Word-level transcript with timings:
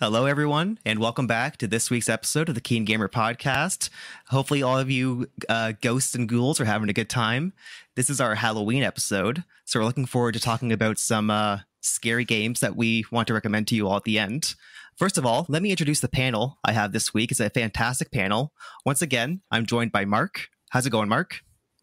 Hello, 0.00 0.26
everyone, 0.26 0.78
and 0.84 1.00
welcome 1.00 1.26
back 1.26 1.56
to 1.56 1.66
this 1.66 1.90
week's 1.90 2.08
episode 2.08 2.48
of 2.48 2.54
the 2.54 2.60
KeenGamer 2.60 3.08
Podcast. 3.08 3.90
Hopefully, 4.28 4.62
all 4.62 4.78
of 4.78 4.88
you 4.88 5.28
uh, 5.48 5.72
ghosts 5.82 6.14
and 6.14 6.28
ghouls 6.28 6.60
are 6.60 6.66
having 6.66 6.88
a 6.88 6.92
good 6.92 7.10
time. 7.10 7.52
This 7.96 8.08
is 8.08 8.20
our 8.20 8.36
Halloween 8.36 8.84
episode, 8.84 9.42
so 9.64 9.80
we're 9.80 9.86
looking 9.86 10.06
forward 10.06 10.34
to 10.34 10.40
talking 10.40 10.70
about 10.70 11.00
some 11.00 11.30
uh, 11.30 11.58
scary 11.80 12.24
games 12.24 12.60
that 12.60 12.76
we 12.76 13.06
want 13.10 13.26
to 13.26 13.34
recommend 13.34 13.66
to 13.68 13.74
you 13.74 13.88
all 13.88 13.96
at 13.96 14.04
the 14.04 14.20
end. 14.20 14.54
First 14.94 15.18
of 15.18 15.26
all, 15.26 15.46
let 15.48 15.62
me 15.62 15.70
introduce 15.70 15.98
the 15.98 16.06
panel 16.06 16.60
I 16.62 16.74
have 16.74 16.92
this 16.92 17.12
week. 17.12 17.32
It's 17.32 17.40
a 17.40 17.50
fantastic 17.50 18.12
panel. 18.12 18.52
Once 18.86 19.02
again, 19.02 19.40
I'm 19.50 19.66
joined 19.66 19.90
by 19.90 20.04
Marc. 20.04 20.46
How's 20.70 20.86
it 20.86 20.90
going, 20.90 21.08
Marc? 21.08 21.40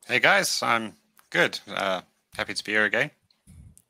Hey 0.08 0.20
guys, 0.20 0.64
I'm 0.64 0.94
good. 1.32 1.60
Uh, 1.68 2.00
happy 2.34 2.54
to 2.54 2.64
be 2.64 2.72
here 2.72 2.86
again. 2.86 3.12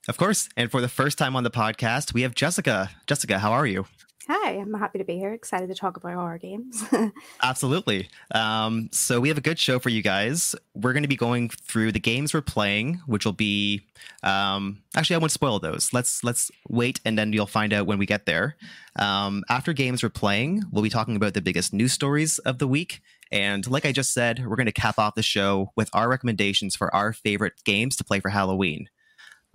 Of 0.08 0.18
course. 0.18 0.50
And 0.58 0.72
for 0.72 0.82
the 0.82 0.88
first 0.88 1.20
time 1.20 1.36
on 1.36 1.44
the 1.44 1.52
podcast, 1.52 2.16
we 2.16 2.24
have 2.24 2.34
Jessica. 2.34 2.90
Jessica, 3.06 3.38
how 3.38 3.52
are 3.52 3.68
you? 3.68 3.86
Hi, 4.28 4.54
I'm 4.54 4.74
happy 4.74 4.98
to 4.98 5.04
be 5.04 5.20
here. 5.20 5.34
Excited 5.34 5.68
to 5.68 5.76
talk 5.76 5.98
about 5.98 6.16
horror 6.16 6.40
games. 6.40 6.84
Absolutely. 7.44 8.10
Um, 8.34 8.90
so 8.92 9.20
we 9.20 9.28
have 9.28 9.38
a 9.38 9.42
good 9.42 9.60
show 9.60 9.78
for 9.78 9.90
you 9.90 10.02
guys. 10.02 10.56
We're 10.74 10.94
going 10.94 11.04
to 11.04 11.10
be 11.10 11.16
going 11.16 11.50
through 11.50 11.92
the 11.92 12.00
games 12.00 12.34
we're 12.34 12.42
playing, 12.42 13.02
which 13.06 13.24
will 13.24 13.34
be 13.34 13.84
um, 14.24 14.82
actually 14.96 15.18
I 15.18 15.20
won't 15.20 15.32
spoil 15.32 15.60
those. 15.60 15.94
Let's 15.94 16.24
let's 16.24 16.50
wait, 16.68 17.00
and 17.06 17.20
then 17.20 17.34
you'll 17.34 17.46
find 17.46 17.72
out 17.72 17.86
when 17.86 18.00
we 18.00 18.08
get 18.08 18.26
there. 18.26 18.56
Um, 18.96 19.44
after 19.48 19.74
games 19.74 20.02
we're 20.02 20.10
playing, 20.10 20.64
we'll 20.72 20.84
be 20.84 20.90
talking 20.90 21.16
about 21.16 21.36
the 21.36 21.42
biggest 21.42 21.72
news 21.72 21.94
stories 21.94 22.40
of 22.40 22.58
the 22.58 22.68
week. 22.68 23.02
And 23.32 23.70
like 23.70 23.86
I 23.86 23.92
just 23.92 24.12
said, 24.12 24.44
we're 24.48 24.56
going 24.56 24.66
to 24.66 24.72
cap 24.72 24.98
off 24.98 25.14
the 25.14 25.24
show 25.24 25.72
with 25.76 25.90
our 25.94 26.10
recommendations 26.10 26.76
for 26.76 26.94
our 26.96 27.14
favorite 27.14 27.54
games 27.64 27.96
to 27.98 28.04
play 28.04 28.20
for 28.20 28.30
Halloween. 28.30 28.90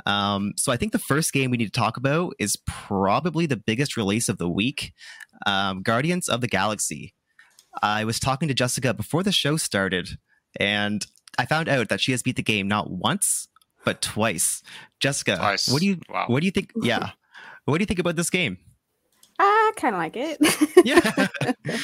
Um, 0.07 0.53
so 0.57 0.73
I 0.73 0.77
think 0.77 0.93
the 0.93 0.99
first 0.99 1.33
game 1.33 1.51
we 1.51 1.57
need 1.57 1.73
to 1.73 1.81
talk 1.81 1.97
about 1.97 2.35
is 2.39 2.57
probably 2.67 3.47
the 3.47 3.57
biggest 3.57 3.97
release 3.97 4.29
of 4.29 4.39
the 4.39 4.49
week, 4.49 4.93
um, 5.47 5.83
Guardians 5.83 6.29
of 6.29 6.41
the 6.41 6.49
Galaxy. 6.49 7.15
I 7.83 8.05
was 8.05 8.19
talking 8.19 8.49
to 8.49 8.55
Jessica 8.55 8.93
before 8.95 9.23
the 9.23 9.33
show 9.33 9.57
started, 9.57 10.11
and 10.59 11.07
I 11.39 11.47
found 11.47 11.69
out 11.69 11.89
that 11.89 12.01
she 12.01 12.13
has 12.13 12.23
beat 12.23 12.37
the 12.37 12.43
game 12.43 12.67
not 12.69 12.91
once 12.91 13.47
but 13.85 14.03
twice. 14.03 14.63
Jessica, 15.01 15.37
Twice. 15.37 15.69
what 15.69 15.81
do 15.81 15.87
you 15.87 15.99
Wow. 16.11 16.25
what 16.29 16.41
do 16.41 16.47
you 16.47 16.53
think? 16.53 16.71
Yeah, 16.83 17.11
what 17.65 17.79
do 17.79 17.83
you 17.83 17.87
think 17.87 18.01
about 18.01 18.17
this 18.17 18.29
game? 18.31 18.59
I 19.39 19.73
kind 19.77 19.95
of 19.95 19.99
like 20.01 20.17
it. 20.17 20.39
Yeah, 20.85 21.29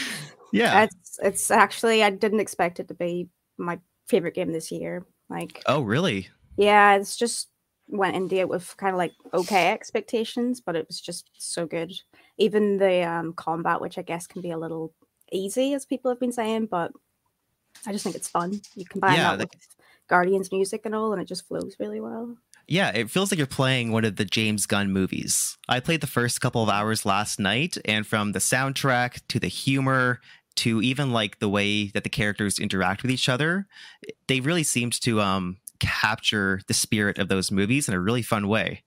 yeah. 0.52 0.82
it's 0.84 1.18
it's 1.22 1.50
actually 1.50 2.02
I 2.02 2.10
didn't 2.10 2.40
expect 2.40 2.80
it 2.80 2.88
to 2.88 2.94
be 2.94 3.28
my 3.58 3.78
favorite 4.08 4.34
game 4.34 4.52
this 4.52 4.70
year. 4.70 5.06
Like, 5.30 5.62
Oh, 5.66 5.80
really? 5.80 6.28
yeah, 6.58 6.96
it's 6.96 7.16
just 7.16 7.48
went 7.88 8.16
into 8.16 8.36
it 8.36 8.48
with 8.48 8.76
kind 8.76 8.94
of 8.94 8.98
like 8.98 9.12
okay 9.32 9.70
expectations, 9.70 10.60
but 10.60 10.76
it 10.76 10.86
was 10.86 11.00
just 11.00 11.30
so 11.38 11.66
good. 11.66 11.92
Even 12.38 12.78
the 12.78 13.02
um, 13.02 13.32
combat, 13.32 13.80
which 13.80 13.98
I 13.98 14.02
guess 14.02 14.26
can 14.26 14.42
be 14.42 14.50
a 14.50 14.58
little 14.58 14.92
easy, 15.32 15.74
as 15.74 15.86
people 15.86 16.10
have 16.10 16.20
been 16.20 16.32
saying, 16.32 16.66
but 16.66 16.92
I 17.86 17.92
just 17.92 18.04
think 18.04 18.16
it's 18.16 18.28
fun. 18.28 18.60
You 18.74 18.84
combine 18.84 19.14
Yeah, 19.14 19.36
that 19.36 19.50
with 19.50 19.76
Guardians 20.08 20.52
music 20.52 20.82
and 20.84 20.94
all, 20.94 21.12
and 21.12 21.20
it 21.20 21.26
just 21.26 21.46
flows 21.46 21.76
really 21.78 22.00
well. 22.00 22.36
Yeah, 22.68 22.90
it 22.90 23.10
feels 23.10 23.30
like 23.30 23.38
you're 23.38 23.46
playing 23.46 23.92
one 23.92 24.04
of 24.04 24.16
the 24.16 24.24
James 24.24 24.66
Gunn 24.66 24.90
movies. 24.90 25.56
I 25.68 25.78
played 25.78 26.00
the 26.00 26.08
first 26.08 26.40
couple 26.40 26.62
of 26.62 26.68
hours 26.68 27.06
last 27.06 27.38
night, 27.38 27.76
and 27.84 28.06
from 28.06 28.32
the 28.32 28.40
soundtrack 28.40 29.20
to 29.28 29.38
the 29.38 29.48
humor 29.48 30.20
to 30.56 30.82
even 30.82 31.12
like 31.12 31.38
the 31.38 31.48
way 31.48 31.88
that 31.88 32.02
the 32.02 32.10
characters 32.10 32.58
interact 32.58 33.02
with 33.02 33.10
each 33.10 33.28
other, 33.28 33.66
they 34.26 34.40
really 34.40 34.62
seemed 34.62 35.00
to 35.02 35.20
um, 35.20 35.58
capture 35.78 36.60
the 36.66 36.74
spirit 36.74 37.18
of 37.18 37.28
those 37.28 37.50
movies 37.50 37.88
in 37.88 37.94
a 37.94 38.00
really 38.00 38.22
fun 38.22 38.48
way. 38.48 38.82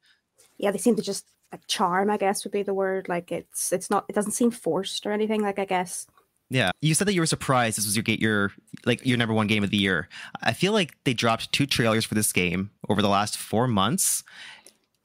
yeah, 0.57 0.71
they 0.71 0.77
seem 0.77 0.95
to 0.95 1.01
just 1.01 1.25
like 1.51 1.65
charm, 1.67 2.09
I 2.09 2.17
guess 2.17 2.43
would 2.43 2.51
be 2.51 2.63
the 2.63 2.73
word. 2.73 3.09
Like 3.09 3.31
it's 3.31 3.71
it's 3.73 3.89
not 3.89 4.05
it 4.07 4.13
doesn't 4.13 4.33
seem 4.33 4.51
forced 4.51 5.05
or 5.05 5.11
anything. 5.11 5.41
Like 5.41 5.59
I 5.59 5.65
guess 5.65 6.05
Yeah, 6.49 6.71
you 6.81 6.93
said 6.93 7.07
that 7.07 7.13
you 7.13 7.21
were 7.21 7.25
surprised 7.25 7.77
this 7.77 7.85
was 7.85 7.95
your 7.95 8.03
get 8.03 8.19
your 8.19 8.51
like 8.85 9.05
your 9.05 9.17
number 9.17 9.33
one 9.33 9.47
game 9.47 9.63
of 9.63 9.71
the 9.71 9.77
year. 9.77 10.09
I 10.41 10.53
feel 10.53 10.73
like 10.73 10.95
they 11.05 11.13
dropped 11.13 11.51
two 11.51 11.65
trailers 11.65 12.05
for 12.05 12.15
this 12.15 12.31
game 12.31 12.71
over 12.87 13.01
the 13.01 13.09
last 13.09 13.37
four 13.37 13.67
months, 13.67 14.23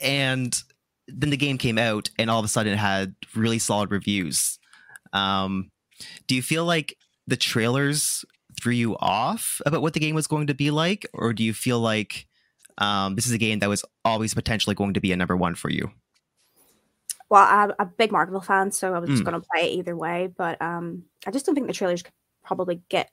and 0.01 0.63
then 1.09 1.31
the 1.31 1.37
game 1.37 1.59
came 1.59 1.79
out, 1.79 2.11
and 2.19 2.31
all 2.31 2.39
of 2.39 2.45
a 2.45 2.49
sudden 2.49 2.73
it 2.73 2.79
had 2.79 3.15
really 3.35 3.59
solid 3.59 3.91
reviews. 3.91 4.59
Um, 5.13 5.71
do 6.27 6.35
you 6.35 6.43
feel 6.43 6.65
like 6.65 6.97
the 7.27 7.37
trailers 7.37 8.25
threw 8.65 8.73
you 8.73 8.97
off 8.99 9.61
about 9.67 9.83
what 9.83 9.93
the 9.93 10.01
game 10.01 10.15
was 10.17 10.27
going 10.27 10.49
to 10.49 10.55
be 10.55 10.71
like, 10.73 11.07
or 11.13 11.33
do 11.35 11.45
you 11.45 11.53
feel 11.55 11.79
like 11.79 12.27
um, 12.79 13.15
this 13.15 13.27
is 13.27 13.33
a 13.33 13.39
game 13.39 13.61
that 13.61 13.69
was 13.69 13.85
always 14.05 14.35
potentially 14.35 14.75
going 14.75 14.95
to 14.95 15.01
be 15.01 15.13
a 15.13 15.17
number 15.17 15.37
one 15.37 15.55
for 15.55 15.71
you? 15.71 15.93
well, 17.31 17.47
I'm 17.49 17.73
a 17.79 17.87
big 17.87 18.13
Marvel 18.13 18.41
fan, 18.41 18.71
so 18.73 18.95
I 18.95 18.99
was 18.99 19.11
just 19.11 19.23
Mm. 19.23 19.27
gonna 19.27 19.41
play 19.41 19.65
it 19.71 19.79
either 19.79 19.97
way. 19.97 20.29
But 20.37 20.61
um 20.63 21.05
I 21.27 21.31
just 21.31 21.47
don't 21.47 21.55
think 21.55 21.67
the 21.67 21.73
trailers 21.73 22.03
could 22.03 22.13
probably 22.45 22.83
get 22.89 23.11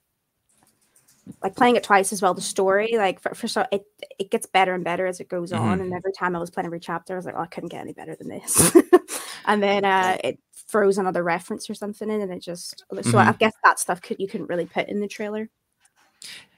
like 1.42 1.56
playing 1.56 1.76
it 1.76 1.82
twice 1.82 2.12
as 2.12 2.20
well. 2.22 2.34
The 2.34 2.40
story, 2.40 2.94
like 2.96 3.20
for, 3.20 3.34
for 3.34 3.48
so 3.48 3.66
it 3.72 3.84
it 4.18 4.30
gets 4.30 4.46
better 4.46 4.74
and 4.74 4.84
better 4.84 5.06
as 5.06 5.20
it 5.20 5.28
goes 5.28 5.52
on. 5.52 5.80
And 5.80 5.92
every 5.94 6.12
time 6.12 6.36
I 6.36 6.38
was 6.38 6.50
playing 6.50 6.66
every 6.66 6.80
chapter, 6.80 7.14
I 7.14 7.16
was 7.16 7.26
like, 7.26 7.34
oh, 7.36 7.40
I 7.42 7.46
couldn't 7.46 7.70
get 7.70 7.80
any 7.80 7.92
better 7.94 8.14
than 8.14 8.28
this. 8.28 8.76
and 9.46 9.62
then 9.62 9.84
uh 9.84 10.18
it 10.22 10.38
throws 10.72 10.98
another 10.98 11.22
reference 11.22 11.70
or 11.70 11.74
something 11.74 12.10
in, 12.10 12.20
and 12.22 12.32
it 12.32 12.40
just 12.40 12.84
so 13.02 13.18
I 13.18 13.32
guess 13.32 13.52
that 13.62 13.78
stuff 13.78 14.00
could 14.00 14.18
you 14.18 14.26
couldn't 14.26 14.48
really 14.48 14.66
put 14.66 14.88
in 14.88 15.00
the 15.00 15.06
trailer. 15.08 15.50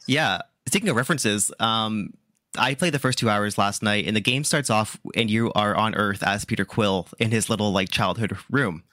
Yeah. 0.06 0.42
Speaking 0.66 0.88
of 0.88 0.96
references, 0.96 1.52
um, 1.60 2.14
I 2.56 2.74
played 2.74 2.94
the 2.94 2.98
first 2.98 3.18
two 3.18 3.28
hours 3.28 3.58
last 3.58 3.82
night, 3.82 4.06
and 4.06 4.16
the 4.16 4.20
game 4.20 4.44
starts 4.44 4.70
off, 4.70 4.98
and 5.14 5.30
you 5.30 5.52
are 5.54 5.74
on 5.74 5.94
Earth 5.94 6.22
as 6.22 6.44
Peter 6.44 6.64
Quill 6.64 7.08
in 7.18 7.30
his 7.30 7.50
little 7.50 7.72
like 7.72 7.90
childhood 7.90 8.36
room. 8.50 8.84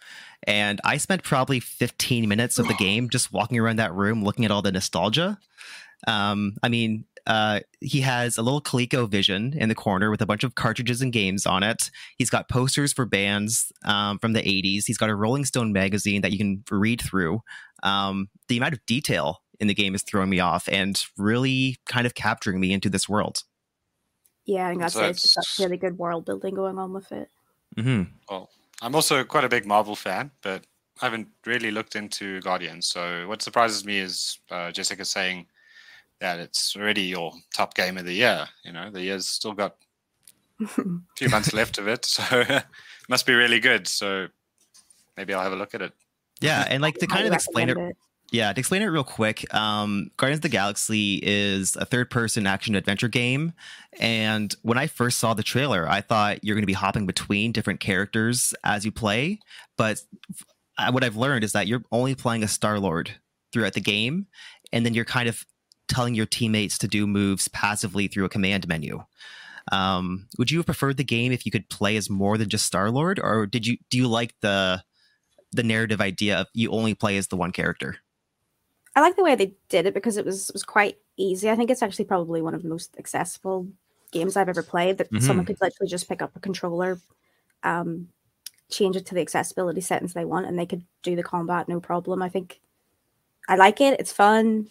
And 0.48 0.82
I 0.84 0.98
spent 0.98 1.24
probably 1.24 1.60
15 1.60 2.28
minutes 2.28 2.58
of 2.58 2.68
the 2.68 2.74
game 2.80 3.10
just 3.10 3.32
walking 3.32 3.60
around 3.60 3.78
that 3.78 3.94
room, 3.94 4.24
looking 4.24 4.46
at 4.46 4.52
all 4.52 4.62
the 4.62 4.72
nostalgia. 4.72 5.38
Um, 6.08 6.58
I 6.64 6.70
mean, 6.70 7.06
uh, 7.28 7.62
he 7.80 8.02
has 8.02 8.38
a 8.38 8.42
little 8.42 8.62
ColecoVision 8.62 9.56
in 9.56 9.70
the 9.70 9.76
corner 9.76 10.10
with 10.10 10.22
a 10.22 10.26
bunch 10.26 10.44
of 10.44 10.56
cartridges 10.56 11.02
and 11.02 11.14
games 11.14 11.46
on 11.46 11.64
it. 11.64 11.90
He's 12.18 12.30
got 12.30 12.50
posters 12.50 12.94
for 12.94 13.06
bands 13.06 13.72
um, 13.86 14.20
from 14.20 14.34
the 14.34 14.42
80s. 14.42 14.86
He's 14.86 14.98
got 14.98 15.10
a 15.10 15.16
Rolling 15.16 15.46
Stone 15.46 15.74
magazine 15.74 16.22
that 16.22 16.32
you 16.32 16.38
can 16.38 16.64
read 16.70 17.02
through. 17.02 17.42
Um, 17.84 18.30
the 18.48 18.58
amount 18.58 18.74
of 18.74 18.86
detail 18.86 19.42
in 19.60 19.68
the 19.68 19.74
game 19.74 19.96
is 19.96 20.04
throwing 20.04 20.30
me 20.30 20.40
off 20.40 20.68
and 20.70 21.04
really 21.18 21.78
kind 21.86 22.06
of 22.06 22.16
capturing 22.16 22.60
me 22.60 22.74
into 22.74 22.90
this 22.90 23.08
world. 23.08 23.44
Yeah, 24.46 24.68
I 24.68 24.70
think 24.70 24.82
that's 24.82 24.96
So 24.96 25.06
it. 25.06 25.10
It's 25.12 25.34
just 25.34 25.58
got 25.58 25.64
really 25.64 25.78
good 25.78 25.98
world 25.98 26.26
building 26.26 26.56
going 26.56 26.78
on 26.78 26.94
with 26.94 27.12
it. 27.12 27.30
hmm 27.78 28.04
Well, 28.30 28.50
I'm 28.82 28.96
also 28.96 29.24
quite 29.24 29.44
a 29.44 29.50
big 29.50 29.66
Marvel 29.66 29.96
fan, 29.96 30.32
but 30.42 30.66
I 31.02 31.06
haven't 31.06 31.28
really 31.46 31.72
looked 31.72 31.96
into 31.96 32.42
Guardians. 32.42 32.88
So 32.88 33.28
what 33.28 33.42
surprises 33.42 33.86
me 33.86 34.00
is 34.00 34.40
uh, 34.50 34.72
Jessica 34.72 35.06
saying 35.06 35.48
that 36.22 36.40
it's 36.40 36.76
already 36.76 37.02
your 37.02 37.34
top 37.54 37.74
game 37.74 37.98
of 37.98 38.06
the 38.06 38.14
year. 38.14 38.48
You 38.64 38.72
know, 38.72 38.90
the 38.90 39.02
year's 39.02 39.28
still 39.28 39.54
got 39.54 39.76
a 40.62 40.68
few 41.18 41.30
months 41.30 41.54
left 41.54 41.78
of 41.78 41.88
it, 41.88 42.06
so 42.06 42.24
it 42.40 42.64
must 43.10 43.26
be 43.26 43.34
really 43.34 43.60
good. 43.60 43.88
So 43.88 44.28
maybe 45.18 45.34
I'll 45.34 45.44
have 45.44 45.54
a 45.54 45.58
look 45.58 45.76
at 45.76 45.82
it. 45.82 45.94
Yeah, 46.40 46.66
and 46.68 46.82
like 46.82 46.96
to 46.96 47.08
kind 47.08 47.20
Highly 47.20 47.28
of 47.28 47.34
explain 47.34 47.70
it, 47.70 47.74
recommend 47.74 47.96
yeah, 48.32 48.54
to 48.54 48.60
explain 48.60 48.82
it 48.82 48.86
real 48.86 49.04
quick, 49.04 49.54
um, 49.54 50.10
Guardians 50.16 50.38
of 50.38 50.44
the 50.44 50.50
Galaxy 50.50 51.20
is 51.22 51.76
a 51.76 51.84
third-person 51.84 52.48
action 52.48 52.76
adventure 52.76 53.10
game, 53.10 53.52
and 54.00 54.56
when 54.62 54.78
I 54.78 54.88
first 54.88 55.20
saw 55.20 55.34
the 55.34 55.44
trailer, 55.44 55.88
I 55.88 56.00
thought 56.00 56.42
you're 56.42 56.56
going 56.56 56.64
to 56.64 56.68
be 56.68 56.74
hopping 56.74 57.06
between 57.06 57.52
different 57.52 57.82
characters 57.82 58.54
as 58.64 58.86
you 58.86 58.92
play. 58.92 59.40
But 59.78 60.02
uh, 60.78 60.92
what 60.92 61.04
I've 61.04 61.18
learned 61.18 61.44
is 61.44 61.52
that 61.52 61.68
you're 61.68 61.84
only 61.92 62.16
playing 62.16 62.44
a 62.44 62.48
Star 62.48 62.80
Lord 62.80 63.12
throughout 63.52 63.74
the 63.74 63.82
game, 63.82 64.28
and 64.72 64.86
then 64.86 64.94
you're 64.94 65.04
kind 65.04 65.28
of 65.28 65.46
telling 65.92 66.16
your 66.16 66.26
teammates 66.26 66.78
to 66.80 66.88
do 66.88 67.06
moves 67.06 67.48
passively 67.50 68.08
through 68.08 68.26
a 68.26 68.30
command 68.30 68.68
menu. 68.68 69.04
Um, 69.72 70.28
would 70.38 70.50
you 70.50 70.58
have 70.60 70.66
preferred 70.66 70.98
the 70.98 71.04
game 71.04 71.32
if 71.32 71.46
you 71.46 71.52
could 71.52 71.70
play 71.70 71.96
as 71.96 72.10
more 72.10 72.38
than 72.38 72.50
just 72.50 72.66
Star 72.66 72.90
Lord, 72.90 73.20
or 73.20 73.46
did 73.46 73.68
you 73.68 73.78
do 73.90 73.98
you 73.98 74.08
like 74.08 74.34
the 74.42 74.84
the 75.52 75.64
narrative 75.64 76.02
idea 76.02 76.40
of 76.40 76.48
you 76.54 76.72
only 76.72 76.94
play 76.96 77.18
as 77.18 77.28
the 77.28 77.38
one 77.38 77.52
character? 77.52 77.98
I 78.96 79.02
like 79.02 79.16
the 79.16 79.24
way 79.24 79.36
they 79.36 79.54
did 79.70 79.86
it 79.86 79.94
because 79.94 80.18
it 80.18 80.26
was 80.26 80.50
it 80.50 80.56
was 80.56 80.64
quite 80.64 80.98
easy. 81.18 81.50
I 81.50 81.56
think 81.56 81.70
it's 81.70 81.84
actually 81.84 82.06
probably 82.06 82.42
one 82.42 82.56
of 82.56 82.64
the 82.64 82.70
most 82.70 82.96
accessible 82.98 83.68
games 84.12 84.36
I've 84.36 84.50
ever 84.50 84.64
played. 84.64 84.98
That 84.98 85.12
Mhm. 85.12 85.22
someone 85.22 85.46
could 85.46 85.62
literally 85.62 85.90
just 85.90 86.10
pick 86.10 86.22
up 86.22 86.36
a 86.36 86.40
controller, 86.40 87.00
um, 87.64 88.10
change 88.70 88.96
it 88.96 89.06
to 89.08 89.16
the 89.16 89.22
accessibility 89.22 89.82
settings 89.82 90.14
they 90.14 90.26
want, 90.26 90.48
and 90.48 90.58
they 90.58 90.66
could 90.66 90.84
do 91.04 91.16
the 91.16 91.24
combat 91.24 91.70
no 91.70 91.80
problem. 91.80 92.22
I 92.22 92.30
think 92.30 92.60
I 93.48 93.56
like 93.56 93.82
it. 93.82 94.00
It's 94.00 94.12
fun. 94.14 94.70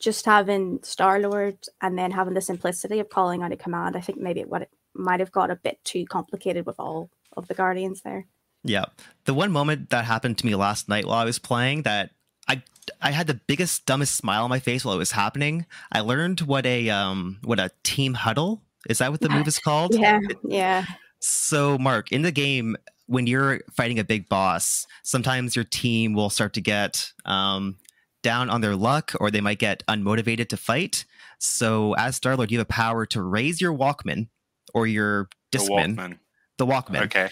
Just 0.00 0.24
having 0.24 0.82
Star 0.82 1.20
Lord 1.20 1.58
and 1.80 1.96
then 1.98 2.10
having 2.10 2.34
the 2.34 2.40
simplicity 2.40 2.98
of 2.98 3.10
calling 3.10 3.42
out 3.42 3.52
a 3.52 3.56
command. 3.56 3.96
I 3.96 4.00
think 4.00 4.18
maybe 4.18 4.42
what 4.44 4.62
it 4.62 4.70
might 4.94 5.20
have 5.20 5.32
got 5.32 5.50
a 5.50 5.56
bit 5.56 5.78
too 5.84 6.04
complicated 6.06 6.66
with 6.66 6.80
all 6.80 7.10
of 7.36 7.48
the 7.48 7.54
Guardians 7.54 8.02
there. 8.02 8.26
Yeah. 8.64 8.86
The 9.24 9.34
one 9.34 9.52
moment 9.52 9.90
that 9.90 10.04
happened 10.04 10.38
to 10.38 10.46
me 10.46 10.54
last 10.54 10.88
night 10.88 11.06
while 11.06 11.18
I 11.18 11.24
was 11.24 11.38
playing 11.38 11.82
that 11.82 12.10
I 12.48 12.62
I 13.00 13.10
had 13.10 13.26
the 13.26 13.40
biggest 13.46 13.86
dumbest 13.86 14.16
smile 14.16 14.44
on 14.44 14.50
my 14.50 14.58
face 14.58 14.84
while 14.84 14.94
it 14.94 14.98
was 14.98 15.12
happening. 15.12 15.66
I 15.92 16.00
learned 16.00 16.40
what 16.40 16.66
a 16.66 16.90
um 16.90 17.38
what 17.44 17.60
a 17.60 17.70
team 17.82 18.14
huddle 18.14 18.62
is 18.88 18.98
that 18.98 19.10
what 19.10 19.20
the 19.20 19.28
move 19.28 19.48
is 19.48 19.58
called? 19.64 19.94
Yeah, 19.94 20.20
yeah. 20.44 20.84
So 21.20 21.78
Marc, 21.78 22.12
in 22.12 22.22
the 22.22 22.32
game, 22.32 22.76
when 23.06 23.26
you're 23.26 23.60
fighting 23.72 23.98
a 23.98 24.04
big 24.04 24.28
boss, 24.28 24.86
sometimes 25.02 25.54
your 25.54 25.64
team 25.64 26.14
will 26.14 26.30
start 26.30 26.54
to 26.54 26.60
get 26.60 27.12
um, 27.24 27.76
down 28.22 28.50
on 28.50 28.60
their 28.60 28.76
luck, 28.76 29.12
or 29.20 29.30
they 29.30 29.40
might 29.40 29.58
get 29.58 29.82
unmotivated 29.88 30.48
to 30.48 30.56
fight. 30.56 31.04
So, 31.38 31.94
as 31.94 32.16
Star 32.16 32.36
Lord, 32.36 32.50
you 32.50 32.58
have 32.58 32.66
a 32.66 32.68
power 32.68 33.06
to 33.06 33.22
raise 33.22 33.60
your 33.60 33.72
Walkman 33.72 34.28
or 34.74 34.86
your 34.86 35.28
The 35.52 35.58
Walkman. 35.58 36.18
the 36.58 36.66
Walkman, 36.66 37.04
Okay. 37.04 37.30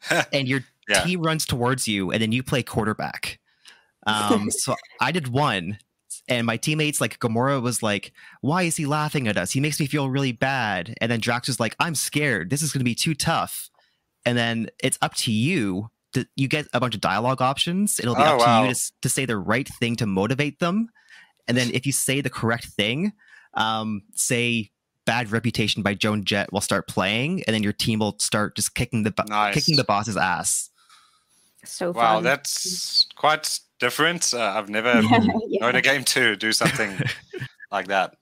and 0.32 0.48
your 0.48 0.60
Yeah. 0.88 1.04
team 1.04 1.20
runs 1.22 1.44
towards 1.46 1.86
you, 1.86 2.10
and 2.10 2.22
then 2.22 2.32
you 2.32 2.42
play 2.42 2.62
quarterback. 2.62 3.38
Um, 4.06 4.50
so 4.50 4.74
I 5.00 5.12
did 5.12 5.28
one, 5.28 5.78
and 6.28 6.46
my 6.46 6.56
teammates 6.56 7.00
like 7.00 7.18
Gamora 7.18 7.60
was 7.60 7.82
like, 7.82 8.12
"Why 8.40 8.62
is 8.62 8.76
he 8.76 8.86
laughing 8.86 9.28
at 9.28 9.36
us? 9.36 9.52
He 9.52 9.60
makes 9.60 9.78
me 9.78 9.86
feel 9.86 10.08
really 10.08 10.32
bad." 10.32 10.94
And 11.00 11.10
then 11.12 11.20
Drax 11.20 11.48
was 11.48 11.60
like, 11.60 11.76
"I'm 11.78 11.94
scared. 11.94 12.48
This 12.50 12.62
is 12.62 12.72
going 12.72 12.80
to 12.80 12.84
be 12.84 12.94
too 12.94 13.14
tough." 13.14 13.68
And 14.24 14.36
then 14.38 14.70
it's 14.82 14.98
up 15.02 15.14
to 15.16 15.32
you. 15.32 15.90
To, 16.14 16.26
you 16.36 16.48
get 16.48 16.66
a 16.72 16.80
bunch 16.80 16.94
of 16.96 17.00
dialogue 17.00 17.40
options. 17.40 18.00
It'll 18.00 18.16
be 18.16 18.22
Oh, 18.22 18.38
up 18.38 18.62
to 18.62 18.68
you 18.68 18.74
to, 18.74 18.92
to 19.02 19.08
say 19.08 19.26
the 19.26 19.36
right 19.38 19.68
thing 19.78 19.94
to 19.96 20.06
motivate 20.06 20.58
them. 20.58 20.88
And 21.46 21.56
then 21.56 21.70
if 21.72 21.86
you 21.86 21.92
say 21.92 22.20
the 22.20 22.30
correct 22.30 22.66
thing, 22.66 23.12
um, 23.54 24.02
say 24.14 24.70
"bad 25.06 25.30
reputation" 25.32 25.82
by 25.82 25.94
Joan 25.94 26.24
Jett 26.24 26.52
will 26.52 26.60
start 26.60 26.88
playing, 26.88 27.42
and 27.46 27.54
then 27.54 27.62
your 27.62 27.72
team 27.72 28.00
will 28.00 28.16
start 28.18 28.56
just 28.56 28.74
kicking 28.74 29.04
the 29.04 29.10
bu- 29.12 29.24
Nice. 29.28 29.54
kicking 29.54 29.76
the 29.76 29.84
boss's 29.84 30.16
ass. 30.16 30.70
So 31.64 31.90
Wow, 31.92 32.16
fun. 32.16 32.24
that's 32.24 33.06
quite 33.16 33.58
different. 33.78 34.32
Uh, 34.34 34.40
I've 34.56 34.68
never 34.68 35.00
Yeah. 35.02 35.18
known 35.60 35.74
a 35.76 35.82
game 35.82 36.04
to 36.04 36.36
do 36.36 36.52
something 36.52 36.98
like 37.72 37.88
that. 37.88 38.16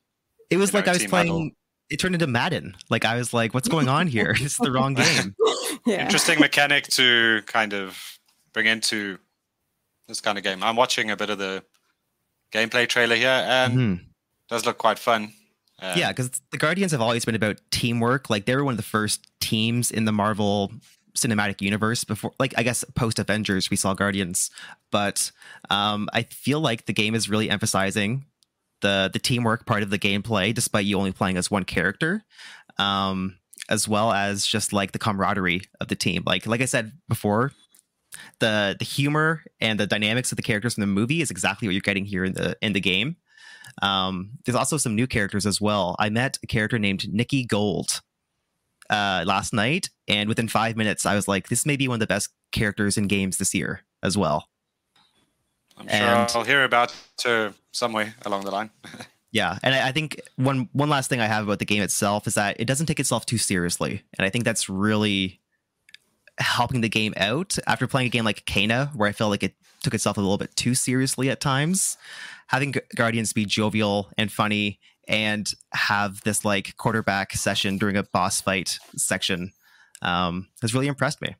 It 0.50 0.56
was 0.56 0.70
You 0.70 0.74
know, 0.74 0.78
like 0.80 0.88
I 0.88 0.92
was 0.92 1.06
playing. 1.06 1.26
huddle. 1.28 1.50
It 1.90 1.98
turned 1.98 2.14
into 2.14 2.26
Madden. 2.26 2.76
Like 2.90 3.04
I 3.06 3.16
was 3.16 3.32
like, 3.32 3.54
"What's 3.54 3.68
going 3.68 3.88
on 3.88 4.06
here? 4.08 4.34
this 4.38 4.52
is 4.52 4.56
the 4.58 4.70
wrong 4.70 4.92
game." 4.94 5.34
yeah. 5.86 6.04
Interesting 6.04 6.38
mechanic 6.40 6.86
to 6.88 7.42
kind 7.46 7.72
of 7.72 8.18
bring 8.52 8.66
into 8.66 9.18
this 10.06 10.20
kind 10.20 10.38
of 10.38 10.44
game. 10.44 10.62
I'm 10.62 10.76
watching 10.76 11.10
a 11.10 11.16
bit 11.16 11.30
of 11.30 11.38
the 11.38 11.62
gameplay 12.52 12.88
trailer 12.88 13.16
here, 13.16 13.44
and 13.46 13.74
Mhm. 13.74 14.04
does 14.48 14.64
look 14.66 14.78
quite 14.78 14.98
fun. 14.98 15.32
Uh, 15.80 15.94
Yeah, 15.96 16.08
because 16.10 16.30
the 16.50 16.58
Guardians 16.58 16.92
have 16.92 17.00
always 17.00 17.24
been 17.24 17.34
about 17.34 17.60
teamwork. 17.70 18.30
Like 18.30 18.46
they 18.46 18.56
were 18.56 18.64
one 18.64 18.72
of 18.72 18.78
the 18.78 18.82
first 18.82 19.26
teams 19.40 19.90
in 19.90 20.04
the 20.06 20.12
Marvel 20.12 20.72
cinematic 21.14 21.60
universe 21.60 22.04
before 22.04 22.32
like 22.38 22.54
I 22.56 22.62
guess 22.62 22.84
post 22.94 23.18
Avengers 23.18 23.70
we 23.70 23.76
saw 23.76 23.92
Guardians. 23.94 24.50
But 24.92 25.30
um 25.68 26.08
I 26.12 26.22
feel 26.24 26.60
like 26.60 26.86
the 26.86 26.92
game 26.92 27.14
is 27.14 27.28
really 27.28 27.50
emphasizing 27.50 28.24
the 28.82 29.10
the 29.12 29.18
teamwork 29.18 29.66
part 29.66 29.82
of 29.82 29.90
the 29.90 29.98
gameplay 29.98 30.54
despite 30.54 30.84
you 30.84 30.96
only 30.96 31.10
playing 31.12 31.36
as 31.36 31.50
one 31.50 31.64
character. 31.64 32.24
Um 32.78 33.37
as 33.68 33.86
well 33.88 34.12
as 34.12 34.46
just 34.46 34.72
like 34.72 34.92
the 34.92 34.98
camaraderie 34.98 35.62
of 35.80 35.88
the 35.88 35.96
team. 35.96 36.22
Like 36.26 36.46
like 36.46 36.60
I 36.60 36.66
said 36.66 36.92
before, 37.08 37.52
the 38.40 38.76
the 38.78 38.84
humor 38.84 39.42
and 39.60 39.78
the 39.78 39.86
dynamics 39.86 40.32
of 40.32 40.36
the 40.36 40.42
characters 40.42 40.76
in 40.76 40.80
the 40.80 40.86
movie 40.86 41.20
is 41.20 41.30
exactly 41.30 41.68
what 41.68 41.72
you're 41.72 41.80
getting 41.80 42.04
here 42.04 42.24
in 42.24 42.34
the 42.34 42.56
in 42.62 42.72
the 42.72 42.80
game. 42.80 43.16
Um, 43.82 44.30
there's 44.44 44.56
also 44.56 44.76
some 44.76 44.94
new 44.94 45.06
characters 45.06 45.46
as 45.46 45.60
well. 45.60 45.94
I 45.98 46.08
met 46.08 46.38
a 46.42 46.46
character 46.46 46.78
named 46.78 47.12
Nikki 47.12 47.44
Gold 47.44 48.00
uh, 48.90 49.24
last 49.26 49.52
night, 49.52 49.90
and 50.08 50.28
within 50.28 50.48
five 50.48 50.76
minutes, 50.76 51.06
I 51.06 51.14
was 51.14 51.28
like, 51.28 51.48
"This 51.48 51.66
may 51.66 51.76
be 51.76 51.88
one 51.88 51.96
of 51.96 52.00
the 52.00 52.06
best 52.06 52.30
characters 52.52 52.96
in 52.96 53.06
games 53.06 53.38
this 53.38 53.54
year 53.54 53.84
as 54.02 54.16
well." 54.16 54.48
I'm 55.76 55.86
sure 55.86 55.96
and- 55.96 56.30
I'll 56.34 56.44
hear 56.44 56.64
about 56.64 56.94
her 57.24 57.54
some 57.72 57.92
way 57.92 58.12
along 58.24 58.44
the 58.44 58.50
line. 58.50 58.70
Yeah, 59.30 59.58
and 59.62 59.74
I 59.74 59.88
I 59.88 59.92
think 59.92 60.20
one 60.36 60.68
one 60.72 60.88
last 60.88 61.10
thing 61.10 61.20
I 61.20 61.26
have 61.26 61.44
about 61.44 61.58
the 61.58 61.66
game 61.66 61.82
itself 61.82 62.26
is 62.26 62.34
that 62.34 62.58
it 62.58 62.64
doesn't 62.66 62.86
take 62.86 63.00
itself 63.00 63.26
too 63.26 63.38
seriously, 63.38 64.02
and 64.18 64.24
I 64.26 64.30
think 64.30 64.44
that's 64.44 64.68
really 64.68 65.40
helping 66.38 66.80
the 66.80 66.88
game 66.88 67.14
out. 67.16 67.58
After 67.66 67.86
playing 67.86 68.06
a 68.06 68.10
game 68.10 68.24
like 68.24 68.44
Kena, 68.46 68.94
where 68.94 69.08
I 69.08 69.12
felt 69.12 69.30
like 69.30 69.42
it 69.42 69.54
took 69.82 69.94
itself 69.94 70.16
a 70.16 70.20
little 70.20 70.38
bit 70.38 70.54
too 70.56 70.74
seriously 70.74 71.30
at 71.30 71.40
times, 71.40 71.96
having 72.48 72.74
Guardians 72.94 73.32
be 73.32 73.44
jovial 73.44 74.10
and 74.16 74.30
funny 74.32 74.78
and 75.06 75.52
have 75.72 76.20
this 76.22 76.44
like 76.44 76.76
quarterback 76.76 77.32
session 77.32 77.78
during 77.78 77.96
a 77.96 78.02
boss 78.02 78.40
fight 78.40 78.78
section 78.96 79.52
um, 80.02 80.48
has 80.62 80.74
really 80.74 80.86
impressed 80.86 81.20
me. 81.22 81.34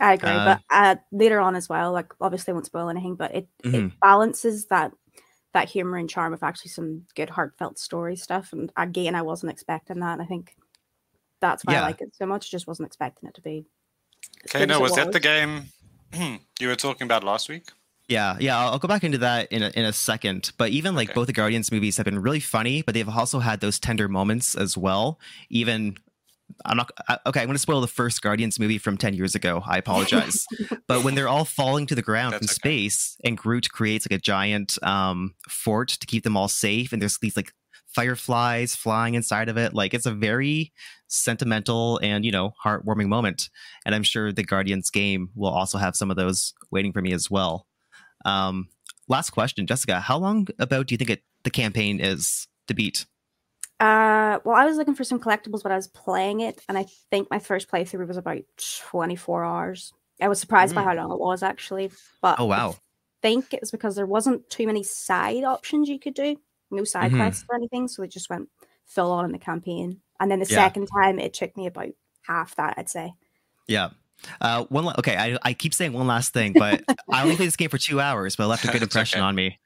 I 0.00 0.14
agree, 0.14 0.30
Uh, 0.30 0.44
but 0.44 0.60
uh, 0.70 0.96
later 1.12 1.38
on 1.40 1.54
as 1.54 1.68
well, 1.68 1.92
like 1.92 2.12
obviously 2.20 2.50
I 2.52 2.54
won't 2.54 2.66
spoil 2.66 2.88
anything, 2.88 3.14
but 3.14 3.34
it, 3.34 3.48
Mhm. 3.64 3.74
it 3.74 4.00
balances 4.00 4.66
that 4.66 4.92
that 5.52 5.68
humor 5.68 5.96
and 5.98 6.08
charm 6.08 6.32
of 6.32 6.42
actually 6.42 6.70
some 6.70 7.06
good 7.14 7.30
heartfelt 7.30 7.78
story 7.78 8.16
stuff. 8.16 8.52
And 8.52 8.72
again, 8.76 9.14
I 9.14 9.22
wasn't 9.22 9.52
expecting 9.52 10.00
that. 10.00 10.20
I 10.20 10.24
think 10.24 10.56
that's 11.40 11.64
why 11.64 11.74
Yeah. 11.74 11.80
I 11.80 11.82
like 11.82 12.00
it 12.00 12.14
so 12.16 12.26
much. 12.26 12.50
Just 12.50 12.66
wasn't 12.66 12.86
expecting 12.86 13.28
it 13.28 13.34
to 13.34 13.42
be. 13.42 13.66
Okay, 14.46 14.66
no, 14.66 14.74
as 14.74 14.80
it 14.80 14.82
was 14.82 14.94
that 14.94 15.12
the 15.12 15.20
game 15.20 15.64
you 16.60 16.68
were 16.68 16.76
talking 16.76 17.04
about 17.04 17.24
last 17.24 17.48
week? 17.48 17.68
Yeah, 18.08 18.36
yeah, 18.40 18.58
I'll 18.58 18.72
I'll 18.72 18.78
go 18.78 18.88
back 18.88 19.04
into 19.04 19.18
that 19.18 19.50
in 19.52 19.62
a, 19.62 19.70
in 19.70 19.84
a 19.84 19.92
second. 19.92 20.52
But 20.58 20.70
even 20.70 20.94
like 20.94 21.10
Okay. 21.10 21.14
both 21.14 21.26
the 21.28 21.32
Guardians 21.32 21.70
movies 21.70 21.96
have 21.96 22.04
been 22.04 22.20
really 22.20 22.40
funny, 22.40 22.82
but 22.82 22.94
they've 22.94 23.08
also 23.08 23.38
had 23.38 23.60
those 23.60 23.78
tender 23.78 24.08
moments 24.08 24.54
as 24.54 24.76
well. 24.76 25.18
Even 25.50 25.96
I'm 26.64 26.76
not 26.76 26.90
I- 27.08 27.18
okay. 27.26 27.40
I'm 27.40 27.46
going 27.46 27.54
to 27.54 27.58
spoil 27.58 27.80
the 27.80 27.86
first 27.86 28.22
Guardians 28.22 28.58
movie 28.58 28.78
from 28.78 28.96
ten 28.96 29.14
years 29.14 29.34
ago. 29.34 29.62
I 29.66 29.78
apologize. 29.78 30.46
but 30.88 31.04
when 31.04 31.14
they're 31.14 31.28
all 31.28 31.44
falling 31.44 31.86
to 31.86 31.94
the 31.94 32.02
ground 32.02 32.34
from 32.34 32.44
okay. 32.44 32.52
space, 32.52 33.16
and 33.24 33.36
Groot 33.36 33.70
creates 33.70 34.06
like 34.06 34.18
a 34.18 34.22
giant 34.22 34.82
um, 34.82 35.34
fort 35.48 35.88
to 35.88 36.06
keep 36.06 36.24
them 36.24 36.36
all 36.36 36.48
safe, 36.48 36.92
and 36.92 37.00
there's 37.00 37.18
these 37.18 37.36
like 37.36 37.52
fireflies 37.92 38.74
flying 38.74 39.14
inside 39.14 39.48
of 39.48 39.56
it. 39.56 39.74
Like 39.74 39.94
it's 39.94 40.06
a 40.06 40.12
very 40.12 40.72
sentimental 41.08 42.00
and 42.02 42.24
you 42.24 42.32
know 42.32 42.54
heartwarming 42.64 43.08
moment. 43.08 43.50
And 43.84 43.94
I'm 43.94 44.02
sure 44.02 44.32
the 44.32 44.44
Guardians 44.44 44.90
game 44.90 45.30
will 45.34 45.52
also 45.52 45.78
have 45.78 45.96
some 45.96 46.10
of 46.10 46.16
those 46.16 46.54
waiting 46.70 46.92
for 46.92 47.02
me 47.02 47.12
as 47.12 47.30
well. 47.30 47.66
Um, 48.24 48.68
last 49.08 49.30
question, 49.30 49.66
Jessica. 49.66 50.00
How 50.00 50.18
long 50.18 50.48
about 50.58 50.86
do 50.86 50.94
you 50.94 50.98
think 50.98 51.10
it 51.10 51.22
the 51.44 51.50
campaign 51.50 52.00
is 52.00 52.48
to 52.68 52.74
beat? 52.74 53.06
Uh, 53.82 54.38
well, 54.44 54.54
I 54.54 54.64
was 54.64 54.76
looking 54.76 54.94
for 54.94 55.02
some 55.02 55.18
collectibles, 55.18 55.64
but 55.64 55.72
I 55.72 55.76
was 55.76 55.88
playing 55.88 56.38
it, 56.40 56.60
and 56.68 56.78
I 56.78 56.86
think 57.10 57.28
my 57.32 57.40
first 57.40 57.68
playthrough 57.68 58.06
was 58.06 58.16
about 58.16 58.42
24 58.90 59.44
hours. 59.44 59.92
I 60.20 60.28
was 60.28 60.38
surprised 60.38 60.72
by 60.74 60.82
Mm. 60.82 60.84
how 60.84 60.94
long 60.94 61.10
it 61.10 61.18
was 61.18 61.42
actually, 61.42 61.90
but 62.20 62.38
Oh 62.38 62.44
I 62.50 62.58
wow. 62.58 62.76
think 63.22 63.52
it's 63.52 63.72
because 63.72 63.96
there 63.96 64.06
wasn't 64.06 64.48
too 64.48 64.68
many 64.68 64.84
side 64.84 65.42
options 65.42 65.88
you 65.88 65.98
could 65.98 66.14
do, 66.14 66.36
no 66.70 66.84
side 66.84 67.10
Mhm. 67.10 67.16
quests 67.16 67.44
or 67.48 67.56
anything, 67.56 67.88
so 67.88 68.02
they 68.02 68.08
just 68.08 68.30
went 68.30 68.48
full 68.86 69.10
on 69.10 69.24
in 69.24 69.32
the 69.32 69.38
campaign. 69.38 70.00
And 70.20 70.30
then 70.30 70.38
the 70.38 70.46
Yeah. 70.46 70.64
second 70.64 70.86
time, 70.86 71.18
it 71.18 71.34
took 71.34 71.56
me 71.56 71.66
about 71.66 71.88
half 72.28 72.54
that, 72.54 72.74
I'd 72.76 72.88
say. 72.88 73.14
Yeah. 73.66 73.90
Uh, 74.40 74.64
one 74.66 74.84
la- 74.84 74.94
okay. 75.00 75.16
I, 75.16 75.36
I 75.42 75.54
keep 75.54 75.74
saying 75.74 75.92
one 75.92 76.06
last 76.06 76.32
thing, 76.32 76.52
but 76.52 76.84
I 77.12 77.22
only 77.24 77.34
played 77.34 77.48
this 77.48 77.56
game 77.56 77.70
for 77.70 77.78
two 77.78 78.00
hours, 78.00 78.36
but 78.36 78.44
it 78.44 78.46
left 78.46 78.64
a 78.64 78.68
good 78.68 78.82
impression 78.82 79.18
okay. 79.18 79.26
on 79.26 79.34
me. 79.34 79.58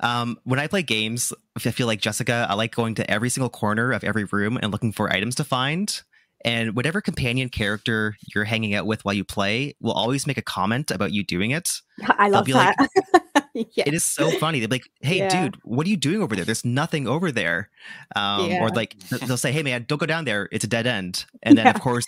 Um, 0.00 0.38
when 0.44 0.58
I 0.58 0.66
play 0.66 0.82
games, 0.82 1.32
I 1.56 1.70
feel 1.70 1.86
like 1.86 2.00
Jessica. 2.00 2.46
I 2.48 2.54
like 2.54 2.74
going 2.74 2.94
to 2.96 3.10
every 3.10 3.30
single 3.30 3.50
corner 3.50 3.92
of 3.92 4.04
every 4.04 4.24
room 4.24 4.58
and 4.60 4.70
looking 4.72 4.92
for 4.92 5.12
items 5.12 5.34
to 5.36 5.44
find. 5.44 6.00
And 6.44 6.76
whatever 6.76 7.00
companion 7.00 7.48
character 7.48 8.16
you're 8.32 8.44
hanging 8.44 8.72
out 8.74 8.86
with 8.86 9.04
while 9.04 9.14
you 9.14 9.24
play 9.24 9.74
will 9.80 9.92
always 9.92 10.24
make 10.24 10.38
a 10.38 10.42
comment 10.42 10.92
about 10.92 11.12
you 11.12 11.24
doing 11.24 11.50
it. 11.50 11.68
I 12.06 12.28
love 12.28 12.44
be 12.44 12.52
that. 12.52 12.76
like- 12.78 13.44
yeah. 13.74 13.84
It 13.88 13.94
is 13.94 14.04
so 14.04 14.30
funny. 14.38 14.60
They're 14.60 14.68
like, 14.68 14.88
"Hey, 15.00 15.18
Yeah. 15.18 15.28
dude, 15.46 15.56
what 15.64 15.84
are 15.84 15.90
you 15.90 15.96
doing 15.96 16.22
over 16.22 16.36
there? 16.36 16.44
There's 16.44 16.64
nothing 16.64 17.08
over 17.08 17.32
there." 17.32 17.70
Um, 18.14 18.48
Yeah. 18.50 18.62
Or 18.62 18.68
like 18.68 18.96
they'll 19.08 19.36
say, 19.36 19.50
"Hey, 19.50 19.64
man, 19.64 19.84
don't 19.88 19.98
go 19.98 20.06
down 20.06 20.26
there. 20.26 20.48
It's 20.52 20.64
a 20.64 20.68
dead 20.68 20.86
end." 20.86 21.24
And 21.42 21.58
then, 21.58 21.66
Yeah. 21.66 21.72
of 21.72 21.80
course, 21.80 22.06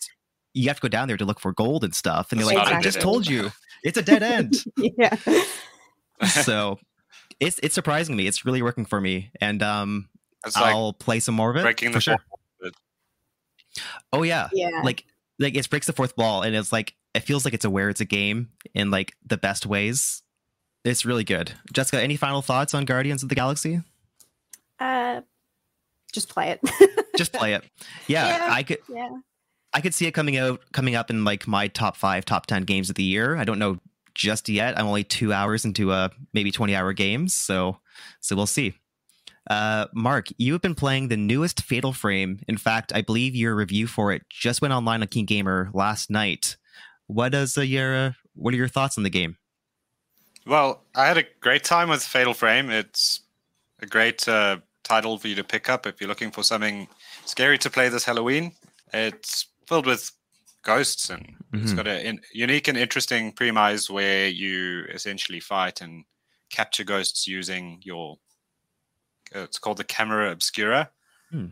you 0.55 0.69
have 0.69 0.77
to 0.77 0.83
go 0.83 0.89
down 0.89 1.09
there 1.09 1.17
to 1.17 1.25
look 1.25 1.41
for 1.41 1.53
gold 1.53 1.83
and 1.83 1.93
stuff. 1.93 2.31
And 2.31 2.41
they're 2.41 2.47
It's 2.49 2.55
like, 2.57 2.69
not 2.69 2.73
"I 2.79 2.81
just 2.83 2.99
dead 2.99 3.03
told 3.03 3.27
you, 3.27 3.51
it's 3.83 3.99
a 3.99 4.03
dead 4.03 4.23
end." 4.23 4.55
yeah. 4.77 5.17
so 6.29 6.79
it's 7.41 7.59
it's 7.63 7.75
surprising 7.75 8.17
me. 8.17 8.27
It's 8.27 8.45
really 8.45 8.63
working 8.63 8.85
for 8.85 9.01
me, 9.01 9.31
and 9.41 9.63
um, 9.63 10.09
It's 10.47 10.57
like 10.57 10.75
I'll 10.75 10.93
play 10.93 11.21
some 11.21 11.35
more 11.35 11.51
of 11.51 11.57
it 11.57 11.63
breaking 11.63 11.91
for 11.91 11.95
the 11.99 12.01
sure. 12.01 12.19
fourth 12.61 12.75
Oh 14.13 14.23
yeah, 14.23 14.49
Yeah. 14.53 14.83
like 14.85 15.05
like 15.39 15.57
it 15.57 15.69
breaks 15.71 15.87
the 15.87 15.93
fourth 15.93 16.17
wall, 16.17 16.43
and 16.43 16.55
it's 16.55 16.73
like 16.73 16.95
it 17.15 17.21
feels 17.21 17.45
like 17.45 17.55
it's 17.55 17.65
aware 17.65 17.89
it's 17.89 18.01
a 18.01 18.05
game 18.05 18.51
in 18.75 18.91
like 18.91 19.15
the 19.27 19.37
best 19.37 19.67
ways. 19.67 20.23
It's 20.85 21.05
really 21.05 21.25
good. 21.25 21.53
Jessica, 21.73 22.03
any 22.03 22.17
final 22.17 22.43
thoughts 22.43 22.75
on 22.75 22.85
Guardians 22.85 23.23
of 23.23 23.29
the 23.29 23.35
Galaxy? 23.35 23.81
uh, 24.79 25.21
just 26.13 26.29
play 26.29 26.51
it. 26.51 26.61
Just 27.17 27.33
play 27.35 27.53
it. 27.53 27.63
Yeah, 28.07 28.27
Yeah. 28.27 28.49
I 28.51 28.63
could 28.63 28.79
yeah. 28.89 29.11
I 29.75 29.81
could 29.83 29.93
see 29.93 30.07
it 30.07 30.13
coming 30.13 30.39
out 30.39 30.63
coming 30.73 30.95
up 30.95 31.11
in 31.11 31.23
like 31.23 31.47
my 31.47 31.69
top 31.69 31.97
five, 31.97 32.25
top 32.25 32.47
ten 32.47 32.63
games 32.63 32.89
of 32.89 32.97
the 32.97 33.03
year. 33.05 33.37
I 33.37 33.45
don't 33.45 33.59
know 33.59 33.79
just 34.15 34.49
yet. 34.49 34.79
I'm 34.79 34.87
only 34.87 35.05
two 35.05 35.33
hours 35.33 35.65
into 35.65 35.93
a 35.93 36.11
maybe 36.33 36.51
20 36.51 36.75
hour 36.75 36.93
games, 36.93 37.35
so 37.35 37.79
so 38.21 38.37
we'll 38.37 38.47
see. 38.47 38.75
Uh, 39.49 39.87
Marc, 39.95 40.29
you 40.39 40.53
have 40.53 40.63
been 40.63 40.75
playing 40.75 41.09
the 41.09 41.17
newest 41.17 41.63
Fatal 41.63 41.93
Frame. 41.93 42.41
In 42.47 42.57
fact, 42.57 42.93
I 42.95 43.03
believe 43.03 43.35
your 43.35 43.55
review 43.55 43.87
for 43.87 44.13
it 44.13 44.23
just 44.29 44.63
went 44.63 44.73
online 44.73 45.03
on 45.03 45.09
KeenGamer 45.09 45.75
last 45.75 46.11
night. 46.11 46.57
What 47.07 47.35
is 47.35 47.59
uh, 47.59 47.63
your 47.63 47.97
uh, 47.97 48.13
what 48.35 48.55
are 48.55 48.57
your 48.57 48.69
thoughts 48.69 48.97
on 48.97 49.05
the 49.05 49.11
game? 49.11 49.37
Well, 50.47 50.85
I 50.95 51.07
had 51.07 51.19
a 51.19 51.25
great 51.41 51.65
time 51.65 51.89
with 51.89 52.03
Fatal 52.03 52.35
Frame. 52.35 52.71
It's 52.71 53.21
a 53.81 53.87
great 53.87 54.27
uh, 54.29 54.59
title 54.85 55.19
for 55.19 55.29
you 55.29 55.35
to 55.35 55.45
pick 55.45 55.69
up 55.69 55.87
if 55.87 56.01
you're 56.01 56.09
looking 56.09 56.31
for 56.31 56.43
something 56.43 56.89
scary 57.25 57.59
to 57.59 57.71
play 57.71 57.89
this 57.89 58.05
Halloween. 58.05 58.53
It's 58.93 59.47
filled 59.67 59.87
with 59.87 60.13
ghosts 60.63 61.09
and 61.11 61.37
it's 61.53 61.73
Mhm. 61.73 61.77
got 61.77 61.87
a 61.87 62.07
in, 62.07 62.21
unique 62.33 62.69
and 62.69 62.77
interesting 62.79 63.33
premise 63.33 63.89
where 63.91 64.29
you 64.29 64.85
essentially 64.93 65.41
fight 65.41 65.81
and 65.81 66.05
capture 66.51 66.85
ghosts 66.85 67.27
using 67.27 67.81
your. 67.83 68.19
uh, 69.35 69.41
It's 69.41 69.59
called 69.59 69.77
the 69.79 69.85
camera 69.85 70.31
obscura. 70.33 70.91
Hmm. 71.31 71.47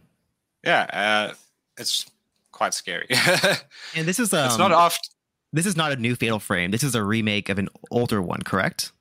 Yeah, 0.65 0.83
uh, 0.93 1.35
it's 1.77 2.07
quite 2.51 2.75
scary. 2.75 3.07
And 3.95 4.07
this 4.09 4.19
is 4.19 4.33
um, 4.35 4.47
it's 4.47 4.59
not 4.59 4.73
off. 4.73 4.99
this 5.53 5.67
is 5.67 5.77
not 5.77 5.93
a 5.93 5.97
new 5.97 6.17
Fatal 6.17 6.41
Frame. 6.41 6.71
This 6.73 6.83
is 6.83 6.95
a 6.95 7.03
remake 7.05 7.49
of 7.49 7.59
an 7.59 7.69
older 7.91 8.21
one, 8.21 8.43
correct? 8.43 8.93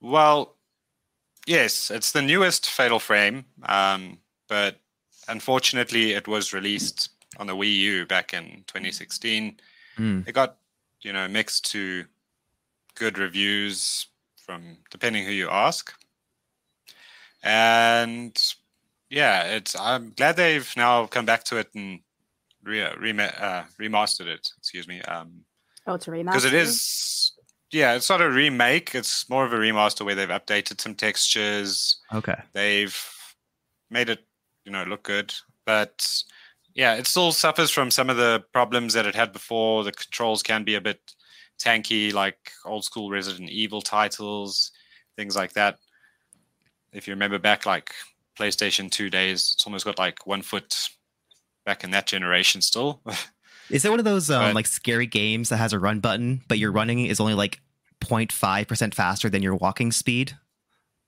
Well, 0.00 0.56
yes, 1.46 1.90
it's 1.90 2.12
the 2.12 2.22
newest 2.22 2.68
Fatal 2.70 3.00
Frame, 3.00 3.44
um, 3.64 4.18
but 4.48 4.80
unfortunately, 5.28 6.12
it 6.12 6.28
was 6.28 6.52
released 6.52 7.10
on 7.38 7.46
the 7.46 7.54
Wii 7.56 7.76
U 7.76 8.06
back 8.06 8.34
in 8.34 8.64
2016. 8.66 9.58
Mm. 9.98 10.26
It 10.28 10.32
got, 10.32 10.56
you 11.02 11.12
know, 11.12 11.28
mixed 11.28 11.70
to 11.72 12.04
good 12.96 13.18
reviews 13.18 14.06
from 14.44 14.78
depending 14.90 15.24
who 15.24 15.32
you 15.32 15.48
ask. 15.48 15.92
And 17.42 18.40
yeah, 19.08 19.44
it's. 19.44 19.78
I'm 19.78 20.10
glad 20.16 20.36
they've 20.36 20.70
now 20.76 21.06
come 21.06 21.24
back 21.26 21.44
to 21.44 21.56
it 21.56 21.68
and 21.74 22.00
re, 22.62 22.86
rema- 22.98 23.34
uh, 23.38 23.64
remastered 23.80 24.26
it. 24.26 24.50
Excuse 24.58 24.86
me. 24.88 25.00
Um, 25.02 25.44
Oh, 25.86 25.94
it's 25.94 26.06
a 26.06 26.10
remaster. 26.10 26.24
because 26.26 26.44
it 26.44 26.52
is 26.54 27.32
yeah 27.72 27.94
it's 27.94 28.10
not 28.10 28.20
a 28.20 28.28
remake 28.30 28.94
it's 28.94 29.28
more 29.30 29.46
of 29.46 29.52
a 29.52 29.56
remaster 29.56 30.04
where 30.04 30.14
they've 30.14 30.28
updated 30.28 30.78
some 30.80 30.94
textures 30.94 31.96
Okay. 32.12 32.34
they've 32.52 32.96
made 33.90 34.10
it 34.10 34.20
you 34.66 34.70
know 34.72 34.84
look 34.84 35.02
good 35.04 35.32
but 35.64 36.22
yeah 36.80 36.94
it 36.94 37.06
still 37.06 37.30
suffers 37.30 37.70
from 37.70 37.90
some 37.90 38.08
of 38.08 38.16
the 38.16 38.42
problems 38.52 38.94
that 38.94 39.04
it 39.04 39.14
had 39.14 39.32
before 39.32 39.84
the 39.84 39.92
controls 39.92 40.42
can 40.42 40.64
be 40.64 40.74
a 40.74 40.80
bit 40.80 40.98
tanky 41.62 42.12
like 42.12 42.52
old 42.64 42.84
school 42.84 43.10
resident 43.10 43.50
evil 43.50 43.82
titles 43.82 44.72
things 45.14 45.36
like 45.36 45.52
that 45.52 45.78
if 46.94 47.06
you 47.06 47.12
remember 47.12 47.38
back 47.38 47.66
like 47.66 47.92
playstation 48.38 48.90
2 48.90 49.10
days 49.10 49.52
it's 49.54 49.66
almost 49.66 49.84
got 49.84 49.98
like 49.98 50.26
one 50.26 50.40
foot 50.40 50.88
back 51.66 51.84
in 51.84 51.90
that 51.90 52.06
generation 52.06 52.60
still 52.60 53.02
Is 53.70 53.84
it 53.84 53.90
one 53.90 54.00
of 54.00 54.04
those 54.04 54.30
um, 54.30 54.42
But- 54.42 54.54
like 54.56 54.66
scary 54.66 55.06
games 55.06 55.48
that 55.50 55.58
has 55.58 55.72
a 55.72 55.78
run 55.78 56.00
button, 56.00 56.42
but 56.48 56.58
your 56.58 56.72
running 56.72 57.06
is 57.06 57.20
only 57.20 57.34
like 57.34 57.60
0.5 58.00 58.66
percent 58.66 58.96
faster 58.96 59.30
than 59.30 59.42
your 59.44 59.54
walking 59.54 59.92
speed? 59.92 60.36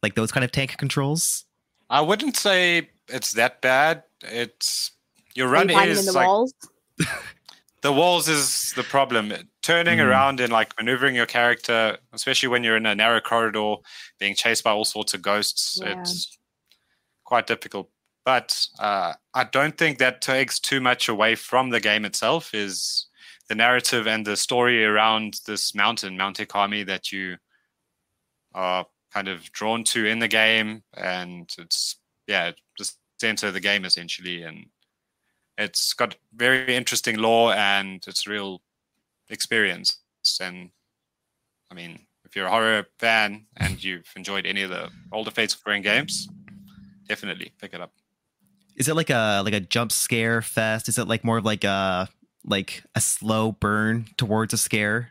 Like 0.00 0.14
those 0.14 0.31
kind 0.31 0.45
of 0.45 0.52
tank 0.52 0.76
controls? 0.79 1.45
I 1.91 2.00
wouldn't 2.02 2.37
say 2.37 2.91
it's 3.09 3.33
that 3.33 3.62
bad. 3.62 4.05
It's 4.23 4.93
your 5.35 5.49
Are 5.49 5.51
you 5.51 5.55
run 5.55 5.71
in 5.71 5.89
is 5.89 6.07
the 6.07 6.12
like 6.12 6.27
walls. 6.27 6.55
the 7.83 7.93
walls 7.93 8.29
is 8.29 8.73
the 8.77 8.83
problem. 8.83 9.33
Turning 9.62 9.99
Mm. 9.99 10.07
around 10.07 10.41
and 10.41 10.53
like 10.53 10.77
maneuvering 10.79 11.15
your 11.15 11.27
character, 11.27 11.99
especially 12.12 12.49
when 12.49 12.65
you're 12.65 12.77
in 12.77 12.87
a 12.87 12.95
narrow 12.95 13.21
corridor, 13.21 13.77
being 14.19 14.35
chased 14.35 14.65
by 14.65 14.71
all 14.71 14.85
sorts 14.85 15.15
of 15.15 15.23
ghosts, 15.23 15.81
Yeah. 15.83 16.01
it's 16.01 16.39
quite 17.25 17.47
difficult. 17.47 17.91
But 18.25 18.67
uh, 18.79 19.15
I 19.35 19.45
don't 19.45 19.77
think 19.77 19.99
that 19.99 20.21
takes 20.23 20.61
too 20.61 20.81
much 20.81 21.09
away 21.09 21.35
from 21.35 21.71
the 21.71 21.81
game 21.81 22.05
itself. 22.05 22.55
Is 22.55 23.07
the 23.49 23.55
narrative 23.57 24.07
and 24.07 24.25
the 24.25 24.37
story 24.37 24.85
around 24.85 25.41
this 25.47 25.75
mountain, 25.75 26.17
Mount 26.17 26.39
Hikami, 26.39 26.87
that 26.87 27.11
you 27.11 27.37
are 28.55 28.87
kind 29.12 29.29
of 29.29 29.51
drawn 29.53 29.83
to 29.85 30.07
in 30.07 30.21
the 30.21 30.29
game, 30.29 30.83
and 30.97 31.51
it's 31.59 31.97
yeah, 32.29 32.53
just 32.79 32.99
center 33.21 33.49
of 33.49 33.55
the 33.55 33.61
game 33.61 33.85
essentially, 33.85 34.43
and 34.43 34.67
it's 35.62 35.92
got 35.92 36.16
very 36.35 36.75
interesting 36.75 37.16
lore 37.16 37.54
and 37.54 38.04
it's 38.07 38.26
real 38.26 38.62
experience. 39.28 39.99
And 40.40 40.71
I 41.71 41.75
mean, 41.75 42.07
if 42.25 42.37
you're 42.37 42.47
a 42.47 42.50
horror 42.50 42.87
fan 42.99 43.47
and 43.57 43.83
you've 43.83 44.11
enjoyed 44.16 44.47
any 44.47 44.62
of 44.62 44.71
the 44.71 44.90
older 45.12 45.31
Fatal 45.31 45.59
Frame 45.62 45.83
games, 45.83 46.28
definitely 47.09 47.52
pick 47.61 47.75
it 47.75 47.81
up. 47.81 47.92
Is 48.76 48.88
it 48.88 48.97
like 48.97 49.11
a 49.11 49.42
like 49.45 49.54
a 49.54 49.61
jump 49.61 49.92
scare 49.92 50.42
fest? 50.42 50.88
Is 50.88 50.99
it 50.99 51.09
like 51.09 51.25
more 51.25 51.38
of 51.38 51.45
like 51.45 51.64
a 51.64 52.09
like 52.45 52.83
a 52.95 53.00
slow 53.00 53.52
burn 53.52 54.07
towards 54.16 54.54
a 54.54 54.57
scare? 54.57 55.11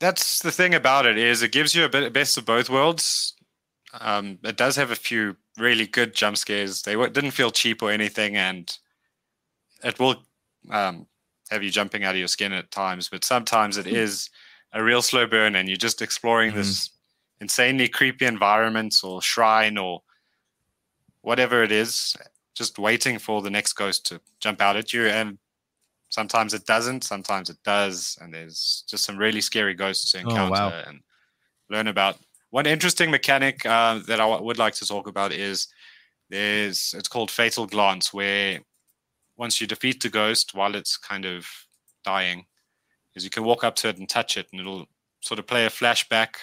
That's 0.00 0.40
the 0.40 0.52
thing 0.52 0.74
about 0.74 1.06
it 1.06 1.16
is 1.16 1.42
it 1.42 1.52
gives 1.52 1.74
you 1.74 1.84
a 1.84 1.88
bit 1.88 2.12
best 2.12 2.36
of 2.36 2.44
both 2.44 2.68
worlds. 2.68 3.34
Um, 3.98 4.38
it 4.42 4.56
does 4.56 4.76
have 4.76 4.90
a 4.90 4.96
few 4.96 5.36
really 5.56 5.86
good 5.86 6.14
jump 6.14 6.36
scares. 6.36 6.82
They 6.82 6.94
didn't 6.94 7.30
feel 7.30 7.50
cheap 7.50 7.82
or 7.82 7.90
anything, 7.90 8.36
and 8.36 8.76
it 9.84 9.98
will 9.98 10.22
um, 10.70 11.06
have 11.50 11.62
you 11.62 11.70
jumping 11.70 12.04
out 12.04 12.14
of 12.14 12.18
your 12.18 12.28
skin 12.28 12.52
at 12.52 12.70
times. 12.70 13.08
But 13.08 13.24
sometimes 13.24 13.76
it 13.76 13.86
is 13.86 14.30
a 14.72 14.82
real 14.82 15.02
slow 15.02 15.26
burn, 15.26 15.56
and 15.56 15.68
you're 15.68 15.76
just 15.76 16.02
exploring 16.02 16.54
this 16.54 16.90
insanely 17.40 17.88
creepy 17.88 18.24
environment 18.26 18.96
or 19.04 19.22
shrine 19.22 19.78
or 19.78 20.02
whatever 21.22 21.62
it 21.62 21.72
is, 21.72 22.16
just 22.54 22.78
waiting 22.78 23.18
for 23.18 23.42
the 23.42 23.50
next 23.50 23.74
ghost 23.74 24.06
to 24.06 24.20
jump 24.40 24.60
out 24.60 24.76
at 24.76 24.92
you. 24.92 25.06
And 25.06 25.38
sometimes 26.08 26.54
it 26.54 26.66
doesn't, 26.66 27.04
sometimes 27.04 27.50
it 27.50 27.58
does, 27.64 28.16
and 28.20 28.32
there's 28.32 28.84
just 28.88 29.04
some 29.04 29.16
really 29.16 29.40
scary 29.40 29.74
ghosts 29.74 30.12
to 30.12 30.18
Oh, 30.18 30.20
encounter 30.20 30.52
wow. 30.52 30.84
and 30.86 31.00
learn 31.68 31.88
about. 31.88 32.18
One 32.50 32.66
interesting 32.66 33.10
mechanic 33.10 33.66
uh, 33.66 33.98
that 34.06 34.20
I 34.20 34.28
w- 34.28 34.42
would 34.44 34.58
like 34.58 34.74
to 34.74 34.86
talk 34.86 35.08
about 35.08 35.32
is 35.32 35.68
there's 36.30 36.94
it's 36.96 37.08
called 37.08 37.30
Fatal 37.30 37.66
Glance, 37.66 38.12
where 38.14 38.60
once 39.36 39.60
you 39.60 39.66
defeat 39.66 40.02
the 40.02 40.08
ghost 40.08 40.54
while 40.54 40.74
it's 40.74 40.96
kind 40.96 41.24
of 41.24 41.46
dying, 42.04 42.46
is 43.14 43.24
you 43.24 43.30
can 43.30 43.44
walk 43.44 43.64
up 43.64 43.76
to 43.76 43.88
it 43.88 43.98
and 43.98 44.08
touch 44.08 44.36
it, 44.36 44.48
and 44.52 44.60
it'll 44.60 44.86
sort 45.20 45.38
of 45.38 45.46
play 45.46 45.66
a 45.66 45.70
flashback 45.70 46.36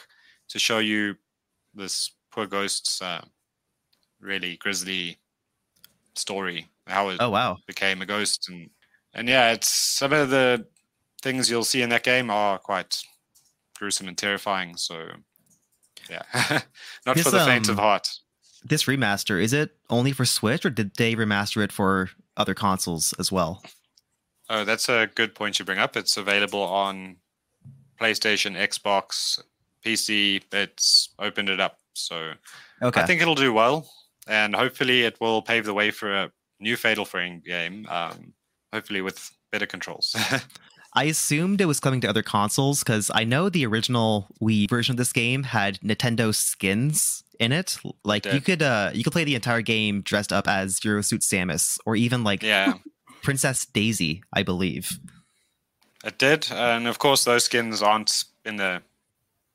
to 0.50 0.60
show 0.60 0.80
you 0.80 1.16
this 1.74 2.12
poor 2.32 2.46
ghost's 2.48 3.02
uh, 3.02 3.24
really 4.20 4.58
grisly 4.58 5.20
story, 6.16 6.68
how 6.88 7.10
it 7.10 7.20
Oh 7.20 7.30
wow. 7.30 7.58
became 7.68 8.02
a 8.02 8.06
ghost, 8.06 8.50
and 8.50 8.70
and 9.14 9.28
yeah, 9.28 9.52
it's 9.52 9.70
some 9.70 10.14
of 10.14 10.30
the 10.30 10.66
things 11.22 11.50
you'll 11.50 11.64
see 11.64 11.82
in 11.82 11.90
that 11.90 12.04
game 12.04 12.30
are 12.30 12.58
quite 12.60 13.02
gruesome 13.78 14.08
and 14.08 14.18
terrifying. 14.18 14.76
So 14.78 15.08
yeah, 16.10 16.24
not 17.06 17.16
This, 17.16 17.24
for 17.24 17.32
the 17.32 17.40
faint 17.40 17.70
of 17.70 17.78
um, 17.80 17.84
heart. 17.84 18.10
This 18.66 18.84
remaster 18.86 19.42
is 19.42 19.54
it 19.54 19.76
only 19.90 20.12
for 20.12 20.26
Switch 20.26 20.66
or 20.66 20.70
did 20.70 20.96
they 20.96 21.16
remaster 21.16 21.64
it 21.64 21.72
for 21.72 22.10
other 22.38 22.54
consoles 22.54 23.14
as 23.20 23.32
well? 23.32 23.64
Oh, 24.50 24.66
that's 24.66 24.90
a 24.90 25.10
good 25.16 25.36
point 25.36 25.60
you 25.60 25.66
bring 25.66 25.80
up. 25.80 25.96
It's 25.96 26.18
available 26.18 26.62
on 26.62 27.18
PlayStation, 28.00 28.56
Xbox, 28.58 29.42
PC. 29.86 30.44
It's 30.52 31.10
opened 31.20 31.50
it 31.50 31.60
up, 31.60 31.80
so 31.94 32.34
Okay. 32.82 33.02
I 33.02 33.06
think 33.06 33.22
it'll 33.22 33.36
do 33.36 33.54
well, 33.54 33.90
and 34.28 34.56
hopefully 34.56 35.04
it 35.04 35.20
will 35.22 35.42
pave 35.42 35.66
the 35.66 35.74
way 35.74 35.92
for 35.92 36.14
a 36.14 36.32
new 36.60 36.76
Fatal 36.76 37.06
Frame 37.06 37.42
game. 37.46 37.88
Um, 37.90 38.34
hopefully 38.74 39.02
with 39.02 39.32
better 39.52 39.66
controls. 39.66 40.16
I 40.96 41.06
assumed 41.06 41.60
it 41.62 41.66
was 41.66 41.80
coming 41.80 42.02
to 42.02 42.08
other 42.10 42.22
consoles 42.22 42.80
because 42.84 43.10
I 43.16 43.24
know 43.24 43.50
the 43.50 43.66
original 43.66 44.28
Wii 44.42 44.70
version 44.70 44.94
of 44.94 44.98
this 44.98 45.12
game 45.12 45.44
had 45.44 45.80
Nintendo 45.80 46.36
skins 46.36 47.23
in 47.40 47.52
it. 47.52 47.78
Like 48.04 48.26
you 48.26 48.42
could 48.42 48.62
uh 48.62 48.92
you 48.94 49.04
could 49.04 49.14
play 49.14 49.24
the 49.24 49.36
entire 49.36 49.62
game 49.62 50.02
dressed 50.02 50.32
up 50.34 50.48
as 50.48 50.78
Zero 50.82 51.02
Suit 51.02 51.22
Samus 51.22 51.80
or 51.86 51.96
even 51.96 52.24
like 52.24 52.44
yeah, 52.44 52.76
Princess 53.22 53.66
Daisy, 53.66 54.24
I 54.34 54.44
believe. 54.44 55.00
it 56.04 56.18
did, 56.18 56.52
and 56.52 56.88
of 56.88 57.00
course 57.00 57.24
those 57.24 57.46
skins 57.46 57.82
aren't 57.82 58.26
in 58.46 58.58
the 58.58 58.82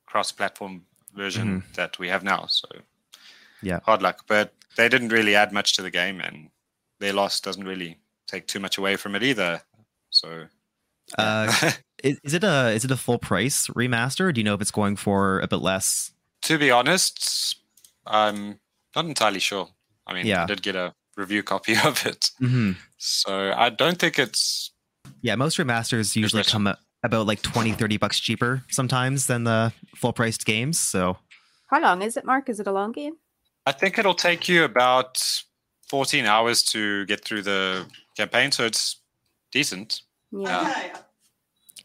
cross-platform 0.07 0.85
version 1.13 1.63
that 1.75 1.99
we 1.99 2.07
have 2.09 2.23
now. 2.23 2.45
So 2.47 2.67
Yeah. 3.61 3.79
hard 3.83 4.01
luck. 4.01 4.23
But 4.27 4.53
they 4.75 4.89
didn't 4.89 5.09
really 5.09 5.35
add 5.35 5.51
much 5.51 5.73
to 5.75 5.81
the 5.81 5.91
game, 5.91 6.19
and 6.21 6.49
their 6.99 7.13
loss 7.13 7.39
doesn't 7.39 7.65
really 7.65 7.97
take 8.27 8.47
too 8.47 8.59
much 8.59 8.77
away 8.77 8.95
from 8.95 9.15
it 9.15 9.23
either. 9.23 9.61
So 10.09 10.45
Uh 11.17 11.51
is, 12.03 12.19
is 12.23 12.33
it 12.33 12.43
a 12.43 12.69
is 12.71 12.85
it 12.85 12.91
a 12.91 12.97
full 12.97 13.19
price 13.19 13.67
remaster? 13.67 14.21
Or 14.25 14.31
do 14.31 14.39
you 14.41 14.45
know 14.45 14.53
if 14.55 14.61
it's 14.61 14.71
going 14.71 14.95
for 14.95 15.39
a 15.41 15.47
bit 15.47 15.61
less? 15.61 16.11
to 16.43 16.57
be 16.57 16.71
honest, 16.71 17.57
I'm 18.09 18.59
not 18.95 19.05
entirely 19.05 19.39
sure. 19.39 19.69
I 20.07 20.13
mean, 20.13 20.25
Yeah. 20.25 20.43
I 20.43 20.45
did 20.45 20.61
get 20.61 20.75
a 20.75 20.93
review 21.15 21.43
copy 21.43 21.75
of 21.85 22.05
it, 22.05 22.31
hmm 22.39 22.71
so 22.97 23.53
I 23.55 23.69
don't 23.69 23.97
think 23.97 24.19
it's. 24.19 24.71
Yeah, 25.21 25.35
most 25.35 25.57
remasters 25.57 26.15
usually 26.15 26.43
come 26.43 26.67
a- 26.67 26.77
about 27.03 27.27
like 27.27 27.41
20 27.41 27.71
30 27.73 27.97
bucks 27.97 28.19
cheaper 28.19 28.63
sometimes 28.69 29.27
than 29.27 29.43
the 29.45 29.71
full 29.95 30.11
priced 30.13 30.45
games. 30.45 30.77
So 30.79 31.17
How 31.67 31.79
long 31.81 32.01
is 32.01 32.17
it, 32.17 32.25
Marc? 32.25 32.49
Is 32.49 32.59
it 32.59 32.67
a 32.67 32.71
long 32.71 32.91
game? 32.91 33.13
I 33.65 33.71
think 33.71 33.97
it'll 33.99 34.15
take 34.15 34.49
you 34.49 34.63
about 34.65 35.17
14 35.89 36.25
hours 36.25 36.63
to 36.63 37.05
get 37.05 37.23
through 37.23 37.43
the 37.43 37.85
campaign, 38.17 38.51
so 38.51 38.65
it's 38.65 38.99
decent. 39.51 40.01
Yeah. 40.31 40.97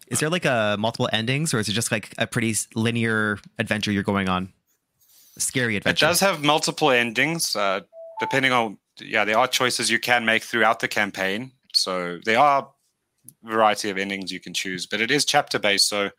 Is 0.08 0.20
there 0.20 0.30
like 0.30 0.44
a 0.44 0.76
multiple 0.78 1.08
endings, 1.12 1.54
or 1.54 1.58
is 1.58 1.68
it 1.68 1.72
just 1.72 1.90
like 1.92 2.14
a 2.18 2.26
pretty 2.26 2.54
linear 2.74 3.38
adventure 3.58 3.90
you're 3.92 4.02
going 4.02 4.28
on? 4.28 4.52
Scary 5.38 5.76
adventure. 5.76 6.04
It 6.04 6.08
does 6.08 6.20
have 6.20 6.42
multiple 6.44 6.90
endings, 6.90 7.56
uh, 7.56 7.80
depending 8.20 8.52
on 8.52 8.78
yeah, 9.00 9.24
there 9.24 9.36
are 9.38 9.48
choices 9.48 9.90
you 9.90 9.98
can 9.98 10.24
make 10.24 10.44
throughout 10.44 10.78
the 10.80 10.86
campaign. 10.88 11.50
So 11.72 12.20
there 12.24 12.38
are 12.38 12.68
variety 13.42 13.90
of 13.90 13.98
endings 13.98 14.30
you 14.30 14.38
can 14.38 14.54
choose, 14.54 14.86
but 14.86 15.00
it 15.00 15.10
is 15.10 15.24
chapter 15.24 15.58
based. 15.58 15.88
So 15.88 16.10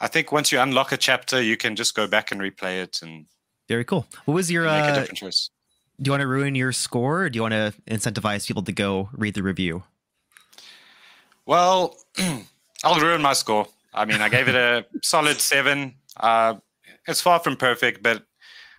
I 0.00 0.06
think 0.08 0.32
once 0.32 0.50
you 0.50 0.58
unlock 0.60 0.92
a 0.92 0.96
chapter, 0.96 1.42
you 1.42 1.56
can 1.58 1.76
just 1.76 1.94
go 1.94 2.06
back 2.06 2.32
and 2.32 2.40
replay 2.40 2.82
it 2.82 3.00
and 3.02 3.26
Very 3.68 3.84
cool. 3.84 4.06
What 4.24 4.34
was 4.34 4.50
your? 4.50 4.64
make 4.64 4.84
a 4.84 4.88
Uh, 4.90 4.94
different 4.94 5.18
choice. 5.18 5.50
do 6.00 6.08
you 6.08 6.12
want 6.12 6.22
to 6.22 6.26
ruin 6.26 6.54
your 6.54 6.72
score, 6.72 7.22
or 7.24 7.30
do 7.30 7.36
you 7.36 7.42
want 7.42 7.52
to 7.52 7.74
incentivize 7.86 8.46
people 8.46 8.62
to 8.62 8.72
go 8.72 9.10
read 9.12 9.34
the 9.34 9.42
review? 9.42 9.82
Well, 11.44 11.96
I'll 12.84 13.00
ruin 13.00 13.22
my 13.22 13.32
score. 13.34 13.66
I 13.94 14.04
mean, 14.04 14.20
I 14.20 14.28
gave 14.28 14.48
it 14.48 14.54
a 14.54 14.86
solid 15.02 15.40
seven. 15.40 15.94
Uh, 16.16 16.54
it's 17.06 17.20
far 17.20 17.38
from 17.40 17.56
perfect, 17.56 18.02
but 18.02 18.24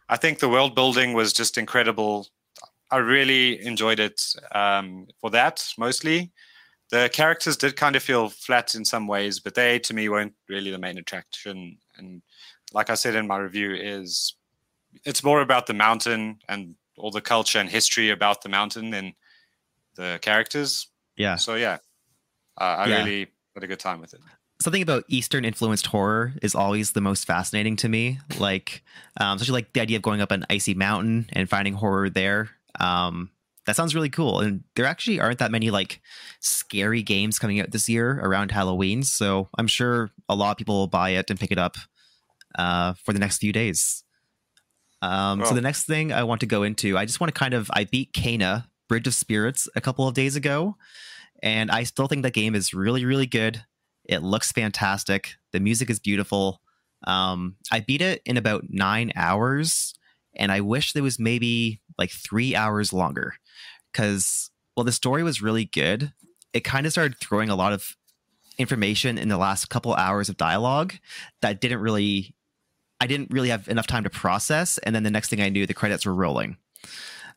I 0.10 0.18
think 0.18 0.40
the 0.40 0.50
world 0.50 0.76
building 0.76 1.14
was 1.14 1.34
just 1.34 1.58
incredible. 1.58 2.28
I 2.92 2.98
really 2.98 3.64
enjoyed 3.66 4.00
it 4.00 4.22
um, 4.54 5.08
for 5.20 5.30
that 5.32 5.66
mostly. 5.78 6.32
The 6.90 7.10
characters 7.12 7.58
did 7.58 7.76
kind 7.76 7.98
of 7.98 8.04
feel 8.04 8.30
flat 8.30 8.74
in 8.74 8.86
some 8.86 9.08
ways, 9.08 9.40
but 9.40 9.56
they 9.56 9.80
to 9.80 9.94
me 9.94 10.08
weren't 10.08 10.34
really 10.48 10.72
the 10.72 10.78
main 10.78 10.98
attraction. 10.98 11.78
And 11.98 12.22
like 12.72 12.90
I 12.90 12.96
said 12.96 13.16
in 13.16 13.28
my 13.28 13.38
review, 13.38 13.74
is 13.74 14.36
it's 15.04 15.24
more 15.24 15.42
about 15.42 15.68
the 15.68 15.74
mountain 15.74 16.40
and 16.48 16.76
all 16.98 17.12
the 17.12 17.22
culture 17.22 17.60
and 17.60 17.70
history 17.70 18.10
about 18.10 18.42
the 18.42 18.50
mountain 18.50 18.90
than 18.92 19.14
the 19.96 20.20
characters. 20.22 20.88
Yeah. 21.18 21.36
So 21.36 21.56
yeah, 21.56 21.80
uh, 22.60 22.64
I 22.64 22.88
Yeah. 22.88 23.00
really 23.00 23.28
had 23.54 23.64
a 23.64 23.68
good 23.68 23.80
time 23.80 24.00
with 24.00 24.14
it. 24.14 24.22
Something 24.60 24.82
about 24.82 25.06
Eastern 25.08 25.46
influenced 25.46 25.88
horror 25.88 26.34
is 26.42 26.56
always 26.56 26.92
the 26.92 27.02
most 27.02 27.26
fascinating 27.26 27.76
to 27.78 27.90
me. 27.90 28.20
Like, 28.40 28.84
um, 29.20 29.36
especially 29.36 29.54
like 29.54 29.74
the 29.74 29.82
idea 29.82 29.98
of 29.98 30.04
going 30.04 30.22
up 30.22 30.32
an 30.32 30.46
icy 30.50 30.74
mountain 30.74 31.30
and 31.34 31.50
finding 31.50 31.74
horror 31.74 32.10
there. 32.10 32.50
Um, 32.80 33.30
that 33.68 33.76
sounds 33.76 33.94
really 33.94 34.10
cool. 34.10 34.40
And 34.40 34.64
there 34.76 34.86
actually 34.86 35.20
aren't 35.20 35.40
that 35.40 35.52
many 35.52 35.70
like 35.70 36.02
scary 36.40 37.04
games 37.04 37.38
coming 37.38 37.60
out 37.60 37.72
this 37.72 37.88
year 37.88 38.20
around 38.24 38.52
Halloween. 38.52 39.04
So 39.04 39.50
I'm 39.58 39.68
sure 39.68 40.10
a 40.28 40.36
lot 40.36 40.52
of 40.52 40.58
people 40.58 40.76
will 40.76 40.88
buy 40.88 41.12
it 41.12 41.30
and 41.30 41.40
pick 41.40 41.52
it 41.52 41.58
up 41.60 41.76
uh, 42.58 42.94
for 43.04 43.14
the 43.14 43.20
next 43.20 43.38
few 43.38 43.52
days. 43.52 44.04
Um, 45.02 45.46
so 45.46 45.54
the 45.54 45.62
next 45.62 45.84
thing 45.84 46.12
I 46.12 46.24
want 46.24 46.42
to 46.42 46.48
go 46.48 46.64
into, 46.64 46.98
I 46.98 47.06
just 47.06 47.20
want 47.20 47.34
to 47.34 47.40
kind 47.40 47.54
of 47.54 47.70
I 47.72 47.84
beat 47.84 48.14
Kena 48.14 48.66
Bridge 48.90 49.06
of 49.06 49.14
Spirits 49.14 49.70
a 49.76 49.82
couple 49.82 50.08
of 50.08 50.16
days 50.16 50.36
ago, 50.36 50.76
and 51.44 51.70
I 51.70 51.84
still 51.84 52.08
think 52.08 52.24
that 52.24 52.34
game 52.34 52.56
is 52.56 52.74
really 52.74 53.06
really 53.06 53.28
good. 53.28 53.64
It 54.08 54.24
looks 54.24 54.52
fantastic. 54.52 55.36
The 55.52 55.60
music 55.60 55.90
is 55.90 56.00
beautiful. 56.00 56.62
Um, 57.06 57.58
I 57.72 57.82
beat 57.82 58.02
it 58.02 58.22
in 58.26 58.38
about 58.38 58.66
nine 58.70 59.12
hours, 59.16 59.94
and 60.36 60.52
I 60.52 60.62
wish 60.62 60.94
there 60.94 61.04
was 61.04 61.20
maybe 61.20 61.82
like 61.98 62.12
three 62.12 62.56
hours 62.56 62.94
longer 62.94 63.36
because, 63.92 64.50
well, 64.76 64.84
the 64.84 64.92
story 64.92 65.24
was 65.24 65.42
really 65.42 65.66
good. 65.66 66.14
It 66.54 66.64
kind 66.64 66.86
of 66.86 66.92
started 66.92 67.18
throwing 67.20 67.50
a 67.50 67.56
lot 67.56 67.74
of 67.74 67.96
information 68.58 69.18
in 69.18 69.30
the 69.30 69.38
last 69.38 69.70
couple 69.70 69.94
hours 69.94 70.30
of 70.30 70.38
dialogue 70.38 70.94
that 71.42 71.62
didn't 71.62 71.80
really, 71.80 72.34
I 73.00 73.08
didn't 73.08 73.32
really 73.32 73.50
have 73.50 73.68
enough 73.68 73.88
time 73.88 74.04
to 74.04 74.10
process. 74.10 74.78
And 74.80 74.96
then 74.96 75.04
the 75.04 75.12
next 75.12 75.30
thing 75.30 75.42
I 75.42 75.50
knew, 75.50 75.68
the 75.68 75.74
credits 75.74 76.06
were 76.06 76.16
rolling. 76.16 76.58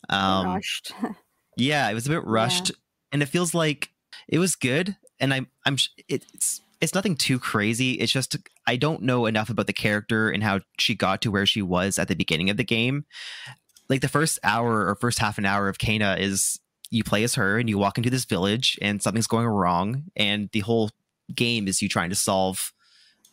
Um, 0.09 0.47
rushed. 0.47 0.93
yeah, 1.57 1.89
it 1.91 1.95
was 1.95 2.07
a 2.07 2.11
bit 2.11 2.25
rushed, 2.25 2.73
and 3.13 3.23
it 3.23 3.27
feels 3.27 3.55
like 3.55 3.91
it 4.29 4.39
was 4.39 4.57
good. 4.57 4.97
And 5.21 5.33
I'm 5.35 5.49
I'm 5.67 5.77
it's 6.09 6.61
it's 6.81 6.95
nothing 6.95 7.15
too 7.15 7.39
crazy. 7.39 7.93
It's 7.93 8.13
just 8.13 8.37
I 8.67 8.77
don't 8.77 9.03
know 9.03 9.27
enough 9.27 9.51
about 9.51 9.67
the 9.67 9.73
character 9.73 10.31
and 10.31 10.43
how 10.43 10.61
she 10.79 10.95
got 10.95 11.21
to 11.23 11.31
where 11.31 11.47
she 11.47 11.63
was 11.63 11.99
at 11.99 12.09
the 12.09 12.15
beginning 12.15 12.51
of 12.51 12.57
the 12.57 12.65
game. 12.65 13.05
Like 13.89 14.01
the 14.01 14.09
first 14.09 14.39
hour 14.43 14.87
or 14.87 14.95
first 14.95 15.19
half 15.19 15.37
an 15.37 15.45
hour 15.45 15.69
of 15.69 15.79
Kena 15.79 16.19
is 16.19 16.59
you 16.91 17.05
play 17.05 17.23
as 17.23 17.35
her 17.35 17.59
and 17.59 17.69
you 17.69 17.79
walk 17.79 17.99
into 17.99 18.11
this 18.11 18.25
village 18.25 18.79
and 18.81 19.03
something's 19.03 19.27
going 19.27 19.47
wrong, 19.47 20.05
and 20.17 20.49
the 20.53 20.61
whole 20.61 20.91
game 21.35 21.69
is 21.69 21.83
you 21.83 21.89
trying 21.89 22.11
to 22.11 22.17
solve 22.17 22.73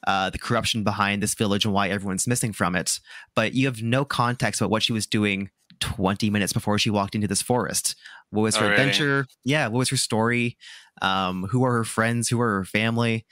uh, 0.06 0.30
the 0.30 0.38
corruption 0.38 0.84
behind 0.84 1.24
this 1.24 1.34
village 1.34 1.66
and 1.66 1.74
why 1.74 1.90
everyone's 1.90 2.28
missing 2.28 2.54
from 2.54 2.76
it. 2.76 3.00
But 3.36 3.54
you 3.54 3.66
have 3.66 3.82
no 3.82 4.06
context 4.06 4.62
about 4.62 4.70
what 4.70 4.84
she 4.84 4.94
was 4.94 5.08
doing 5.08 5.50
20 5.80 6.30
minutes 6.30 6.54
before 6.54 6.78
she 6.80 6.90
walked 6.90 7.16
into 7.16 7.28
this 7.28 7.42
forest. 7.42 7.96
What 8.30 8.42
was 8.44 8.58
Oh, 8.58 8.62
her 8.62 8.72
adventure? 8.72 9.28
Yeah, 9.44 9.68
what 9.68 9.80
was 9.80 9.90
her 9.90 9.98
story? 9.98 10.58
Um, 11.02 11.44
who 11.44 11.64
are 11.64 11.74
her 11.74 11.84
friends? 11.84 12.30
Who 12.30 12.40
are 12.42 12.60
her 12.60 12.66
family? 12.66 13.26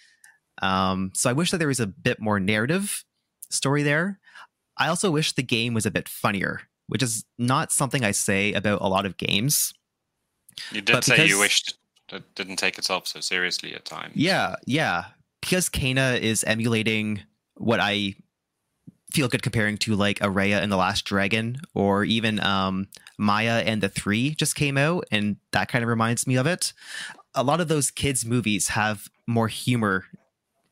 Um, 0.62 1.12
so 1.14 1.30
I 1.30 1.34
wish 1.34 1.52
that 1.52 1.58
there 1.58 1.68
was 1.68 1.80
a 1.80 1.88
bit 1.88 2.20
more 2.20 2.40
narrative 2.40 3.04
story 3.50 3.84
there. 3.84 4.20
I 4.78 4.88
also 4.88 5.12
wish 5.12 5.34
the 5.34 5.44
game 5.44 5.74
was 5.74 5.86
a 5.86 5.92
bit 5.92 6.08
funnier, 6.08 6.62
which 6.88 7.04
is 7.04 7.26
not 7.38 7.72
something 7.72 8.04
I 8.04 8.12
say 8.12 8.54
about 8.54 8.82
a 8.82 8.88
lot 8.88 9.06
of 9.06 9.18
games. 9.18 9.74
You 10.72 10.82
did 10.82 11.04
say 11.04 11.28
you 11.28 11.40
wished 11.40 11.78
it 12.12 12.24
didn't 12.36 12.58
take 12.58 12.78
itself 12.78 13.08
so 13.08 13.20
seriously 13.20 13.74
at 13.74 13.86
times. 13.86 14.14
Yeah, 14.16 14.56
yeah. 14.66 15.06
Because 15.42 15.70
Kena 15.70 16.20
is 16.20 16.44
emulating 16.44 17.22
what 17.56 17.80
I 17.80 18.16
feel 19.12 19.28
good 19.28 19.42
comparing 19.44 19.78
to 19.80 19.96
like 19.96 20.20
Araya 20.20 20.62
and 20.62 20.72
the 20.72 20.78
Last 20.78 21.06
Dragon, 21.06 21.58
or 21.74 22.04
even 22.04 22.40
um, 22.44 22.88
Maya 23.18 23.64
and 23.66 23.82
the 23.82 23.90
Three 23.90 24.36
just 24.36 24.56
came 24.56 24.78
out, 24.78 25.06
and 25.12 25.38
that 25.52 25.68
kind 25.70 25.84
of 25.84 25.90
reminds 25.90 26.28
me 26.28 26.36
of 26.36 26.48
it. 26.48 26.74
A 27.34 27.44
lot 27.44 27.62
of 27.62 27.68
those 27.68 27.92
kids' 27.92 28.26
movies 28.26 28.70
have 28.70 29.10
more 29.28 29.48
humor 29.48 30.06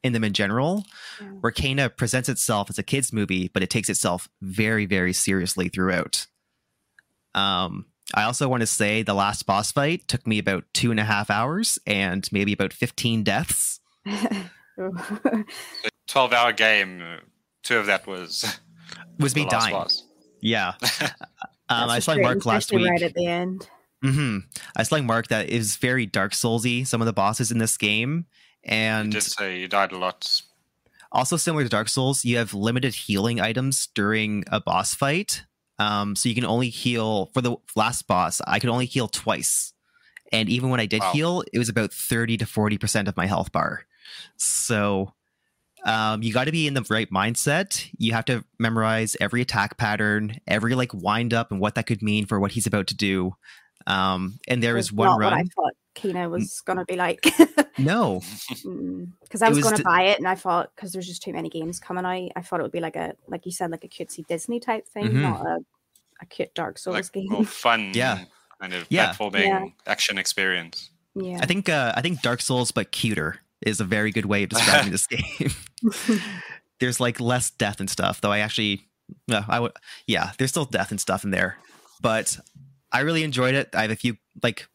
in 0.04 0.12
them 0.14 0.24
in 0.24 0.34
general, 0.34 0.86
Yeah. 1.22 1.28
where 1.28 1.52
Kena 1.52 1.96
presents 1.96 2.28
itself 2.28 2.70
as 2.70 2.78
a 2.78 2.84
kids' 2.84 3.14
movie, 3.14 3.50
but 3.54 3.64
it 3.64 3.70
takes 3.70 3.90
itself 3.90 4.28
very, 4.42 4.86
very 4.86 5.14
seriously 5.14 5.70
throughout. 5.70 6.28
Um, 7.36 7.86
I 8.14 8.24
also 8.24 8.50
want 8.50 8.62
to 8.62 8.68
say 8.68 9.02
the 9.02 9.14
last 9.14 9.46
boss 9.46 9.72
fight 9.72 10.08
took 10.10 10.28
me 10.28 10.38
about 10.40 10.66
two 10.74 10.92
and 10.92 11.00
a 11.00 11.06
half 11.06 11.30
hours 11.30 11.80
and 11.88 12.28
maybe 12.34 12.52
about 12.52 12.74
15 12.74 13.24
deaths. 13.24 13.80
Twelve 16.08 16.34
hour 16.34 16.52
game. 16.52 17.02
Two 17.64 17.78
of 17.78 17.86
that 17.88 18.06
was 18.08 18.60
Was 19.20 19.36
me 19.36 19.48
dying. 19.50 19.74
Boss. 19.74 20.04
Yeah. 20.42 20.74
Um, 21.70 21.90
I 21.90 21.94
That's 21.96 22.06
saw 22.06 22.16
Marc 22.18 22.46
last 22.46 22.72
week. 22.74 22.88
Right 22.90 23.02
at 23.02 23.14
the 23.14 23.26
end. 23.26 23.68
hmm 24.04 24.40
I 24.76 24.84
saw 24.84 25.02
Marc 25.02 25.30
that 25.30 25.48
is 25.50 25.78
very 25.78 26.06
Dark 26.06 26.34
Soulsy. 26.34 26.86
Some 26.86 27.02
of 27.02 27.06
the 27.06 27.14
bosses 27.14 27.52
in 27.54 27.58
this 27.58 27.78
game, 27.78 28.26
You 28.66 28.72
and 28.74 29.12
did 29.14 29.24
say 29.24 29.60
you 29.62 29.70
died 29.70 29.94
a 29.94 29.98
lot. 29.98 30.42
also 31.14 31.38
similar 31.38 31.64
to 31.64 31.70
Dark 31.70 31.88
Souls, 31.88 32.26
you 32.26 32.36
have 32.38 32.54
limited 32.54 32.94
healing 32.94 33.40
items 33.40 33.88
during 33.96 34.44
a 34.52 34.60
boss 34.60 34.94
fight. 34.94 35.46
Um, 35.80 36.18
so 36.18 36.28
you 36.28 36.36
can 36.36 36.46
only 36.46 36.68
heal 36.70 37.28
for 37.34 37.40
the 37.42 37.56
last 37.78 38.08
boss. 38.08 38.42
I 38.46 38.60
could 38.60 38.70
only 38.70 38.86
heal 38.86 39.08
twice, 39.08 39.72
and 40.34 40.50
even 40.50 40.70
when 40.70 40.82
I 40.82 40.86
did 40.86 41.02
Wow. 41.02 41.12
heal, 41.14 41.44
it 41.54 41.58
was 41.60 41.70
about 41.70 41.94
thirty 41.94 42.36
to 42.38 42.46
forty 42.46 42.78
percent 42.78 43.08
of 43.08 43.16
my 43.16 43.26
health 43.26 43.54
bar. 43.54 43.86
So 44.36 45.14
um, 45.86 46.24
you 46.24 46.32
got 46.34 46.46
to 46.46 46.52
be 46.52 46.68
in 46.68 46.74
the 46.74 46.86
right 46.90 47.10
mindset. 47.12 47.90
You 47.98 48.14
have 48.14 48.26
to 48.26 48.44
memorize 48.60 49.16
every 49.20 49.42
attack 49.42 49.78
pattern, 49.78 50.38
every 50.48 50.76
like 50.76 50.94
wind 50.94 51.34
up, 51.34 51.52
and 51.52 51.60
what 51.60 51.76
that 51.76 51.86
could 51.88 52.02
mean 52.02 52.26
for 52.26 52.40
what 52.40 52.52
he's 52.52 52.68
about 52.68 52.88
to 52.88 52.96
do. 52.96 53.36
Um, 53.86 54.40
and 54.48 54.64
there 54.64 54.76
Was 54.76 54.86
is 54.88 54.94
one 54.94 55.08
not 55.08 55.20
What 55.20 55.34
I 55.34 55.44
thought 55.44 55.74
Kena 55.96 56.30
was 56.30 56.62
gonna 56.66 56.86
be 56.86 56.96
like. 56.96 57.26
No, 57.80 58.22
because 59.22 59.42
I 59.42 59.50
was, 59.50 59.58
was 59.58 59.64
going 59.64 59.78
to 59.78 59.82
d- 59.82 59.84
buy 59.84 60.04
it, 60.04 60.20
and 60.20 60.28
I 60.28 60.36
thought 60.36 60.70
because 60.76 60.92
there's 60.94 61.08
just 61.08 61.24
too 61.24 61.34
many 61.34 61.50
games 61.50 61.80
coming 61.80 62.06
out, 62.06 62.32
I 62.36 62.42
thought 62.44 62.60
it 62.60 62.64
would 62.64 62.72
be 62.72 62.80
like 62.80 62.96
a 62.96 63.16
like 63.28 63.48
you 63.48 63.52
said, 63.52 63.72
like 63.72 63.84
a 63.84 63.88
cutesy 63.88 64.24
Disney 64.28 64.60
type 64.60 64.88
thing, 64.88 65.06
Mhm. 65.08 65.22
not 65.22 65.42
a, 65.44 65.58
a 66.22 66.26
cute 66.28 66.54
Dark 66.54 66.78
Souls 66.78 66.94
Like 66.94 67.12
game. 67.12 67.30
more 67.32 67.44
fun 67.44 67.92
Yeah. 67.96 68.26
kind 68.62 68.74
of 68.76 68.86
Yeah. 68.90 69.12
platforming 69.14 69.46
Yeah. 69.48 69.66
action 69.88 70.20
experience. 70.20 70.92
yeah, 71.16 71.40
I 71.42 71.48
think 71.48 71.68
uh, 71.68 71.94
I 71.96 72.02
think 72.02 72.22
Dark 72.22 72.42
Souls, 72.42 72.72
but 72.72 72.92
cuter, 72.92 73.40
is 73.66 73.80
a 73.80 73.86
very 73.86 74.12
good 74.12 74.26
way 74.26 74.44
of 74.44 74.50
describing 74.50 74.92
this 74.92 75.08
game. 75.08 75.52
there's 76.80 77.00
like 77.00 77.20
less 77.20 77.50
death 77.50 77.80
and 77.80 77.90
stuff, 77.90 78.22
though. 78.22 78.32
I 78.32 78.40
actually, 78.40 78.88
no, 79.28 79.44
I 79.48 79.60
would, 79.60 79.74
yeah, 80.08 80.32
there's 80.38 80.52
still 80.52 80.66
death 80.66 80.92
and 80.92 81.00
stuff 81.00 81.24
in 81.24 81.32
there, 81.32 81.58
but 82.02 82.40
I 82.92 83.02
really 83.02 83.24
enjoyed 83.24 83.56
it. 83.56 83.70
I 83.74 83.84
have 83.84 83.92
a 83.92 83.96
few 83.96 84.18
like 84.42 84.68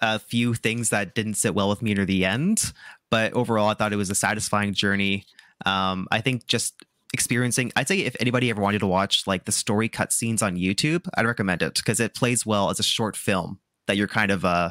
a 0.00 0.18
few 0.18 0.54
things 0.54 0.90
that 0.90 1.14
didn't 1.14 1.34
sit 1.34 1.54
well 1.54 1.68
with 1.68 1.82
me 1.82 1.94
near 1.94 2.06
the 2.06 2.24
end, 2.24 2.72
but 3.10 3.32
overall, 3.32 3.68
I 3.68 3.74
thought 3.74 3.92
it 3.92 3.96
was 3.96 4.10
a 4.10 4.14
satisfying 4.14 4.72
journey. 4.72 5.26
Um, 5.66 6.08
I 6.10 6.20
think 6.20 6.46
just 6.46 6.74
experiencing, 7.12 7.72
I'd 7.76 7.88
say 7.88 7.98
if 8.00 8.16
anybody 8.20 8.50
ever 8.50 8.62
wanted 8.62 8.78
to 8.78 8.86
watch 8.86 9.26
like 9.26 9.44
the 9.44 9.52
story 9.52 9.88
cutscenes 9.88 10.42
on 10.42 10.56
YouTube, 10.56 11.08
I'd 11.14 11.26
recommend 11.26 11.62
it 11.62 11.74
because 11.74 12.00
it 12.00 12.14
plays 12.14 12.46
well 12.46 12.70
as 12.70 12.80
a 12.80 12.84
short 12.84 13.16
film 13.16 13.60
that 13.86 13.96
you're 13.96 14.08
kind 14.08 14.30
of 14.30 14.44
uh 14.44 14.70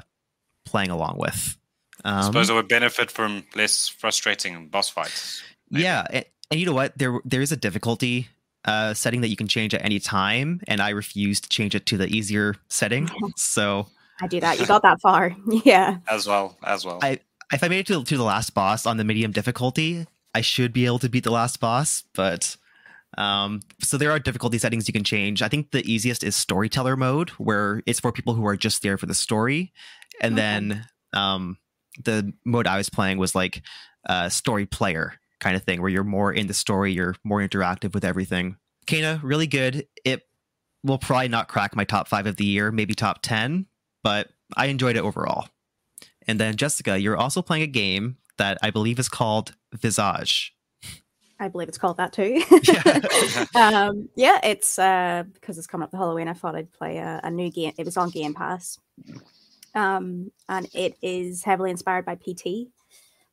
playing 0.66 0.90
along 0.90 1.18
with. 1.18 1.59
Um, 2.06 2.16
I 2.16 2.22
suppose 2.22 2.50
it 2.50 2.54
would 2.54 2.68
benefit 2.68 3.12
from 3.12 3.44
less 3.56 3.88
frustrating 3.90 4.68
boss 4.68 4.90
fights. 4.90 5.44
maybe. 5.70 5.84
yeah, 5.84 6.06
and, 6.10 6.26
and 6.52 6.60
you 6.60 6.66
know 6.66 6.74
what? 6.74 6.98
There 6.98 7.20
there 7.26 7.42
is 7.42 7.52
a 7.52 7.58
difficulty 7.58 8.28
uh, 8.66 8.94
setting 8.94 9.22
that 9.22 9.28
you 9.30 9.36
can 9.36 9.48
change 9.48 9.74
at 9.74 9.84
any 9.84 10.00
time, 10.00 10.62
and 10.68 10.82
I 10.82 10.90
refuse 10.90 11.40
to 11.42 11.50
change 11.50 11.76
it 11.76 11.86
to 11.88 11.98
the 11.98 12.08
easier 12.08 12.56
setting. 12.70 13.10
So 13.36 13.88
I 14.22 14.28
do 14.28 14.40
that. 14.42 14.60
You 14.60 14.66
got 14.66 14.82
that 14.84 15.00
far, 15.02 15.36
yeah. 15.64 15.98
As 16.08 16.28
well, 16.28 16.58
as 16.64 16.86
well. 16.86 17.00
I- 17.02 17.20
if 17.52 17.64
I 17.64 17.68
made 17.68 17.80
it 17.80 17.88
to, 17.88 18.04
to 18.04 18.18
the 18.18 18.24
last 18.24 18.54
boss 18.54 18.86
on 18.86 18.98
the 18.98 19.04
medium 19.04 19.32
difficulty, 19.32 20.06
I 20.36 20.42
should 20.42 20.72
be 20.72 20.86
able 20.86 21.00
to 21.00 21.10
beat 21.10 21.24
the 21.24 21.32
last 21.32 21.60
boss. 21.60 22.04
But 22.14 22.56
um, 23.18 23.62
so 23.82 23.98
there 23.98 24.12
are 24.12 24.20
difficulty 24.20 24.60
settings 24.60 24.88
you 24.88 24.94
can 24.94 25.04
change. 25.04 25.42
I 25.42 25.48
think 25.48 25.72
the 25.72 25.84
easiest 25.92 26.24
is 26.24 26.36
storyteller 26.36 26.96
mode, 26.96 27.32
where 27.32 27.82
it's 27.88 28.00
for 28.00 28.12
people 28.12 28.36
who 28.36 28.46
are 28.46 28.56
just 28.56 28.84
there 28.84 28.98
for 29.00 29.08
the 29.08 29.16
story, 29.16 29.74
and 30.22 30.34
Okay. 30.36 30.42
then 30.42 30.86
um, 31.14 31.58
the 32.04 32.34
mode 32.46 32.68
I 32.68 32.78
was 32.78 32.90
playing 32.90 33.18
was 33.18 33.36
like 33.36 33.62
a 34.06 34.30
story 34.30 34.66
player 34.66 35.14
kind 35.40 35.56
of 35.56 35.64
thing, 35.64 35.82
where 35.82 35.90
you're 35.90 36.04
more 36.04 36.34
in 36.34 36.48
the 36.48 36.54
story, 36.54 36.92
you're 36.92 37.16
more 37.24 37.40
interactive 37.40 37.94
with 37.94 38.04
everything. 38.04 38.58
Kena, 38.88 39.20
really 39.24 39.48
good. 39.48 39.88
It 40.04 40.24
will 40.84 40.98
probably 40.98 41.28
not 41.28 41.48
crack 41.48 41.76
my 41.76 41.84
top 41.84 42.08
five 42.08 42.26
of 42.26 42.36
the 42.38 42.46
year, 42.46 42.72
maybe 42.72 42.94
top 42.94 43.22
ten, 43.22 43.66
but 44.04 44.30
I 44.58 44.68
enjoyed 44.68 44.96
it 44.96 45.04
overall. 45.04 45.48
And 46.28 46.40
then 46.40 46.56
Jessica, 46.56 47.00
you're 47.00 47.18
also 47.18 47.42
playing 47.42 47.64
a 47.64 47.68
game 47.68 48.18
that 48.38 48.58
I 48.62 48.70
believe 48.70 49.00
is 49.00 49.10
called 49.10 49.56
Visage. 49.74 50.54
I 51.40 51.48
believe 51.48 51.70
it's 51.70 51.78
called 51.78 51.98
that 51.98 52.12
too. 52.14 52.42
Yeah. 53.56 53.88
um, 53.88 54.10
yeah, 54.16 54.40
it's 54.44 54.78
uh, 54.78 55.24
because 55.34 55.58
it's 55.58 55.68
coming 55.68 55.84
up 55.86 55.92
to 55.92 55.98
Halloween. 55.98 56.28
I 56.28 56.34
thought 56.34 56.56
I'd 56.56 56.72
play 56.74 56.98
a, 56.98 57.22
a 57.24 57.32
new 57.32 57.50
game. 57.50 57.74
It 57.78 57.86
was 57.86 57.98
on 57.98 58.10
Game 58.10 58.34
Pass, 58.34 58.78
um, 59.76 60.32
and 60.50 60.68
it 60.74 60.96
is 61.02 61.44
heavily 61.44 61.72
inspired 61.72 62.06
by 62.06 62.16
PT. 62.16 62.70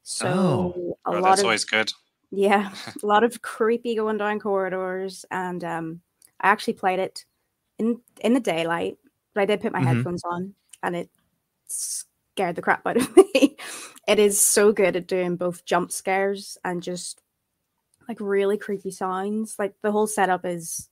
So 0.03 0.29
Oh. 0.29 0.99
a 1.07 1.11
Oh, 1.11 1.20
lot 1.20 1.25
that's 1.25 1.40
of 1.40 1.46
always 1.46 1.64
good. 1.64 1.92
yeah, 2.31 2.70
a 3.03 3.07
lot 3.07 3.25
of 3.25 3.42
creepy 3.42 3.94
going 3.96 4.18
down 4.18 4.40
corridors, 4.40 5.25
and 5.31 5.62
um, 5.64 6.01
I 6.40 6.49
actually 6.49 6.75
played 6.75 6.99
it 7.01 7.25
in 7.79 8.01
in 8.22 8.35
the 8.35 8.40
daylight, 8.40 8.99
but 9.35 9.42
I 9.42 9.46
did 9.46 9.61
put 9.61 9.72
my 9.72 9.81
Mhm. 9.81 9.87
headphones 9.96 10.25
on, 10.25 10.55
and 10.83 10.96
it 10.96 11.11
scared 11.66 12.57
the 12.57 12.62
crap 12.62 12.87
out 12.87 12.96
of 12.99 13.16
me. 13.35 13.57
it 14.09 14.18
is 14.18 14.40
so 14.40 14.72
good 14.72 14.96
at 14.96 15.07
doing 15.09 15.37
both 15.37 15.64
jump 15.64 15.92
scares 15.92 16.59
and 16.64 16.83
just 16.83 17.22
like 18.09 18.18
really 18.20 18.59
creepy 18.59 18.90
sounds. 18.90 19.57
Like 19.59 19.75
the 19.83 19.92
whole 19.92 20.07
setup 20.07 20.44
is 20.46 20.88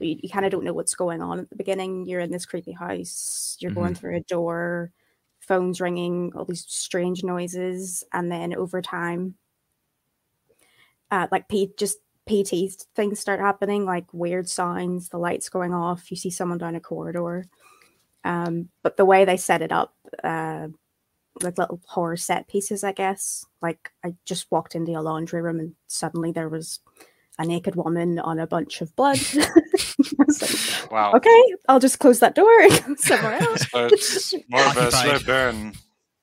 you, 0.00 0.18
you 0.22 0.28
kind 0.28 0.44
of 0.44 0.52
don't 0.52 0.64
know 0.64 0.72
what's 0.72 0.94
going 0.94 1.22
on 1.22 1.38
at 1.40 1.50
the 1.50 1.56
beginning. 1.56 2.06
You're 2.06 2.20
in 2.20 2.30
this 2.30 2.46
creepy 2.46 2.72
house, 2.72 3.56
you're 3.60 3.72
going 3.72 3.94
through 3.94 4.16
a 4.16 4.20
door, 4.20 4.92
phones 5.40 5.80
ringing, 5.80 6.32
all 6.34 6.44
these 6.44 6.64
strange 6.68 7.24
noises, 7.24 8.04
and 8.12 8.30
then 8.30 8.54
over 8.54 8.82
time, 8.82 9.34
uh, 11.10 11.28
like 11.30 11.48
P 11.48 11.72
just 11.78 11.98
PT 12.26 12.72
things 12.94 13.20
start 13.20 13.40
happening, 13.40 13.84
like 13.84 14.12
weird 14.12 14.48
signs, 14.48 15.08
the 15.08 15.18
lights 15.18 15.48
going 15.48 15.72
off, 15.72 16.10
you 16.10 16.16
see 16.16 16.30
someone 16.30 16.58
down 16.58 16.74
a 16.74 16.80
corridor. 16.80 17.44
Um, 18.24 18.68
but 18.82 18.96
the 18.96 19.04
way 19.04 19.24
they 19.24 19.36
set 19.36 19.62
it 19.62 19.70
up, 19.70 19.94
uh, 20.24 20.68
like 21.42 21.58
little 21.58 21.80
horror 21.86 22.16
set 22.16 22.48
pieces, 22.48 22.82
I 22.82 22.92
guess. 22.92 23.46
Like 23.62 23.92
I 24.04 24.14
just 24.24 24.50
walked 24.50 24.74
into 24.74 24.92
a 24.92 25.02
laundry 25.02 25.40
room 25.40 25.60
and 25.60 25.74
suddenly 25.86 26.32
there 26.32 26.48
was 26.48 26.80
a 27.38 27.44
naked 27.44 27.76
woman 27.76 28.18
on 28.18 28.38
a 28.38 28.46
bunch 28.46 28.80
of 28.80 28.94
blood. 28.96 29.18
Like, 30.18 30.90
Wow. 30.90 31.12
okay, 31.14 31.42
I'll 31.68 31.78
just 31.80 31.98
close 31.98 32.20
that 32.20 32.34
door 32.34 32.50
and 32.60 32.84
go 32.86 32.94
somewhere 32.96 33.34
else. 33.40 33.68
So 33.70 33.86
it's 33.86 34.34
more 34.48 34.64
of 34.66 34.76
a 34.76 34.90
slow 34.92 35.18
burn 35.20 35.72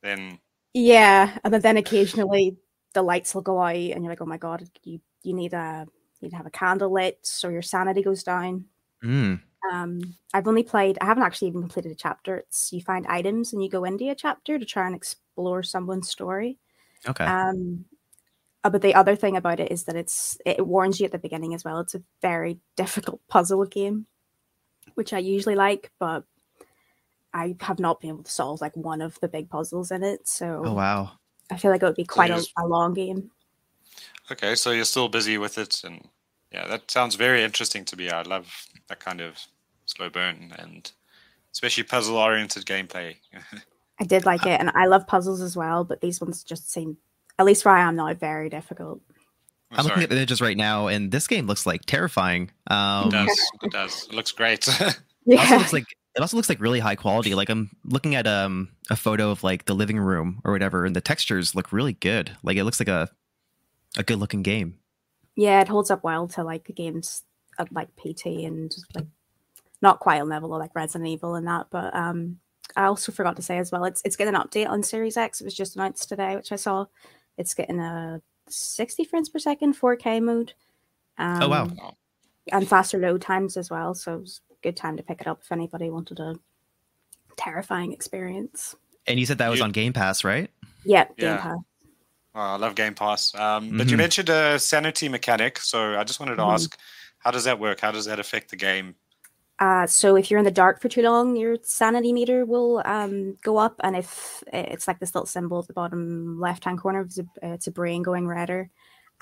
than 0.02 0.40
Yeah, 0.74 1.38
and 1.44 1.54
then, 1.54 1.62
then 1.62 1.78
occasionally 1.78 2.58
the 2.94 3.02
lights 3.04 3.34
will 3.36 3.42
go 3.42 3.60
out, 3.62 3.76
and 3.76 4.04
you're 4.04 4.12
like, 4.12 4.22
"Oh 4.22 4.26
my 4.26 4.38
god, 4.38 4.68
you 4.84 5.00
you 5.24 5.34
need 5.34 5.54
a 5.54 5.86
you 6.20 6.26
need 6.26 6.32
to 6.32 6.38
have 6.38 6.46
a 6.46 6.52
candle 6.52 6.92
lit 6.94 7.20
so 7.24 7.50
your 7.50 7.62
sanity 7.62 8.02
goes 8.04 8.24
down." 8.24 8.66
Mm. 9.04 9.42
Um, 9.72 10.16
I've 10.34 10.48
only 10.48 10.64
played. 10.64 10.98
I 11.02 11.06
haven't 11.06 11.24
actually 11.24 11.50
even 11.50 11.62
completed 11.62 11.92
a 11.92 11.96
chapter. 11.96 12.38
It's 12.38 12.72
you 12.74 12.82
find 12.82 13.06
items 13.08 13.54
and 13.54 13.64
you 13.64 13.70
go 13.70 13.84
into 13.86 14.10
a 14.10 14.16
chapter 14.16 14.58
to 14.60 14.66
try 14.66 14.86
and 14.88 14.96
explore 14.96 15.64
someone's 15.64 16.10
story. 16.10 16.58
Okay. 17.08 17.26
Um, 17.26 17.86
uh, 18.64 18.70
but 18.70 18.82
the 18.82 18.96
other 18.96 19.16
thing 19.16 19.36
about 19.36 19.60
it 19.60 19.72
is 19.72 19.84
that 19.84 19.96
it's 19.96 20.38
it 20.46 20.66
warns 20.66 21.00
you 21.00 21.06
at 21.06 21.12
the 21.12 21.20
beginning 21.20 21.54
as 21.54 21.64
well. 21.64 21.80
It's 21.80 21.96
a 21.96 22.04
very 22.22 22.60
difficult 22.76 23.22
puzzle 23.28 23.66
game, 23.66 24.08
which 24.96 25.14
I 25.14 25.20
usually 25.20 25.56
like, 25.56 25.92
but 26.00 26.24
I 27.34 27.56
have 27.62 27.80
not 27.80 28.00
been 28.00 28.12
able 28.12 28.24
to 28.24 28.32
solve 28.32 28.62
like 28.62 28.76
one 28.76 29.02
of 29.02 29.20
the 29.20 29.28
big 29.28 29.50
puzzles 29.50 29.92
in 29.92 30.04
it. 30.04 30.28
So 30.28 30.64
oh 30.66 30.74
wow. 30.74 31.12
I 31.52 31.58
feel 31.58 31.72
like 31.72 31.84
it 31.84 31.86
would 31.86 31.96
be 31.96 32.06
quite 32.06 32.32
a, 32.32 32.46
a 32.58 32.66
long 32.66 32.94
game. 32.94 33.30
okay. 34.32 34.56
So 34.56 34.72
you're 34.72 34.86
still 34.86 35.10
busy 35.10 35.38
with 35.38 35.58
it, 35.58 35.82
and 35.84 36.08
yeah, 36.52 36.68
that 36.68 36.90
sounds 36.90 37.16
very 37.16 37.44
interesting 37.44 37.86
to 37.86 37.98
me. 37.98 38.10
I 38.10 38.22
love 38.22 38.68
that 38.88 39.00
kind 39.00 39.22
of 39.22 39.38
slow 39.86 40.10
burn 40.10 40.54
and 40.58 40.92
especially 41.52 41.84
puzzle-oriented 41.84 42.66
gameplay. 42.66 43.16
I 44.00 44.06
did 44.06 44.26
like 44.26 44.46
it, 44.46 44.60
and 44.60 44.72
I 44.74 44.88
love 44.88 45.06
puzzles 45.08 45.42
as 45.42 45.56
well. 45.56 45.84
But 45.84 46.02
these 46.02 46.20
ones 46.20 46.44
just 46.44 46.72
seem, 46.72 46.98
at 47.44 47.48
least 47.48 47.66
where 47.66 47.76
I 47.76 47.82
am 47.82 47.96
now, 47.96 48.14
very 48.14 48.50
difficult. 48.50 49.02
I'm 49.72 49.80
I'm 49.80 49.86
looking 49.86 50.04
at 50.04 50.10
the 50.10 50.16
images 50.18 50.42
right 50.42 50.58
now, 50.58 50.88
and 50.88 51.12
this 51.12 51.28
game 51.28 51.48
looks 51.48 51.66
like 51.66 51.82
terrifying. 51.86 52.52
Um, 52.68 53.08
It 53.08 53.12
does. 53.12 53.52
It 53.64 53.72
does. 53.72 54.08
It 54.08 54.14
looks 54.14 54.32
great. 54.32 54.68
It 55.26 55.40
also 55.40 55.58
looks 55.58 55.74
like 55.74 55.86
it 56.16 56.22
also 56.22 56.36
looks 56.36 56.50
like 56.50 56.60
really 56.60 56.80
high 56.80 56.96
quality. 56.96 57.34
Like 57.34 57.50
I'm 57.50 57.70
looking 57.86 58.14
at 58.14 58.28
um 58.28 58.68
a 58.90 58.96
photo 58.98 59.32
of 59.32 59.42
like 59.44 59.66
the 59.66 59.74
living 59.74 59.98
room 59.98 60.42
or 60.44 60.52
whatever, 60.52 60.86
and 60.86 60.94
the 60.96 61.02
textures 61.02 61.56
look 61.56 61.72
really 61.72 61.94
good. 61.94 62.36
Like 62.44 62.58
it 62.58 62.66
looks 62.66 62.80
like 62.80 62.90
a 62.90 63.10
a 63.98 64.04
good 64.04 64.20
looking 64.20 64.44
game. 64.44 64.80
yeah, 65.36 65.62
it 65.62 65.70
holds 65.70 65.90
up 65.92 66.04
well 66.04 66.28
to 66.30 66.44
like 66.44 66.66
the 66.66 66.74
games 66.74 67.24
of 67.58 67.72
like 67.72 67.90
PT 67.96 68.26
and 68.46 68.76
like 68.96 69.08
not 69.82 70.00
quite 70.00 70.20
on 70.22 70.28
level 70.30 70.54
of 70.54 70.60
like 70.60 70.76
Resident 70.76 71.10
Evil 71.10 71.36
and 71.36 71.48
that. 71.48 71.68
But 71.72 71.96
um, 71.96 72.40
I 72.76 72.84
also 72.86 73.12
forgot 73.14 73.36
to 73.38 73.42
say 73.42 73.58
as 73.60 73.72
well, 73.72 73.86
it's 73.86 74.02
it's 74.04 74.18
getting 74.18 74.36
an 74.36 74.42
update 74.42 74.68
on 74.70 74.84
Series 74.84 75.16
X. 75.18 75.40
It 75.40 75.46
was 75.46 75.54
just 75.56 75.76
announced 75.78 76.10
today, 76.10 76.36
which 76.36 76.52
I 76.52 76.58
saw. 76.58 76.86
It's 77.38 77.54
getting 77.54 77.80
a 77.80 78.22
60 78.50 79.04
frames 79.06 79.30
per 79.30 79.40
second 79.40 79.76
4K 79.76 80.22
mode. 80.22 80.54
Um, 81.18 81.42
Oh, 81.44 81.50
wow. 81.50 81.96
And 82.52 82.68
faster 82.68 82.98
load 83.00 83.22
times 83.22 83.56
as 83.58 83.70
well. 83.70 83.94
So 83.96 84.20
it's 84.20 84.42
a 84.52 84.56
good 84.62 84.76
time 84.76 84.98
to 84.98 85.04
pick 85.04 85.22
it 85.22 85.28
up 85.28 85.42
if 85.44 85.52
anybody 85.52 85.90
wanted 85.90 86.20
a 86.20 86.36
terrifying 87.38 87.94
experience. 87.94 88.76
And 89.08 89.20
you 89.20 89.26
said 89.26 89.38
that 89.38 89.50
was 89.50 89.60
You- 89.60 89.66
on 89.66 89.72
Game 89.72 89.94
Pass, 89.94 90.24
right? 90.24 90.50
Yeah, 90.84 91.06
Game 91.06 91.16
Yeah. 91.36 91.42
Pass. 91.42 91.58
Oh, 92.36 92.40
I 92.40 92.56
love 92.58 92.76
Game 92.76 92.96
Pass. 92.96 93.34
Um, 93.36 93.78
But 93.78 93.88
you 93.90 93.96
Mhm. 93.96 93.98
mentioned 94.00 94.30
a 94.30 94.60
sanity 94.60 95.08
mechanic, 95.08 95.60
so 95.60 95.98
I 95.98 96.04
just 96.04 96.20
wanted 96.20 96.36
to 96.36 96.42
Mhm. 96.42 96.54
ask, 96.54 96.78
how 97.20 97.32
does 97.32 97.44
that 97.46 97.60
work? 97.60 97.80
How 97.80 97.92
does 97.92 98.06
that 98.06 98.20
affect 98.20 98.50
the 98.50 98.56
game? 98.58 98.96
Uh, 99.60 99.86
so 99.86 100.16
if 100.16 100.30
you're 100.30 100.40
in 100.40 100.46
the 100.46 100.52
dark 100.52 100.82
for 100.82 100.90
too 100.90 101.04
long, 101.04 101.36
your 101.36 101.58
sanity 101.62 102.12
meter 102.12 102.46
will 102.46 102.82
um, 102.86 103.38
go 103.44 103.58
up, 103.58 103.76
and 103.84 103.96
if 103.96 104.44
it's 104.52 104.88
like 104.88 105.00
this 105.00 105.14
little 105.14 105.28
symbol 105.28 105.60
at 105.60 105.68
the 105.68 105.74
bottom 105.74 106.40
left-hand 106.40 106.80
corner, 106.80 107.02
it's 107.02 107.20
a, 107.20 107.26
it's 107.42 107.68
a 107.68 107.72
brain 107.72 108.02
going 108.02 108.28
redder, 108.28 108.70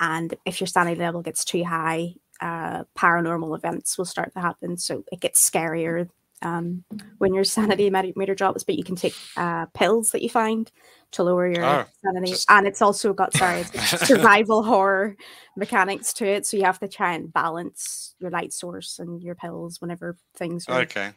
and 0.00 0.34
if 0.46 0.60
your 0.60 0.66
sanity 0.66 0.98
level 0.98 1.22
gets 1.22 1.44
too 1.44 1.62
high, 1.64 2.14
uh, 2.40 2.82
paranormal 2.98 3.56
events 3.56 3.96
will 3.96 4.04
start 4.04 4.32
to 4.34 4.40
happen. 4.40 4.76
So 4.76 5.04
it 5.12 5.20
gets 5.20 5.48
scarier 5.48 6.08
um, 6.42 6.84
when 7.18 7.34
your 7.34 7.44
sanity 7.44 7.88
meter 8.16 8.34
drops. 8.34 8.64
But 8.64 8.74
you 8.74 8.84
can 8.84 8.96
take 8.96 9.14
uh, 9.36 9.66
pills 9.66 10.10
that 10.10 10.22
you 10.22 10.28
find 10.28 10.70
to 11.12 11.22
lower 11.22 11.46
your 11.50 11.64
Oh, 11.64 11.84
sanity, 12.04 12.30
just- 12.32 12.50
and 12.50 12.66
it's 12.66 12.82
also 12.82 13.12
got 13.12 13.32
sorry, 13.34 13.60
it's 13.74 14.06
survival 14.06 14.62
horror 14.62 15.16
mechanics 15.56 16.12
to 16.14 16.26
it. 16.26 16.46
So 16.46 16.56
you 16.56 16.64
have 16.64 16.78
to 16.80 16.88
try 16.88 17.14
and 17.14 17.32
balance 17.32 18.14
your 18.18 18.30
light 18.30 18.52
source 18.52 18.98
and 18.98 19.22
your 19.22 19.34
pills 19.34 19.80
whenever 19.80 20.16
things 20.34 20.66
are 20.68 20.80
Okay. 20.80 21.10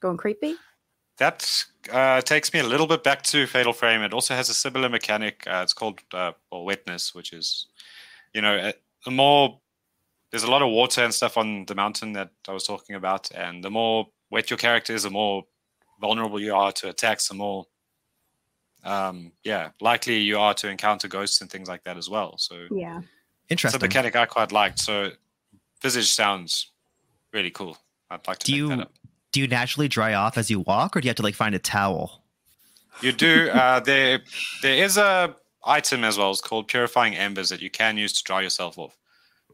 going 0.00 0.16
creepy. 0.16 0.54
That 1.18 1.64
uh, 1.92 2.22
takes 2.22 2.52
me 2.54 2.60
a 2.60 2.64
little 2.66 2.86
bit 2.86 3.04
back 3.04 3.22
to 3.24 3.46
Fatal 3.46 3.74
Frame. 3.74 4.00
It 4.02 4.14
also 4.14 4.34
has 4.34 4.48
a 4.48 4.54
similar 4.54 4.88
mechanic. 4.88 5.44
Uh, 5.46 5.60
it's 5.62 5.74
called 5.74 6.00
uh, 6.14 6.32
well, 6.50 6.64
wetness, 6.64 7.14
which 7.14 7.32
is, 7.34 7.66
you 8.32 8.40
know, 8.40 8.56
uh, 8.56 8.72
the 9.04 9.10
more 9.10 9.60
there's 10.30 10.44
a 10.44 10.50
lot 10.50 10.62
of 10.62 10.70
water 10.70 11.02
and 11.02 11.12
stuff 11.12 11.36
on 11.36 11.66
the 11.66 11.74
mountain 11.74 12.12
that 12.14 12.30
I 12.48 12.52
was 12.52 12.64
talking 12.64 12.96
about, 12.96 13.30
and 13.34 13.62
the 13.62 13.70
more 13.70 14.06
wet 14.30 14.48
your 14.48 14.56
character 14.58 14.94
is, 14.94 15.02
the 15.02 15.10
more 15.10 15.44
vulnerable 16.00 16.40
you 16.40 16.54
are 16.54 16.72
to 16.72 16.88
attacks, 16.88 17.28
the 17.28 17.34
more, 17.34 17.66
um, 18.84 19.32
yeah, 19.44 19.70
likely 19.80 20.18
you 20.18 20.38
are 20.38 20.54
to 20.54 20.68
encounter 20.68 21.08
ghosts 21.08 21.40
and 21.40 21.50
things 21.50 21.68
like 21.68 21.84
that 21.84 21.96
as 21.96 22.08
well. 22.08 22.36
So 22.38 22.66
Yeah. 22.70 22.98
it's 22.98 23.06
a 23.06 23.52
Interesting. 23.52 23.80
mechanic 23.82 24.16
I 24.16 24.26
quite 24.26 24.52
liked. 24.52 24.78
So 24.78 25.12
Visage 25.82 26.10
sounds 26.12 26.70
really 27.32 27.50
cool. 27.50 27.76
I'd 28.10 28.26
like 28.26 28.38
to 28.40 28.46
Do 28.46 28.54
you 28.56 28.68
that 28.68 28.80
up. 28.80 28.92
do 29.32 29.40
you 29.40 29.46
naturally 29.46 29.88
dry 29.88 30.14
off 30.14 30.36
as 30.36 30.50
you 30.50 30.60
walk, 30.60 30.96
or 30.96 31.00
do 31.00 31.06
you 31.06 31.10
have 31.10 31.16
to 31.16 31.22
like 31.22 31.34
find 31.34 31.54
a 31.54 31.58
towel? 31.58 32.24
You 33.02 33.12
do. 33.12 33.48
Uh, 33.50 33.80
there, 33.80 34.20
there 34.62 34.84
is 34.84 34.96
a 34.98 35.34
item 35.64 36.04
as 36.04 36.18
well. 36.18 36.30
It's 36.32 36.40
called 36.40 36.68
purifying 36.68 37.14
embers 37.14 37.48
that 37.50 37.62
you 37.62 37.70
can 37.70 37.96
use 37.96 38.12
to 38.14 38.22
dry 38.24 38.40
yourself 38.42 38.78
off. 38.78 38.96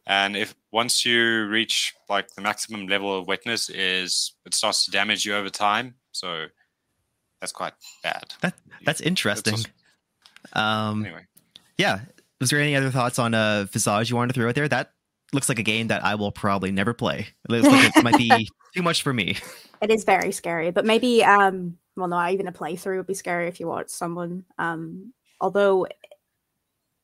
And 0.06 0.36
if 0.36 0.54
once 0.72 1.04
you 1.04 1.44
reach 1.46 1.94
like 2.08 2.28
the 2.34 2.40
maximum 2.40 2.86
level 2.86 3.16
of 3.18 3.26
wetness, 3.26 3.68
is 3.68 4.32
it 4.46 4.54
starts 4.54 4.84
to 4.86 4.90
damage 4.90 5.24
you 5.26 5.34
over 5.34 5.50
time. 5.50 5.94
So 6.12 6.46
that's 7.46 7.52
quite 7.52 7.72
bad. 8.02 8.34
That 8.40 8.54
that's 8.84 9.00
interesting. 9.00 9.54
also- 9.54 9.68
Um, 10.52 11.04
Anyway, 11.04 11.26
yeah. 11.78 12.00
Was 12.40 12.50
there 12.50 12.60
any 12.60 12.74
other 12.76 12.90
thoughts 12.90 13.18
on 13.18 13.34
uh, 13.34 13.66
Visage 13.70 14.10
you 14.10 14.16
wanted 14.16 14.34
to 14.34 14.40
throw 14.40 14.48
out 14.48 14.54
there? 14.54 14.68
That 14.68 14.90
looks 15.32 15.48
like 15.48 15.58
a 15.58 15.62
game 15.62 15.88
that 15.88 16.04
I 16.04 16.16
will 16.16 16.32
probably 16.32 16.70
never 16.72 16.92
play. 16.92 17.28
It 17.48 17.50
looks 17.50 17.66
like 17.66 17.96
it 17.96 18.02
might 18.04 18.18
be 18.18 18.48
too 18.74 18.82
much 18.82 19.02
for 19.02 19.12
me. 19.12 19.36
It 19.80 19.90
is 19.90 20.04
very 20.04 20.32
scary, 20.32 20.70
but 20.72 20.84
maybe 20.84 21.22
um 21.24 21.78
well 21.96 22.08
no, 22.08 22.28
even 22.28 22.46
a 22.48 22.52
playthrough 22.52 22.96
would 22.98 23.06
be 23.06 23.14
scary 23.14 23.48
if 23.48 23.58
you 23.60 23.66
watch 23.68 23.88
someone. 23.90 24.44
Um 24.58 25.12
although 25.40 25.86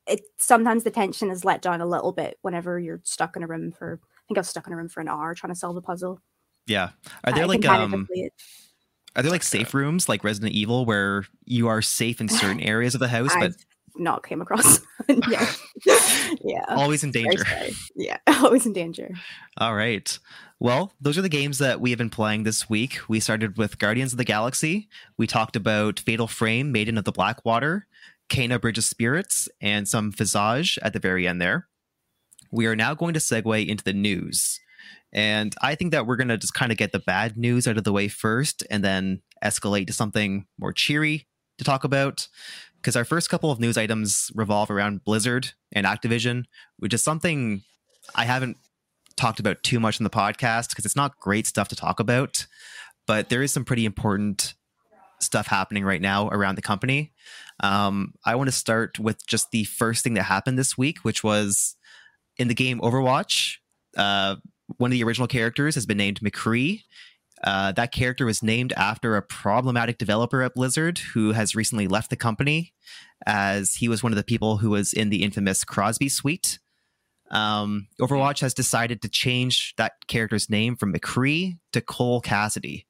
it 0.07 0.21
sometimes 0.37 0.83
the 0.83 0.91
tension 0.91 1.29
is 1.29 1.45
let 1.45 1.61
down 1.61 1.79
a 1.81 1.85
little 1.85 2.11
bit 2.11 2.37
whenever 2.41 2.77
you're 2.79 3.01
stuck 3.03 3.35
in 3.37 3.43
a 3.43 3.47
room 3.47 3.71
for 3.71 3.99
I 4.03 4.21
think 4.27 4.37
I 4.37 4.41
was 4.41 4.49
stuck 4.49 4.67
in 4.67 4.73
a 4.73 4.75
room 4.77 4.89
for 4.89 4.99
an 5.01 5.07
hour 5.07 5.33
trying 5.33 5.53
to 5.53 5.59
solve 5.59 5.75
a 5.77 5.81
puzzle. 5.81 6.19
Yeah. 6.67 6.89
Are 7.23 7.33
there 7.33 7.43
I 7.43 7.47
like 7.47 7.61
can 7.61 7.81
um 7.81 7.91
deflate 7.91 8.25
it. 8.27 8.33
Are 9.15 9.21
there 9.21 9.31
like 9.31 9.43
safe 9.43 9.73
rooms 9.73 10.09
like 10.09 10.23
Resident 10.23 10.53
Evil 10.53 10.85
where 10.85 11.25
you 11.45 11.67
are 11.67 11.81
safe 11.81 12.19
in 12.19 12.29
certain 12.29 12.59
areas 12.61 12.93
of 12.93 12.99
the 12.99 13.07
house, 13.07 13.33
but 13.39 13.53
not 13.95 14.25
came 14.25 14.41
across. 14.41 14.79
yeah, 15.07 15.51
yeah. 16.43 16.65
always 16.69 17.03
in 17.03 17.11
danger? 17.11 17.43
Yeah, 17.95 18.17
always 18.27 18.65
in 18.65 18.73
danger. 18.73 19.09
All 19.57 19.75
right. 19.75 20.17
Well, 20.59 20.93
those 21.01 21.17
are 21.17 21.21
the 21.21 21.29
games 21.29 21.57
that 21.57 21.81
we 21.81 21.89
have 21.89 21.97
been 21.97 22.09
playing 22.09 22.43
this 22.43 22.69
week. 22.69 22.99
We 23.07 23.19
started 23.19 23.57
with 23.57 23.79
Guardians 23.79 24.13
of 24.13 24.17
the 24.17 24.23
Galaxy. 24.23 24.87
We 25.17 25.27
talked 25.27 25.55
about 25.55 25.99
Fatal 25.99 26.27
Frame, 26.27 26.71
Maiden 26.71 26.97
of 26.97 27.03
the 27.03 27.11
Blackwater, 27.11 27.85
Kena 28.29 28.61
Bridge 28.61 28.77
of 28.77 28.83
Spirits, 28.85 29.49
and 29.61 29.87
some 29.87 30.11
Visage 30.11 30.79
at 30.81 30.93
the 30.93 30.99
very 30.99 31.27
end 31.27 31.41
there. 31.41 31.67
We 32.49 32.65
are 32.65 32.75
now 32.75 32.93
going 32.93 33.13
to 33.13 33.19
segue 33.19 33.67
into 33.67 33.83
the 33.83 33.93
news. 33.93 34.59
And 35.11 35.53
I 35.61 35.75
think 35.75 35.91
that 35.91 36.07
we're 36.07 36.15
going 36.15 36.29
to 36.29 36.37
just 36.37 36.53
kind 36.53 36.71
of 36.71 36.77
get 36.77 36.91
the 36.91 36.99
bad 36.99 37.37
news 37.37 37.67
out 37.67 37.77
of 37.77 37.83
the 37.83 37.93
way 37.93 38.07
first 38.07 38.63
and 38.69 38.83
then 38.83 39.21
escalate 39.43 39.87
to 39.87 39.93
something 39.93 40.47
more 40.57 40.73
cheery 40.73 41.27
to 41.57 41.63
talk 41.63 41.83
about. 41.83 42.27
Because 42.77 42.95
our 42.95 43.05
first 43.05 43.29
couple 43.29 43.51
of 43.51 43.59
news 43.59 43.77
items 43.77 44.31
revolve 44.35 44.69
around 44.69 45.05
Blizzard 45.05 45.51
and 45.71 45.85
Activision, 45.85 46.45
which 46.77 46.93
is 46.93 47.03
something 47.03 47.61
I 48.15 48.25
haven't 48.25 48.57
talked 49.15 49.39
about 49.39 49.63
too 49.63 49.79
much 49.79 49.99
in 49.99 50.03
the 50.03 50.09
podcast 50.09 50.69
because 50.69 50.85
it's 50.85 50.95
not 50.95 51.19
great 51.19 51.47
stuff 51.47 51.67
to 51.69 51.75
talk 51.75 51.99
about, 51.99 52.45
but 53.07 53.29
there 53.29 53.41
is 53.43 53.53
some 53.53 53.63
pretty 53.63 53.85
important 53.85 54.55
stuff 55.19 55.47
happening 55.47 55.85
right 55.85 56.01
now 56.01 56.27
around 56.29 56.55
the 56.55 56.61
company. 56.61 57.13
Um, 57.61 58.13
I 58.25 58.35
want 58.35 58.47
to 58.47 58.55
start 58.55 58.99
with 58.99 59.25
just 59.25 59.51
the 59.51 59.63
first 59.63 60.03
thing 60.03 60.15
that 60.15 60.23
happened 60.23 60.59
this 60.59 60.77
week, 60.77 60.99
which 60.99 61.23
was 61.23 61.75
in 62.37 62.47
the 62.47 62.53
game 62.53 62.79
Overwatch. 62.79 63.57
Uh, 63.95 64.37
one 64.77 64.89
of 64.89 64.93
the 64.93 65.03
original 65.03 65.27
characters 65.27 65.75
has 65.75 65.85
been 65.85 65.97
named 65.97 66.19
McCree. 66.21 66.83
Uh, 67.43 67.73
that 67.73 67.91
character 67.91 68.25
was 68.25 68.41
named 68.41 68.71
after 68.77 69.15
a 69.17 69.21
problematic 69.21 69.97
developer 69.97 70.41
at 70.41 70.53
Blizzard 70.53 70.99
who 70.99 71.33
has 71.33 71.55
recently 71.55 71.87
left 71.87 72.09
the 72.09 72.15
company, 72.15 72.73
as 73.25 73.75
he 73.75 73.89
was 73.89 74.01
one 74.01 74.13
of 74.13 74.17
the 74.17 74.23
people 74.23 74.57
who 74.57 74.69
was 74.69 74.93
in 74.93 75.09
the 75.09 75.23
infamous 75.23 75.63
Cosby 75.63 76.09
suite. 76.09 76.59
Um, 77.31 77.87
Overwatch 77.99 78.39
has 78.41 78.53
decided 78.53 79.01
to 79.01 79.09
change 79.09 79.73
that 79.77 79.93
character's 80.07 80.49
name 80.49 80.75
from 80.75 80.93
McCree 80.93 81.57
to 81.71 81.81
Cole 81.81 82.21
Cassidy. 82.21 82.85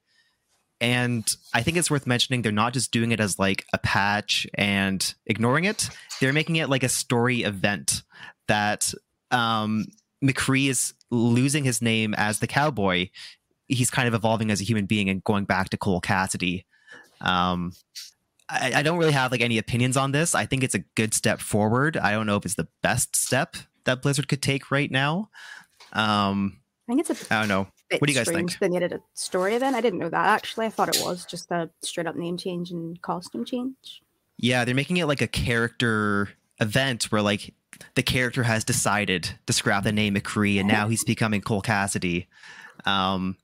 And 0.81 1.33
I 1.53 1.63
think 1.63 1.77
it's 1.77 1.89
worth 1.89 2.05
mentioning 2.05 2.41
they're 2.41 2.51
not 2.51 2.73
just 2.73 2.91
doing 2.91 3.11
it 3.13 3.21
as 3.21 3.39
like 3.39 3.65
a 3.71 3.77
patch 3.77 4.45
and 4.55 5.13
ignoring 5.25 5.63
it. 5.63 5.89
They're 6.19 6.33
making 6.33 6.57
it 6.57 6.69
like 6.69 6.83
a 6.83 6.89
story 6.89 7.43
event 7.43 8.03
that 8.47 8.93
um, 9.31 9.85
McCree 10.23 10.69
is 10.69 10.93
losing 11.11 11.63
his 11.63 11.81
name 11.81 12.13
as 12.15 12.39
the 12.39 12.47
cowboy. 12.47 13.09
He's 13.67 13.89
kind 13.89 14.07
of 14.07 14.13
evolving 14.13 14.51
as 14.51 14.61
a 14.61 14.63
human 14.63 14.85
being 14.85 15.09
and 15.09 15.23
going 15.23 15.45
back 15.45 15.69
to 15.69 15.77
Cole 15.77 16.01
Cassidy. 16.01 16.65
Um, 17.21 17.73
I, 18.49 18.73
I 18.75 18.83
don't 18.83 18.97
really 18.97 19.11
have 19.11 19.31
like 19.31 19.41
any 19.41 19.57
opinions 19.57 19.97
on 19.97 20.11
this. 20.11 20.35
I 20.35 20.45
think 20.45 20.63
it's 20.63 20.75
a 20.75 20.79
good 20.95 21.13
step 21.13 21.39
forward. 21.39 21.97
I 21.97 22.11
don't 22.11 22.25
know 22.25 22.37
if 22.37 22.45
it's 22.45 22.55
the 22.55 22.67
best 22.81 23.15
step 23.15 23.55
that 23.85 24.01
Blizzard 24.01 24.27
could 24.27 24.41
take 24.41 24.71
right 24.71 24.91
now. 24.91 25.29
Um, 25.91 26.59
I 26.87 26.93
think 26.93 27.09
it's 27.09 27.31
a 27.31 27.33
I 27.33 27.39
don't 27.39 27.49
know. 27.49 27.67
What 27.89 28.07
do 28.07 28.11
you 28.11 28.17
guys 28.17 28.27
think? 28.27 28.57
They 28.59 28.69
needed 28.69 28.91
a 28.91 29.01
story 29.13 29.55
event. 29.55 29.75
I 29.75 29.81
didn't 29.81 29.99
know 29.99 30.09
that 30.09 30.27
actually. 30.27 30.65
I 30.65 30.69
thought 30.69 30.95
it 30.95 31.01
was 31.03 31.25
just 31.25 31.51
a 31.51 31.69
straight 31.81 32.07
up 32.07 32.15
name 32.15 32.37
change 32.37 32.71
and 32.71 32.99
costume 33.01 33.45
change. 33.45 34.01
Yeah, 34.37 34.65
they're 34.65 34.75
making 34.75 34.97
it 34.97 35.05
like 35.05 35.21
a 35.21 35.27
character 35.27 36.29
event 36.59 37.05
where 37.05 37.21
like 37.21 37.53
the 37.95 38.03
character 38.03 38.43
has 38.43 38.63
decided 38.63 39.31
to 39.47 39.53
scrap 39.53 39.83
the 39.83 39.91
name 39.91 40.15
McCree 40.15 40.59
and 40.59 40.67
now 40.67 40.87
he's 40.87 41.03
becoming 41.03 41.41
Cole 41.41 41.61
Cassidy. 41.61 42.27
Um, 42.85 43.37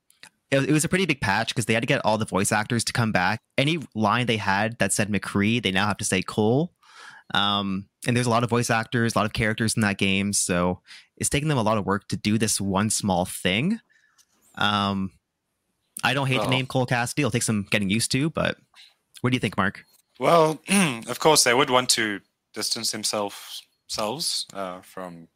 it, 0.51 0.69
it 0.69 0.71
was 0.71 0.83
a 0.83 0.89
pretty 0.89 1.05
big 1.05 1.21
patch 1.21 1.49
because 1.49 1.65
they 1.65 1.73
had 1.73 1.83
to 1.83 1.87
get 1.87 2.03
all 2.03 2.17
the 2.17 2.25
voice 2.25 2.51
actors 2.51 2.83
to 2.85 2.93
come 2.93 3.11
back. 3.11 3.41
Any 3.57 3.79
line 3.93 4.25
they 4.25 4.37
had 4.37 4.77
that 4.79 4.93
said 4.93 5.09
McCree, 5.09 5.61
they 5.61 5.71
now 5.71 5.87
have 5.87 5.97
to 5.97 6.05
say 6.05 6.21
Cole. 6.21 6.73
Um, 7.33 7.87
and 8.07 8.15
there's 8.15 8.25
a 8.25 8.31
lot 8.31 8.43
of 8.43 8.49
voice 8.49 8.69
actors, 8.69 9.13
a 9.13 9.17
lot 9.17 9.25
of 9.25 9.33
characters 9.33 9.75
in 9.75 9.81
that 9.81 9.97
game, 9.97 10.33
so 10.33 10.79
it's 11.17 11.29
taking 11.29 11.47
them 11.49 11.59
a 11.59 11.63
lot 11.63 11.77
of 11.77 11.85
work 11.85 12.07
to 12.07 12.17
do 12.17 12.37
this 12.37 12.59
one 12.59 12.89
small 12.89 13.25
thing. 13.25 13.79
Um, 14.55 15.11
I 16.03 16.13
don't 16.13 16.27
hate 16.27 16.41
the 16.41 16.47
name 16.47 16.65
Cole 16.65 16.85
Cassidy. 16.85 17.21
It'll 17.21 17.31
take 17.31 17.43
some 17.43 17.67
getting 17.69 17.89
used 17.89 18.11
to, 18.13 18.29
but 18.29 18.57
what 19.21 19.29
do 19.29 19.35
you 19.35 19.39
think, 19.39 19.57
Marc? 19.57 19.85
Well, 20.17 20.59
of 21.07 21.19
course, 21.19 21.43
they 21.43 21.53
would 21.53 21.69
want 21.69 21.89
to 21.91 22.21
distance 22.53 22.91
themselves 22.91 23.63
selves 23.89 24.45
uh, 24.53 24.81
from 24.81 25.27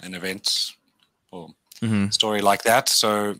an 0.00 0.14
event 0.14 0.72
or 1.32 1.48
hmm 1.80 2.06
story 2.10 2.40
like 2.40 2.62
that. 2.62 2.88
So 2.88 3.34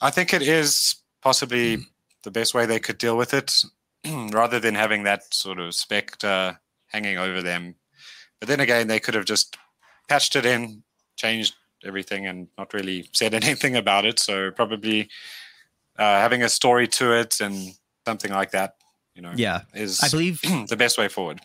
I 0.00 0.10
think 0.10 0.34
it 0.34 0.42
is 0.42 0.96
possibly 1.22 1.86
the 2.24 2.30
best 2.30 2.54
way 2.54 2.66
they 2.66 2.80
could 2.80 2.98
deal 2.98 3.16
with 3.16 3.32
it 3.34 3.62
rather 4.32 4.58
than 4.58 4.74
having 4.74 5.04
that 5.04 5.32
sort 5.32 5.60
of 5.60 5.74
specter 5.74 6.58
hanging 6.88 7.18
over 7.18 7.42
them. 7.42 7.76
But 8.40 8.48
then 8.48 8.60
again, 8.60 8.88
they 8.88 9.00
could 9.00 9.14
have 9.14 9.26
just 9.26 9.56
patched 10.08 10.34
it 10.34 10.46
in, 10.46 10.82
changed 11.16 11.54
everything, 11.84 12.26
and 12.26 12.48
not 12.58 12.74
really 12.74 13.08
said 13.12 13.34
anything 13.34 13.76
about 13.76 14.06
it. 14.06 14.18
So 14.18 14.50
probably 14.50 15.08
uh, 15.98 16.20
having 16.20 16.42
a 16.42 16.48
story 16.48 16.88
to 16.88 17.12
it 17.12 17.40
and 17.40 17.74
something 18.06 18.32
like 18.32 18.50
that, 18.52 18.76
you 19.14 19.22
know, 19.22 19.32
Yeah, 19.36 19.62
is 19.74 20.02
I 20.02 20.08
believe 20.08 20.40
the 20.68 20.76
best 20.76 20.98
way 20.98 21.08
forward. 21.08 21.40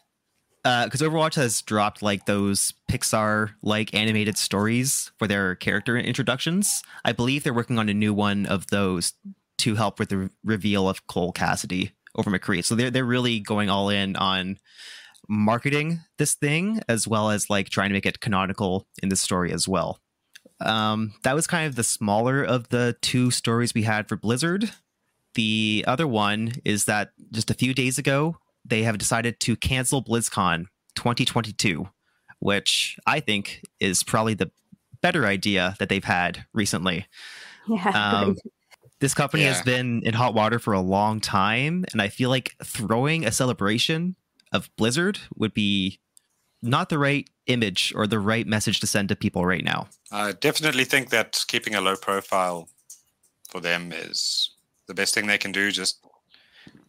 Because 0.66 1.02
Overwatch 1.02 1.36
has 1.36 1.62
dropped 1.62 2.02
like 2.02 2.26
those 2.26 2.74
Pixar 2.90 3.52
like 3.62 3.94
animated 3.94 4.36
stories 4.36 5.12
for 5.20 5.28
their 5.28 5.54
character 5.54 5.96
introductions. 5.96 6.82
I 7.04 7.12
believe 7.12 7.44
they're 7.44 7.54
working 7.54 7.78
on 7.78 7.88
a 7.88 7.94
new 7.94 8.16
one 8.16 8.48
of 8.48 8.66
those 8.68 9.14
to 9.60 9.76
help 9.76 10.00
with 10.00 10.10
the 10.10 10.18
re- 10.18 10.30
reveal 10.44 10.90
of 10.90 11.06
Cole 11.06 11.32
Cassidy 11.32 11.92
over 12.16 12.32
McCree. 12.32 12.66
So 12.66 12.74
they're 12.74 12.90
they're 12.90 13.06
really 13.06 13.40
going 13.40 13.70
all 13.70 13.90
in 13.90 14.16
on 14.16 14.58
marketing 15.30 16.02
this 16.18 16.34
thing 16.34 16.82
as 16.90 17.08
well 17.08 17.30
as 17.30 17.50
like 17.50 17.70
trying 17.70 17.90
to 17.90 17.94
make 17.94 18.06
it 18.08 18.20
canonical 18.20 18.88
in 19.04 19.10
the 19.10 19.16
story 19.16 19.52
as 19.52 19.68
well. 19.68 20.00
Um, 20.62 21.14
that 21.24 21.36
was 21.36 21.46
kind 21.46 21.68
of 21.68 21.76
the 21.76 21.84
smaller 21.84 22.44
of 22.44 22.70
the 22.70 22.96
two 23.02 23.30
stories 23.30 23.74
we 23.76 23.84
had 23.84 24.08
for 24.08 24.16
Blizzard. 24.16 24.72
The 25.36 25.84
other 25.88 26.08
one 26.08 26.54
is 26.64 26.86
that 26.86 27.12
just 27.32 27.52
a 27.52 27.56
few 27.56 27.74
days 27.74 27.98
ago, 27.98 28.38
they 28.66 28.84
have 28.84 28.98
decided 28.98 29.40
to 29.42 29.56
cancel 29.56 30.04
BlizzCon 30.04 30.66
2022, 30.96 31.88
which 32.40 32.98
I 33.06 33.20
think 33.20 33.62
is 33.80 34.04
probably 34.04 34.34
the 34.34 34.52
better 35.02 35.26
idea 35.26 35.76
that 35.80 35.90
they've 35.90 36.04
had 36.04 36.46
recently. 36.54 37.06
Yeah. 37.68 37.90
Um. 37.90 38.36
This 39.02 39.14
company 39.14 39.44
has 39.44 39.62
been 39.62 40.02
in 40.04 40.14
hot 40.14 40.34
water 40.34 40.58
for 40.58 40.74
a 40.74 40.80
long 40.80 41.20
time, 41.20 41.84
and 41.92 42.02
I 42.02 42.08
feel 42.08 42.30
like 42.30 42.56
throwing 42.64 43.26
a 43.26 43.32
celebration 43.32 44.16
of 44.54 44.70
Blizzard 44.78 45.20
would 45.36 45.54
be 45.54 46.00
not 46.62 46.90
the 46.90 46.98
right 46.98 47.30
image 47.48 47.94
or 47.96 48.08
the 48.08 48.20
right 48.20 48.48
message 48.48 48.80
to 48.80 48.88
send 48.88 49.10
to 49.10 49.16
people 49.16 49.46
right 49.46 49.64
now. 49.64 49.88
I 50.12 50.32
definitely 50.32 50.86
think 50.86 51.10
that 51.10 51.44
keeping 51.48 51.76
a 51.76 51.82
low 51.82 51.96
profile 51.96 52.70
for 53.50 53.60
them 53.60 53.92
is 53.92 54.52
the 54.88 54.94
best 54.94 55.14
thing 55.14 55.28
they 55.28 55.38
can 55.38 55.52
do. 55.52 55.72
Just 55.72 56.04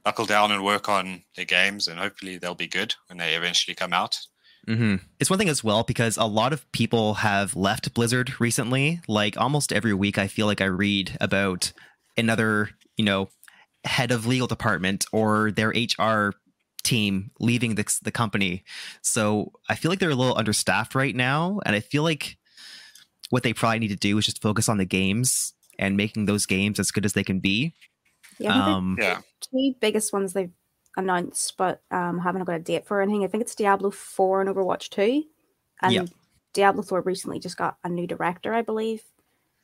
buckle 0.06 0.24
down 0.24 0.52
and 0.52 0.64
work 0.64 0.88
on 0.88 1.24
their 1.34 1.44
games, 1.44 1.88
and 1.88 1.98
hopefully 1.98 2.38
they'll 2.38 2.54
be 2.54 2.68
good 2.68 2.94
when 3.08 3.18
they 3.18 3.34
eventually 3.34 3.74
come 3.74 3.92
out. 3.92 4.16
hmm 4.64 4.94
It's 5.18 5.28
one 5.28 5.38
thing 5.40 5.48
as 5.48 5.64
well 5.64 5.82
because 5.82 6.16
a 6.16 6.26
lot 6.26 6.52
of 6.52 6.70
people 6.70 7.14
have 7.14 7.56
left 7.56 7.92
Blizzard 7.92 8.40
recently. 8.40 9.00
Like 9.08 9.36
almost 9.36 9.72
every 9.72 9.92
week, 9.92 10.16
I 10.16 10.28
feel 10.28 10.46
like 10.46 10.60
I 10.60 10.66
read 10.66 11.16
about 11.20 11.72
another, 12.16 12.70
you 12.96 13.04
know, 13.04 13.30
head 13.84 14.12
of 14.12 14.26
legal 14.26 14.46
department 14.46 15.06
or 15.10 15.50
their 15.50 15.70
HR 15.70 16.34
team 16.84 17.32
leaving 17.40 17.74
the, 17.74 17.98
the 18.04 18.12
company. 18.12 18.62
So 19.02 19.50
I 19.68 19.74
feel 19.74 19.90
like 19.90 19.98
they're 19.98 20.10
a 20.10 20.14
little 20.14 20.38
understaffed 20.38 20.94
right 20.94 21.16
now. 21.16 21.58
And 21.66 21.74
I 21.74 21.80
feel 21.80 22.04
like 22.04 22.38
what 23.30 23.42
they 23.42 23.52
probably 23.52 23.80
need 23.80 23.88
to 23.88 23.96
do 23.96 24.16
is 24.18 24.26
just 24.26 24.40
focus 24.40 24.68
on 24.68 24.78
the 24.78 24.84
games 24.84 25.52
and 25.80 25.96
making 25.96 26.26
those 26.26 26.46
games 26.46 26.78
as 26.78 26.92
good 26.92 27.04
as 27.04 27.14
they 27.14 27.24
can 27.24 27.40
be. 27.40 27.74
Yeah, 28.38 28.52
I 28.52 28.64
the 28.64 28.70
Um, 28.72 28.96
Yeah, 29.00 29.20
two 29.40 29.74
biggest 29.80 30.12
ones 30.12 30.32
they've 30.32 30.52
announced, 30.96 31.56
but 31.56 31.82
um, 31.90 32.18
haven't 32.18 32.44
got 32.44 32.56
a 32.56 32.58
date 32.58 32.86
for 32.86 33.00
anything. 33.02 33.24
I 33.24 33.28
think 33.28 33.42
it's 33.42 33.54
Diablo 33.54 33.90
4 33.90 34.40
and 34.42 34.50
Overwatch 34.50 34.88
2. 34.90 35.24
And 35.82 35.92
Yep. 35.92 36.08
Diablo 36.54 36.82
4 36.82 37.02
recently 37.02 37.38
just 37.38 37.56
got 37.58 37.76
a 37.84 37.88
new 37.88 38.06
director, 38.06 38.54
I 38.54 38.62
believe. 38.62 39.02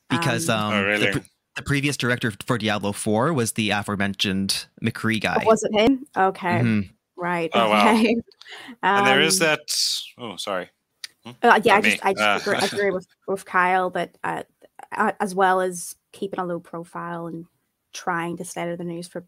because 0.09 0.49
Um, 0.51 0.73
um, 0.73 0.85
Oh, 0.85 0.99
the, 0.99 1.09
pre- 1.11 1.23
the 1.57 1.63
previous 1.63 1.97
director 1.97 2.33
for 2.47 2.59
Diablo 2.59 2.93
4 2.93 3.33
was 3.33 3.53
the 3.53 3.71
aforementioned 3.71 4.67
McCree 4.83 5.21
guy. 5.21 5.43
oh, 5.43 5.47
was 5.47 5.63
it 5.63 5.75
him? 5.75 6.07
Okay. 6.17 6.61
Mhm. 6.61 6.91
Right. 7.17 7.51
Oh, 7.55 7.69
wow. 7.71 7.95
okay. 7.95 8.15
and 8.83 9.07
there 9.07 9.21
is 9.21 9.41
Um, 9.41 9.47
that. 9.47 9.61
Oh, 10.19 10.37
sorry. 10.37 10.69
Uh, 11.25 11.61
yeah, 11.65 11.77
I 11.77 11.81
Not 11.81 11.85
me. 11.85 11.91
just 11.93 12.05
I 12.05 12.13
just 12.13 12.47
Uh, 12.47 12.51
agree, 12.53 12.59
agree 12.67 12.91
with 12.91 13.07
with 13.27 13.45
Kyle 13.47 13.91
that 13.91 14.19
uh, 14.25 14.43
uh, 14.93 15.13
as 15.21 15.35
well 15.35 15.61
as 15.61 15.97
keeping 16.13 16.41
a 16.41 16.45
low 16.45 16.61
profile 16.61 17.27
and 17.27 17.47
trying 17.93 18.37
to 18.39 18.45
stay 18.45 18.63
out 18.63 18.69
of 18.69 18.79
the 18.79 18.85
news 18.85 19.09
for 19.09 19.25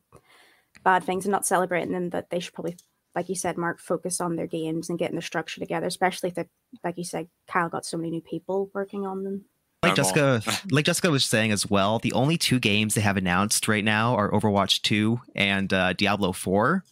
bad 0.83 1.05
things 1.05 1.25
and 1.25 1.33
not 1.33 1.47
celebrating 1.47 1.93
them, 1.93 2.11
that 2.11 2.31
they 2.31 2.41
should 2.41 2.55
probably, 2.55 2.77
like 3.15 3.29
you 3.29 3.35
said, 3.35 3.57
Marc, 3.57 3.81
focus 3.81 4.21
on 4.21 4.37
their 4.37 4.47
games 4.47 4.89
and 4.89 4.99
getting 4.99 5.17
the 5.17 5.23
structure 5.23 5.61
together. 5.61 5.87
Especially 5.87 6.29
if 6.31 6.35
they, 6.35 6.47
like 6.83 6.99
you 6.99 7.05
said, 7.05 7.29
Kyle 7.47 7.69
got 7.69 7.87
so 7.87 7.97
many 7.97 8.11
new 8.11 8.21
people 8.21 8.71
working 8.75 9.07
on 9.07 9.25
them. 9.25 9.45
like 9.83 9.95
Jessica, 9.95 10.43
like 10.71 10.85
Jessica 10.87 11.11
was 11.11 11.25
saying 11.25 11.53
as 11.53 11.69
well, 11.69 11.99
the 11.99 12.13
only 12.13 12.37
two 12.37 12.59
games 12.59 12.95
they 12.95 13.01
have 13.01 13.17
announced 13.17 13.69
right 13.69 13.85
now 13.85 14.15
are 14.17 14.31
Overwatch 14.31 14.83
2 14.83 15.21
and 15.35 15.73
uh, 15.73 15.93
Diablo 15.93 16.33
4. 16.33 16.83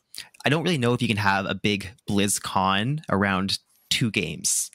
I 0.44 0.48
don't 0.48 0.62
really 0.62 0.78
know 0.78 0.92
if 0.92 1.00
you 1.00 1.08
can 1.08 1.16
have 1.16 1.46
a 1.46 1.54
big 1.54 1.90
BlizzCon 2.08 3.02
around 3.08 3.58
two 3.90 4.10
games. 4.10 4.70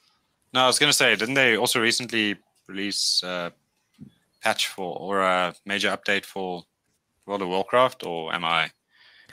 No, 0.54 0.64
I 0.64 0.68
was 0.68 0.80
going 0.80 0.90
to 0.90 0.98
say, 0.98 1.16
didn't 1.16 1.36
they 1.36 1.58
also 1.58 1.82
recently 1.82 2.38
release 2.68 3.22
a 3.24 3.52
patch 4.42 4.68
for 4.68 4.98
or 4.98 5.22
a 5.22 5.54
major 5.66 5.90
update 5.90 6.26
for 6.26 6.64
World 7.28 7.42
of 7.42 7.50
Warcraft? 7.50 8.04
Or 8.06 8.34
am 8.34 8.44
I 8.46 8.72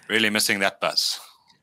really 0.09 0.29
missing 0.31 0.59
that 0.59 0.81
buzz? 0.81 1.21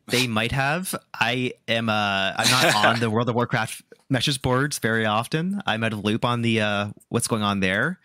They 0.08 0.26
might 0.28 0.52
have. 0.52 0.96
I 1.14 1.54
am. 1.68 1.90
Uh, 1.90 2.34
I'm 2.36 2.50
not 2.50 2.76
on 2.86 3.00
the 3.00 3.10
World 3.10 3.30
of 3.30 3.36
Warcraft 3.36 3.84
message 4.10 4.42
boards 4.42 4.80
very 4.80 5.06
often. 5.06 5.62
I'm 5.68 5.84
out 5.84 5.94
of 5.94 6.04
loop 6.04 6.26
on 6.26 6.42
the 6.42 6.62
uh, 6.62 6.88
what's 7.10 7.28
going 7.28 7.44
on 7.44 7.60
there. 7.60 8.00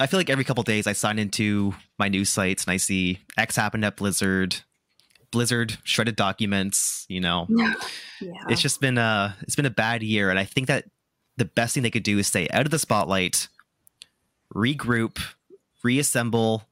I 0.00 0.06
feel 0.06 0.18
like 0.20 0.30
every 0.30 0.44
couple 0.44 0.62
days 0.62 0.86
I 0.86 0.92
sign 0.92 1.18
into 1.18 1.74
my 1.98 2.08
news 2.08 2.28
sites 2.30 2.64
and 2.64 2.72
I 2.72 2.76
see 2.76 3.18
X 3.36 3.56
happened 3.56 3.84
at 3.84 3.96
Blizzard, 3.96 4.56
Blizzard 5.32 5.76
shredded 5.82 6.14
documents. 6.16 7.04
You 7.08 7.20
know, 7.20 7.46
Yeah. 7.50 7.74
it's 8.48 8.62
just 8.62 8.80
been 8.80 8.98
a 8.98 9.36
it's 9.42 9.56
been 9.56 9.66
a 9.66 9.70
bad 9.70 10.02
year, 10.02 10.30
and 10.30 10.38
I 10.38 10.44
think 10.44 10.68
that 10.68 10.84
the 11.36 11.44
best 11.44 11.74
thing 11.74 11.82
they 11.82 11.90
could 11.90 12.02
do 12.02 12.18
is 12.18 12.26
stay 12.26 12.48
out 12.50 12.64
of 12.64 12.70
the 12.70 12.78
spotlight, 12.78 13.48
regroup, 14.54 15.18
reassemble, 15.84 16.64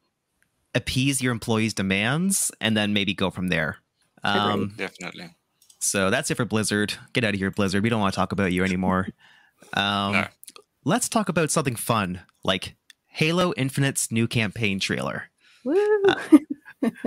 appease 0.77 1.21
your 1.21 1.33
employees' 1.33 1.75
demands, 1.75 2.53
and 2.61 2.77
then 2.77 2.93
maybe 2.93 3.15
go 3.15 3.31
from 3.31 3.49
there. 3.49 3.79
Um, 4.23 4.75
Definitely. 4.77 5.35
so 5.79 6.11
that's 6.11 6.31
it 6.31 6.37
for 6.37 6.45
Blizzard. 6.45 6.95
Get 7.13 7.25
out 7.25 7.35
of 7.35 7.41
here, 7.41 7.51
Blizzard. 7.51 7.83
We 7.83 7.89
don't 7.89 8.01
want 8.01 8.13
to 8.15 8.17
talk 8.17 8.33
about 8.33 8.53
you 8.53 8.63
anymore. 8.65 9.09
Um, 9.73 10.13
No. 10.13 10.27
Let's 10.85 11.09
talk 11.09 11.29
about 11.31 11.51
something 11.51 11.77
fun, 11.77 12.21
like 12.45 12.77
Halo 13.07 13.55
Infinite's 13.57 14.13
new 14.13 14.29
campaign 14.29 14.79
trailer. 14.79 15.31
Woo. 15.65 16.05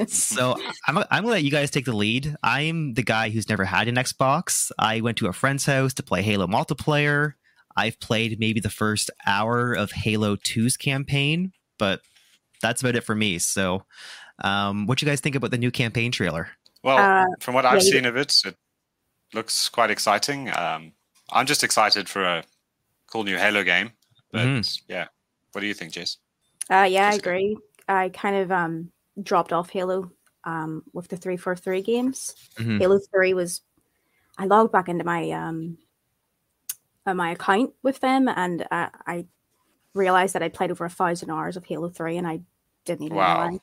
So 0.08 0.56
I'm, 0.88 0.98
I'm 0.98 1.06
gonna 1.24 1.28
let 1.28 1.44
you 1.44 1.52
guys 1.52 1.70
take 1.70 1.86
the 1.86 1.96
lead. 1.96 2.36
I'm 2.44 2.96
the 2.96 3.04
guy 3.04 3.30
who's 3.30 3.48
never 3.48 3.66
had 3.66 3.88
an 3.88 3.96
Xbox. 3.96 4.72
I 4.80 5.02
went 5.02 5.18
to 5.20 5.28
a 5.28 5.34
friend's 5.34 5.66
house 5.66 5.94
to 5.94 6.04
play 6.04 6.22
Halo 6.24 6.48
multiplayer. 6.48 7.34
I've 7.78 8.00
played 8.00 8.40
maybe 8.40 8.60
the 8.60 8.70
first 8.70 9.12
hour 9.26 9.74
of 9.74 9.92
Halo 9.92 10.36
2's 10.36 10.76
campaign, 10.76 11.54
but 11.78 12.02
that's 12.62 12.82
about 12.82 12.96
it 12.96 13.04
for 13.04 13.16
me. 13.16 13.40
So, 13.40 13.84
um, 14.44 14.86
what 14.88 15.02
you 15.02 15.08
guys 15.08 15.20
think 15.22 15.36
about 15.36 15.52
the 15.52 15.58
new 15.58 15.72
campaign 15.72 16.12
trailer? 16.12 16.50
Well, 16.84 16.98
Uh, 17.00 17.26
from 17.40 17.56
what 17.56 17.66
I've 17.66 17.80
yeah, 17.80 17.86
you- 17.86 17.92
seen 17.92 18.06
of 18.06 18.16
it, 18.18 18.42
it 18.46 18.56
looks 19.34 19.70
quite 19.70 19.90
exciting. 19.92 20.50
Um, 20.56 20.94
I'm 21.32 21.46
just 21.46 21.64
excited 21.64 22.08
for 22.10 22.24
a 22.24 22.44
cool 23.08 23.24
new 23.24 23.38
Halo 23.38 23.64
game. 23.64 23.92
But 24.32 24.46
Mhm. 24.48 24.82
yeah, 24.88 25.08
what 25.52 25.62
do 25.62 25.68
you 25.68 25.74
think, 25.74 25.92
Jess? 25.94 26.18
Uh, 26.70 26.88
yeah, 26.90 27.10
I 27.10 27.14
agree. 27.16 27.58
I 27.88 28.10
kind 28.10 28.36
of 28.36 28.52
um 28.52 28.92
dropped 29.22 29.52
off 29.52 29.70
Halo 29.72 30.12
um 30.46 30.84
with 30.94 31.08
the 31.10 31.18
three 31.18 31.36
four 31.38 31.56
three 31.56 31.82
games. 31.82 32.34
Mhm. 32.56 32.80
Halo 32.80 33.00
three 33.12 33.34
was 33.34 33.62
I 34.38 34.46
logged 34.46 34.72
back 34.72 34.88
into 34.88 35.04
my 35.04 35.32
um 35.32 35.78
uh, 37.06 37.14
my 37.14 37.32
account 37.32 37.74
with 37.82 38.00
them 38.00 38.28
and 38.30 38.62
uh, 38.72 38.90
I 39.08 39.26
realized 39.94 40.34
that 40.36 40.44
I 40.44 40.50
played 40.50 40.72
over 40.72 40.86
a 40.86 40.90
thousand 40.90 41.30
hours 41.30 41.58
of 41.58 41.66
Halo 41.66 41.90
three 41.90 42.18
and 42.18 42.28
I 42.28 42.42
didn't 42.86 43.06
even 43.06 43.18
Wow. 43.18 43.42
realize. 43.44 43.60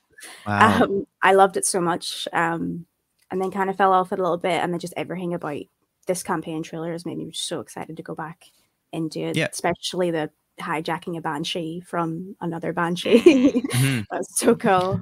Wow. 0.46 0.82
Um, 0.82 1.06
I 1.22 1.32
loved 1.32 1.56
it 1.56 1.66
so 1.66 1.80
much, 1.80 2.26
um, 2.32 2.86
and 3.30 3.40
then 3.40 3.50
kind 3.50 3.68
of 3.70 3.76
fell 3.76 3.92
off 3.92 4.12
it 4.12 4.18
a 4.18 4.22
little 4.22 4.38
bit, 4.38 4.62
and 4.62 4.72
then 4.72 4.80
just 4.80 4.94
everything 4.96 5.34
about 5.34 5.62
this 6.06 6.22
campaign 6.22 6.62
trailer 6.62 6.92
has 6.92 7.04
made 7.04 7.18
me 7.18 7.30
so 7.34 7.60
excited 7.60 7.96
to 7.96 8.02
go 8.02 8.14
back 8.14 8.44
and 8.92 9.10
do 9.10 9.26
it. 9.26 9.36
Yeah. 9.36 9.48
Especially 9.52 10.10
the 10.10 10.30
hijacking 10.60 11.18
a 11.18 11.20
banshee 11.20 11.80
from 11.80 12.34
another 12.40 12.72
banshee. 12.72 13.20
Mhm. 13.62 14.04
That's 14.10 14.38
so 14.38 14.54
cool. 14.54 15.00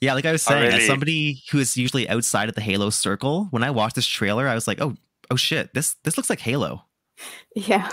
Yeah, 0.00 0.14
like 0.14 0.24
I 0.24 0.32
was 0.32 0.46
I 0.48 0.52
saying, 0.52 0.74
as 0.74 0.86
somebody 0.86 1.42
who 1.50 1.58
is 1.60 1.76
usually 1.76 2.08
outside 2.08 2.48
of 2.48 2.54
the 2.54 2.60
Halo 2.60 2.90
circle, 2.90 3.46
when 3.50 3.62
I 3.62 3.70
watched 3.70 3.94
this 3.94 4.06
trailer, 4.06 4.48
I 4.48 4.54
was 4.54 4.66
like, 4.66 4.80
"Oh, 4.80 4.94
oh 5.30 5.36
shit! 5.36 5.72
This 5.72 5.94
this 6.04 6.16
looks 6.16 6.28
like 6.28 6.40
Halo." 6.40 6.84
Yeah, 7.54 7.88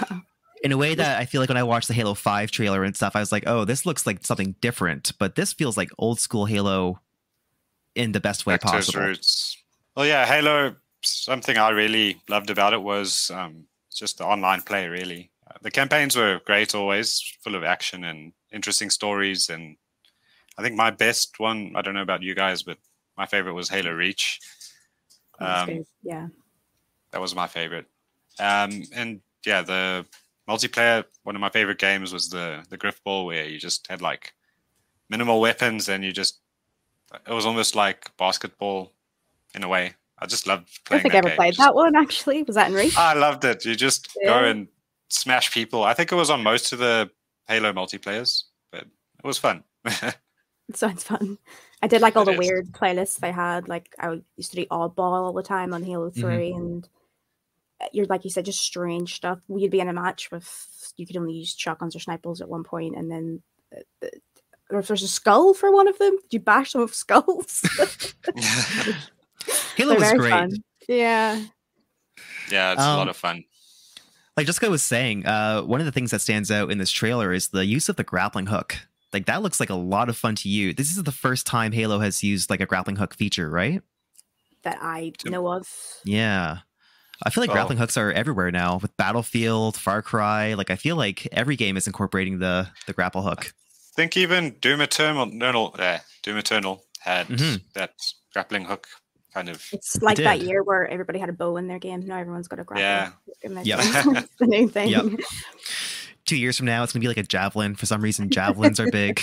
In 0.63 0.71
a 0.71 0.77
way 0.77 0.93
that 0.93 1.19
I 1.19 1.25
feel 1.25 1.41
like 1.41 1.49
when 1.49 1.57
I 1.57 1.63
watched 1.63 1.87
the 1.87 1.93
Halo 1.93 2.13
Five 2.13 2.51
trailer 2.51 2.83
and 2.83 2.95
stuff, 2.95 3.15
I 3.15 3.19
was 3.19 3.31
like, 3.31 3.43
"Oh, 3.47 3.65
this 3.65 3.85
looks 3.85 4.05
like 4.05 4.25
something 4.25 4.55
different," 4.61 5.13
but 5.17 5.35
this 5.35 5.53
feels 5.53 5.75
like 5.75 5.89
old 5.97 6.19
school 6.19 6.45
Halo 6.45 6.99
in 7.95 8.11
the 8.11 8.19
best 8.19 8.45
way 8.45 8.53
Back 8.55 8.61
possible. 8.61 9.01
roots. 9.01 9.57
Well, 9.95 10.05
yeah, 10.05 10.25
Halo. 10.25 10.75
Something 11.03 11.57
I 11.57 11.69
really 11.69 12.21
loved 12.29 12.51
about 12.51 12.73
it 12.73 12.81
was 12.81 13.31
um, 13.33 13.65
just 13.91 14.19
the 14.19 14.25
online 14.25 14.61
play. 14.61 14.87
Really, 14.87 15.31
uh, 15.49 15.57
the 15.61 15.71
campaigns 15.71 16.15
were 16.15 16.41
great, 16.45 16.75
always 16.75 17.21
full 17.43 17.55
of 17.55 17.63
action 17.63 18.03
and 18.03 18.33
interesting 18.51 18.89
stories. 18.91 19.49
And 19.49 19.77
I 20.57 20.61
think 20.61 20.75
my 20.75 20.91
best 20.91 21.39
one, 21.39 21.73
I 21.75 21.81
don't 21.81 21.95
know 21.95 22.03
about 22.03 22.21
you 22.21 22.35
guys, 22.35 22.61
but 22.61 22.77
my 23.17 23.25
favorite 23.25 23.53
was 23.53 23.69
Halo 23.69 23.91
Reach. 23.91 24.39
Um, 25.39 25.85
yeah. 26.03 26.27
that 27.11 27.21
was 27.21 27.33
my 27.33 27.47
favorite. 27.47 27.87
Um, 28.39 28.83
and 28.93 29.21
yeah, 29.45 29.63
the 29.63 30.05
multiplayer. 30.49 31.05
One 31.23 31.35
of 31.35 31.41
my 31.41 31.49
favorite 31.49 31.79
games 31.79 32.11
was 32.13 32.29
the 32.29 32.63
the 32.69 32.77
Grifball, 32.77 33.25
where 33.25 33.45
you 33.45 33.59
just 33.59 33.87
had 33.89 34.01
like 34.01 34.33
minimal 35.09 35.39
weapons 35.41 35.89
and 35.89 36.03
you 36.03 36.11
just. 36.11 36.39
It 37.27 37.33
was 37.33 37.45
almost 37.45 37.75
like 37.75 38.15
basketball, 38.17 38.93
in 39.53 39.63
a 39.63 39.67
way. 39.67 39.95
I 40.17 40.27
just 40.27 40.47
loved 40.47 40.69
I 40.69 40.79
playing. 40.85 41.03
don't 41.03 41.11
think 41.11 41.15
I 41.15 41.17
ever 41.17 41.27
game. 41.29 41.35
played 41.35 41.53
Just- 41.55 41.59
that 41.67 41.75
one 41.75 41.95
actually. 41.95 42.43
Was 42.43 42.55
that 42.55 42.69
in 42.69 42.73
Reach? 42.75 42.95
I 42.97 43.13
loved 43.13 43.43
it. 43.43 43.65
You 43.65 43.75
just 43.75 44.07
go 44.25 44.43
and 44.45 44.67
smash 45.09 45.51
people. 45.53 45.83
I 45.83 45.93
think 45.93 46.11
it 46.11 46.15
was 46.15 46.29
on 46.29 46.41
most 46.43 46.71
of 46.71 46.79
the 46.79 47.09
Halo 47.47 47.73
multiplayers, 47.73 48.43
but 48.71 48.81
it 48.83 49.25
was 49.25 49.37
fun. 49.37 49.63
It 50.69 50.77
sounds 50.77 51.03
fun. 51.03 51.37
I 51.81 51.87
did 51.87 52.01
like 52.01 52.15
all 52.15 52.21
It 52.21 52.27
the 52.27 52.31
is. 52.33 52.37
weird 52.39 52.71
playlists 52.71 53.17
they 53.19 53.33
had. 53.33 53.67
Like 53.67 53.93
I 53.99 54.21
used 54.37 54.51
to 54.51 54.55
do 54.55 54.65
oddball 54.67 54.99
all 55.11 55.33
the 55.33 55.43
time 55.43 55.73
on 55.73 55.83
Halo 55.83 56.11
Mhm. 56.11 56.21
3 56.21 56.51
and 56.53 56.85
uh, 56.85 56.87
you're 57.93 58.05
like 58.07 58.23
you 58.23 58.29
said, 58.29 58.45
just 58.45 58.61
strange 58.61 59.15
stuff. 59.15 59.39
We'd 59.47 59.71
be 59.71 59.79
in 59.79 59.87
a 59.89 59.93
match 59.93 60.31
with 60.31 60.93
you 60.97 61.05
could 61.07 61.17
only 61.17 61.33
use 61.33 61.55
shotguns 61.57 61.95
or 61.95 61.99
snipers 61.99 62.41
at 62.41 62.49
one 62.49 62.63
point, 62.63 62.95
and 62.95 63.09
then 63.11 63.41
uh, 63.75 64.05
uh, 64.05 64.77
if 64.79 64.87
there's 64.87 65.03
a 65.03 65.07
skull 65.07 65.53
for 65.53 65.71
one 65.71 65.87
of 65.87 65.97
them, 65.99 66.17
you 66.29 66.39
bash 66.39 66.73
them 66.73 66.81
with 66.81 66.93
skulls. 66.93 67.61
Halo 69.75 69.95
They're 69.97 70.11
was 70.13 70.19
great. 70.19 70.29
fun. 70.29 70.51
Yeah. 70.87 71.41
yeah, 72.51 72.71
it's 72.73 72.81
a 72.81 72.85
Um, 72.85 72.97
lot 72.97 73.09
of 73.09 73.17
fun. 73.17 73.43
Like 74.37 74.45
Jessica 74.45 74.69
was 74.69 74.83
saying, 74.83 75.25
uh, 75.25 75.61
one 75.63 75.79
of 75.81 75.85
the 75.85 75.91
things 75.91 76.11
that 76.11 76.21
stands 76.21 76.49
out 76.51 76.71
in 76.71 76.77
this 76.77 76.91
trailer 76.91 77.33
is 77.33 77.49
the 77.49 77.65
use 77.65 77.89
of 77.89 77.95
the 77.97 78.03
grappling 78.03 78.47
hook. 78.47 78.77
Like 79.13 79.25
that 79.25 79.41
looks 79.41 79.59
like 79.59 79.69
a 79.69 79.75
lot 79.75 80.07
of 80.09 80.15
fun 80.15 80.35
to 80.35 80.49
you. 80.49 80.73
This 80.73 80.89
is 80.95 81.03
the 81.03 81.11
first 81.11 81.45
time 81.45 81.73
Halo 81.73 81.99
has 81.99 82.23
used 82.23 82.49
like 82.49 82.61
a 82.61 82.65
grappling 82.65 82.95
hook 82.95 83.13
feature, 83.13 83.49
right? 83.49 83.81
That 84.63 84.77
I 84.81 85.11
know 85.25 85.51
of. 85.51 85.67
Yeah. 86.05 86.59
I 87.23 87.29
feel 87.29 87.41
like 87.41 87.49
Oh. 87.51 87.53
grappling 87.53 87.77
hooks 87.77 87.97
are 87.97 88.11
everywhere 88.11 88.51
now 88.51 88.77
with 88.81 88.95
Battlefield, 88.97 89.77
Far 89.77 90.01
Cry. 90.01 90.53
Like 90.55 90.69
I 90.69 90.75
feel 90.75 90.95
like 90.95 91.27
every 91.31 91.55
game 91.55 91.77
is 91.77 91.87
incorporating 91.87 92.39
the 92.39 92.67
the 92.87 92.93
grapple 92.93 93.21
hook. 93.21 93.53
think 93.95 94.15
even 94.15 94.51
Doom 94.61 94.79
Eternal, 94.81 95.27
Eternal, 95.27 95.75
uh, 95.77 95.97
Doom 96.23 96.37
Eternal 96.37 96.83
had 96.99 97.27
Mhm. 97.27 97.61
that 97.73 97.91
grappling 98.33 98.63
hook 98.65 98.87
kind 99.33 99.49
of. 99.49 99.61
It's 99.73 100.01
like 100.01 100.17
that 100.17 100.41
year 100.41 100.63
where 100.63 100.87
everybody 100.87 101.19
had 101.19 101.27
a 101.29 101.33
bow 101.33 101.57
in 101.57 101.67
their 101.67 101.77
game. 101.79 102.05
Now 102.07 102.17
everyone's 102.17 102.47
got 102.47 102.59
a 102.59 102.63
grapple. 102.63 102.81
Yeah. 102.83 103.09
hook 103.43 103.65
Yep. 103.65 103.79
the 104.39 104.47
new 104.47 104.67
thing. 104.69 104.89
Yep. 104.89 105.05
Two 106.25 106.37
years 106.37 106.55
from 106.55 106.67
now, 106.67 106.83
it's 106.83 106.93
gonna 106.93 107.01
be 107.01 107.07
like 107.09 107.17
a 107.17 107.23
javelin. 107.23 107.75
For 107.75 107.85
some 107.85 108.01
reason, 108.01 108.29
javelins 108.29 108.79
are 108.79 108.89
big. 108.89 109.19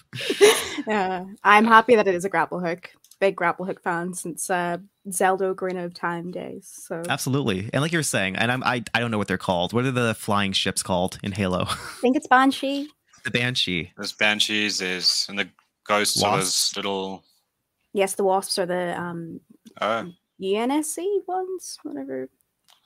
yeah, 0.86 1.24
I'm 1.44 1.64
happy 1.66 1.96
that 1.96 2.08
it 2.08 2.14
is 2.14 2.24
a 2.24 2.28
grapple 2.28 2.60
hook. 2.60 2.90
Big 3.20 3.34
grapple 3.36 3.64
hook 3.64 3.82
fan 3.82 4.12
since 4.14 4.50
uh, 4.50 4.76
Zelda 5.10 5.54
Ocarina 5.54 5.84
of 5.84 5.94
Time 5.94 6.30
days. 6.30 6.70
So 6.86 7.02
Absolutely, 7.08 7.70
and 7.72 7.80
like 7.82 7.92
you 7.92 7.98
were 7.98 8.02
saying, 8.02 8.36
and 8.36 8.52
I'm, 8.52 8.62
I 8.62 8.82
I 8.92 9.00
don't 9.00 9.10
know 9.10 9.18
what 9.18 9.26
they're 9.28 9.38
called. 9.38 9.72
What 9.72 9.84
are 9.86 9.90
the 9.90 10.14
flying 10.14 10.52
ships 10.52 10.82
called 10.82 11.18
in 11.22 11.32
Halo? 11.32 11.64
I 11.68 11.74
think 12.02 12.16
it's 12.16 12.26
Banshee. 12.26 12.88
the 13.24 13.30
Banshee. 13.30 13.92
There's 13.96 14.12
banshees, 14.12 14.78
there's 14.78 15.26
and 15.30 15.38
the 15.38 15.48
ghosts 15.86 16.22
are 16.22 16.36
those 16.38 16.72
little. 16.76 17.24
Yes, 17.94 18.14
the 18.14 18.24
wasps 18.24 18.58
are 18.58 18.66
the 18.66 19.00
um, 19.00 19.40
Oh, 19.80 20.12
UNSC 20.42 21.26
ones, 21.26 21.78
whatever. 21.82 22.28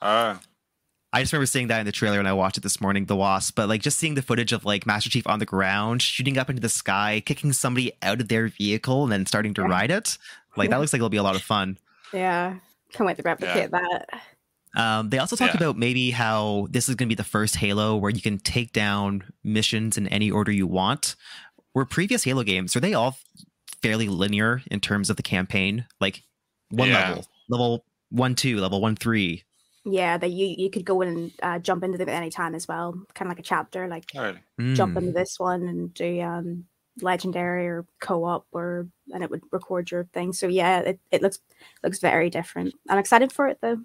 oh, 0.01 0.39
I 1.13 1.21
just 1.21 1.33
remember 1.33 1.45
seeing 1.45 1.67
that 1.67 1.79
in 1.81 1.85
the 1.85 1.91
trailer 1.91 2.19
and 2.19 2.27
I 2.27 2.33
watched 2.33 2.57
it 2.57 2.61
this 2.63 2.79
morning, 2.79 3.05
the 3.05 3.15
Wasp. 3.17 3.55
But 3.55 3.67
like 3.67 3.81
just 3.81 3.97
seeing 3.97 4.15
the 4.15 4.21
footage 4.21 4.53
of 4.53 4.63
like 4.63 4.85
Master 4.85 5.09
Chief 5.09 5.27
on 5.27 5.39
the 5.39 5.45
ground, 5.45 6.01
shooting 6.01 6.37
up 6.37 6.49
into 6.49 6.61
the 6.61 6.69
sky, 6.69 7.21
kicking 7.25 7.51
somebody 7.51 7.91
out 8.01 8.21
of 8.21 8.29
their 8.29 8.47
vehicle, 8.47 9.03
and 9.03 9.11
then 9.11 9.25
starting 9.25 9.53
to 9.55 9.61
Yeah. 9.61 9.67
ride 9.67 9.91
it. 9.91 10.17
Like 10.55 10.69
that 10.69 10.77
looks 10.79 10.93
like 10.93 10.99
it'll 10.99 11.09
be 11.09 11.17
a 11.17 11.23
lot 11.23 11.35
of 11.35 11.41
fun. 11.41 11.77
Yeah, 12.13 12.55
can't 12.93 13.05
wait 13.07 13.17
to 13.17 13.23
replicate 13.23 13.71
that. 13.71 14.09
Um, 14.77 15.09
they 15.09 15.17
also 15.17 15.35
talked 15.35 15.53
Yeah. 15.53 15.57
about 15.67 15.77
maybe 15.77 16.11
how 16.11 16.67
this 16.69 16.87
is 16.87 16.95
going 16.95 17.07
to 17.09 17.13
be 17.13 17.17
the 17.21 17.25
first 17.27 17.57
Halo 17.57 17.97
where 17.97 18.11
you 18.11 18.21
can 18.21 18.37
take 18.39 18.71
down 18.71 19.23
missions 19.43 19.97
in 19.97 20.07
any 20.07 20.31
order 20.31 20.51
you 20.51 20.65
want. 20.65 21.15
Were 21.73 21.85
previous 21.85 22.23
Halo 22.23 22.43
games 22.43 22.75
are 22.75 22.79
they 22.79 22.93
all 22.93 23.17
fairly 23.81 24.07
linear 24.07 24.61
in 24.71 24.79
terms 24.79 25.09
of 25.09 25.17
the 25.17 25.23
campaign? 25.23 25.85
Like 25.99 26.23
one 26.69 26.87
Yeah. 26.89 27.09
level, 27.09 27.27
level 27.49 27.85
one 28.09 28.35
two, 28.35 28.59
level 28.61 28.79
one 28.79 28.95
three. 28.95 29.43
Yeah, 29.83 30.17
that 30.17 30.29
you 30.29 30.45
you 30.57 30.69
could 30.69 30.85
go 30.85 31.01
in 31.01 31.07
and 31.07 31.31
uh, 31.41 31.59
jump 31.59 31.83
into 31.83 31.97
them 31.97 32.07
at 32.09 32.15
any 32.15 32.29
time 32.29 32.53
as 32.53 32.67
well, 32.67 32.93
kind 33.15 33.27
of 33.27 33.35
like 33.35 33.39
a 33.39 33.43
chapter. 33.47 33.87
Like 33.87 34.05
Oh, 34.15 34.35
jump 34.73 34.93
Mm. 34.93 34.97
into 34.97 35.11
this 35.11 35.39
one 35.39 35.63
and 35.67 35.93
do 35.93 36.21
um 36.21 36.65
legendary 37.01 37.67
or 37.67 37.85
co-op 37.99 38.45
or 38.51 38.87
and 39.13 39.23
it 39.23 39.31
would 39.31 39.41
record 39.51 39.89
your 39.89 40.03
thing. 40.13 40.33
So 40.33 40.47
yeah, 40.47 40.81
it, 40.81 40.99
it 41.09 41.21
looks 41.23 41.39
looks 41.83 41.99
very 41.99 42.29
different. 42.29 42.75
I'm 42.89 42.99
excited 42.99 43.31
for 43.31 43.47
it 43.47 43.57
though. 43.61 43.79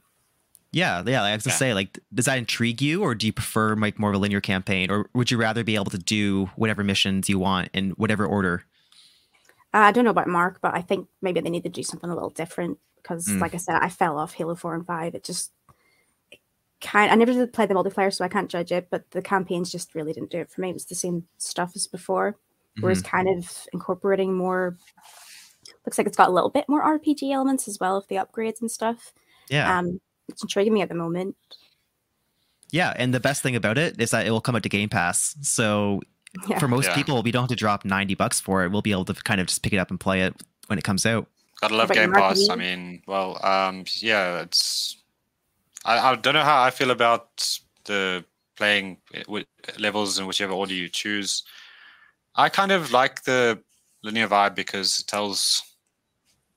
Yeah, 0.72 1.02
yeah. 1.06 1.22
Like 1.22 1.32
I 1.32 1.34
was 1.36 1.44
gonna 1.44 1.54
Yeah. 1.54 1.58
say, 1.58 1.72
like, 1.74 1.98
does 2.12 2.26
that 2.26 2.36
intrigue 2.36 2.82
you, 2.82 3.02
or 3.02 3.14
do 3.14 3.26
you 3.26 3.32
prefer 3.32 3.74
like 3.76 3.98
more 3.98 4.10
of 4.10 4.16
a 4.16 4.18
linear 4.18 4.42
campaign, 4.42 4.90
or 4.90 5.08
would 5.14 5.30
you 5.30 5.38
rather 5.38 5.64
be 5.64 5.76
able 5.76 5.86
to 5.86 5.98
do 5.98 6.50
whatever 6.56 6.84
missions 6.84 7.28
you 7.30 7.38
want 7.38 7.70
in 7.72 7.90
whatever 7.92 8.26
order? 8.26 8.64
Uh, 9.72 9.78
I 9.88 9.92
don't 9.92 10.04
know 10.04 10.10
about 10.10 10.28
Marc, 10.28 10.60
but 10.60 10.74
I 10.74 10.82
think 10.82 11.08
maybe 11.22 11.40
they 11.40 11.48
need 11.50 11.62
to 11.62 11.68
do 11.70 11.82
something 11.82 12.10
a 12.10 12.14
little 12.14 12.30
different 12.30 12.78
because, 12.96 13.26
Mm. 13.28 13.40
like 13.40 13.54
I 13.54 13.58
said, 13.58 13.76
I 13.80 13.88
fell 13.88 14.18
off 14.18 14.34
Halo 14.34 14.54
Four 14.54 14.74
and 14.74 14.86
Five. 14.86 15.14
It 15.14 15.24
just 15.24 15.52
it 15.52 15.55
kind. 16.80 17.10
I 17.10 17.14
never 17.14 17.32
did 17.32 17.52
play 17.52 17.66
the 17.66 17.74
multiplayer, 17.74 18.12
so 18.14 18.24
I 18.24 18.28
can't 18.28 18.50
judge 18.50 18.72
it. 18.72 18.88
But 18.90 19.10
the 19.10 19.22
campaigns 19.22 19.70
just 19.72 19.94
really 19.94 20.12
didn't 20.12 20.30
do 20.30 20.38
it 20.40 20.50
for 20.50 20.60
me. 20.60 20.70
It 20.70 20.74
was 20.74 20.84
the 20.86 20.94
same 20.94 21.26
stuff 21.38 21.72
as 21.74 21.86
before, 21.86 22.36
whereas 22.80 23.02
Mm-hmm. 23.02 23.16
kind 23.16 23.28
of 23.38 23.66
incorporating 23.72 24.34
more. 24.34 24.76
Looks 25.84 25.98
like 25.98 26.06
it's 26.06 26.16
got 26.16 26.28
a 26.28 26.32
little 26.32 26.50
bit 26.50 26.68
more 26.68 26.82
RPG 26.82 27.32
elements 27.32 27.68
as 27.68 27.78
well, 27.80 27.96
with 27.96 28.08
the 28.08 28.16
upgrades 28.16 28.60
and 28.60 28.70
stuff. 28.70 29.12
Yeah, 29.48 29.78
Um, 29.78 30.00
it's 30.28 30.42
intriguing 30.42 30.74
me 30.74 30.82
at 30.82 30.88
the 30.88 30.94
moment. 30.94 31.36
yeah. 32.72 32.92
And 32.96 33.14
the 33.14 33.20
best 33.20 33.42
thing 33.42 33.56
about 33.56 33.78
it 33.78 34.00
is 34.00 34.10
that 34.10 34.26
it 34.26 34.30
will 34.30 34.40
come 34.40 34.56
out 34.56 34.62
to 34.64 34.68
Game 34.68 34.88
Pass. 34.88 35.36
So 35.42 36.00
Yeah. 36.48 36.58
for 36.58 36.68
most 36.68 36.86
Yeah. 36.88 36.94
people, 36.94 37.22
we 37.22 37.30
don't 37.30 37.42
have 37.44 37.48
to 37.50 37.56
drop 37.56 37.84
ninety 37.84 38.14
bucks 38.14 38.40
for 38.40 38.64
it. 38.64 38.70
We'll 38.72 38.82
be 38.82 38.90
able 38.92 39.04
to 39.06 39.14
kind 39.14 39.40
of 39.40 39.46
just 39.46 39.62
pick 39.62 39.72
it 39.72 39.78
up 39.78 39.90
and 39.90 39.98
play 40.00 40.22
it 40.22 40.34
when 40.66 40.78
it 40.78 40.82
comes 40.84 41.06
out. 41.06 41.28
Gotta 41.60 41.74
love 41.76 41.90
Game 41.90 42.12
Pass. 42.12 42.48
I 42.50 42.56
mean, 42.56 43.02
well, 43.06 43.42
um, 43.44 43.84
yeah, 44.00 44.40
it's. 44.40 44.96
I, 45.86 46.10
I 46.10 46.16
don't 46.16 46.34
know 46.34 46.42
how 46.42 46.62
I 46.62 46.70
feel 46.70 46.90
about 46.90 47.58
the 47.84 48.24
playing 48.56 48.98
levels 49.78 50.18
in 50.18 50.26
whichever 50.26 50.52
order 50.52 50.74
you 50.74 50.88
choose. 50.88 51.44
I 52.34 52.48
kind 52.48 52.72
of 52.72 52.92
like 52.92 53.22
the 53.22 53.62
linear 54.02 54.28
vibe 54.28 54.54
because 54.54 55.00
it 55.00 55.06
tells 55.06 55.62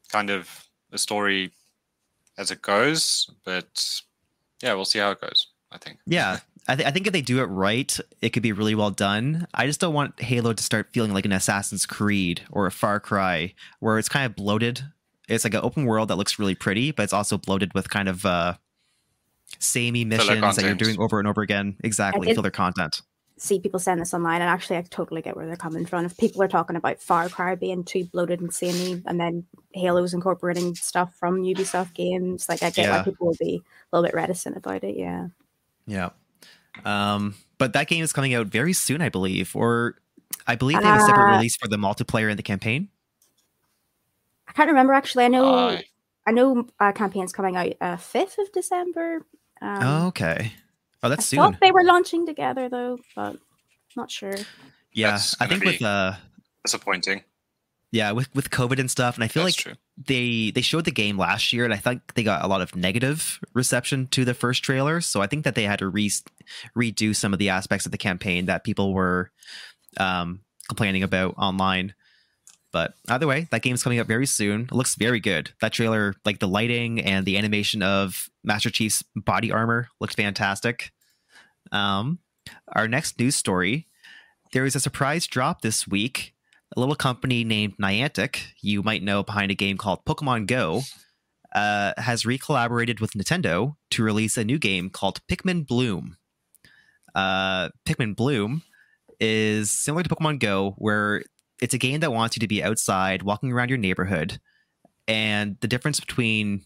kind 0.09 0.29
of 0.29 0.65
a 0.91 0.97
story 0.97 1.51
as 2.37 2.51
it 2.51 2.61
goes. 2.61 3.29
But 3.45 4.01
yeah, 4.61 4.73
we'll 4.73 4.85
see 4.85 4.99
how 4.99 5.11
it 5.11 5.21
goes. 5.21 5.47
I 5.71 5.77
think. 5.77 5.99
Yeah, 6.07 6.39
I, 6.67 6.75
th- 6.75 6.87
I 6.87 6.91
think 6.91 7.05
if 7.05 7.13
they 7.13 7.21
do 7.21 7.39
it 7.39 7.45
right, 7.45 7.95
it 8.21 8.29
could 8.29 8.41
be 8.41 8.51
really 8.51 8.73
well 8.73 8.89
done. 8.89 9.45
I 9.53 9.67
just 9.67 9.79
don't 9.79 9.93
want 9.93 10.19
Halo 10.19 10.53
to 10.53 10.63
start 10.63 10.89
feeling 10.91 11.13
like 11.13 11.25
an 11.25 11.31
Assassin's 11.31 11.85
Creed 11.85 12.41
or 12.51 12.65
a 12.65 12.71
Far 12.71 12.99
Cry, 12.99 13.53
where 13.79 13.99
it's 13.99 14.09
kind 14.09 14.25
of 14.25 14.35
bloated. 14.35 14.81
It's 15.27 15.43
like 15.43 15.53
an 15.53 15.61
open 15.61 15.85
world 15.85 16.07
that 16.07 16.15
looks 16.15 16.39
really 16.39 16.55
pretty, 16.55 16.89
but 16.91 17.03
it's 17.03 17.13
also 17.13 17.37
bloated 17.37 17.75
with 17.75 17.91
kind 17.91 18.09
of 18.09 18.25
uh, 18.25 18.55
samey 19.57 20.05
missions 20.05 20.55
that 20.55 20.63
you're 20.63 20.75
doing 20.75 20.99
over 20.99 21.17
and 21.19 21.27
over 21.27 21.41
again. 21.41 21.75
Exactly, 21.83 22.27
did- 22.27 22.35
filler 22.35 22.51
content. 22.51 23.01
see 23.37 23.57
people 23.57 23.79
saying 23.79 23.97
this 23.99 24.13
online, 24.13 24.41
and 24.41 24.49
actually, 24.49 24.75
I 24.75 24.81
totally 24.81 25.21
get 25.21 25.35
where 25.37 25.45
they're 25.47 25.55
coming 25.55 25.85
from. 25.85 26.03
If 26.03 26.17
people 26.17 26.41
are 26.43 26.47
talking 26.49 26.75
about 26.75 27.01
Far 27.01 27.29
Cry 27.29 27.55
being 27.55 27.85
too 27.85 28.03
bloated 28.03 28.41
and 28.41 28.53
samey, 28.53 29.01
and 29.05 29.17
then 29.19 29.45
Halo's 29.73 30.13
incorporating 30.13 30.75
stuff 30.75 31.15
from 31.15 31.43
Ubisoft 31.43 31.93
games, 31.93 32.49
like 32.49 32.61
I 32.63 32.69
get 32.69 32.85
Yeah. 32.85 32.97
why 32.97 33.03
people 33.03 33.27
will 33.27 33.37
be 33.39 33.61
a 33.91 33.95
little 33.97 34.05
bit 34.07 34.13
reticent 34.13 34.57
about 34.57 34.83
it. 34.83 34.97
Yeah, 34.97 35.27
Yeah. 35.87 36.09
Um, 36.85 37.35
but 37.57 37.71
that 37.73 37.87
game 37.87 38.03
is 38.03 38.11
coming 38.13 38.33
out 38.33 38.47
very 38.47 38.73
soon, 38.73 39.01
I 39.01 39.07
believe, 39.09 39.55
or 39.55 39.95
I 40.45 40.55
believe 40.55 40.79
they 40.79 40.85
have 40.85 41.01
a 41.01 41.05
separate 41.05 41.29
Uh, 41.31 41.35
release 41.37 41.55
for 41.55 41.67
the 41.69 41.77
multiplayer 41.77 42.29
and 42.29 42.37
the 42.37 42.43
campaign. 42.43 42.89
I 44.47 44.51
can't 44.51 44.67
remember 44.69 44.93
actually. 44.93 45.25
I 45.25 45.27
know, 45.29 45.45
I- 45.69 45.83
I 46.27 46.31
know, 46.31 46.67
uh, 46.79 46.91
campaign's 46.91 47.31
coming 47.33 47.55
out 47.55 47.73
uh, 47.81 47.97
fifth 47.97 48.37
of 48.37 48.51
December. 48.51 49.25
Um, 49.61 49.79
Oh, 49.81 50.07
okay. 50.07 50.53
Oh, 51.01 51.07
I 51.07 51.09
that's 51.09 51.25
soon. 51.27 51.37
thought 51.39 51.55
they 51.61 51.71
were 51.71 51.83
launching 51.83 52.25
together 52.25 52.69
though, 52.69 52.97
but 53.15 53.37
not 53.95 54.11
sure. 54.11 54.35
yeah, 54.93 55.11
That's 55.11 55.39
I 55.41 55.47
think 55.47 55.63
with 55.63 55.79
be- 55.79 55.85
uh, 55.85 56.13
disappointing. 56.65 57.23
yeah, 57.91 58.11
with 58.11 58.33
with 58.35 58.49
COVID 58.49 58.79
and 58.79 58.91
stuff, 58.91 59.15
and 59.15 59.23
I 59.23 59.27
feel 59.27 59.43
That's 59.45 59.57
like 59.57 59.63
true. 59.63 59.73
they 60.05 60.51
they 60.51 60.61
showed 60.61 60.85
the 60.85 60.91
game 60.91 61.17
last 61.17 61.51
year 61.53 61.65
and 61.65 61.73
i 61.73 61.77
think 61.77 62.13
they 62.13 62.23
got 62.23 62.43
a 62.43 62.47
lot 62.47 62.61
of 62.61 62.73
negative 62.75 63.39
reception 63.53 64.07
to 64.07 64.23
the 64.23 64.33
first 64.33 64.63
trailer 64.63 65.01
so 65.01 65.21
i 65.21 65.27
think 65.27 65.43
that 65.43 65.55
they 65.55 65.63
had 65.63 65.79
to 65.79 65.89
re- 65.89 66.09
redo 66.77 67.13
some 67.13 67.33
of 67.33 67.39
the 67.39 67.49
aspects 67.49 67.85
of 67.85 67.91
the 67.91 67.97
campaign 67.97 68.45
that 68.45 68.63
people 68.63 68.93
were 68.93 69.29
um, 69.97 70.39
complaining 70.69 71.03
about 71.03 71.33
online 71.37 71.93
but 72.71 72.93
either 73.07 73.27
way 73.27 73.47
that 73.51 73.61
game's 73.61 73.83
coming 73.83 73.99
up 73.99 74.07
very 74.07 74.25
soon. 74.25 74.61
It 74.61 74.71
looks 74.73 74.95
very 74.95 75.19
good. 75.19 75.51
That 75.61 75.73
trailer 75.73 76.15
like 76.25 76.39
the 76.39 76.47
lighting 76.47 76.99
and 76.99 77.25
the 77.25 77.37
animation 77.37 77.81
of 77.81 78.29
master 78.43 78.69
chief's 78.69 79.03
body 79.15 79.51
armor 79.51 79.89
looked 79.99 80.15
fantastic. 80.15 80.91
Um, 81.71 82.19
our 82.73 82.87
next 82.87 83.19
news 83.19 83.35
story 83.35 83.87
there 84.51 84.63
was 84.63 84.75
a 84.75 84.79
surprise 84.79 85.27
drop 85.27 85.61
this 85.61 85.87
week. 85.87 86.33
A 86.75 86.79
little 86.79 86.95
company 86.95 87.43
named 87.43 87.77
Niantic, 87.77 88.47
you 88.61 88.83
might 88.83 89.03
know 89.03 89.23
behind 89.23 89.51
a 89.51 89.55
game 89.55 89.77
called 89.77 90.05
Pokemon 90.05 90.47
Go, 90.47 90.81
uh, 91.53 91.93
has 91.97 92.25
re-collaborated 92.25 92.99
with 92.99 93.13
Nintendo 93.13 93.75
to 93.91 94.03
release 94.03 94.37
a 94.37 94.43
new 94.43 94.59
game 94.59 94.89
called 94.89 95.21
Pikmin 95.27 95.65
Bloom. 95.65 96.17
Uh, 97.15 97.69
Pikmin 97.85 98.15
Bloom 98.15 98.61
is 99.19 99.71
similar 99.71 100.03
to 100.03 100.09
Pokemon 100.09 100.39
Go, 100.39 100.75
where 100.77 101.23
it's 101.61 101.73
a 101.73 101.79
game 101.79 101.99
that 101.99 102.13
wants 102.13 102.35
you 102.35 102.39
to 102.41 102.47
be 102.47 102.63
outside, 102.63 103.23
walking 103.23 103.51
around 103.51 103.69
your 103.69 103.77
neighborhood. 103.77 104.39
And 105.07 105.57
the 105.61 105.67
difference 105.67 105.99
between 105.99 106.63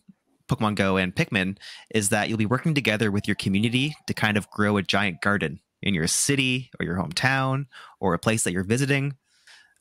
Pokemon 0.47 0.75
Go 0.75 0.97
and 0.97 1.15
Pikmin 1.15 1.57
is 1.93 2.09
that 2.09 2.29
you'll 2.29 2.37
be 2.37 2.45
working 2.45 2.73
together 2.73 3.11
with 3.11 3.27
your 3.27 3.35
community 3.35 3.95
to 4.07 4.13
kind 4.13 4.37
of 4.37 4.49
grow 4.49 4.77
a 4.77 4.83
giant 4.83 5.21
garden 5.21 5.59
in 5.81 5.93
your 5.93 6.07
city 6.07 6.69
or 6.79 6.85
your 6.85 6.95
hometown 6.95 7.65
or 7.99 8.13
a 8.13 8.19
place 8.19 8.43
that 8.43 8.51
you're 8.51 8.63
visiting. 8.63 9.15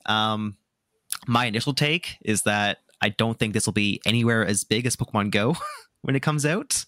Um, 0.07 0.57
my 1.27 1.47
initial 1.47 1.75
take 1.75 2.17
is 2.23 2.43
that 2.43 2.79
I 3.01 3.11
don't 3.11 3.39
think 3.39 3.53
this 3.53 3.67
will 3.67 3.73
be 3.73 4.01
anywhere 4.07 4.47
as 4.47 4.65
big 4.65 4.87
as 4.87 4.97
Pokemon 4.97 5.31
Go 5.31 5.57
when 6.03 6.17
it 6.17 6.21
comes 6.21 6.47
out. 6.47 6.85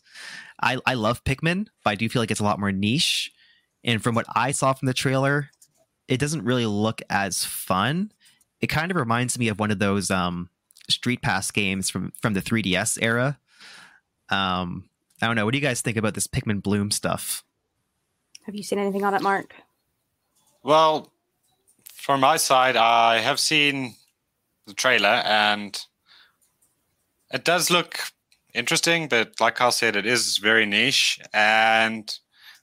I, 0.61 0.79
I 0.87 0.95
love 0.95 1.25
Pikmin, 1.25 1.67
but 1.83 1.91
I 1.91 1.95
do 1.97 2.09
feel 2.09 2.23
like 2.23 2.31
it's 2.31 2.41
a 2.41 2.45
lot 2.45 2.61
more 2.61 2.73
niche. 2.73 3.33
And 3.83 4.03
from 4.03 4.15
what 4.15 4.27
I 4.35 4.53
saw 4.53 4.73
from 4.73 4.87
the 4.87 4.95
trailer, 4.95 5.51
it 6.09 6.19
doesn't 6.19 6.45
really 6.45 6.67
look 6.67 7.03
as 7.09 7.45
fun. 7.45 8.13
It 8.61 8.69
kind 8.69 8.91
of 8.91 8.97
reminds 8.97 9.39
me 9.39 9.49
of 9.49 9.59
one 9.59 9.71
of 9.71 9.79
those 9.79 10.11
um, 10.11 10.49
Street 10.89 11.23
Pass 11.23 11.51
games 11.51 11.91
from 11.91 12.13
from 12.21 12.35
the 12.35 12.43
3DS 12.43 12.99
era. 13.01 13.39
Um, 14.31 14.89
I 15.21 15.27
don't 15.27 15.37
know. 15.37 15.45
What 15.45 15.53
do 15.53 15.59
you 15.59 15.65
guys 15.65 15.81
think 15.81 15.97
about 15.97 16.15
this 16.15 16.27
Pikmin 16.27 16.63
Bloom 16.63 16.91
stuff? 16.91 17.45
Have 18.45 18.55
you 18.55 18.63
seen 18.63 18.79
anything 18.79 19.05
on 19.05 19.15
it, 19.15 19.23
Marc? 19.23 19.55
Well, 20.63 21.13
from 21.93 22.21
my 22.21 22.37
side, 22.37 22.77
I 22.77 23.19
have 23.19 23.41
seen 23.41 23.95
the 24.67 24.75
trailer 24.75 25.23
and 25.25 25.79
it 27.33 27.45
does 27.45 27.71
look 27.71 27.99
interesting, 28.55 29.09
but 29.09 29.41
like 29.41 29.57
Kyle 29.57 29.73
said, 29.73 29.97
it 29.97 30.07
is 30.07 30.39
very 30.39 30.67
niche. 30.67 31.19
And 31.33 32.17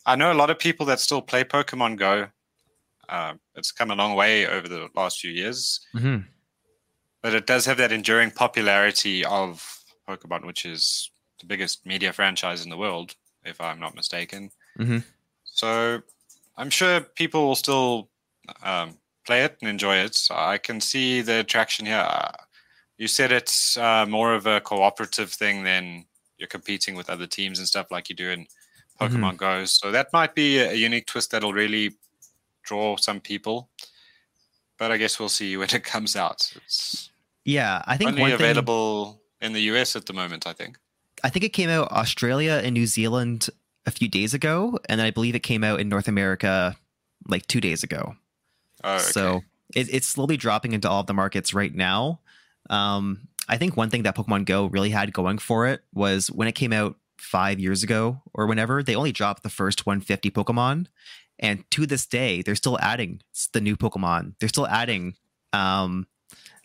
I 0.06 0.16
know 0.16 0.32
a 0.32 0.36
lot 0.36 0.50
of 0.50 0.60
people 0.60 0.86
that 0.88 1.00
still 1.00 1.22
play 1.22 1.44
Pokemon 1.44 1.98
Go. 1.98 2.28
Uh, 3.12 3.34
it's 3.56 3.72
come 3.72 3.92
a 3.92 3.96
long 3.96 4.16
way 4.16 4.48
over 4.48 4.68
the 4.68 4.88
last 4.96 5.20
few 5.20 5.32
years, 5.32 5.82
Mm-hmm. 5.94 6.24
but 7.22 7.34
it 7.36 7.46
does 7.46 7.66
have 7.66 7.78
that 7.78 7.92
enduring 7.92 8.32
popularity 8.32 9.26
of 9.26 9.84
Pokemon, 10.08 10.46
which 10.46 10.66
is 10.66 11.12
the 11.40 11.46
biggest 11.46 11.86
media 11.86 12.14
franchise 12.14 12.64
in 12.64 12.70
the 12.70 12.78
world, 12.78 13.16
if 13.44 13.60
I'm 13.60 13.80
not 13.80 13.96
mistaken. 13.96 14.50
Mhm. 14.80 15.04
So 15.44 16.02
I'm 16.58 16.70
sure 16.70 17.02
people 17.02 17.46
will 17.48 17.56
still 17.56 18.10
um, 18.64 18.98
play 19.26 19.44
it 19.44 19.58
and 19.62 19.70
enjoy 19.70 19.98
it. 19.98 20.16
So 20.16 20.36
I 20.36 20.58
can 20.58 20.80
see 20.82 21.22
the 21.22 21.40
attraction 21.40 21.86
here. 21.86 22.08
You 22.98 23.08
said 23.08 23.32
it's 23.32 23.78
uh, 23.78 24.06
more 24.08 24.34
of 24.34 24.46
a 24.48 24.62
cooperative 24.62 25.32
thing 25.32 25.64
than 25.64 26.06
you're 26.38 26.48
competing 26.48 26.96
with 26.96 27.10
other 27.10 27.28
teams 27.28 27.60
and 27.60 27.68
stuff 27.68 27.92
like 27.92 28.10
you 28.10 28.16
do 28.16 28.30
in 28.30 28.48
Pokemon 29.00 29.38
Go. 29.38 29.66
So 29.66 29.92
that 29.92 30.08
might 30.14 30.34
be 30.36 30.60
a 30.60 30.74
unique 30.74 31.08
twist 31.08 31.32
that'll 31.32 31.54
really 31.54 31.92
draw 32.64 32.96
some 32.98 33.20
people. 33.20 33.70
But 34.78 34.92
I 34.92 34.98
guess 34.98 35.20
we'll 35.20 35.30
see 35.30 35.58
when 35.58 35.70
it 35.70 35.84
comes 35.84 36.16
out. 36.16 36.52
It's 36.66 37.10
Yeah, 37.46 37.82
I 37.86 37.98
think 37.98 38.10
only 38.12 38.22
one 38.22 38.32
thing- 38.32 38.36
available 38.36 39.22
in 39.42 39.54
the 39.54 39.62
US 39.74 39.96
at 39.96 40.06
the 40.06 40.14
moment, 40.14 40.46
I 40.46 40.54
think. 40.54 40.78
I 41.24 41.30
think 41.30 41.46
it 41.46 41.50
came 41.50 41.70
out 41.70 41.92
Australia 41.92 42.62
and 42.64 42.74
New 42.74 42.88
Zealand 42.88 43.50
a 43.86 43.92
few 43.92 44.08
days 44.08 44.34
ago, 44.34 44.80
and 44.90 45.00
then 45.00 45.06
I 45.06 45.12
believe 45.12 45.36
it 45.36 45.44
came 45.44 45.64
out 45.64 45.80
in 45.80 45.88
North 45.90 46.08
America 46.08 46.76
like 47.28 47.46
two 47.48 47.62
days 47.62 47.84
ago. 47.84 48.16
Oh, 48.84 48.96
okay. 48.96 49.04
So 49.04 49.42
it, 49.76 49.94
it's 49.94 50.08
slowly 50.08 50.38
dropping 50.38 50.74
into 50.74 50.90
all 50.90 51.02
of 51.02 51.08
the 51.08 51.14
markets 51.14 51.54
right 51.54 51.74
now. 51.74 52.20
Um, 52.70 53.28
I 53.48 53.58
think 53.58 53.76
one 53.78 53.90
thing 53.90 54.04
that 54.04 54.16
Pokemon 54.16 54.46
Go 54.46 54.66
really 54.68 54.90
had 54.90 55.14
going 55.14 55.38
for 55.38 55.68
it 55.68 55.84
was 55.94 56.32
when 56.32 56.48
it 56.48 56.54
came 56.54 56.74
out 56.74 56.96
five 57.18 57.60
years 57.60 57.84
ago 57.84 58.22
or 58.34 58.48
whenever, 58.48 58.82
they 58.82 58.96
only 58.96 59.12
dropped 59.12 59.44
the 59.44 59.50
first 59.50 59.86
150 59.86 60.32
Pokemon. 60.32 60.88
And 61.42 61.70
to 61.72 61.86
this 61.86 62.06
day, 62.06 62.42
they're 62.42 62.56
still 62.56 62.80
adding 62.80 63.22
the 63.54 63.62
new 63.62 63.76
Pokemon. 63.76 64.36
They're 64.40 64.50
still 64.50 64.68
adding 64.68 65.16
um, 65.54 66.08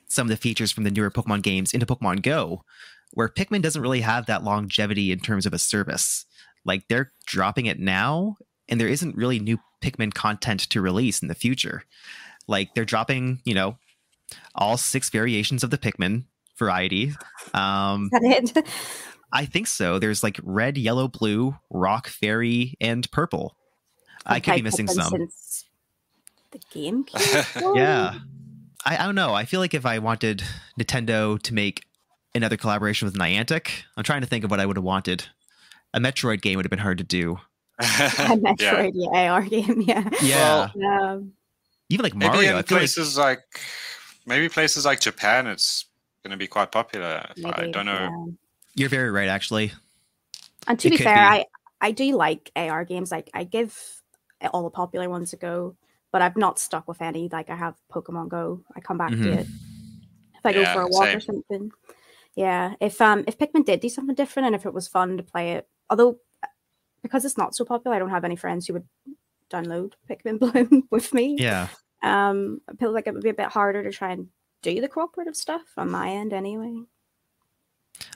some 0.09 0.27
of 0.27 0.31
the 0.31 0.37
features 0.37 0.71
from 0.71 0.85
the 0.85 0.91
newer 0.91 1.11
Pokemon 1.11 1.43
games 1.43 1.73
into 1.73 1.87
Pokemon 1.87 2.23
Go, 2.23 2.63
where 3.13 3.29
Pikmin 3.29 3.63
doesn't 3.63 3.83
really 3.83 4.03
have 4.03 4.27
that 4.27 4.45
longevity 4.45 5.11
in 5.11 5.21
terms 5.21 5.47
of 5.47 5.55
a 5.55 5.59
service. 5.59 6.27
Like 6.65 6.89
they're 6.89 7.13
dropping 7.27 7.67
it 7.67 7.79
now, 7.79 8.37
and 8.69 8.81
there 8.81 8.89
isn't 8.89 9.17
really 9.17 9.39
new 9.39 9.59
Pikmin 9.83 10.13
content 10.13 10.61
to 10.71 10.81
release 10.81 11.23
in 11.23 11.29
the 11.29 11.35
future. 11.35 11.85
Like 12.47 12.75
they're 12.75 12.85
dropping, 12.85 13.41
you 13.45 13.55
know, 13.55 13.79
all 14.55 14.77
six 14.77 15.11
variations 15.11 15.65
of 15.65 15.71
the 15.71 15.79
Pikmin 15.79 16.25
variety. 16.59 17.13
Um, 17.55 18.11
Is 18.13 18.53
that 18.53 18.57
it? 18.59 18.67
I 19.33 19.45
think 19.45 19.67
so. 19.67 19.99
There's 19.99 20.23
like 20.23 20.39
red, 20.43 20.79
yellow, 20.79 21.09
blue, 21.09 21.57
rock, 21.71 22.07
fairy, 22.07 22.75
and 22.81 23.11
purple. 23.11 23.56
I 24.27 24.41
could 24.41 24.57
be 24.57 24.63
missing 24.63 24.89
some. 24.89 25.11
Since 25.11 25.65
the 26.51 26.59
GameCube. 26.75 27.75
Yeah. 27.77 28.15
I, 28.85 28.97
I 28.97 29.07
don't 29.07 29.15
know. 29.15 29.35
I 29.35 29.45
feel 29.45 29.61
like 29.61 29.75
if 29.75 29.85
I 29.85 29.99
wanted 29.99 30.43
Nintendo 30.79 31.41
to 31.43 31.55
make 31.55 31.85
another 32.35 32.57
collaboration 32.57 33.07
with 33.07 33.17
Niantic, 33.17 33.83
I'm 33.97 34.05
trying 34.05 34.21
to 34.21 34.27
think 34.27 34.45
of 34.45 34.51
what 34.51 34.61
I 34.61 34.67
would 34.67 34.77
have 34.77 34.85
wanted. 34.85 35.27
A 35.95 36.01
Metroid 36.01 36.41
game 36.43 36.57
would 36.57 36.65
have 36.65 36.71
been 36.71 36.79
hard 36.79 36.99
to 36.99 37.05
do. 37.05 37.39
A. 37.79 37.85
Metroid 37.85 38.93
yeah. 38.95 39.33
AR 39.33 39.43
game. 39.43 39.81
Yeah. 39.83 40.09
Yeah. 40.23 40.69
Um, 40.77 41.33
Even 41.89 42.05
like 42.05 42.15
Maybe 42.15 42.33
Mario. 42.33 42.57
I 42.57 42.59
in 42.59 42.65
feel 42.65 42.79
like 42.79 42.83
places 42.83 43.19
like 43.19 43.41
maybe 44.27 44.49
places 44.49 44.85
like 44.85 45.01
Japan, 45.01 45.47
it's 45.47 45.87
going 46.23 46.33
to 46.33 46.37
be 46.37 46.47
quite 46.47 46.73
popular. 46.73 47.27
I 47.45 47.67
don't 47.69 47.87
know. 47.87 47.93
yeah. 47.93 48.33
you're 48.75 48.89
very 48.89 49.11
right, 49.11 49.29
actually. 49.29 49.73
And 50.67 50.79
to 50.81 50.89
It 50.89 50.93
be 50.93 50.97
fair, 50.99 51.15
be. 51.15 51.21
I 51.21 51.45
I 51.81 51.91
do 51.93 52.17
like 52.17 52.51
AR 52.57 52.85
games. 52.85 53.11
Like 53.11 53.31
I 53.35 53.45
give 53.45 53.96
all 54.53 54.65
the 54.65 54.71
popular 54.71 55.09
ones 55.09 55.33
a 55.33 55.37
go, 55.37 55.77
but 56.13 56.23
I've 56.23 56.37
not 56.37 56.59
stuck 56.59 56.87
with 56.89 57.01
any. 57.03 57.29
Like 57.31 57.51
I 57.51 57.57
have 57.57 57.75
Pokemon 57.93 58.29
Go. 58.29 58.63
I 58.75 58.81
come 58.81 58.99
back 58.99 59.13
Mhm. 59.13 59.23
to 59.25 59.33
it 59.33 59.47
if 60.37 60.45
I 60.45 60.53
go 60.53 60.65
for 60.73 60.83
a 60.83 60.89
walk 60.89 61.05
same. 61.05 61.17
or 61.17 61.21
something. 61.21 61.71
Yeah, 62.35 62.75
if 62.81 63.01
um 63.01 63.25
if 63.27 63.39
Pikmin 63.39 63.65
did 63.65 63.81
do 63.81 63.89
something 63.89 64.15
different 64.15 64.47
and 64.47 64.55
if 64.55 64.67
it 64.67 64.75
was 64.75 64.89
fun 64.89 65.17
to 65.17 65.23
play 65.23 65.53
it, 65.53 65.69
although 65.91 66.19
because 67.03 67.25
it's 67.25 67.39
not 67.39 67.55
so 67.55 67.65
popular, 67.65 67.97
I 67.97 67.99
don't 67.99 68.11
have 68.11 68.25
any 68.25 68.37
friends 68.37 68.67
who 68.67 68.75
would 68.75 68.89
download 69.51 69.93
Pikmin 70.11 70.39
Bloom 70.41 70.87
with 70.91 71.15
me. 71.15 71.37
Yeah. 71.39 71.69
Um, 72.03 72.61
I 72.69 72.75
feel 72.77 72.93
like 72.93 73.07
it 73.07 73.15
would 73.15 73.23
be 73.23 73.31
a 73.31 73.35
bit 73.35 73.49
harder 73.49 73.83
to 73.83 73.91
try 73.93 74.13
and 74.13 74.29
do 74.63 74.81
the 74.81 74.89
cooperative 74.89 75.37
stuff 75.37 75.63
on 75.77 75.91
my 75.91 76.11
end 76.11 76.33
anyway. 76.33 76.83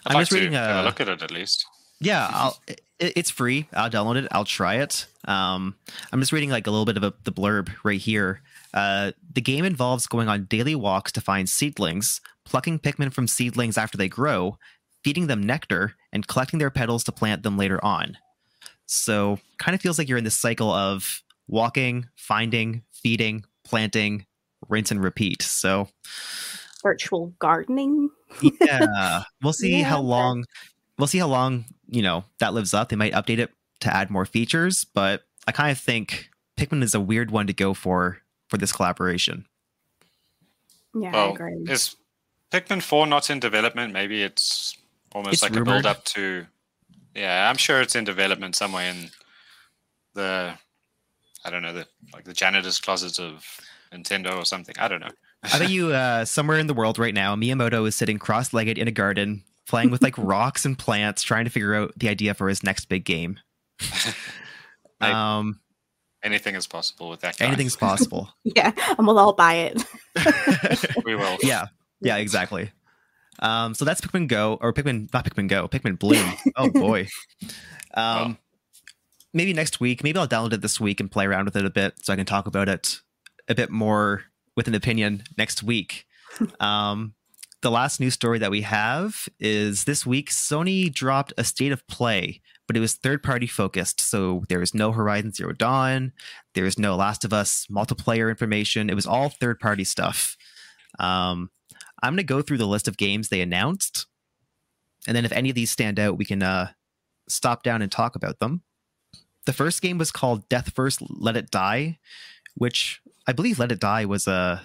I'd 0.05 0.11
I'm 0.11 0.15
like 0.15 0.21
just 0.23 0.33
to 0.33 0.37
reading 0.37 0.53
have 0.53 0.77
a- 0.77 0.83
a 0.83 0.85
look 0.85 1.01
at 1.01 1.09
it 1.09 1.23
at 1.23 1.31
least. 1.31 1.65
Yeah, 2.01 2.29
I'll, 2.33 2.59
it, 2.67 2.81
it's 2.99 3.31
free. 3.31 3.67
I'll 3.73 3.91
download 3.91 4.17
it. 4.17 4.29
I'll 4.31 4.45
try 4.45 4.77
it. 4.77 5.07
Um, 5.27 5.75
I'm 6.13 6.21
just 6.21 6.33
reading 6.33 6.51
like 6.51 6.67
a 6.67 6.71
little 6.71 6.87
bit 6.87 6.97
of 6.97 7.03
a, 7.05 7.13
the 7.25 7.33
blurb 7.33 7.71
right 7.85 8.01
here. 8.01 8.43
Uh, 8.73 9.13
the 9.35 9.41
game 9.41 9.65
involves 9.65 10.07
going 10.07 10.29
on 10.29 10.45
daily 10.45 10.75
walks 10.75 11.13
to 11.13 11.21
find 11.21 11.49
seedlings, 11.49 12.21
plucking 12.45 12.79
Pikmin 12.79 13.13
from 13.13 13.27
seedlings 13.27 13.77
after 13.77 13.99
they 13.99 14.09
grow, 14.09 14.57
feeding 15.05 15.27
them 15.27 15.43
nectar, 15.43 15.95
and 16.13 16.27
collecting 16.27 16.59
their 16.59 16.71
petals 16.71 17.05
to 17.05 17.13
plant 17.13 17.43
them 17.43 17.57
later 17.59 17.83
on. 17.85 18.17
So, 18.87 19.39
kind 19.59 19.75
of 19.75 19.81
feels 19.81 19.99
like 19.99 20.09
you're 20.09 20.19
in 20.19 20.25
this 20.25 20.37
cycle 20.37 20.71
of 20.73 21.23
walking, 21.49 22.09
finding, 22.17 22.83
feeding, 22.93 23.45
planting, 23.65 24.27
rinse 24.69 24.91
and 24.91 25.03
repeat. 25.03 25.43
So, 25.43 25.89
Virtual 26.83 27.35
gardening. 27.39 28.11
yeah 28.41 29.23
we'll 29.43 29.53
see 29.53 29.81
Yeah, 29.81 29.85
how 29.85 30.01
long 30.01 30.45
we'll 30.99 31.07
see 31.09 31.19
how 31.19 31.29
long 31.29 31.65
you 31.91 32.03
know 32.03 32.25
that 32.39 32.55
lives 32.55 32.73
up 32.73 32.89
they 32.89 32.97
might 32.97 33.13
update 33.13 33.39
it 33.39 33.51
to 33.81 33.95
add 33.95 34.11
more 34.11 34.25
features 34.25 34.85
but 34.85 35.25
i 35.47 35.53
kind 35.53 35.71
of 35.71 35.79
think 35.79 36.31
pikmin 36.57 36.83
is 36.83 36.95
a 36.95 37.01
weird 37.01 37.31
one 37.31 37.47
to 37.47 37.53
go 37.53 37.75
for 37.75 38.19
for 38.49 38.57
this 38.59 38.73
collaboration 38.73 39.45
Yeah, 40.95 41.09
I 41.11 41.13
Well, 41.13 41.35
agree. 41.35 41.65
is 41.69 41.97
Pikmin 42.51 42.83
4 42.83 43.07
not 43.07 43.31
in 43.31 43.39
development? 43.41 43.93
Maybe 43.93 44.23
it's 44.25 44.77
almost 45.13 45.35
It's 45.35 45.43
like 45.43 45.53
rumored. 45.53 45.69
a 45.69 45.73
build 45.83 45.87
up 45.87 46.05
to. 46.17 46.47
Yeah, 47.15 47.49
I'm 47.49 47.57
sure 47.57 47.81
it's 47.81 47.95
in 47.95 48.05
development 48.05 48.57
somewhere 48.57 48.91
in 48.91 49.11
the. 50.15 50.55
I 51.45 51.51
don't 51.51 51.63
know, 51.63 51.73
the 51.73 51.87
like 52.13 52.25
the 52.25 52.33
janitor's 52.35 52.81
closet 52.81 53.19
of 53.21 53.47
Nintendo 53.93 54.37
or 54.37 54.45
something. 54.45 54.75
I 54.79 54.89
don't 54.89 55.01
know. 55.01 55.11
i 55.45 55.59
bet 55.59 55.71
you 55.77 55.93
uh 55.93 56.25
somewhere 56.25 56.59
in 56.59 56.67
the 56.67 56.75
world 56.75 56.99
right 56.99 57.15
now 57.15 57.35
miyamoto 57.37 57.87
is 57.87 57.95
sitting 57.97 58.19
cross-legged 58.19 58.77
in 58.77 58.89
a 58.89 58.93
garden 58.93 59.43
playing 59.71 59.91
with 59.91 60.03
like 60.03 60.17
rocks 60.19 60.65
and 60.65 60.79
plants 60.79 61.23
trying 61.23 61.45
to 61.45 61.51
figure 61.51 61.75
out 61.75 61.93
the 61.97 62.09
idea 62.09 62.35
for 62.35 62.49
his 62.49 62.63
next 62.63 62.87
big 62.89 63.05
game 63.05 63.39
Maybe. 65.01 65.13
um 65.13 65.61
Anything 66.23 66.55
is 66.55 66.67
possible 66.67 67.09
with 67.09 67.21
that 67.21 67.39
guy. 67.39 67.47
anything's 67.47 67.77
possible 67.77 68.29
Yeah, 68.45 68.73
and 68.99 69.07
we'll 69.07 69.19
all 69.19 69.33
buy 69.33 69.55
it. 69.55 69.83
we 71.05 71.15
will. 71.15 71.39
yeah 71.43 71.67
yeah 72.03 72.17
exactly 72.17 72.71
um 73.39 73.73
so 73.75 73.85
that's 73.87 74.01
pikmin 74.03 74.27
go 74.29 74.59
or 74.61 74.73
pikmin 74.73 75.09
not 75.15 75.25
pikmin 75.25 75.49
go 75.49 75.67
pikmin 75.69 75.99
bloom 75.99 76.33
oh 76.57 76.69
boy 76.71 77.07
um 77.95 78.05
Well. 78.29 78.37
maybe 79.33 79.53
next 79.55 79.81
week 79.81 80.03
maybe 80.05 80.19
i'll 80.19 80.29
download 80.29 80.53
it 80.53 80.61
this 80.61 80.79
week 80.81 81.01
and 81.01 81.11
play 81.11 81.25
around 81.27 81.47
with 81.47 81.57
it 81.57 81.65
a 81.65 81.71
bit 81.71 81.95
so 82.05 82.13
i 82.13 82.17
can 82.17 82.27
talk 82.27 82.47
about 82.47 82.69
it 82.69 83.01
a 83.49 83.55
bit 83.55 83.71
more 83.71 84.25
with 84.57 84.69
an 84.69 84.75
opinion 84.75 85.23
next 85.39 85.63
week 85.63 86.05
um 86.59 87.15
the 87.63 87.71
last 87.71 88.01
news 88.01 88.15
story 88.15 88.39
that 88.39 88.51
we 88.51 88.63
have 88.63 89.29
is 89.39 89.85
this 89.85 90.07
week 90.07 90.31
sony 90.31 90.93
dropped 90.93 91.33
a 91.37 91.45
state 91.45 91.73
of 91.73 91.87
play 91.87 92.41
but 92.67 92.77
it 92.77 92.81
was 92.81 92.95
third 92.95 93.21
party 93.21 93.49
focused. 93.49 94.01
So 94.01 94.45
there 94.49 94.61
was 94.61 94.75
no 94.75 94.93
horizon 94.93 95.33
zero 95.33 95.53
dawn 95.53 96.13
there 96.55 96.65
was 96.65 96.79
no 96.79 96.97
last 96.97 97.25
of 97.25 97.33
us 97.33 97.67
multiplayer 97.71 98.29
information. 98.29 98.91
It 98.91 98.95
was 98.95 99.07
all 99.07 99.29
third 99.29 99.61
party 99.61 99.85
stuff. 99.85 100.37
Um, 100.99 101.51
I'm 102.03 102.13
going 102.13 102.19
to 102.19 102.23
go 102.23 102.43
through 102.43 102.59
the 102.59 102.67
list 102.67 102.89
of 102.89 102.97
games 102.97 103.29
they 103.29 103.41
announced, 103.41 104.07
and 105.07 105.17
then 105.17 105.25
if 105.25 105.33
any 105.33 105.51
of 105.51 105.55
these 105.55 105.71
stand 105.71 105.99
out, 105.99 106.19
we 106.19 106.25
can 106.25 106.43
uh, 106.43 106.71
stop 107.29 107.63
down 107.63 107.83
and 107.83 107.93
talk 107.93 108.17
about 108.17 108.39
them. 108.39 108.63
The 109.47 109.53
first 109.53 109.83
game 109.83 109.99
was 109.99 110.11
called 110.11 110.49
Deathverse, 110.49 111.05
Let 111.09 111.37
It 111.37 111.51
Die, 111.51 111.99
which 112.55 113.01
I 113.27 113.33
believe 113.33 113.59
Let 113.59 113.73
It 113.73 113.81
Die 113.81 114.05
was 114.05 114.27
a 114.27 114.63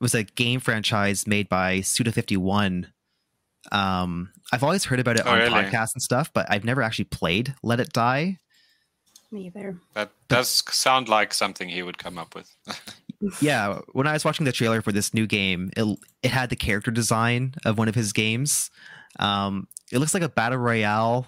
was 0.00 0.14
a 0.14 0.24
game 0.24 0.60
franchise 0.60 1.26
made 1.26 1.48
by 1.48 1.80
Suda 1.80 2.12
Fifty 2.12 2.36
One. 2.36 2.92
Um, 3.72 4.30
I've 4.52 4.62
always 4.62 4.84
heard 4.84 5.00
about 5.00 5.16
it 5.16 5.22
Oh, 5.26 5.30
on 5.32 5.38
really? 5.38 5.50
podcasts 5.50 5.94
and 5.94 6.02
stuff, 6.02 6.32
but 6.32 6.46
I've 6.48 6.64
never 6.64 6.82
actually 6.82 7.06
played 7.06 7.54
Let 7.62 7.80
It 7.80 7.92
Die. 7.92 8.38
Me 9.32 9.46
either. 9.46 9.76
That 9.94 10.12
does 10.28 10.62
sound 10.72 11.08
like 11.08 11.34
something 11.34 11.68
he 11.68 11.82
would 11.82 11.98
come 11.98 12.16
up 12.16 12.34
with. 12.36 12.54
yeah, 13.40 13.80
when 13.92 14.06
I 14.06 14.12
was 14.12 14.24
watching 14.24 14.46
the 14.46 14.52
trailer 14.52 14.82
for 14.82 14.92
this 14.92 15.12
new 15.12 15.26
game, 15.26 15.70
it 15.76 15.98
it 16.22 16.30
had 16.30 16.48
the 16.50 16.56
character 16.56 16.90
design 16.92 17.54
of 17.64 17.76
one 17.76 17.88
of 17.88 17.94
his 17.96 18.12
games. 18.12 18.70
Um, 19.18 19.66
it 19.90 19.98
looks 19.98 20.14
like 20.14 20.22
a 20.22 20.28
battle 20.28 20.58
royale 20.58 21.26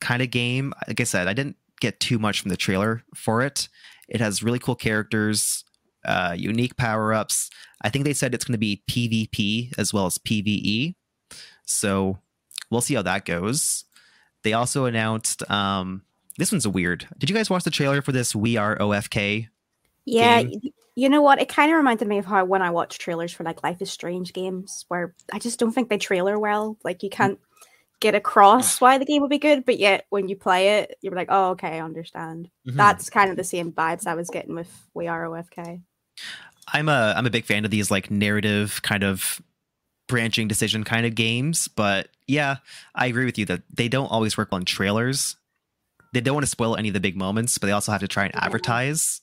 kind 0.00 0.22
of 0.22 0.30
game. 0.30 0.72
Like 0.86 1.00
I 1.00 1.04
said, 1.04 1.26
I 1.26 1.32
didn't 1.32 1.56
get 1.80 1.98
too 1.98 2.18
much 2.18 2.40
from 2.40 2.50
the 2.50 2.56
trailer 2.56 3.02
for 3.14 3.42
it. 3.42 3.68
It 4.08 4.20
has 4.20 4.42
really 4.42 4.58
cool 4.58 4.74
characters, 4.76 5.64
uh, 6.04 6.34
unique 6.36 6.76
power 6.76 7.12
ups. 7.12 7.50
I 7.82 7.88
think 7.88 8.04
they 8.04 8.14
said 8.14 8.34
it's 8.34 8.44
going 8.44 8.54
to 8.54 8.58
be 8.58 8.82
PvP 8.90 9.72
as 9.78 9.92
well 9.92 10.06
as 10.06 10.18
PvE. 10.18 10.94
So 11.64 12.18
we'll 12.70 12.80
see 12.80 12.94
how 12.94 13.02
that 13.02 13.24
goes. 13.24 13.84
They 14.42 14.52
also 14.52 14.86
announced 14.86 15.48
um, 15.50 16.02
this 16.38 16.52
one's 16.52 16.66
weird. 16.66 17.06
Did 17.18 17.28
you 17.30 17.36
guys 17.36 17.50
watch 17.50 17.64
the 17.64 17.70
trailer 17.70 18.02
for 18.02 18.12
this 18.12 18.34
We 18.34 18.56
Are 18.56 18.76
OFK? 18.78 19.48
Yeah, 20.06 20.42
game. 20.42 20.60
you 20.94 21.08
know 21.08 21.22
what? 21.22 21.40
It 21.40 21.48
kind 21.48 21.70
of 21.70 21.76
reminded 21.76 22.08
me 22.08 22.18
of 22.18 22.24
how 22.24 22.44
when 22.44 22.62
I 22.62 22.70
watch 22.70 22.98
trailers 22.98 23.32
for 23.32 23.44
like 23.44 23.62
Life 23.62 23.82
is 23.82 23.90
Strange 23.90 24.32
games, 24.32 24.86
where 24.88 25.14
I 25.32 25.38
just 25.38 25.58
don't 25.58 25.72
think 25.72 25.88
they 25.88 25.98
trailer 25.98 26.38
well. 26.38 26.78
Like 26.82 27.02
you 27.02 27.10
can't 27.10 27.38
get 28.00 28.14
across 28.14 28.80
why 28.80 28.96
the 28.96 29.04
game 29.04 29.20
would 29.20 29.30
be 29.30 29.38
good, 29.38 29.66
but 29.66 29.78
yet 29.78 30.06
when 30.08 30.28
you 30.28 30.34
play 30.34 30.78
it, 30.80 30.96
you're 31.02 31.14
like, 31.14 31.28
oh, 31.30 31.50
okay, 31.50 31.76
I 31.76 31.84
understand. 31.84 32.48
Mhm. 32.66 32.76
That's 32.76 33.10
kind 33.10 33.30
of 33.30 33.36
the 33.36 33.44
same 33.44 33.72
vibes 33.72 34.06
I 34.06 34.14
was 34.14 34.30
getting 34.30 34.54
with 34.54 34.70
We 34.94 35.06
Are 35.06 35.26
OFK. 35.26 35.82
I'm 36.72 36.88
a 36.88 37.14
I'm 37.16 37.26
a 37.26 37.30
big 37.30 37.44
fan 37.44 37.64
of 37.64 37.70
these 37.70 37.90
like 37.90 38.10
narrative 38.10 38.80
kind 38.82 39.02
of 39.02 39.40
branching 40.08 40.48
decision 40.48 40.84
kind 40.84 41.06
of 41.06 41.14
games, 41.14 41.68
but 41.68 42.08
yeah, 42.26 42.56
I 42.94 43.06
agree 43.06 43.24
with 43.24 43.38
you 43.38 43.46
that 43.46 43.62
they 43.72 43.88
don't 43.88 44.10
always 44.10 44.36
work 44.36 44.48
on 44.52 44.64
trailers. 44.64 45.36
They 46.12 46.20
don't 46.20 46.34
want 46.34 46.44
to 46.44 46.50
spoil 46.50 46.76
any 46.76 46.88
of 46.88 46.94
the 46.94 47.00
big 47.00 47.16
moments, 47.16 47.58
but 47.58 47.68
they 47.68 47.72
also 47.72 47.92
have 47.92 48.00
to 48.00 48.08
try 48.08 48.24
and 48.24 48.34
advertise. 48.34 49.20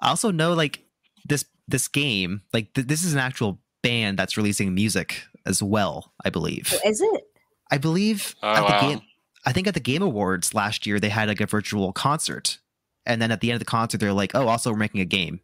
I 0.00 0.08
also 0.10 0.30
know 0.30 0.52
like 0.52 0.80
this 1.26 1.44
this 1.68 1.88
game, 1.88 2.42
like 2.52 2.72
th- 2.74 2.86
this 2.86 3.02
is 3.04 3.12
an 3.14 3.18
actual 3.18 3.58
band 3.82 4.18
that's 4.18 4.36
releasing 4.36 4.74
music 4.74 5.22
as 5.46 5.62
well, 5.62 6.12
I 6.24 6.30
believe. 6.30 6.72
Oh, 6.74 6.88
is 6.88 7.00
it? 7.00 7.22
I 7.70 7.78
believe 7.78 8.34
Oh, 8.42 8.48
at 8.48 8.80
the 8.80 8.88
game 8.88 9.02
I 9.44 9.52
think 9.52 9.66
at 9.66 9.74
the 9.74 9.80
Game 9.80 10.02
Awards 10.02 10.54
last 10.54 10.86
year 10.86 10.98
they 11.00 11.08
had 11.08 11.28
like 11.28 11.40
a 11.40 11.46
virtual 11.46 11.92
concert. 11.92 12.58
And 13.06 13.22
then 13.22 13.30
at 13.30 13.40
the 13.40 13.50
end 13.50 13.56
of 13.56 13.60
the 13.60 13.64
concert 13.70 13.98
they're 13.98 14.12
like, 14.12 14.34
"Oh, 14.34 14.48
also 14.48 14.72
we're 14.72 14.76
making 14.78 15.00
a 15.00 15.04
game." 15.04 15.40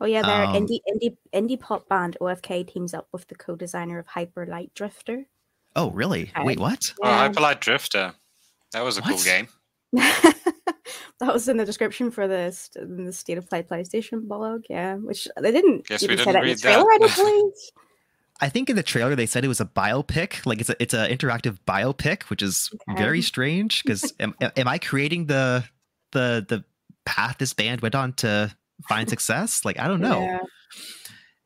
Oh 0.00 0.06
yeah, 0.06 0.22
their 0.22 0.44
Um, 0.44 0.54
indie 0.54 0.80
indie 0.88 1.16
indie 1.32 1.60
pop 1.60 1.88
band 1.88 2.16
OFK 2.20 2.66
teams 2.66 2.94
up 2.94 3.08
with 3.12 3.26
the 3.28 3.34
co-designer 3.34 3.98
of 3.98 4.06
Hyper 4.06 4.46
Light 4.46 4.72
Drifter. 4.74 5.26
Oh, 5.76 5.90
really? 5.90 6.30
Okay. 6.34 6.42
Wait, 6.44 6.58
what? 6.58 6.92
Oh, 7.02 7.08
Yeah. 7.08 7.28
Hyperlight 7.28 7.60
Drifter. 7.60 8.14
That 8.72 8.82
was 8.82 8.98
a 8.98 9.02
cool 9.02 9.18
game. 9.18 9.48
that 9.92 11.32
was 11.32 11.48
in 11.48 11.56
the 11.56 11.64
description 11.64 12.10
for 12.10 12.26
the 12.26 12.50
st- 12.50 12.84
in 12.84 13.04
the 13.04 13.12
State 13.12 13.38
of 13.38 13.48
Play 13.48 13.62
PlayStation 13.62 14.26
blog. 14.26 14.64
Yeah, 14.70 14.94
which 14.96 15.28
they 15.40 15.52
didn't 15.52 15.86
Guess 15.86 16.02
even 16.02 16.18
we 16.18 16.24
didn't 16.24 16.32
that 16.32 16.42
in 16.42 16.48
the 16.48 16.48
read 16.50 16.58
that. 16.58 16.62
trailer. 16.62 16.86
I 16.92 16.98
don't. 17.16 17.54
I 18.42 18.48
think 18.48 18.70
in 18.70 18.76
the 18.76 18.82
trailer 18.82 19.14
they 19.14 19.26
said 19.26 19.44
it 19.44 19.48
was 19.48 19.60
a 19.60 19.66
biopic, 19.66 20.46
like 20.46 20.60
it's 20.60 20.70
a 20.70 20.82
it's 20.82 20.94
an 20.94 21.10
interactive 21.10 21.58
biopic, 21.68 22.24
which 22.24 22.40
is 22.42 22.70
Okay. 22.88 22.98
very 23.02 23.20
strange. 23.20 23.82
Because 23.82 24.14
am, 24.18 24.34
am 24.40 24.66
I 24.66 24.78
creating 24.78 25.26
the 25.26 25.64
the 26.12 26.46
the 26.48 26.64
path 27.04 27.36
this 27.38 27.52
band 27.52 27.82
went 27.82 27.94
on 27.94 28.14
to 28.14 28.54
find 28.88 29.08
success? 29.08 29.64
Like 29.64 29.78
I 29.78 29.88
don't 29.88 30.00
know. 30.00 30.20
Yeah. 30.20 30.40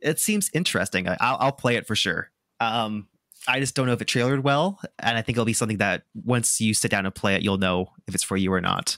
It 0.01 0.21
seems 0.21 0.51
interesting. 0.53 1.09
I, 1.09 1.17
I'll, 1.21 1.37
I'll 1.41 1.53
play 1.53 1.77
it 1.77 1.87
for 1.87 1.97
sure. 1.97 2.31
Um, 2.61 3.09
I 3.47 3.61
just 3.61 3.75
don't 3.75 3.87
know 3.87 3.93
if 3.93 4.01
it 4.01 4.09
trailered 4.09 4.43
well, 4.43 4.81
and 4.99 5.19
I 5.19 5.23
think 5.23 5.37
it'll 5.37 5.45
be 5.45 5.53
something 5.53 5.79
that 5.79 6.03
once 6.15 6.61
you 6.61 6.75
sit 6.75 6.91
down 6.91 7.05
and 7.05 7.15
play 7.15 7.35
it, 7.35 7.43
you'll 7.43 7.59
know 7.59 7.91
if 8.07 8.15
it's 8.15 8.25
for 8.25 8.37
you 8.37 8.53
or 8.53 8.61
not. 8.61 8.97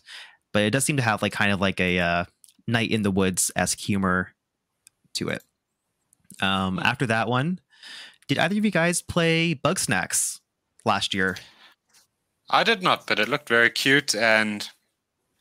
But 0.52 0.62
it 0.62 0.70
does 0.70 0.84
seem 0.84 0.96
to 0.96 1.02
have 1.02 1.22
like 1.22 1.32
kind 1.32 1.52
of 1.52 1.60
like 1.60 1.80
a 1.80 1.98
uh, 1.98 2.24
night 2.66 2.90
in 2.90 3.02
the 3.02 3.10
woods 3.10 3.50
esque 3.56 3.78
humor 3.78 4.32
to 5.14 5.28
it. 5.28 5.42
Um, 6.40 6.78
after 6.78 7.06
that 7.06 7.28
one, 7.28 7.60
did 8.28 8.38
either 8.38 8.56
of 8.56 8.64
you 8.64 8.70
guys 8.70 9.02
play 9.02 9.54
Bugsnax 9.54 10.40
last 10.84 11.14
year? 11.14 11.36
I 12.50 12.62
did 12.62 12.82
not, 12.82 13.06
but 13.06 13.18
it 13.18 13.28
looked 13.28 13.48
very 13.48 13.70
cute, 13.70 14.14
and 14.14 14.68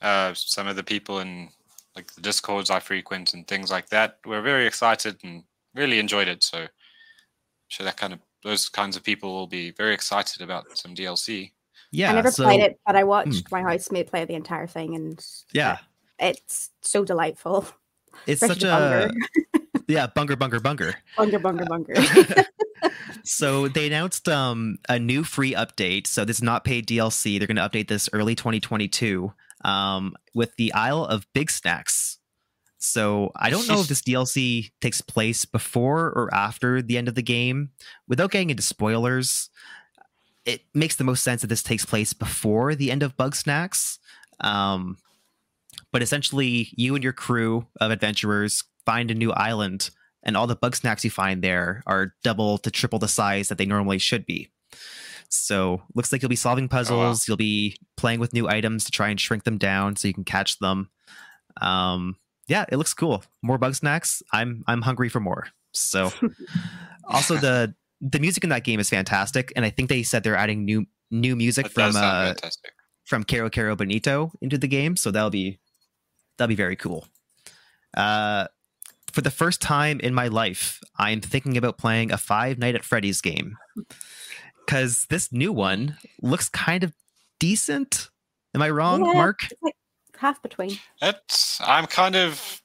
uh, 0.02 0.34
some 0.34 0.68
of 0.68 0.76
the 0.76 0.84
people 0.84 1.20
in 1.20 1.50
like 1.96 2.14
the 2.14 2.22
discords 2.22 2.70
I 2.70 2.80
frequent 2.80 3.34
and 3.34 3.48
things 3.48 3.72
like 3.72 3.89
that 3.89 4.18
were 4.26 4.41
very 4.41 4.68
excited 4.68 5.18
and 5.24 5.43
really 5.74 6.00
enjoyed 6.00 6.28
it. 6.28 6.43
So, 6.43 6.60
I'm 6.60 6.70
sure 7.70 7.86
that 7.86 7.98
kind 7.98 8.14
of 8.14 8.20
those 8.43 8.70
kinds 8.70 8.96
of 8.96 9.04
people 9.04 9.34
will 9.34 9.48
be 9.48 9.72
very 9.72 9.93
excited 9.93 10.41
about 10.41 10.78
some 10.78 10.93
DLC. 10.96 11.52
Yeah, 11.91 12.12
I 12.12 12.16
never 12.16 12.32
so- 12.32 12.43
played 12.43 12.62
it, 12.62 12.80
but 12.86 12.96
I 12.96 13.04
watched 13.04 13.52
my 13.52 13.62
housemate 13.62 14.08
play 14.08 14.26
the 14.26 14.36
entire 14.36 14.68
thing, 14.68 14.96
and 14.96 15.24
Yeah, 15.54 15.78
it's 16.20 16.70
so 16.82 17.04
delightful. 17.06 17.68
it's 18.28 18.41
Especially 18.41 18.70
such 18.70 18.70
a 18.70 19.12
yeah 19.88 20.08
bunger 20.08 20.36
bunger 20.36 20.60
bunger. 20.60 20.96
Bunger, 21.18 21.39
bunger, 21.39 21.66
bunger. 21.66 21.93
So 23.24 23.68
they 23.68 23.88
announced 23.88 24.30
um, 24.30 24.78
a 24.88 25.00
new 25.00 25.24
free 25.24 25.54
update. 25.54 26.06
So 26.06 26.26
this 26.26 26.38
is 26.38 26.43
not 26.43 26.64
paid 26.64 26.86
DLC. 26.88 27.39
They're 27.39 27.48
going 27.48 27.56
to 27.58 27.68
update 27.68 27.88
this 27.88 28.08
early 28.14 28.36
2022 28.36 29.34
um, 29.66 30.16
with 30.34 30.55
the 30.57 30.72
Isle 30.74 31.03
of 31.03 31.28
Bigsnax. 31.34 32.18
So 32.78 33.32
I 33.36 33.49
don't 33.49 33.68
know 33.68 33.82
if 33.82 33.88
this 33.88 34.03
DLC 34.03 34.72
takes 34.80 35.01
place 35.01 35.43
before 35.43 36.11
or 36.11 36.34
after 36.34 36.84
the 36.84 36.99
end 36.99 37.07
of 37.07 37.16
the 37.16 37.24
game. 37.24 37.72
Without 38.07 38.30
getting 38.30 38.51
into 38.51 38.61
spoilers, 38.61 39.49
it 40.45 40.61
makes 40.76 40.95
the 40.95 41.03
most 41.03 41.24
sense 41.24 41.41
that 41.41 41.47
this 41.47 41.63
takes 41.63 41.84
place 41.84 42.13
before 42.13 42.76
the 42.76 42.91
end 42.91 43.01
of 43.01 43.18
Bugsnax. 43.18 43.97
Um, 44.39 44.97
but 45.91 46.03
essentially, 46.03 46.70
you 46.78 46.93
and 46.93 47.03
your 47.03 47.13
crew 47.13 47.66
of 47.82 47.89
adventurers 47.89 48.63
find 48.86 49.09
a 49.09 49.16
new 49.16 49.32
island 49.32 49.89
and 50.22 50.38
all 50.38 50.45
the 50.45 50.55
bug 50.55 50.76
snacks 50.76 51.03
you 51.03 51.09
find 51.09 51.41
there 51.41 51.82
are 51.88 52.13
double 52.24 52.59
to 52.59 52.70
triple 52.70 52.99
the 52.99 53.07
size 53.07 53.49
that 53.49 53.57
they 53.57 53.66
normally 53.66 53.97
should 53.97 54.28
be. 54.28 54.49
So 55.36 55.83
looks 55.93 56.11
like 56.11 56.21
you'll 56.21 56.29
be 56.29 56.36
solving 56.36 56.67
puzzles. 56.67 57.27
You'll 57.27 57.38
be 57.38 57.77
playing 57.97 58.19
with 58.19 58.33
new 58.33 58.47
items 58.47 58.86
to 58.86 58.91
try 58.91 59.09
and 59.09 59.19
shrink 59.19 59.43
them 59.43 59.57
down 59.57 59.95
so 59.95 60.07
you 60.07 60.13
can 60.13 60.23
catch 60.23 60.59
them. 60.59 60.89
Um, 61.61 62.17
yeah, 62.47 62.65
it 62.71 62.77
looks 62.77 62.93
cool. 62.93 63.23
More 63.41 63.57
bug 63.57 63.75
snacks. 63.75 64.21
I'm 64.31 64.63
I'm 64.67 64.81
hungry 64.81 65.09
for 65.09 65.19
more. 65.19 65.47
So 65.71 66.11
also 67.05 67.38
the 67.38 67.73
the 68.01 68.19
music 68.19 68.43
in 68.43 68.49
that 68.49 68.63
game 68.63 68.79
is 68.79 68.89
fantastic, 68.89 69.51
and 69.55 69.65
I 69.65 69.69
think 69.69 69.89
they 69.89 70.03
said 70.03 70.23
they're 70.23 70.36
adding 70.36 70.65
new 70.65 70.86
new 71.11 71.36
music 71.36 71.69
from 71.69 71.95
uh, 71.95 72.33
fantastic. 72.33 72.73
from 73.05 73.23
Kero 73.23 73.49
Kero 73.49 73.77
Bonito 73.77 74.31
into 74.41 74.57
the 74.57 74.67
game, 74.67 74.95
so 74.95 75.11
that'll 75.11 75.29
be 75.29 75.59
that'll 76.38 76.49
be 76.49 76.55
very 76.55 76.75
cool. 76.75 77.07
Uh, 77.95 78.47
for 79.11 79.21
the 79.21 79.31
first 79.31 79.61
time 79.61 79.99
in 80.01 80.13
my 80.13 80.27
life, 80.27 80.81
I'm 80.97 81.21
thinking 81.21 81.55
about 81.55 81.77
playing 81.77 82.11
a 82.11 82.17
Five 82.17 82.57
Night 82.59 82.75
at 82.75 82.83
Freddy's 82.83 83.21
game 83.21 83.57
because 84.66 85.05
this 85.07 85.32
new 85.32 85.51
one 85.53 85.97
looks 86.22 86.49
kind 86.49 86.84
of 86.84 86.93
decent. 87.39 88.09
Am 88.53 88.61
I 88.61 88.70
wrong, 88.70 89.05
Yeah. 89.05 89.13
Marc? 89.13 89.43
it's 89.43 89.61
like 89.61 89.76
half 90.18 90.41
between. 90.41 90.80
It's 91.01 91.59
I'm 91.61 91.86
kind 91.88 92.16
of 92.16 92.61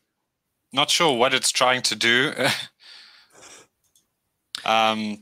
not 0.73 0.91
sure 0.91 1.17
what 1.17 1.35
it's 1.35 1.51
trying 1.51 1.83
to 1.83 1.97
do. 1.97 2.33
um, 4.65 5.19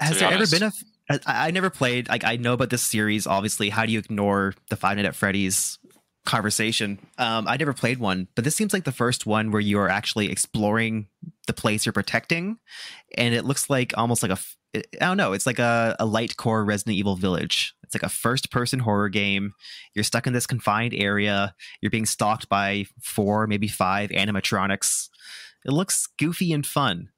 Has 0.00 0.14
be 0.14 0.20
there 0.20 0.32
ever 0.32 0.46
been 0.46 0.62
a? 0.62 0.66
f- 0.66 0.84
I, 1.26 1.48
I 1.48 1.50
never 1.50 1.70
played. 1.70 2.08
Like 2.08 2.24
I 2.24 2.36
know 2.36 2.52
about 2.54 2.70
this 2.70 2.82
series. 2.82 3.26
Obviously, 3.26 3.70
how 3.70 3.86
do 3.86 3.92
you 3.92 3.98
ignore 3.98 4.54
the 4.70 4.76
Five 4.76 4.96
Night 4.96 5.06
at 5.06 5.16
Freddy's 5.16 5.78
conversation? 6.26 6.98
Um, 7.18 7.48
I 7.48 7.56
never 7.56 7.72
played 7.72 7.98
one, 7.98 8.28
but 8.34 8.44
this 8.44 8.54
seems 8.54 8.72
like 8.72 8.84
the 8.84 8.92
first 8.92 9.26
one 9.26 9.50
where 9.50 9.60
you 9.60 9.78
are 9.78 9.88
actually 9.88 10.30
exploring 10.30 11.08
the 11.46 11.52
place 11.52 11.86
you're 11.86 11.92
protecting, 11.92 12.58
and 13.16 13.34
it 13.34 13.44
looks 13.44 13.68
like 13.70 13.96
almost 13.96 14.22
like 14.22 14.32
a. 14.32 14.38
f- 14.74 14.82
I 15.00 15.06
don't 15.06 15.16
know. 15.16 15.32
It's 15.32 15.46
like 15.46 15.58
a, 15.58 15.96
a 15.98 16.06
light 16.06 16.36
core 16.36 16.64
Resident 16.64 16.96
Evil 16.96 17.16
Village. 17.16 17.74
It's 17.82 17.94
like 17.94 18.02
a 18.02 18.08
first 18.08 18.50
person 18.50 18.78
horror 18.80 19.08
game. 19.08 19.54
You're 19.94 20.04
stuck 20.04 20.26
in 20.26 20.32
this 20.32 20.46
confined 20.46 20.94
area. 20.94 21.54
You're 21.80 21.90
being 21.90 22.06
stalked 22.06 22.48
by 22.48 22.84
four, 23.00 23.46
maybe 23.46 23.68
five 23.68 24.10
animatronics. 24.10 25.08
It 25.64 25.72
looks 25.72 26.06
goofy 26.18 26.52
and 26.52 26.66
fun. 26.66 27.08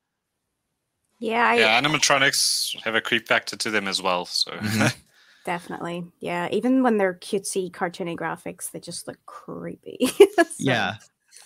Yeah, 1.18 1.46
I 1.46 1.54
yeah, 1.56 1.80
animatronics 1.82 2.80
have 2.82 2.94
a 2.94 3.00
creep 3.00 3.28
factor 3.28 3.56
to 3.56 3.70
them 3.70 3.86
as 3.86 4.00
well. 4.00 4.24
So 4.24 4.52
Mhm. 4.52 4.94
definitely. 5.44 6.04
Yeah, 6.20 6.48
even 6.50 6.82
when 6.82 6.96
they're 6.96 7.14
cutesy, 7.14 7.70
cartoony 7.70 8.16
graphics, 8.16 8.70
they 8.70 8.80
just 8.80 9.06
look 9.06 9.18
creepy. 9.26 10.10
So, 10.36 10.44
Yeah. 10.58 10.94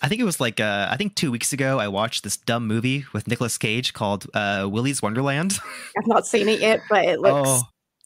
I 0.01 0.07
think 0.07 0.21
it 0.21 0.25
was 0.25 0.39
like 0.39 0.59
uh, 0.59 0.87
I 0.89 0.97
think 0.97 1.15
two 1.15 1.31
weeks 1.31 1.53
ago 1.53 1.79
I 1.79 1.87
watched 1.87 2.23
this 2.23 2.37
dumb 2.37 2.67
movie 2.67 3.05
with 3.13 3.27
Nicolas 3.27 3.57
Cage 3.57 3.93
called 3.93 4.27
uh, 4.33 4.67
Willy's 4.69 5.01
Wonderland. 5.01 5.57
I've 5.97 6.07
not 6.07 6.25
seen 6.27 6.47
it 6.49 6.59
yet, 6.59 6.81
but 6.89 7.05
it 7.05 7.19
looks 7.19 7.49
oh, 7.49 7.61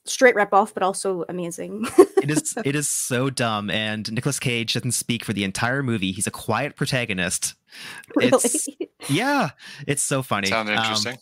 straight 0.06 0.36
rip 0.36 0.54
off, 0.54 0.74
but 0.74 0.84
also 0.84 1.26
amazing. 1.30 1.86
it 2.22 2.30
is 2.30 2.56
it 2.66 2.76
is 2.76 2.88
so 2.88 3.30
dumb, 3.30 3.70
and 3.70 4.12
Nicolas 4.12 4.40
Cage 4.40 4.74
doesn't 4.74 4.92
speak 4.92 5.26
for 5.26 5.34
the 5.34 5.44
entire 5.44 5.84
movie. 5.84 6.12
He's 6.12 6.28
a 6.28 6.32
quiet 6.32 6.76
protagonist. 6.76 7.56
really. 8.16 8.32
It's 8.34 8.68
yeah, 9.10 9.50
it's 9.88 10.04
so 10.04 10.22
funny. 10.22 10.48
sound 10.48 10.70
Um, 10.70 10.76
interesting. 10.78 11.18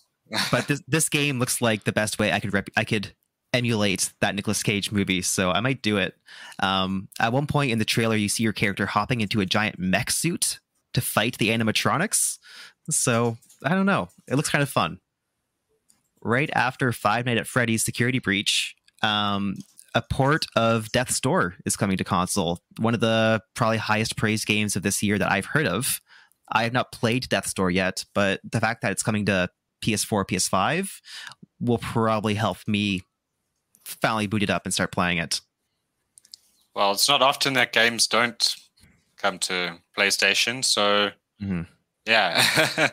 but 0.51 0.67
this 0.67 0.81
this 0.87 1.09
game 1.09 1.39
looks 1.39 1.61
like 1.61 1.85
the 1.85 1.93
best 1.93 2.19
way 2.19 2.31
I 2.31 2.39
could 2.39 2.53
rep- 2.53 2.69
I 2.75 2.83
could 2.83 3.13
emulate 3.57 4.11
that 4.21 4.35
Nicolas 4.35 4.63
Cage 4.63 4.91
movie, 4.91 5.21
so 5.21 5.51
I 5.51 5.59
might 5.59 5.81
do 5.81 5.97
it. 5.97 6.15
Um, 6.59 7.09
at 7.19 7.33
one 7.33 7.47
point 7.47 7.71
in 7.71 7.79
the 7.79 7.85
trailer, 7.85 8.15
you 8.15 8.29
see 8.29 8.43
your 8.43 8.53
character 8.53 8.85
hopping 8.85 9.21
into 9.21 9.41
a 9.41 9.45
giant 9.45 9.79
mech 9.79 10.11
suit 10.11 10.59
to 10.93 11.01
fight 11.01 11.37
the 11.37 11.49
animatronics. 11.49 12.37
So 12.89 13.37
I 13.63 13.69
don't 13.69 13.85
know. 13.85 14.09
It 14.27 14.35
looks 14.35 14.49
kind 14.49 14.61
of 14.61 14.69
fun. 14.69 14.99
Right 16.21 16.49
after 16.53 16.91
Five 16.91 17.25
Night 17.25 17.37
at 17.37 17.47
Freddy's 17.47 17.83
Security 17.83 18.19
Breach, 18.19 18.75
um, 19.01 19.55
a 19.93 20.01
port 20.01 20.45
of 20.55 20.91
Death's 20.91 21.19
Door 21.19 21.55
is 21.65 21.75
coming 21.75 21.97
to 21.97 22.03
console. 22.03 22.59
One 22.79 22.93
of 22.93 22.99
the 22.99 23.41
probably 23.55 23.77
highest 23.77 24.17
praised 24.17 24.47
games 24.47 24.75
of 24.75 24.83
this 24.83 25.01
year 25.01 25.17
that 25.17 25.31
I've 25.31 25.45
heard 25.45 25.67
of. 25.67 26.01
I 26.51 26.63
have 26.63 26.73
not 26.73 26.91
played 26.91 27.29
Death's 27.29 27.53
Door 27.53 27.71
yet, 27.71 28.05
but 28.13 28.39
the 28.43 28.59
fact 28.59 28.81
that 28.81 28.91
it's 28.91 29.03
coming 29.03 29.25
to 29.25 29.49
PS4, 29.83 30.25
PS5 30.25 30.99
will 31.59 31.77
probably 31.77 32.35
help 32.35 32.57
me 32.67 33.01
finally 33.87 34.27
boot 34.27 34.43
it 34.43 34.49
up 34.49 34.65
and 34.65 34.73
start 34.73 34.91
playing 34.91 35.17
it. 35.17 35.41
Well, 36.75 36.91
it's 36.91 37.07
not 37.07 37.21
often 37.21 37.53
that 37.53 37.73
games 37.73 38.07
don't 38.07 38.55
come 39.17 39.39
to 39.39 39.77
PlayStation, 39.97 40.63
so 40.63 41.11
Mhm. 41.41 41.67
yeah, 42.05 42.89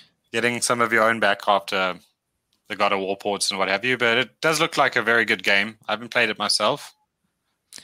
getting 0.32 0.60
some 0.60 0.80
of 0.80 0.92
your 0.92 1.04
own 1.08 1.20
back 1.20 1.42
after 1.46 1.98
the 2.68 2.76
God 2.76 2.92
of 2.92 3.00
War 3.00 3.16
ports 3.16 3.50
and 3.50 3.58
what 3.58 3.68
have 3.68 3.84
you. 3.84 3.96
But 3.96 4.18
it 4.18 4.40
does 4.40 4.60
look 4.60 4.76
like 4.76 4.96
a 4.96 5.02
very 5.02 5.24
good 5.24 5.42
game. 5.44 5.78
I 5.88 5.92
haven't 5.92 6.08
played 6.10 6.30
it 6.30 6.38
myself. 6.38 6.94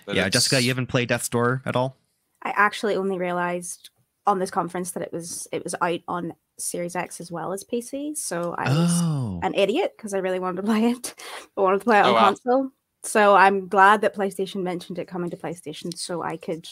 yeah, 0.06 0.26
it's- 0.26 0.32
Jessica, 0.32 0.60
you 0.62 0.68
haven't 0.68 0.88
played 0.88 1.08
Death's 1.08 1.28
Door 1.28 1.62
at 1.64 1.76
all? 1.76 1.96
I 2.42 2.50
actually 2.50 2.94
only 2.96 3.18
realized 3.18 3.90
on 4.26 4.38
this 4.38 4.50
conference 4.50 4.90
that 4.92 5.02
it 5.02 5.12
was 5.12 5.46
it 5.52 5.64
was 5.64 5.74
out 5.80 6.00
on 6.08 6.34
Series 6.58 6.96
X 6.96 7.20
as 7.20 7.30
well 7.30 7.52
as 7.52 7.64
PC. 7.64 8.16
So 8.16 8.54
I 8.58 8.68
was 8.68 8.90
Oh, 8.92 9.40
an 9.42 9.54
idiot 9.54 9.94
because 9.96 10.14
I 10.14 10.18
really 10.18 10.38
wanted 10.38 10.56
to 10.62 10.62
play 10.66 10.90
it. 10.90 11.14
I 11.56 11.60
wanted 11.60 11.78
to 11.78 11.84
play 11.84 11.98
it 12.00 12.04
Oh, 12.04 12.08
on 12.08 12.14
wow. 12.14 12.20
console. 12.20 12.70
So 13.04 13.34
I'm 13.36 13.68
glad 13.68 14.00
that 14.00 14.14
PlayStation 14.16 14.62
mentioned 14.62 14.98
it 14.98 15.06
coming 15.08 15.30
to 15.30 15.36
PlayStation 15.36 15.96
so 15.96 16.22
I 16.22 16.36
could 16.36 16.68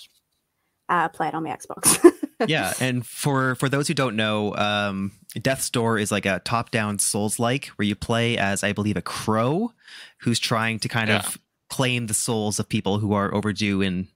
uh, 0.88 1.08
play 1.08 1.28
it 1.28 1.34
on 1.34 1.44
my 1.44 1.50
Xbox. 1.50 2.04
yeah. 2.46 2.72
And 2.80 3.06
for 3.06 3.54
for 3.56 3.68
those 3.68 3.88
who 3.88 3.94
don't 3.94 4.16
know, 4.16 4.54
um, 4.56 5.12
Death's 5.40 5.70
Door 5.70 5.98
is 6.00 6.10
like 6.10 6.26
a 6.26 6.40
top-down 6.44 6.98
Souls-like 6.98 7.66
where 7.76 7.86
you 7.86 7.94
play 7.94 8.36
as, 8.38 8.64
I 8.64 8.72
believe, 8.72 8.96
a 8.96 9.02
crow 9.02 9.72
who's 10.20 10.38
trying 10.38 10.78
to 10.80 10.88
kind 10.88 11.08
Yeah. 11.08 11.18
of 11.18 11.38
claim 11.70 12.06
the 12.06 12.14
souls 12.14 12.58
of 12.60 12.68
people 12.68 12.98
who 12.98 13.12
are 13.12 13.34
overdue 13.34 13.80
in 13.82 14.08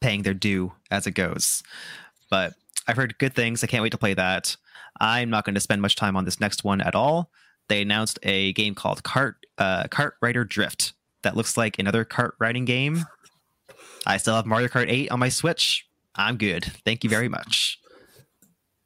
paying 0.00 0.22
their 0.22 0.34
due 0.34 0.72
as 0.90 1.06
it 1.06 1.12
goes. 1.12 1.62
But 2.30 2.54
I've 2.86 2.96
heard 2.96 3.18
good 3.18 3.34
things. 3.34 3.62
I 3.62 3.66
can't 3.66 3.82
wait 3.82 3.90
to 3.92 3.98
play 3.98 4.14
that. 4.14 4.56
I'm 5.00 5.30
not 5.30 5.44
going 5.44 5.54
to 5.54 5.60
spend 5.60 5.82
much 5.82 5.96
time 5.96 6.16
on 6.16 6.24
this 6.24 6.40
next 6.40 6.64
one 6.64 6.80
at 6.80 6.94
all. 6.94 7.30
They 7.68 7.82
announced 7.82 8.18
a 8.22 8.52
game 8.54 8.74
called 8.74 9.02
Cart 9.02 9.36
uh, 9.58 9.84
Kart 9.84 10.12
Rider 10.22 10.44
Drift 10.44 10.92
that 11.22 11.36
looks 11.36 11.56
like 11.56 11.78
another 11.78 12.04
kart 12.04 12.32
riding 12.38 12.64
game. 12.64 13.04
I 14.06 14.16
still 14.16 14.34
have 14.36 14.46
Mario 14.46 14.68
Kart 14.68 14.86
8 14.88 15.10
on 15.10 15.18
my 15.18 15.28
Switch. 15.28 15.86
I'm 16.14 16.36
good. 16.36 16.64
Thank 16.84 17.04
you 17.04 17.10
very 17.10 17.28
much. 17.28 17.78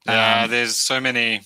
Yeah, 0.06 0.42
Um, 0.44 0.50
there's 0.50 0.76
so 0.76 1.00
many 1.00 1.42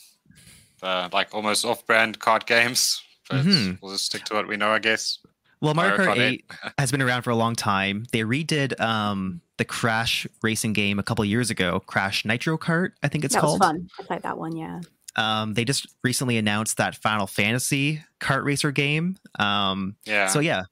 uh, 0.82 1.08
like 1.12 1.34
almost 1.34 1.64
off-brand 1.64 2.18
card 2.20 2.46
games. 2.46 3.02
But 3.28 3.44
Mhm. 3.44 3.78
we'll 3.82 3.92
just 3.92 4.06
stick 4.06 4.24
to 4.26 4.34
what 4.34 4.46
we 4.46 4.56
know, 4.56 4.70
I 4.70 4.78
guess. 4.78 5.18
Well, 5.60 5.74
Mario 5.74 5.96
Mario 5.96 6.14
Kart 6.14 6.18
Kart 6.18 6.72
8 6.72 6.74
has 6.78 6.90
been 6.90 7.02
around 7.02 7.22
for 7.22 7.30
a 7.30 7.36
long 7.36 7.54
time. 7.54 8.04
They 8.12 8.20
redid 8.20 8.78
um, 8.80 9.40
the 9.56 9.64
Crash 9.64 10.26
racing 10.42 10.74
game 10.74 10.98
a 10.98 11.02
couple 11.02 11.24
years 11.24 11.50
ago, 11.50 11.80
Crash 11.80 12.24
Nitro 12.24 12.58
Kart, 12.58 12.92
I 13.02 13.08
think 13.08 13.24
it's 13.24 13.34
that 13.34 13.40
called. 13.40 13.60
was 13.60 13.68
fun. 13.68 13.88
I 13.98 14.02
played 14.02 14.22
that 14.22 14.36
one. 14.38 14.54
Yeah. 14.56 14.80
Um, 15.16 15.54
they 15.54 15.64
just 15.64 15.86
recently 16.04 16.36
announced 16.36 16.76
that 16.76 16.94
Final 16.96 17.26
Fantasy 17.26 18.04
kart 18.20 18.44
racer 18.44 18.70
game. 18.70 19.16
Um, 19.38 19.96
Yeah. 20.04 20.26
So 20.28 20.40
yeah, 20.40 20.64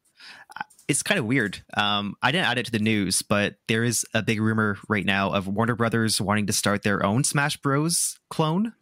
it's 0.87 1.03
kind 1.03 1.18
of 1.18 1.24
weird. 1.24 1.62
Um, 1.74 2.14
I 2.22 2.30
didn't 2.30 2.47
add 2.47 2.59
it 2.59 2.66
to 2.66 2.72
the 2.72 2.78
news, 2.78 3.22
but 3.22 3.55
there 3.68 3.85
is 3.85 4.05
a 4.12 4.22
big 4.22 4.41
rumor 4.41 4.76
right 4.89 5.05
now 5.05 5.30
of 5.30 5.49
Warner 5.49 5.74
Brothers 5.74 6.20
wanting 6.20 6.47
to 6.47 6.53
start 6.53 6.82
their 6.82 7.05
own 7.05 7.24
Smash 7.24 7.57
Bros. 7.57 8.18
clone, 8.28 8.74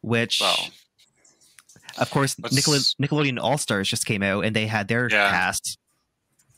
which, 0.00 0.40
well, 0.40 0.68
of 2.00 2.10
course, 2.10 2.36
Nickel- 2.38 2.74
Nickelodeon 3.00 3.38
All 3.40 3.58
Stars 3.58 3.88
just 3.88 4.06
came 4.06 4.22
out 4.22 4.44
and 4.44 4.54
they 4.56 4.66
had 4.66 4.88
their 4.88 5.08
Yeah. 5.10 5.30
cast. 5.30 5.78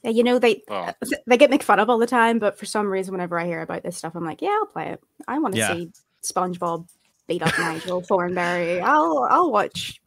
Yeah, 0.03 0.11
you 0.11 0.25
know 0.25 0.39
they 0.39 0.63
well, 0.69 0.95
they 1.27 1.37
get 1.37 1.51
make 1.51 1.63
fun 1.63 1.79
of 1.79 1.89
all 1.89 1.99
the 1.99 2.07
time, 2.07 2.39
but 2.41 2.59
for 2.59 2.67
some 2.67 2.89
reason, 2.89 3.13
whenever 3.13 3.39
I 3.39 3.47
hear 3.47 3.61
about 3.63 3.83
this 3.85 3.97
stuff, 3.97 4.15
I'm 4.17 4.25
like, 4.25 4.43
yeah, 4.43 4.51
I'll 4.61 4.67
play 4.67 4.89
it. 4.91 5.01
I 5.29 5.39
want 5.39 5.55
to 5.55 5.61
Yeah. 5.61 5.73
see 5.75 5.91
SpongeBob 6.25 6.89
beat 7.29 7.43
up 7.43 7.57
Nigel 7.59 8.01
Thornberry. 8.03 8.81
I'll 8.81 9.27
I'll 9.31 9.53
watch. 9.53 10.01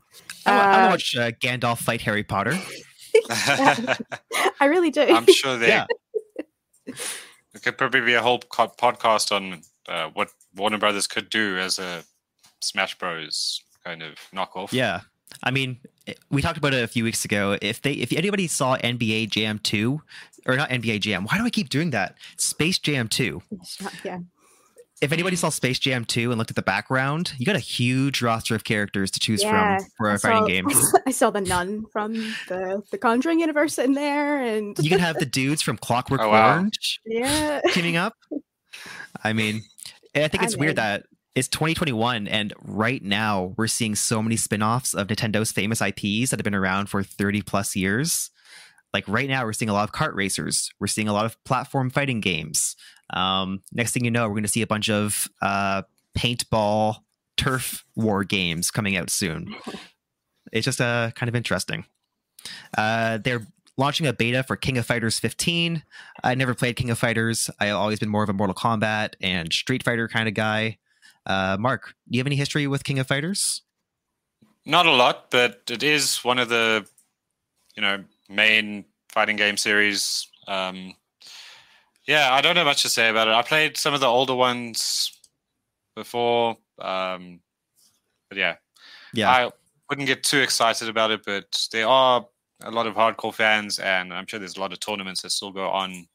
I, 0.45 0.51
wa- 0.55 0.61
I 0.63 0.81
Uh, 0.83 0.89
watch 0.89 1.15
uh, 1.15 1.31
Gandalf 1.31 1.77
fight 1.79 2.01
Harry 2.01 2.23
Potter. 2.23 2.57
I 3.29 4.65
really 4.65 4.91
do. 4.91 5.01
I'm 5.01 5.25
sure 5.31 5.57
they. 5.57 5.69
Yeah. 5.69 5.85
There 6.85 7.61
could 7.61 7.77
probably 7.77 8.01
be 8.01 8.13
a 8.15 8.21
whole 8.21 8.39
co- 8.39 8.67
podcast 8.77 9.33
on 9.33 9.61
uh, 9.87 10.09
what 10.13 10.29
Warner 10.55 10.77
Brothers 10.77 11.07
could 11.07 11.29
do 11.29 11.57
as 11.57 11.79
a 11.79 12.03
Smash 12.59 12.97
Bros. 12.97 13.61
kind 13.83 14.03
of 14.03 14.15
knockoff. 14.33 14.73
Yeah. 14.73 15.01
I 15.43 15.51
mean, 15.51 15.77
we 16.29 16.41
talked 16.41 16.57
about 16.57 16.73
it 16.73 16.83
a 16.83 16.87
few 16.87 17.03
weeks 17.03 17.25
ago. 17.25 17.57
If 17.61 17.81
they, 17.81 17.93
if 17.93 18.11
anybody 18.13 18.47
saw 18.47 18.77
NBA 18.77 19.29
Jam 19.29 19.59
two, 19.59 20.01
or 20.45 20.55
not 20.55 20.69
NBA 20.69 21.01
Jam, 21.01 21.25
why 21.25 21.37
do 21.37 21.45
I 21.45 21.49
keep 21.49 21.69
doing 21.69 21.89
that? 21.91 22.15
Space 22.37 22.77
Jam 22.79 23.07
two. 23.07 23.41
yeah. 24.03 24.19
If 25.01 25.11
anybody 25.11 25.35
saw 25.35 25.49
Space 25.49 25.77
Jam 25.77 26.05
two 26.05 26.31
and 26.31 26.37
looked 26.37 26.51
at 26.51 26.55
the 26.55 26.61
background, 26.61 27.33
you 27.37 27.45
got 27.45 27.57
a 27.57 27.59
huge 27.59 28.21
roster 28.21 28.55
of 28.55 28.63
characters 28.63 29.11
to 29.11 29.19
choose 29.19 29.43
Yeah, 29.43 29.77
from 29.79 29.87
for 29.97 30.09
a 30.09 30.13
I 30.13 30.17
fighting 30.17 30.39
saw- 30.43 30.47
game. 30.47 30.67
I 31.05 31.11
saw 31.11 31.29
the 31.31 31.41
nun 31.41 31.85
from 31.91 32.13
the 32.47 32.81
the 32.91 32.97
Conjuring 32.97 33.41
universe 33.41 33.77
in 33.77 33.93
there, 33.93 34.41
and 34.41 34.77
You 34.79 34.89
can 34.89 34.99
have 34.99 35.17
the 35.17 35.25
dudes 35.25 35.61
from 35.61 35.77
Clockwork 35.77 36.21
Oh, 36.21 36.29
wow. 36.29 36.53
Orange 36.53 37.01
yeah, 37.05 37.59
teaming 37.71 37.97
up. 37.97 38.13
I 39.23 39.33
mean, 39.33 39.63
I 40.15 40.27
think 40.29 40.43
I 40.43 40.45
it's 40.45 40.55
weird 40.55 40.77
that 40.77 41.05
it's 41.35 41.49
2021 41.49 42.27
and 42.27 42.53
right 42.63 43.03
now 43.03 43.53
we're 43.57 43.67
seeing 43.67 43.93
so 43.93 44.23
many 44.23 44.37
spin-offs 44.37 44.93
of 44.93 45.07
Nintendo's 45.07 45.51
famous 45.51 45.81
IPs 45.81 46.29
that 46.29 46.39
have 46.39 46.45
been 46.45 46.55
around 46.55 46.87
for 46.87 47.03
30 47.03 47.41
plus 47.41 47.75
years. 47.75 48.31
Like 48.93 49.03
right 49.07 49.27
now 49.27 49.43
we're 49.43 49.53
seeing 49.53 49.69
a 49.69 49.73
lot 49.73 49.83
of 49.83 49.91
kart 49.93 50.15
racers. 50.15 50.71
We're 50.79 50.87
seeing 50.87 51.09
a 51.09 51.13
lot 51.13 51.25
of 51.25 51.41
platform 51.43 51.89
fighting 51.89 52.21
games. 52.21 52.77
Um, 53.09 53.61
next 53.73 53.91
thing 53.91 54.05
you 54.05 54.11
know, 54.11 54.23
we're 54.23 54.35
going 54.35 54.43
to 54.43 54.49
see 54.49 54.61
a 54.61 54.67
bunch 54.67 54.89
of 54.89 55.27
uh, 55.41 55.81
paintball 56.17 56.99
turf 57.35 57.83
war 57.95 58.23
games 58.23 58.71
coming 58.71 58.95
out 58.95 59.09
soon. 59.09 59.53
It's 60.51 60.63
just 60.63 60.79
uh, 60.79 61.11
kind 61.15 61.27
of 61.27 61.35
interesting. 61.35 61.85
Uh, 62.77 63.17
they're 63.17 63.45
launching 63.77 64.07
a 64.07 64.13
beta 64.13 64.43
for 64.43 64.55
King 64.55 64.77
of 64.77 64.85
Fighters 64.85 65.19
15. 65.19 65.83
I 66.23 66.35
never 66.35 66.53
played 66.53 66.75
King 66.75 66.91
of 66.91 66.99
Fighters. 66.99 67.49
I've 67.59 67.73
always 67.73 67.99
been 67.99 68.09
more 68.09 68.23
of 68.23 68.29
a 68.29 68.33
Mortal 68.33 68.53
Kombat 68.53 69.15
and 69.19 69.51
Street 69.51 69.83
Fighter 69.83 70.07
kind 70.07 70.27
of 70.27 70.33
guy. 70.33 70.77
Uh, 71.25 71.57
Marc, 71.59 71.93
do 72.09 72.17
you 72.17 72.19
have 72.19 72.27
any 72.27 72.35
history 72.35 72.67
with 72.67 72.83
King 72.83 72.99
of 72.99 73.07
Fighters? 73.07 73.61
Not 74.65 74.85
a 74.85 74.91
lot, 74.91 75.31
but 75.31 75.61
it 75.69 75.83
is 75.83 76.23
one 76.23 76.39
of 76.39 76.49
the, 76.49 76.85
you 77.75 77.81
know, 77.81 78.03
main 78.29 78.85
fighting 79.09 79.35
game 79.35 79.57
series. 79.57 80.27
Um, 80.47 80.95
yeah, 82.07 82.33
I 82.33 82.41
don't 82.41 82.55
know 82.55 82.65
much 82.65 82.81
to 82.83 82.89
say 82.89 83.09
about 83.09 83.27
it. 83.27 83.33
I 83.33 83.41
played 83.41 83.77
some 83.77 83.93
of 83.93 83.99
the 83.99 84.07
older 84.07 84.35
ones 84.35 85.11
before, 85.95 86.57
um, 86.79 87.39
but 88.29 88.37
yeah, 88.37 88.55
Yeah, 89.13 89.31
I 89.31 89.51
wouldn't 89.89 90.07
get 90.07 90.23
too 90.23 90.39
excited 90.39 90.89
about 90.89 91.11
it. 91.11 91.21
But 91.25 91.67
there 91.71 91.87
are 91.87 92.25
a 92.63 92.71
lot 92.71 92.87
of 92.87 92.95
hardcore 92.95 93.33
fans, 93.33 93.79
and 93.79 94.13
I'm 94.13 94.27
sure 94.27 94.39
there's 94.39 94.57
a 94.57 94.59
lot 94.59 94.73
of 94.73 94.79
tournaments 94.79 95.21
that 95.21 95.31
still 95.31 95.51
go 95.51 95.69
on 95.69 96.07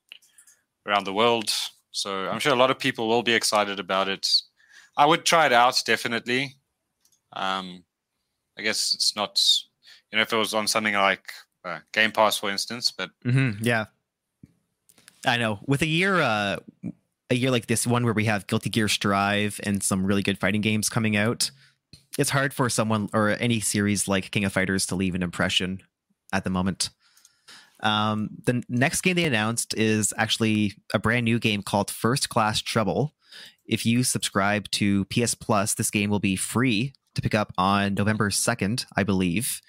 around 0.86 1.04
the 1.04 1.12
world. 1.12 1.50
So 1.92 2.28
I'm 2.28 2.38
sure 2.38 2.52
a 2.52 2.56
lot 2.56 2.70
of 2.70 2.78
people 2.78 3.08
will 3.08 3.22
be 3.22 3.34
excited 3.34 3.80
about 3.80 4.08
it. 4.08 4.28
I 5.00 5.06
would 5.06 5.24
try 5.24 5.46
it 5.46 5.52
out 5.54 5.82
definitely. 5.86 6.56
Um, 7.32 7.84
I 8.58 8.60
guess 8.60 8.92
it's 8.92 9.16
not, 9.16 9.42
you 10.12 10.16
know, 10.18 10.22
if 10.22 10.30
it 10.30 10.36
was 10.36 10.52
on 10.52 10.68
something 10.68 10.92
like 10.92 11.32
uh, 11.64 11.78
Game 11.94 12.12
Pass, 12.12 12.36
for 12.36 12.50
instance. 12.50 12.92
But 12.92 13.08
hmm 13.22 13.52
yeah. 13.62 13.86
I 15.26 15.38
know. 15.38 15.60
With 15.66 15.80
a 15.80 15.86
year, 15.86 16.20
uh, 16.20 16.56
a 17.30 17.34
year 17.34 17.50
like 17.50 17.66
this 17.66 17.86
one 17.86 18.04
where 18.04 18.12
we 18.12 18.26
have 18.26 18.46
Guilty 18.46 18.68
Gear 18.68 18.88
Strive 18.88 19.58
and 19.62 19.82
some 19.82 20.04
really 20.04 20.22
good 20.22 20.38
fighting 20.38 20.60
games 20.60 20.90
coming 20.90 21.16
out, 21.16 21.50
it's 22.18 22.30
hard 22.30 22.52
for 22.52 22.68
someone 22.68 23.08
or 23.14 23.30
any 23.30 23.58
series 23.58 24.06
like 24.06 24.30
King 24.30 24.44
of 24.44 24.52
Fighters 24.52 24.84
to 24.86 24.96
leave 24.96 25.14
an 25.14 25.22
impression 25.22 25.82
at 26.30 26.44
the 26.44 26.50
moment. 26.50 26.90
Um, 27.82 28.28
the 28.44 28.62
next 28.68 29.00
game 29.00 29.16
they 29.16 29.24
announced 29.24 29.72
is 29.78 30.12
actually 30.18 30.74
a 30.92 30.98
brand 30.98 31.24
new 31.24 31.38
game 31.38 31.62
called 31.62 31.90
First 31.90 32.28
Class 32.28 32.60
Trouble. 32.60 33.14
If 33.70 33.86
you 33.86 34.02
subscribe 34.02 34.68
to 34.72 35.04
PS 35.06 35.34
Plus, 35.34 35.74
this 35.74 35.92
game 35.92 36.10
will 36.10 36.18
be 36.18 36.34
free 36.34 36.92
to 37.14 37.22
pick 37.22 37.36
up 37.36 37.52
on 37.56 37.94
November 37.94 38.28
2nd, 38.28 38.84
I 38.96 39.04
believe. 39.04 39.60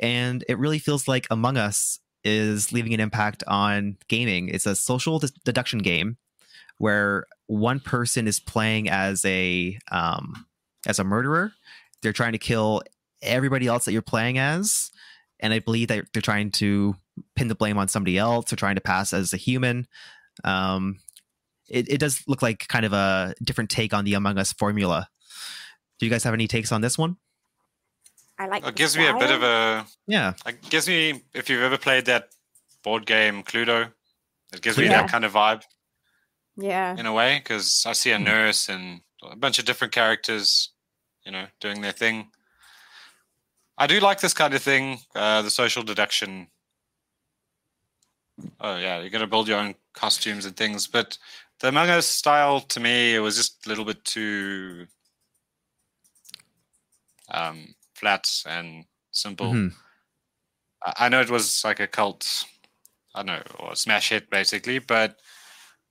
And 0.00 0.44
it 0.48 0.58
really 0.58 0.80
feels 0.80 1.06
like 1.06 1.28
Among 1.30 1.56
Us 1.56 2.00
is 2.24 2.72
leaving 2.72 2.92
an 2.94 3.00
impact 3.00 3.44
on 3.46 3.96
gaming. 4.08 4.48
It's 4.48 4.66
a 4.66 4.74
social 4.74 5.20
de- 5.20 5.30
deduction 5.44 5.78
game 5.78 6.16
where 6.78 7.26
one 7.46 7.78
person 7.78 8.26
is 8.26 8.40
playing 8.40 8.88
as 8.88 9.24
a 9.24 9.78
um, 9.92 10.46
as 10.86 10.98
a 10.98 11.04
murderer. 11.04 11.52
They're 12.02 12.12
trying 12.12 12.32
to 12.32 12.38
kill 12.38 12.82
everybody 13.22 13.68
else 13.68 13.84
that 13.84 13.92
you're 13.92 14.02
playing 14.02 14.38
as, 14.38 14.90
and 15.38 15.52
I 15.52 15.60
believe 15.60 15.88
that 15.88 16.06
they're 16.12 16.22
trying 16.22 16.50
to 16.52 16.96
pin 17.36 17.46
the 17.46 17.54
blame 17.54 17.78
on 17.78 17.86
somebody 17.86 18.18
else. 18.18 18.50
They're 18.50 18.56
trying 18.56 18.76
to 18.76 18.80
pass 18.80 19.12
as 19.12 19.32
a 19.32 19.36
human. 19.36 19.86
Um, 20.42 20.98
it, 21.68 21.90
it 21.90 21.98
does 21.98 22.22
look 22.26 22.42
like 22.42 22.66
kind 22.68 22.84
of 22.84 22.92
a 22.92 23.34
different 23.42 23.70
take 23.70 23.94
on 23.94 24.04
the 24.04 24.14
Among 24.14 24.38
Us 24.38 24.52
formula. 24.52 25.08
Do 25.98 26.06
you 26.06 26.10
guys 26.10 26.24
have 26.24 26.34
any 26.34 26.46
takes 26.46 26.72
on 26.72 26.80
this 26.80 26.96
one? 26.96 27.16
I 28.38 28.46
like. 28.46 28.62
it 28.62 28.66
the 28.66 28.72
gives 28.72 28.96
me 28.96 29.06
a 29.06 29.14
bit 29.14 29.30
of 29.30 29.42
a, 29.42 29.84
Yeah, 30.06 30.34
it 30.46 30.62
gives 30.70 30.88
me, 30.88 31.22
if 31.34 31.50
you've 31.50 31.62
ever 31.62 31.76
played 31.76 32.06
that 32.06 32.28
board 32.82 33.04
game 33.04 33.42
Cluedo, 33.42 33.92
it 34.52 34.62
gives 34.62 34.78
me 34.78 34.88
that 34.88 35.10
kind 35.10 35.24
of 35.24 35.32
vibe. 35.32 35.62
Yeah, 36.56 36.96
in 36.96 37.06
a 37.06 37.12
way 37.12 37.38
because 37.38 37.84
I 37.86 37.92
see 37.92 38.10
a 38.10 38.18
nurse 38.18 38.68
and 38.68 39.00
a 39.22 39.36
bunch 39.36 39.58
of 39.58 39.64
different 39.64 39.92
characters, 39.92 40.70
you 41.24 41.32
know, 41.32 41.46
doing 41.60 41.80
their 41.80 41.92
thing. 41.92 42.30
I 43.76 43.86
do 43.86 44.00
like 44.00 44.20
this 44.20 44.34
kind 44.34 44.54
of 44.54 44.62
thing, 44.62 44.98
uh, 45.14 45.42
the 45.42 45.50
social 45.50 45.82
deduction. 45.82 46.48
Oh 48.60 48.76
yeah, 48.76 49.00
you're 49.00 49.10
gonna 49.10 49.26
build 49.26 49.48
your 49.48 49.58
own 49.58 49.74
costumes 49.94 50.46
and 50.46 50.56
things, 50.56 50.86
but 50.86 51.18
the 51.60 51.68
Among 51.68 51.90
Us 51.90 52.06
style 52.06 52.60
to 52.60 52.80
me 52.80 53.14
it 53.14 53.20
was 53.20 53.36
just 53.36 53.66
a 53.66 53.68
little 53.68 53.84
bit 53.84 54.04
too 54.04 54.86
um, 57.30 57.74
flat 57.94 58.28
and 58.46 58.84
simple. 59.10 59.52
Mhm. 59.52 59.74
I 60.84 60.92
I 61.06 61.08
know 61.08 61.20
it 61.20 61.30
was 61.30 61.62
like 61.64 61.80
a 61.80 61.86
cult, 61.86 62.44
I 63.14 63.22
don't 63.22 63.26
know, 63.26 63.42
or 63.58 63.74
smash 63.76 64.10
hit 64.10 64.30
basically, 64.30 64.78
but 64.78 65.18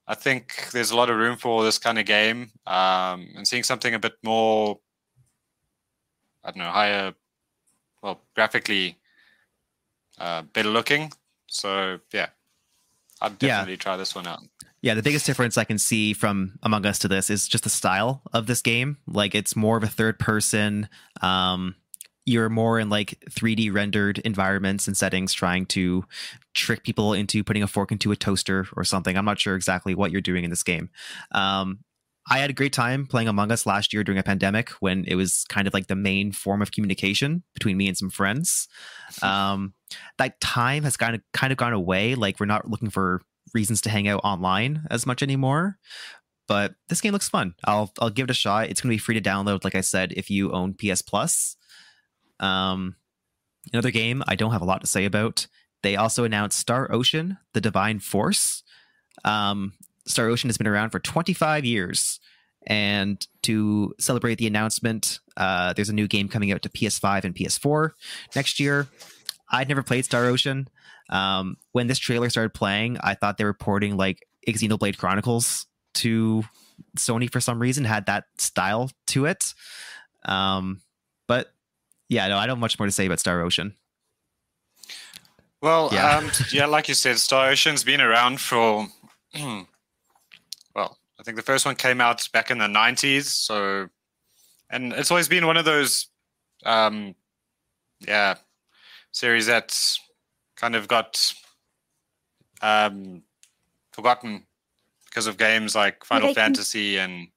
I 0.06 0.14
think 0.14 0.70
there's 0.72 0.90
a 0.90 0.96
lot 0.96 1.10
of 1.10 1.16
room 1.18 1.36
for 1.36 1.62
this 1.62 1.78
kind 1.78 1.98
of 1.98 2.06
game. 2.06 2.50
Um, 2.66 3.28
and 3.36 3.46
seeing 3.46 3.62
something 3.62 3.92
a 3.94 3.98
bit 3.98 4.14
more, 4.24 4.80
I 6.42 6.50
don't 6.50 6.58
know, 6.58 6.70
higher, 6.70 7.14
well, 8.02 8.22
graphically 8.34 8.98
uh, 10.18 10.42
better 10.42 10.70
looking. 10.70 11.12
So 11.46 12.00
yeah, 12.12 12.30
I'd 13.20 13.32
Yeah. 13.42 13.48
definitely 13.58 13.76
try 13.76 13.96
this 13.98 14.14
one 14.14 14.26
out. 14.26 14.42
Yeah, 14.80 14.94
the 14.94 15.02
biggest 15.02 15.26
difference 15.26 15.58
I 15.58 15.64
can 15.64 15.78
see 15.78 16.12
from 16.12 16.58
Among 16.62 16.86
Us 16.86 17.00
to 17.00 17.08
this 17.08 17.30
is 17.30 17.48
just 17.48 17.64
the 17.64 17.70
style 17.70 18.22
of 18.32 18.46
this 18.46 18.62
game. 18.62 18.98
Like 19.06 19.34
it's 19.34 19.56
more 19.56 19.76
of 19.76 19.82
a 19.82 19.88
third 19.88 20.18
person. 20.18 20.88
Um, 21.20 21.74
you're 22.24 22.48
more 22.48 22.78
in 22.78 22.88
like 22.88 23.18
3D 23.30 23.72
rendered 23.72 24.18
environments 24.18 24.86
and 24.86 24.96
settings, 24.96 25.32
trying 25.32 25.66
to 25.66 26.04
trick 26.54 26.84
people 26.84 27.12
into 27.12 27.42
putting 27.42 27.62
a 27.62 27.66
fork 27.66 27.90
into 27.90 28.12
a 28.12 28.16
toaster 28.16 28.66
or 28.76 28.84
something. 28.84 29.16
I'm 29.16 29.24
not 29.24 29.40
sure 29.40 29.56
exactly 29.56 29.94
what 29.94 30.12
you're 30.12 30.20
doing 30.20 30.44
in 30.44 30.50
this 30.50 30.62
game. 30.62 30.90
Um, 31.32 31.80
I 32.30 32.38
had 32.38 32.50
a 32.50 32.54
great 32.54 32.74
time 32.74 33.06
playing 33.06 33.28
Among 33.28 33.50
Us 33.50 33.64
last 33.64 33.94
year 33.94 34.04
during 34.04 34.18
a 34.18 34.22
pandemic 34.22 34.68
when 34.80 35.04
it 35.06 35.14
was 35.14 35.44
kind 35.48 35.66
of 35.66 35.72
like 35.72 35.86
the 35.86 35.96
main 35.96 36.30
form 36.30 36.60
of 36.60 36.70
communication 36.70 37.42
between 37.54 37.78
me 37.78 37.88
and 37.88 37.96
some 37.96 38.10
friends. 38.10 38.68
Um, 39.22 39.72
that 40.18 40.38
time 40.38 40.84
has 40.84 40.98
kind 40.98 41.14
of 41.14 41.22
kind 41.32 41.50
of 41.50 41.56
gone 41.56 41.72
away. 41.72 42.14
Like 42.14 42.38
we're 42.38 42.44
not 42.44 42.68
looking 42.68 42.90
for 42.90 43.22
reasons 43.54 43.80
to 43.82 43.90
hang 43.90 44.08
out 44.08 44.20
online 44.24 44.86
as 44.90 45.06
much 45.06 45.22
anymore. 45.22 45.78
but 46.46 46.74
this 46.88 47.00
game 47.02 47.12
looks 47.12 47.28
fun. 47.28 47.54
I'll 47.64 47.92
I'll 48.00 48.10
give 48.10 48.24
it 48.24 48.30
a 48.30 48.34
shot. 48.34 48.68
It's 48.70 48.80
going 48.80 48.90
to 48.90 48.94
be 48.94 48.98
free 48.98 49.20
to 49.20 49.30
download, 49.30 49.64
like 49.64 49.74
I 49.74 49.82
said, 49.82 50.12
if 50.16 50.30
you 50.30 50.52
own 50.52 50.74
PS 50.74 51.02
Plus. 51.02 51.56
Um, 52.40 52.96
another 53.72 53.90
game 53.90 54.22
I 54.26 54.34
don't 54.36 54.52
have 54.52 54.62
a 54.62 54.64
lot 54.66 54.80
to 54.80 54.86
say 54.86 55.04
about. 55.04 55.46
They 55.82 55.94
also 55.96 56.24
announced 56.24 56.58
Star 56.58 56.90
Ocean: 56.90 57.38
The 57.52 57.60
Divine 57.60 58.00
Force. 58.00 58.62
Um, 59.24 59.74
Star 60.06 60.28
Ocean 60.28 60.48
has 60.48 60.56
been 60.56 60.66
around 60.66 60.90
for 60.90 61.00
25 61.00 61.64
years, 61.66 62.18
and 62.66 63.26
to 63.42 63.94
celebrate 64.00 64.38
the 64.38 64.46
announcement, 64.46 65.20
uh, 65.36 65.74
there's 65.74 65.90
a 65.90 65.94
new 65.94 66.08
game 66.08 66.28
coming 66.28 66.50
out 66.50 66.62
to 66.62 66.68
PS5 66.70 67.24
and 67.24 67.34
PS4 67.34 67.90
next 68.34 68.58
year. 68.58 68.86
I'd 69.50 69.68
never 69.68 69.82
played 69.82 70.04
Star 70.06 70.24
Ocean. 70.26 70.68
Um, 71.08 71.56
when 71.72 71.86
this 71.86 71.98
trailer 71.98 72.28
started 72.30 72.54
playing, 72.54 72.98
I 73.00 73.14
thought 73.14 73.38
they 73.38 73.44
were 73.44 73.54
porting 73.54 73.96
like 73.96 74.26
Xenoblade 74.46 74.98
Chronicles 74.98 75.66
to 75.94 76.44
Sony 76.96 77.30
for 77.30 77.40
some 77.40 77.58
reason, 77.58 77.84
had 77.84 78.06
that 78.06 78.24
style 78.38 78.90
to 79.08 79.24
it. 79.26 79.54
Um, 80.24 80.80
but 81.26 81.48
yeah, 82.08 82.28
no, 82.28 82.36
I 82.36 82.46
don't 82.46 82.56
have 82.56 82.60
much 82.60 82.78
more 82.78 82.86
to 82.86 82.92
say 82.92 83.06
about 83.06 83.20
Star 83.20 83.40
Ocean. 83.42 83.74
Well, 85.60 85.90
Yeah. 85.92 86.16
um, 86.16 86.30
yeah 86.52 86.66
like 86.66 86.88
you 86.88 86.94
said, 86.94 87.18
Star 87.18 87.48
Ocean's 87.48 87.84
been 87.84 88.00
around 88.00 88.40
for, 88.40 88.88
well, 89.34 89.66
I 91.18 91.22
think 91.24 91.36
the 91.36 91.42
first 91.42 91.66
one 91.66 91.74
came 91.74 92.00
out 92.00 92.28
back 92.32 92.50
in 92.50 92.58
the 92.58 92.66
90s. 92.66 93.24
So, 93.24 93.88
and 94.70 94.92
it's 94.92 95.10
always 95.10 95.28
been 95.28 95.46
one 95.46 95.56
of 95.56 95.64
those, 95.64 96.08
um, 96.64 97.14
yeah, 98.00 98.36
series 99.12 99.46
that's 99.46 100.00
kind 100.58 100.74
of 100.76 100.88
got 100.88 101.32
um, 102.60 103.22
forgotten 103.92 104.44
because 105.06 105.26
of 105.26 105.38
games 105.38 105.74
like 105.74 106.04
Final 106.04 106.28
they 106.28 106.34
can- 106.34 106.54
Fantasy 106.54 106.98
and 106.98 107.28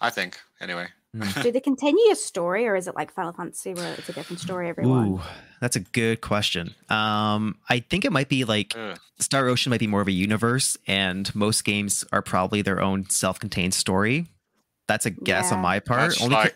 I 0.00 0.10
think, 0.10 0.40
anyway. 0.60 0.86
Do 1.42 1.50
they 1.50 1.60
continue 1.60 2.12
a 2.12 2.14
story, 2.14 2.68
or 2.68 2.76
is 2.76 2.86
it 2.86 2.94
like 2.94 3.12
Final 3.12 3.32
Fantasy, 3.32 3.74
where 3.74 3.94
it's 3.94 4.08
a 4.08 4.12
different 4.12 4.38
story 4.40 4.68
every 4.68 4.86
one? 4.86 5.08
Ooh, 5.08 5.20
that's 5.60 5.74
a 5.74 5.80
good 5.80 6.20
question. 6.20 6.74
Um, 6.88 7.58
I 7.68 7.80
think 7.80 8.04
it 8.04 8.12
might 8.12 8.28
be 8.28 8.44
like 8.44 8.74
Ugh. 8.76 8.96
Star 9.18 9.48
Ocean 9.48 9.70
might 9.70 9.80
be 9.80 9.88
more 9.88 10.00
of 10.00 10.06
a 10.06 10.12
universe, 10.12 10.76
and 10.86 11.34
most 11.34 11.64
games 11.64 12.04
are 12.12 12.22
probably 12.22 12.62
their 12.62 12.80
own 12.80 13.10
self-contained 13.10 13.74
story. 13.74 14.26
That's 14.86 15.04
a 15.04 15.10
guess 15.10 15.50
on 15.50 15.58
my 15.60 15.80
part. 15.80 16.10
Much 16.10 16.22
Only 16.22 16.36
like, 16.36 16.54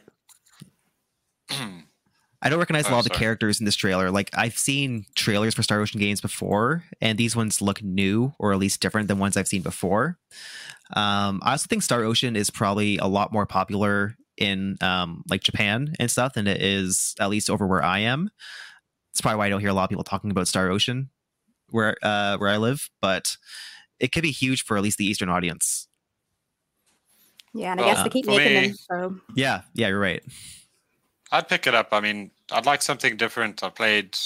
I 2.45 2.51
don't 2.51 2.59
recognize 2.59 2.85
a 2.87 2.91
Oh, 2.91 2.93
lot 2.93 2.99
of 2.99 3.05
the 3.05 3.09
sorry. 3.15 3.19
characters 3.21 3.59
in 3.59 3.65
this 3.65 3.75
trailer. 3.75 4.11
Like 4.11 4.31
I've 4.35 4.59
seen 4.59 5.07
trailers 5.15 5.55
for 5.55 5.63
Star 5.63 5.81
Ocean 5.81 5.99
games 5.99 6.21
before, 6.21 6.85
and 7.01 7.19
these 7.19 7.35
ones 7.35 7.63
look 7.63 7.83
new 7.83 8.35
or 8.39 8.53
at 8.53 8.59
least 8.59 8.81
different 8.81 9.09
than 9.09 9.19
ones 9.19 9.37
I've 9.37 9.49
seen 9.49 9.63
before. 9.63 10.19
Um, 10.95 11.41
I 11.43 11.53
also 11.53 11.67
think 11.67 11.83
Star 11.83 12.05
Ocean 12.05 12.37
is 12.37 12.51
probably 12.51 12.99
a 12.99 13.07
lot 13.07 13.33
more 13.33 13.47
popular 13.47 14.17
in 14.37 14.77
um, 14.83 15.23
like 15.31 15.43
Japan 15.43 15.95
and 15.99 16.11
stuff 16.11 16.35
than 16.35 16.47
it 16.47 16.61
is 16.61 17.15
at 17.19 17.31
least 17.31 17.49
over 17.49 17.67
where 17.67 17.83
I 17.83 18.01
am. 18.01 18.31
It's 19.13 19.21
probably 19.21 19.39
why 19.39 19.47
I 19.47 19.49
don't 19.49 19.61
hear 19.61 19.71
a 19.71 19.75
lot 19.75 19.85
of 19.85 19.89
people 19.91 20.05
talking 20.05 20.31
about 20.31 20.47
Star 20.49 20.69
Ocean 20.71 21.09
where 21.71 21.97
uh, 22.03 22.37
where 22.37 22.51
I 22.51 22.59
live, 22.59 22.91
but 23.01 23.37
it 23.99 24.13
could 24.13 24.23
be 24.23 24.33
huge 24.33 24.65
for 24.65 24.77
at 24.77 24.83
least 24.83 24.99
the 24.99 25.07
Eastern 25.07 25.31
audience. 25.31 25.89
Yeah, 27.55 27.71
and 27.71 27.81
I 27.81 27.85
Well, 27.85 27.95
guess 27.95 28.03
they 28.05 28.11
keep 28.11 28.27
making 28.27 28.55
me- 28.55 28.67
them. 28.69 28.75
So 28.77 29.17
Yeah, 29.35 29.63
yeah, 29.75 29.89
you're 29.89 30.01
right. 30.01 30.23
I'd 31.33 31.49
pick 31.49 31.67
it 31.67 31.75
up. 31.75 31.89
I 31.93 32.01
mean, 32.01 32.31
I'd 32.53 32.67
like 32.67 32.83
something 32.83 33.17
different. 33.17 33.63
I 33.63 33.71
played, 33.71 34.17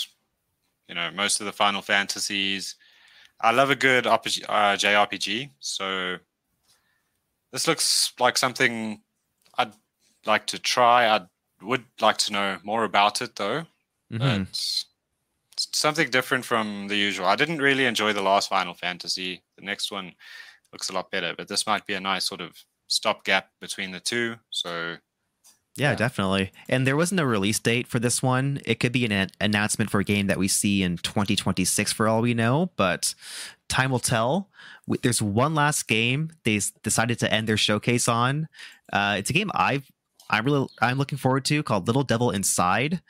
you 0.88 0.94
know, 0.94 1.10
most 1.10 1.40
of 1.40 1.46
the 1.46 1.52
Final 1.52 1.82
Fantasies. 1.82 2.74
I 3.40 3.52
love 3.52 3.70
a 3.70 3.76
good 3.76 4.04
RPG, 4.04 4.44
uh, 4.48 4.76
JRPG. 4.76 5.50
So 5.60 6.16
this 7.52 7.66
looks 7.66 8.12
like 8.18 8.36
something 8.36 9.02
I'd 9.56 9.72
like 10.26 10.46
to 10.48 10.58
try. 10.58 11.06
I 11.06 11.26
would 11.62 11.84
like 12.00 12.18
to 12.18 12.32
know 12.32 12.58
more 12.62 12.84
about 12.84 13.22
it, 13.22 13.36
though. 13.36 13.66
Mhm. 14.12 14.48
It's 14.48 14.86
something 15.72 16.10
different 16.10 16.44
from 16.44 16.88
the 16.88 16.96
usual. 16.96 17.26
I 17.26 17.36
didn't 17.36 17.58
really 17.58 17.84
enjoy 17.84 18.12
the 18.12 18.22
last 18.22 18.48
Final 18.48 18.74
Fantasy. 18.74 19.42
The 19.56 19.64
next 19.64 19.90
one 19.90 20.14
looks 20.72 20.88
a 20.88 20.92
lot 20.92 21.10
better, 21.10 21.34
but 21.36 21.48
this 21.48 21.66
might 21.66 21.86
be 21.86 21.94
a 21.94 22.00
nice 22.00 22.26
sort 22.26 22.40
of 22.40 22.64
stopgap 22.86 23.50
between 23.60 23.90
the 23.90 24.00
two. 24.00 24.38
So 24.50 24.98
Yeah, 25.76 25.90
Yeah. 25.90 25.96
definitely. 25.96 26.50
And 26.68 26.86
there 26.86 26.96
wasn't 26.96 27.20
a 27.20 27.26
release 27.26 27.58
date 27.60 27.86
for 27.86 27.98
this 28.00 28.22
one. 28.22 28.60
It 28.64 28.80
could 28.80 28.92
be 28.92 29.04
an 29.04 29.12
an 29.12 29.30
announcement 29.40 29.90
for 29.90 30.00
a 30.00 30.04
game 30.04 30.26
that 30.26 30.38
we 30.38 30.48
see 30.48 30.82
in 30.82 30.96
2026 30.98 31.92
for 31.92 32.08
all 32.08 32.20
we 32.20 32.34
know, 32.34 32.70
but 32.76 33.14
time 33.68 33.90
will 33.90 33.98
tell. 34.00 34.48
There's 35.02 35.20
one 35.22 35.54
last 35.54 35.86
game 35.86 36.30
they 36.44 36.60
decided 36.82 37.18
to 37.20 37.32
end 37.32 37.46
their 37.48 37.56
showcase 37.56 38.08
on. 38.08 38.48
Uh, 38.92 39.16
it's 39.18 39.30
a 39.30 39.32
game 39.34 39.50
I've 39.54 39.90
I'm 40.30 40.44
really 40.44 40.68
I'm 40.82 40.98
looking 40.98 41.18
forward 41.18 41.44
to 41.46 41.62
called 41.62 41.86
Little 41.86 42.02
Devil 42.04 42.30
Inside. 42.32 43.00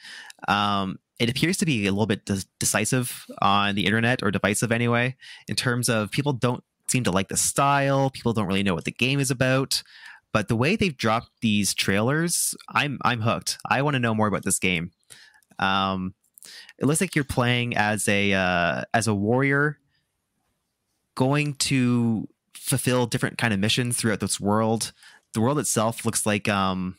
Um, 0.46 0.98
it 1.18 1.28
appears 1.30 1.56
to 1.58 1.66
be 1.66 1.86
a 1.86 1.90
little 1.90 2.06
bit 2.06 2.24
de- 2.26 2.44
decisive 2.60 3.26
on 3.42 3.74
the 3.74 3.86
internet 3.86 4.22
or 4.22 4.30
divisive 4.30 4.70
anyway, 4.70 5.16
in 5.48 5.56
terms 5.56 5.88
of 5.88 6.10
people 6.12 6.32
don't 6.32 6.62
seem 6.86 7.02
to 7.04 7.10
like 7.10 7.28
the 7.28 7.36
style. 7.36 8.10
People 8.10 8.32
don't 8.32 8.46
really 8.46 8.62
know 8.62 8.74
what 8.74 8.84
the 8.84 8.92
game 8.92 9.18
is 9.20 9.30
about 9.30 9.82
but 10.32 10.48
the 10.48 10.56
way 10.56 10.76
they've 10.76 10.96
dropped 10.96 11.30
these 11.40 11.74
trailers 11.74 12.54
i'm 12.70 12.98
i'm 13.02 13.20
hooked 13.20 13.58
i 13.68 13.82
want 13.82 13.94
to 13.94 14.00
know 14.00 14.14
more 14.14 14.26
about 14.26 14.44
this 14.44 14.58
game 14.58 14.90
um 15.58 16.14
it 16.78 16.86
looks 16.86 17.00
like 17.00 17.14
you're 17.14 17.24
playing 17.24 17.76
as 17.76 18.08
a 18.08 18.32
uh 18.32 18.82
as 18.94 19.06
a 19.06 19.14
warrior 19.14 19.78
going 21.14 21.54
to 21.54 22.28
fulfill 22.54 23.06
different 23.06 23.38
kind 23.38 23.52
of 23.52 23.60
missions 23.60 23.96
throughout 23.96 24.20
this 24.20 24.38
world 24.38 24.92
the 25.34 25.40
world 25.40 25.58
itself 25.58 26.04
looks 26.04 26.24
like 26.26 26.48
um 26.48 26.96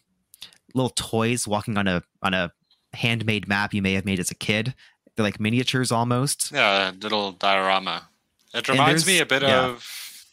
little 0.75 0.89
toys 0.89 1.47
walking 1.47 1.77
on 1.77 1.88
a 1.88 2.03
on 2.21 2.34
a 2.34 2.51
handmade 2.93 3.47
map 3.47 3.73
you 3.73 3.82
may 3.82 3.93
have 3.93 4.05
made 4.05 4.19
as 4.19 4.32
a 4.32 4.36
kid 4.36 4.73
they're 5.19 5.25
like 5.25 5.39
miniatures 5.39 5.91
almost 5.91 6.49
Yeah, 6.53 6.91
a 6.91 6.93
little 6.93 7.34
diorama. 7.34 8.07
It 8.53 8.69
reminds 8.69 9.05
me 9.05 9.19
a 9.19 9.25
bit 9.25 9.41
yeah. 9.41 9.65
of. 9.65 10.25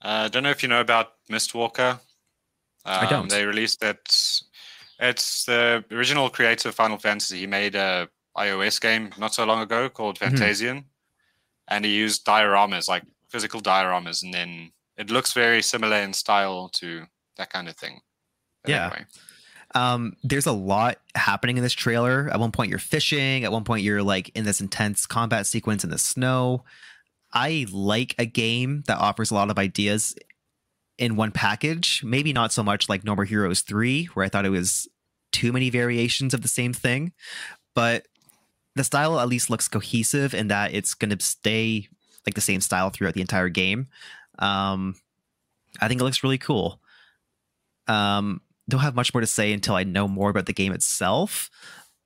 uh, 0.00 0.24
I 0.24 0.28
don't 0.28 0.42
know 0.42 0.48
if 0.48 0.62
you 0.62 0.70
know 0.70 0.80
about 0.80 1.12
Mistwalker. 1.30 1.92
Um, 1.92 2.00
I 2.84 3.06
don't. 3.08 3.28
They 3.30 3.44
released 3.46 3.82
it. 3.84 3.98
It's 4.98 5.44
the 5.44 5.84
original 5.90 6.28
creator 6.28 6.68
of 6.68 6.74
Final 6.74 6.98
Fantasy. 6.98 7.38
He 7.38 7.46
made 7.46 7.74
a 7.74 8.08
iOS 8.36 8.80
game 8.80 9.10
not 9.18 9.34
so 9.34 9.44
long 9.44 9.60
ago 9.60 9.88
called 9.88 10.18
Mhm. 10.18 10.32
Fantasian, 10.32 10.84
and 11.68 11.84
he 11.84 11.92
used 11.92 12.24
dioramas 12.24 12.88
like 12.88 13.04
physical 13.28 13.60
dioramas, 13.60 14.22
and 14.22 14.32
then 14.34 14.72
it 14.96 15.10
looks 15.10 15.32
very 15.32 15.62
similar 15.62 15.96
in 15.96 16.12
style 16.12 16.68
to 16.74 17.06
that 17.36 17.50
kind 17.50 17.68
of 17.68 17.76
thing. 17.76 18.00
But 18.62 18.70
Yeah. 18.70 18.86
Anyway. 18.86 19.06
um 19.76 20.16
there's 20.24 20.46
a 20.46 20.52
lot 20.52 20.98
happening 21.14 21.56
in 21.56 21.62
this 21.62 21.72
trailer 21.72 22.28
at 22.32 22.40
one 22.40 22.50
point 22.50 22.68
you're 22.70 22.78
fishing 22.80 23.44
at 23.44 23.52
one 23.52 23.62
point 23.62 23.84
you're 23.84 24.02
like 24.02 24.28
in 24.34 24.44
this 24.44 24.60
intense 24.60 25.06
combat 25.06 25.46
sequence 25.46 25.84
in 25.84 25.90
the 25.90 25.96
snow 25.98 26.64
i 27.32 27.64
like 27.70 28.12
a 28.18 28.26
game 28.26 28.82
that 28.88 28.98
offers 28.98 29.30
a 29.30 29.34
lot 29.34 29.48
of 29.48 29.58
ideas 29.60 30.12
in 31.00 31.16
one 31.16 31.32
package 31.32 32.02
maybe 32.04 32.32
not 32.32 32.52
so 32.52 32.62
much 32.62 32.88
like 32.88 33.04
no 33.04 33.16
more 33.16 33.24
heroes 33.24 33.62
3 33.62 34.06
where 34.14 34.24
i 34.24 34.28
thought 34.28 34.46
it 34.46 34.50
was 34.50 34.88
too 35.32 35.52
many 35.52 35.70
variations 35.70 36.34
of 36.34 36.42
the 36.42 36.48
same 36.48 36.72
thing 36.72 37.12
but 37.74 38.06
the 38.76 38.84
style 38.84 39.18
at 39.18 39.28
least 39.28 39.50
looks 39.50 39.68
cohesive 39.68 40.34
in 40.34 40.48
that 40.48 40.74
it's 40.74 40.94
going 40.94 41.10
to 41.16 41.24
stay 41.24 41.88
like 42.26 42.34
the 42.34 42.40
same 42.40 42.60
style 42.60 42.90
throughout 42.90 43.14
the 43.14 43.20
entire 43.20 43.48
game 43.48 43.88
um 44.38 44.94
i 45.80 45.88
think 45.88 46.00
it 46.00 46.04
looks 46.04 46.22
really 46.22 46.38
cool 46.38 46.80
um 47.88 48.40
don't 48.70 48.80
have 48.80 48.94
much 48.94 49.12
more 49.12 49.20
to 49.20 49.26
say 49.26 49.52
until 49.52 49.74
I 49.74 49.84
know 49.84 50.08
more 50.08 50.30
about 50.30 50.46
the 50.46 50.54
game 50.54 50.72
itself. 50.72 51.50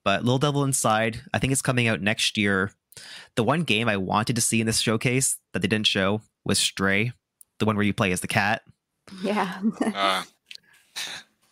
But 0.04 0.24
Little 0.24 0.38
Devil 0.38 0.64
Inside, 0.64 1.22
I 1.32 1.38
think 1.38 1.52
it's 1.52 1.62
coming 1.62 1.86
out 1.86 2.00
next 2.00 2.36
year. 2.36 2.72
The 3.36 3.44
one 3.44 3.62
game 3.62 3.88
I 3.88 3.96
wanted 3.96 4.36
to 4.36 4.42
see 4.42 4.60
in 4.60 4.66
this 4.66 4.80
showcase 4.80 5.38
that 5.52 5.62
they 5.62 5.68
didn't 5.68 5.86
show 5.86 6.22
was 6.44 6.58
Stray, 6.58 7.12
the 7.58 7.64
one 7.64 7.76
where 7.76 7.84
you 7.84 7.94
play 7.94 8.12
as 8.12 8.20
the 8.20 8.26
cat. 8.26 8.62
Yeah, 9.22 9.60
Uh, 9.94 10.22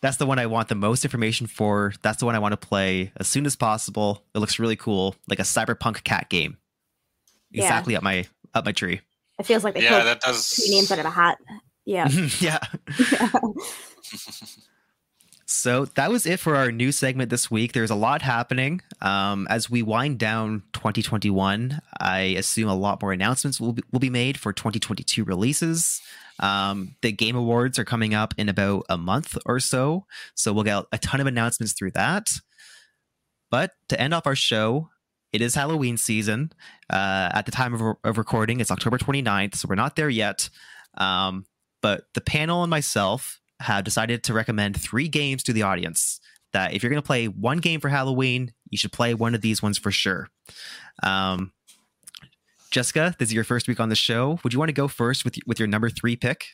That's 0.01 0.17
the 0.17 0.25
one 0.25 0.37
I 0.37 0.47
want 0.47 0.67
the 0.67 0.75
most 0.75 1.05
information 1.05 1.47
for. 1.47 1.93
That's 2.01 2.17
the 2.19 2.25
one 2.25 2.35
I 2.35 2.39
want 2.39 2.51
to 2.51 2.57
play 2.57 3.13
as 3.15 3.25
soon 3.25 3.45
as 3.45 3.55
possible. 3.55 4.21
It 4.35 4.39
looks 4.39 4.59
really 4.59 4.75
cool, 4.75 5.15
like 5.29 5.39
a 5.39 5.43
cyberpunk 5.43 6.03
cat 6.03 6.29
game. 6.29 6.57
Yeah. 7.51 7.63
Exactly 7.63 7.95
up 7.95 8.03
my 8.03 8.25
up 8.53 8.65
my 8.65 8.73
tree. 8.73 8.99
it 9.39 9.45
feels 9.45 9.63
like 9.63 9.75
they 9.75 9.83
yeah, 9.83 10.03
that 10.03 10.19
does. 10.19 10.49
two 10.49 10.69
names 10.69 10.91
out 10.91 10.99
of 10.99 11.05
a 11.05 11.09
hat. 11.09 11.37
Yeah. 11.85 12.09
yeah. 12.39 12.59
So 15.45 15.85
that 15.85 16.09
was 16.09 16.25
it 16.25 16.39
for 16.39 16.55
our 16.55 16.71
new 16.71 16.91
segment 16.91 17.29
this 17.29 17.51
week. 17.51 17.73
There's 17.73 17.91
a 17.91 17.95
lot 17.95 18.21
happening. 18.21 18.81
Um, 19.01 19.45
as 19.49 19.69
we 19.69 19.81
wind 19.81 20.17
down 20.17 20.63
2021, 20.73 21.81
I 21.99 22.19
assume 22.19 22.69
a 22.69 22.75
lot 22.75 23.01
more 23.01 23.11
announcements 23.11 23.59
will 23.59 23.73
be, 23.73 23.83
will 23.91 23.99
be 23.99 24.09
made 24.09 24.39
for 24.39 24.53
2022 24.53 25.23
releases. 25.23 26.01
Um, 26.39 26.95
the 27.01 27.11
Game 27.11 27.35
Awards 27.35 27.77
are 27.77 27.83
coming 27.83 28.13
up 28.13 28.33
in 28.37 28.47
about 28.47 28.85
a 28.89 28.97
month 28.97 29.37
or 29.45 29.59
so. 29.59 30.05
So 30.33 30.53
we'll 30.53 30.63
get 30.63 30.85
a 30.91 30.97
ton 30.97 31.19
of 31.19 31.27
announcements 31.27 31.73
through 31.73 31.91
that. 31.91 32.29
But 33.51 33.71
to 33.89 33.99
end 33.99 34.13
off 34.13 34.25
our 34.25 34.35
show, 34.35 34.89
it 35.33 35.41
is 35.41 35.55
Halloween 35.55 35.97
season. 35.97 36.53
Uh, 36.89 37.29
at 37.33 37.45
the 37.45 37.51
time 37.51 37.73
of, 37.73 37.97
of 38.03 38.17
recording, 38.17 38.61
it's 38.61 38.71
October 38.71 38.97
29th, 38.97 39.55
so 39.55 39.67
we're 39.67 39.75
not 39.75 39.95
there 39.95 40.09
yet. 40.09 40.49
Um, 40.97 41.45
but 41.81 42.05
the 42.13 42.21
panel 42.21 42.63
and 42.63 42.69
myself 42.69 43.41
have 43.63 43.83
decided 43.83 44.23
to 44.23 44.33
recommend 44.33 44.79
three 44.79 45.07
games 45.07 45.43
to 45.43 45.53
the 45.53 45.63
audience 45.63 46.19
that 46.51 46.73
if 46.73 46.83
you're 46.83 46.89
going 46.89 47.01
to 47.01 47.05
play 47.05 47.27
one 47.27 47.57
game 47.57 47.79
for 47.79 47.89
Halloween, 47.89 48.53
you 48.69 48.77
should 48.77 48.91
play 48.91 49.13
one 49.13 49.35
of 49.35 49.41
these 49.41 49.61
ones 49.61 49.77
for 49.77 49.91
sure. 49.91 50.29
Um, 51.01 51.51
Jessica, 52.71 53.15
this 53.19 53.29
is 53.29 53.33
your 53.33 53.43
first 53.43 53.67
week 53.67 53.79
on 53.79 53.89
the 53.89 53.95
show. 53.95 54.39
Would 54.43 54.53
you 54.53 54.59
want 54.59 54.69
to 54.69 54.73
go 54.73 54.87
first 54.87 55.25
with 55.25 55.37
with 55.45 55.59
your 55.59 55.67
number 55.67 55.89
three 55.89 56.15
pick? 56.15 56.45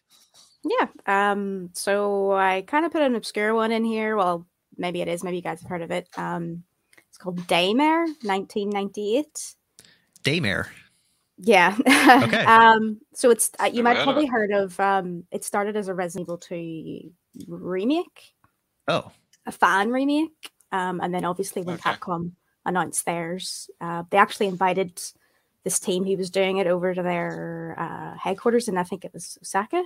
Yeah. 0.63 0.87
Um. 1.05 1.69
So 1.73 2.31
I 2.33 2.63
kind 2.67 2.85
of 2.85 2.91
put 2.91 3.01
an 3.01 3.15
obscure 3.15 3.53
one 3.53 3.71
in 3.71 3.85
here. 3.85 4.15
Well, 4.17 4.45
maybe 4.77 5.01
it 5.01 5.07
is. 5.07 5.23
Maybe 5.23 5.37
you 5.37 5.43
guys 5.43 5.61
have 5.61 5.69
heard 5.69 5.81
of 5.81 5.91
it. 5.91 6.07
Um. 6.17 6.63
It's 7.07 7.17
called 7.17 7.39
Daymare, 7.47 8.05
1998. 8.23 9.55
Daymare. 10.23 10.67
Yeah. 11.39 11.75
Okay. 12.23 12.43
um. 12.45 12.99
So 13.13 13.31
it's 13.31 13.51
uh, 13.59 13.65
you 13.65 13.81
Never 13.81 13.83
might 13.83 13.95
have 13.97 14.03
probably 14.03 14.25
it. 14.25 14.29
heard 14.31 14.51
of. 14.51 14.79
Um. 14.79 15.23
It 15.31 15.43
started 15.43 15.75
as 15.75 15.87
a 15.87 15.93
Resident 15.93 16.25
Evil 16.27 16.37
2 16.37 17.11
remake, 17.47 18.33
Oh, 18.87 19.11
a 19.45 19.51
fan 19.51 19.89
remake. 19.91 20.51
Um. 20.71 20.99
And 21.01 21.13
then 21.13 21.25
obviously 21.25 21.61
when 21.61 21.75
Okay. 21.75 21.91
Capcom 21.91 22.31
announced 22.65 23.05
theirs, 23.05 23.69
uh, 23.81 24.03
they 24.09 24.17
actually 24.17 24.47
invited 24.47 25.01
this 25.63 25.79
team 25.79 26.03
who 26.03 26.15
was 26.17 26.29
doing 26.29 26.57
it 26.57 26.67
over 26.67 26.93
to 26.93 27.01
their 27.01 27.75
uh, 27.77 28.17
headquarters, 28.17 28.67
and 28.67 28.77
I 28.77 28.83
think 28.83 29.05
it 29.05 29.13
was 29.13 29.37
Osaka. 29.41 29.83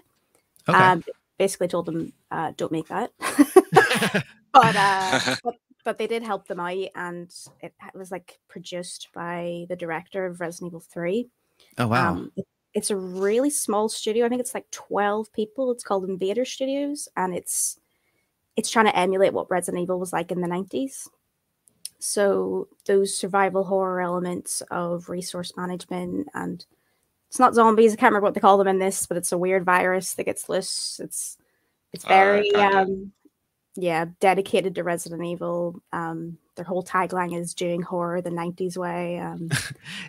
okay. 0.68 0.78
Um, 0.78 1.04
basically 1.38 1.68
told 1.68 1.86
them, 1.86 2.14
uh, 2.32 2.54
don't 2.58 2.72
make 2.72 2.88
that. 2.89 3.12
but, 4.51 4.76
uh, 4.76 5.36
but 5.43 5.56
but 5.86 5.97
they 5.97 6.08
did 6.08 6.24
help 6.24 6.47
them 6.47 6.60
out, 6.60 6.88
and 6.95 7.34
it 7.62 7.74
was 7.93 8.12
like 8.12 8.39
produced 8.47 9.10
by 9.14 9.66
the 9.70 9.76
director 9.76 10.26
of 10.26 10.39
Resident 10.41 10.70
Evil 10.72 10.80
Three. 10.80 11.30
Oh 11.78 11.88
wow. 11.88 12.13
Um, 12.13 12.32
it's 12.74 12.89
a 12.89 12.95
really 12.95 13.49
small 13.49 13.88
studio. 13.89 14.26
I 14.26 14.30
think 14.30 14.41
it's 14.41 14.53
like 14.53 14.69
twelve 14.71 15.32
people. 15.34 15.71
It's 15.71 15.84
called 15.84 16.09
Invader 16.09 16.45
Studios, 16.45 17.07
and 17.15 17.36
it's 17.36 17.80
it's 18.55 18.69
trying 18.69 18.86
to 18.86 18.97
emulate 18.97 19.34
what 19.34 19.49
Resident 19.51 19.82
Evil 19.84 19.99
was 19.99 20.13
like 20.13 20.32
in 20.32 20.41
the 20.41 20.47
nineties. 20.47 21.09
So 21.99 22.67
those 22.86 23.15
survival 23.15 23.63
horror 23.63 24.01
elements 24.01 24.61
of 24.71 25.07
resource 25.09 25.53
management 25.55 26.28
and 26.34 26.65
it's 27.30 27.39
not 27.39 27.55
zombies. 27.55 27.93
I 27.93 27.95
can't 27.95 28.11
remember 28.11 28.26
what 28.26 28.34
they 28.36 28.41
call 28.41 28.57
them 28.57 28.67
in 28.67 28.78
this, 28.80 29.05
but 29.07 29.17
it's 29.17 29.32
a 29.32 29.38
weird 29.38 29.65
virus 29.65 30.13
that 30.15 30.26
gets 30.26 30.49
loose. 30.49 30.99
It's 31.03 31.38
it's 31.93 32.05
Uh, 32.05 32.09
very 32.09 32.49
kinda. 32.51 32.78
um 32.80 33.11
yeah 33.76 34.05
dedicated 34.19 34.76
to 34.76 34.84
Resident 34.84 35.24
Evil. 35.26 35.82
Um, 35.93 36.38
their 36.55 36.65
whole 36.65 36.84
tagline 36.84 37.36
is 37.39 37.53
doing 37.55 37.82
horror 37.82 38.21
the 38.21 38.30
'90s 38.32 38.78
way. 38.78 39.17
Um, 39.19 39.49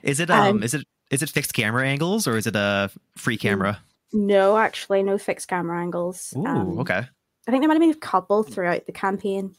is 0.02 0.20
it 0.20 0.30
um 0.30 0.56
um, 0.56 0.62
is 0.62 0.74
it 0.74 0.86
is 1.10 1.22
it 1.22 1.30
fixed 1.30 1.54
camera 1.54 1.86
angles 1.86 2.26
or 2.26 2.36
is 2.36 2.46
it 2.46 2.56
a 2.56 2.90
free 3.16 3.36
camera? 3.36 3.80
no, 4.12 4.56
actually, 4.56 5.02
no 5.02 5.18
fixed 5.18 5.48
camera 5.48 5.80
angles. 5.80 6.32
Ooh, 6.36 6.46
Um, 6.46 6.78
okay. 6.80 7.02
I 7.46 7.50
think 7.50 7.62
there 7.62 7.68
might 7.68 7.74
have 7.74 7.80
been 7.80 7.90
a 7.90 7.94
couple 7.94 8.42
throughout 8.42 8.86
the 8.86 8.92
campaign, 8.92 9.54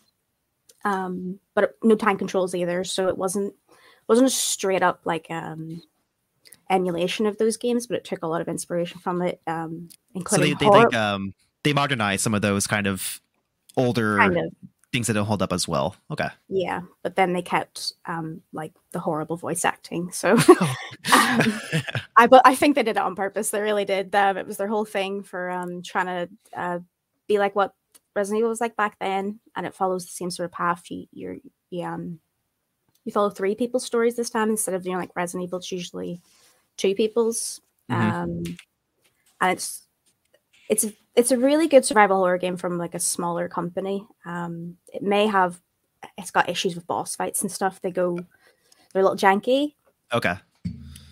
um, 0.83 1.39
but 1.53 1.65
it- 1.65 1.75
no 1.83 1.95
time 1.95 2.17
controls 2.17 2.55
either. 2.55 2.83
So 2.83 3.07
it 3.09 3.17
wasn't 3.17 3.53
wasn't 4.07 4.27
a 4.27 4.31
straight 4.31 4.83
up 4.83 5.01
like 5.05 5.29
um, 5.29 5.81
emulation 6.69 7.25
of 7.25 7.37
those 7.37 7.57
games, 7.57 7.87
but 7.87 7.97
it 7.97 8.03
took 8.05 8.23
a 8.23 8.27
lot 8.27 8.41
of 8.41 8.47
inspiration 8.47 8.99
from 8.99 9.21
it, 9.21 9.41
um, 9.47 9.89
So 10.27 10.37
they, 10.37 10.53
they 10.53 10.69
like 10.69 10.93
um 10.93 11.33
they 11.63 11.73
modernize 11.73 12.21
some 12.21 12.33
of 12.33 12.41
those 12.41 12.65
kind 12.67 12.87
of 12.87 13.19
older 13.77 14.17
kind 14.17 14.37
of 14.37 14.53
things 14.95 15.07
that 15.07 15.13
don't 15.13 15.25
hold 15.25 15.41
up 15.41 15.51
as 15.51 15.67
well. 15.67 15.93
Okay. 16.09 16.29
yeah. 16.47 16.81
But 17.03 17.17
then 17.17 17.33
they 17.33 17.41
kept 17.41 17.91
um, 18.05 18.41
like 18.53 18.71
the 18.93 18.99
horrible 18.99 19.35
voice 19.35 19.65
acting. 19.65 20.09
So 20.13 20.31
um, 21.13 21.59
I 22.15 22.27
but 22.29 22.41
I 22.45 22.55
think 22.55 22.75
they 22.75 22.83
did 22.83 22.95
it 22.95 23.01
on 23.01 23.13
purpose. 23.13 23.49
They 23.49 23.59
really 23.59 23.83
did. 23.83 24.15
Um, 24.15 24.37
it 24.37 24.47
was 24.47 24.55
their 24.55 24.69
whole 24.69 24.85
thing 24.85 25.21
for 25.21 25.51
um, 25.51 25.81
trying 25.81 26.05
to 26.05 26.29
uh, 26.57 26.79
be 27.27 27.39
like 27.39 27.57
what 27.57 27.73
Resident 28.15 28.39
Evil 28.39 28.49
was 28.49 28.61
like 28.61 28.77
back 28.77 28.97
then, 28.99 29.41
and 29.57 29.65
it 29.65 29.75
follows 29.75 30.05
the 30.05 30.11
same 30.13 30.31
sort 30.31 30.45
of 30.45 30.53
path. 30.53 30.83
You 30.89 31.07
you're 31.11 31.35
you, 31.69 31.83
um 31.83 32.19
you 33.03 33.11
follow 33.11 33.29
three 33.29 33.53
people's 33.55 33.83
stories 33.85 34.15
this 34.15 34.29
time 34.29 34.49
instead 34.49 34.73
of 34.75 34.83
doing 34.83 34.95
like 34.97 35.11
Resident 35.13 35.43
Evil. 35.43 35.59
It's 35.59 35.71
usually 35.73 36.21
two 36.77 36.95
people's, 36.95 37.59
Mhm. 37.91 37.95
um, 37.95 38.43
and 39.41 39.51
it's 39.51 39.83
it's 40.69 40.85
it's 41.15 41.31
a 41.31 41.37
really 41.37 41.67
good 41.67 41.85
survival 41.85 42.17
horror 42.17 42.37
game 42.37 42.57
from 42.57 42.77
like 42.77 42.93
a 42.95 42.99
smaller 42.99 43.47
company. 43.47 44.05
Um, 44.25 44.77
it 44.93 45.01
may 45.03 45.27
have 45.27 45.59
it's 46.17 46.31
got 46.31 46.49
issues 46.49 46.75
with 46.75 46.85
boss 46.87 47.15
fights 47.15 47.41
and 47.41 47.51
stuff. 47.51 47.81
They 47.81 47.91
go 47.91 48.17
they're 48.93 49.01
a 49.01 49.05
little 49.05 49.17
janky. 49.17 49.73
okay. 50.13 50.35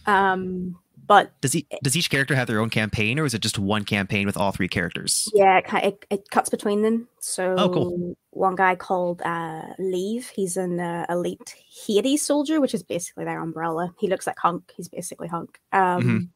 Um, 0.05 0.77
but 1.05 1.31
Does 1.41 1.51
he 1.53 1.67
does 1.83 1.97
each 1.97 2.09
character 2.09 2.33
have 2.35 2.47
their 2.47 2.59
own 2.61 2.69
campaign 2.69 3.19
or 3.19 3.25
is 3.25 3.33
it 3.33 3.41
just 3.41 3.59
one 3.59 3.83
campaign 3.83 4.25
with 4.25 4.37
all 4.37 4.51
three 4.53 4.69
characters? 4.69 5.29
Yeah, 5.33 5.57
it, 5.57 5.65
it, 5.83 6.05
it 6.09 6.29
cuts 6.29 6.49
between 6.49 6.81
them. 6.81 7.07
So 7.19 7.55
Oh, 7.57 7.69
cool. 7.69 8.15
one 8.29 8.55
guy 8.55 8.75
called 8.75 9.21
uh, 9.23 9.63
Liev, 9.79 10.29
he's 10.29 10.55
an 10.55 10.79
uh, 10.79 11.05
elite 11.09 11.55
Hades 11.85 12.25
soldier, 12.25 12.61
which 12.61 12.73
is 12.73 12.83
basically 12.83 13.25
their 13.25 13.41
umbrella. 13.41 13.93
He 13.99 14.07
looks 14.07 14.25
like 14.25 14.37
Hunk. 14.39 14.71
He's 14.77 14.87
basically 14.87 15.27
Hunk. 15.27 15.59
Um, 15.73 16.29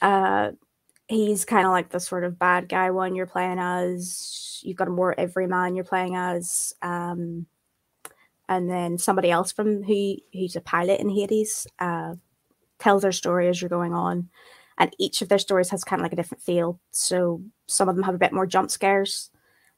uh, 0.00 0.52
he's 1.10 1.44
kind 1.44 1.66
of 1.66 1.72
like 1.72 1.90
the 1.90 2.00
sort 2.00 2.24
of 2.24 2.38
bad 2.38 2.68
guy 2.68 2.90
one 2.90 3.14
you're 3.14 3.26
playing 3.26 3.58
as. 3.58 4.60
You've 4.62 4.76
got 4.76 4.88
a 4.88 4.92
more 4.92 5.18
everyman 5.18 5.74
you're 5.74 5.84
playing 5.84 6.16
as. 6.16 6.72
Um, 6.82 7.46
and 8.48 8.70
then 8.70 8.98
somebody 8.98 9.30
else 9.30 9.52
from 9.52 9.82
who 9.82 10.16
who's 10.32 10.56
a 10.56 10.60
pilot 10.60 11.00
in 11.00 11.08
Hades 11.08 11.66
uh, 11.78 12.14
tells 12.78 13.02
their 13.02 13.12
story 13.12 13.48
as 13.48 13.60
you're 13.60 13.68
going 13.68 13.94
on 13.94 14.28
and 14.80 14.96
each 14.98 15.20
of 15.20 15.28
their 15.28 15.38
stories 15.38 15.68
has 15.68 15.84
kind 15.84 16.00
of 16.00 16.04
like 16.04 16.14
a 16.14 16.16
different 16.16 16.42
feel. 16.42 16.80
So 16.90 17.42
some 17.66 17.88
of 17.88 17.94
them 17.94 18.04
have 18.04 18.14
a 18.14 18.18
bit 18.18 18.32
more 18.32 18.46
jump 18.46 18.70
scares, 18.70 19.30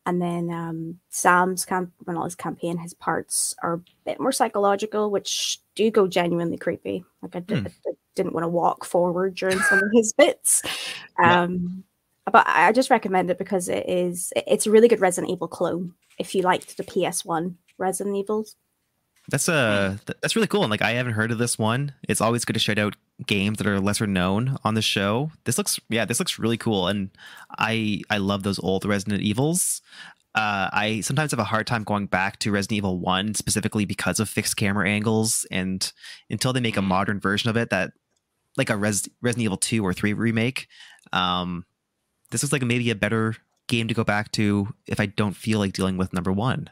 and 0.06 0.20
then 0.20 0.50
um, 0.50 0.98
Sam's 1.10 1.64
camp, 1.64 1.92
well, 2.06 2.24
his 2.24 2.34
campaign, 2.34 2.76
his 2.78 2.94
parts 2.94 3.54
are 3.62 3.74
a 3.74 3.80
bit 4.04 4.20
more 4.20 4.32
psychological, 4.32 5.10
which 5.10 5.60
do 5.74 5.90
go 5.90 6.08
genuinely 6.08 6.56
creepy. 6.56 7.04
Like 7.22 7.36
I, 7.36 7.40
did, 7.40 7.58
Hmm. 7.60 7.66
I 7.86 7.92
didn't 8.16 8.32
want 8.32 8.44
to 8.44 8.48
walk 8.48 8.84
forward 8.84 9.34
during 9.36 9.58
some 9.60 9.78
of 9.78 9.90
his 9.92 10.12
bits. 10.18 10.62
Yeah. 11.20 11.42
Um, 11.42 11.84
but 12.30 12.46
I 12.46 12.68
I 12.68 12.72
just 12.72 12.90
recommend 12.90 13.30
it 13.30 13.38
because 13.38 13.68
it 13.68 13.88
is 13.88 14.32
it's 14.36 14.66
a 14.66 14.70
really 14.70 14.88
good 14.88 15.00
Resident 15.00 15.32
Evil 15.32 15.48
clone. 15.48 15.94
If 16.18 16.34
you 16.34 16.42
liked 16.42 16.76
the 16.76 16.84
PS1 16.84 17.54
Resident 17.78 18.16
Evils, 18.16 18.56
That's 19.28 19.48
uh 19.48 19.96
th- 20.06 20.18
that's 20.20 20.34
really 20.34 20.48
cool. 20.48 20.62
And 20.62 20.70
like 20.70 20.82
I 20.82 20.92
haven't 20.92 21.12
heard 21.12 21.30
of 21.30 21.38
this 21.38 21.58
one. 21.58 21.94
It's 22.08 22.20
always 22.20 22.44
good 22.44 22.54
to 22.54 22.58
shout 22.58 22.78
out 22.78 22.96
games 23.26 23.58
that 23.58 23.66
are 23.66 23.80
lesser 23.80 24.06
known 24.06 24.58
on 24.64 24.74
the 24.74 24.82
show. 24.82 25.30
This 25.44 25.58
looks 25.58 25.78
yeah, 25.88 26.04
this 26.04 26.18
looks 26.18 26.38
really 26.38 26.56
cool. 26.56 26.88
And 26.88 27.10
I 27.58 28.02
I 28.10 28.18
love 28.18 28.42
those 28.42 28.58
old 28.58 28.84
Resident 28.84 29.22
Evils. 29.22 29.80
Uh, 30.34 30.70
I 30.72 31.00
sometimes 31.02 31.30
have 31.32 31.40
a 31.40 31.44
hard 31.44 31.66
time 31.66 31.84
going 31.84 32.06
back 32.06 32.38
to 32.38 32.50
Resident 32.50 32.78
Evil 32.78 32.98
One 32.98 33.34
specifically 33.34 33.84
because 33.84 34.18
of 34.18 34.30
fixed 34.30 34.56
camera 34.56 34.88
angles, 34.88 35.46
and 35.50 35.92
until 36.30 36.54
they 36.54 36.60
make 36.60 36.78
a 36.78 36.82
modern 36.82 37.20
version 37.20 37.50
of 37.50 37.56
it 37.56 37.68
that, 37.68 37.92
like 38.56 38.70
a 38.70 38.76
Res- 38.76 39.10
Resident 39.20 39.44
Evil 39.44 39.58
Two 39.58 39.84
or 39.84 39.92
Three 39.92 40.14
remake, 40.14 40.68
um, 41.12 41.66
this 42.30 42.42
is 42.42 42.50
like 42.50 42.62
maybe 42.62 42.88
a 42.88 42.94
better 42.94 43.36
game 43.68 43.88
to 43.88 43.94
go 43.94 44.04
back 44.04 44.32
to 44.32 44.68
if 44.86 45.00
I 45.00 45.06
don't 45.06 45.36
feel 45.36 45.58
like 45.58 45.74
dealing 45.74 45.98
with 45.98 46.14
number 46.14 46.32
one. 46.32 46.70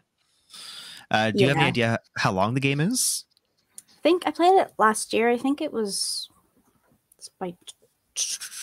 Uh, 1.10 1.30
do 1.30 1.40
you 1.42 1.48
have 1.48 1.56
any 1.56 1.66
idea 1.66 1.98
how 2.16 2.32
long 2.32 2.54
the 2.54 2.60
game 2.60 2.80
is? 2.80 3.24
I 3.98 4.00
think 4.02 4.22
I 4.26 4.30
played 4.30 4.58
it 4.60 4.72
last 4.78 5.12
year. 5.12 5.28
I 5.30 5.36
think 5.36 5.60
it 5.60 5.72
was 5.72 6.28
it's 7.18 7.30
about 7.40 7.54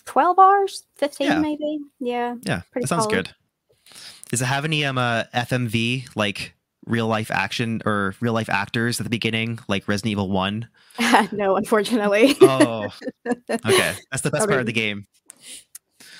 twelve 0.05 0.39
hours, 0.39 0.85
fifteen 0.95 1.27
Yeah. 1.27 1.39
maybe. 1.39 1.79
Yeah, 1.99 2.35
Yeah, 2.43 2.61
Pretty 2.71 2.83
that 2.83 2.87
sounds 2.87 3.03
solid. 3.03 3.15
good. 3.25 3.35
Does 4.31 4.41
it 4.41 4.45
have 4.45 4.65
any 4.65 4.83
um 4.85 4.97
uh, 4.97 5.23
FMV 5.33 6.07
like 6.15 6.53
real 6.85 7.07
life 7.07 7.29
action 7.31 7.81
or 7.85 8.15
real 8.21 8.33
life 8.33 8.49
actors 8.49 8.99
at 8.99 9.03
the 9.03 9.09
beginning, 9.09 9.59
like 9.67 9.87
Resident 9.87 10.11
Evil 10.11 10.29
One? 10.31 10.67
no, 11.31 11.55
unfortunately, 11.57 12.35
Oh, 12.41 12.87
okay, 13.27 13.93
that's 14.11 14.21
the 14.23 14.31
best 14.31 14.47
part 14.47 14.59
of 14.61 14.65
the 14.65 14.73
game. 14.73 15.05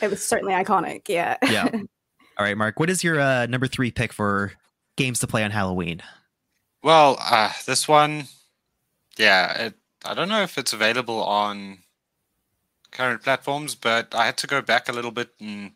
it 0.02 0.10
was 0.10 0.24
certainly 0.24 0.54
iconic. 0.54 1.04
Yeah. 1.08 1.38
Yeah. 1.50 1.70
All 2.38 2.46
right, 2.46 2.56
Marc, 2.56 2.80
what 2.80 2.90
is 2.92 3.04
your 3.04 3.20
uh, 3.20 3.48
number 3.48 3.66
three 3.66 3.90
pick 3.90 4.14
for 4.14 4.52
games 4.96 5.18
to 5.20 5.28
play 5.28 5.44
on 5.44 5.50
Halloween? 5.50 6.02
Well, 6.84 7.18
uh, 7.20 7.52
this 7.66 7.88
one, 7.88 8.28
yeah, 9.18 9.68
it, 9.68 9.74
I 10.06 10.14
don't 10.14 10.30
know 10.30 10.42
if 10.44 10.58
it's 10.58 10.74
available 10.74 11.24
on 11.24 11.80
current 12.92 13.24
platforms, 13.24 13.76
but 13.76 14.14
I 14.16 14.26
had 14.26 14.38
to 14.38 14.48
go 14.48 14.62
back 14.62 14.90
a 14.90 14.94
little 14.94 15.12
bit 15.12 15.32
and 15.40 15.72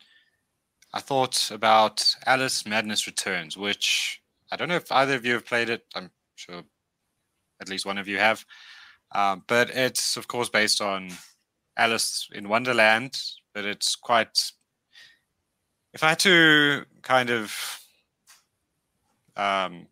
I 0.93 0.99
thought 0.99 1.51
about 1.51 2.15
Alice 2.25 2.65
Madness 2.65 3.07
Returns, 3.07 3.57
which 3.57 4.21
I 4.51 4.55
don't 4.55 4.69
know 4.69 4.75
if 4.75 4.91
either 4.91 5.15
of 5.15 5.25
you 5.25 5.33
have 5.33 5.45
played 5.45 5.69
it. 5.69 5.85
I'm 5.95 6.11
sure 6.35 6.63
at 7.61 7.69
least 7.69 7.85
one 7.85 7.97
of 7.97 8.07
you 8.07 8.17
have. 8.17 8.45
Um, 9.13 9.43
but 9.47 9.69
it's, 9.69 10.17
of 10.17 10.27
course, 10.27 10.49
based 10.49 10.81
on 10.81 11.11
Alice 11.77 12.29
in 12.33 12.49
Wonderland, 12.49 13.21
but 13.53 13.65
it's 13.65 13.95
quite. 13.95 14.51
If 15.93 16.03
I 16.03 16.09
had 16.09 16.19
to 16.19 16.85
kind 17.01 17.29
of 17.29 17.79
um, 19.35 19.87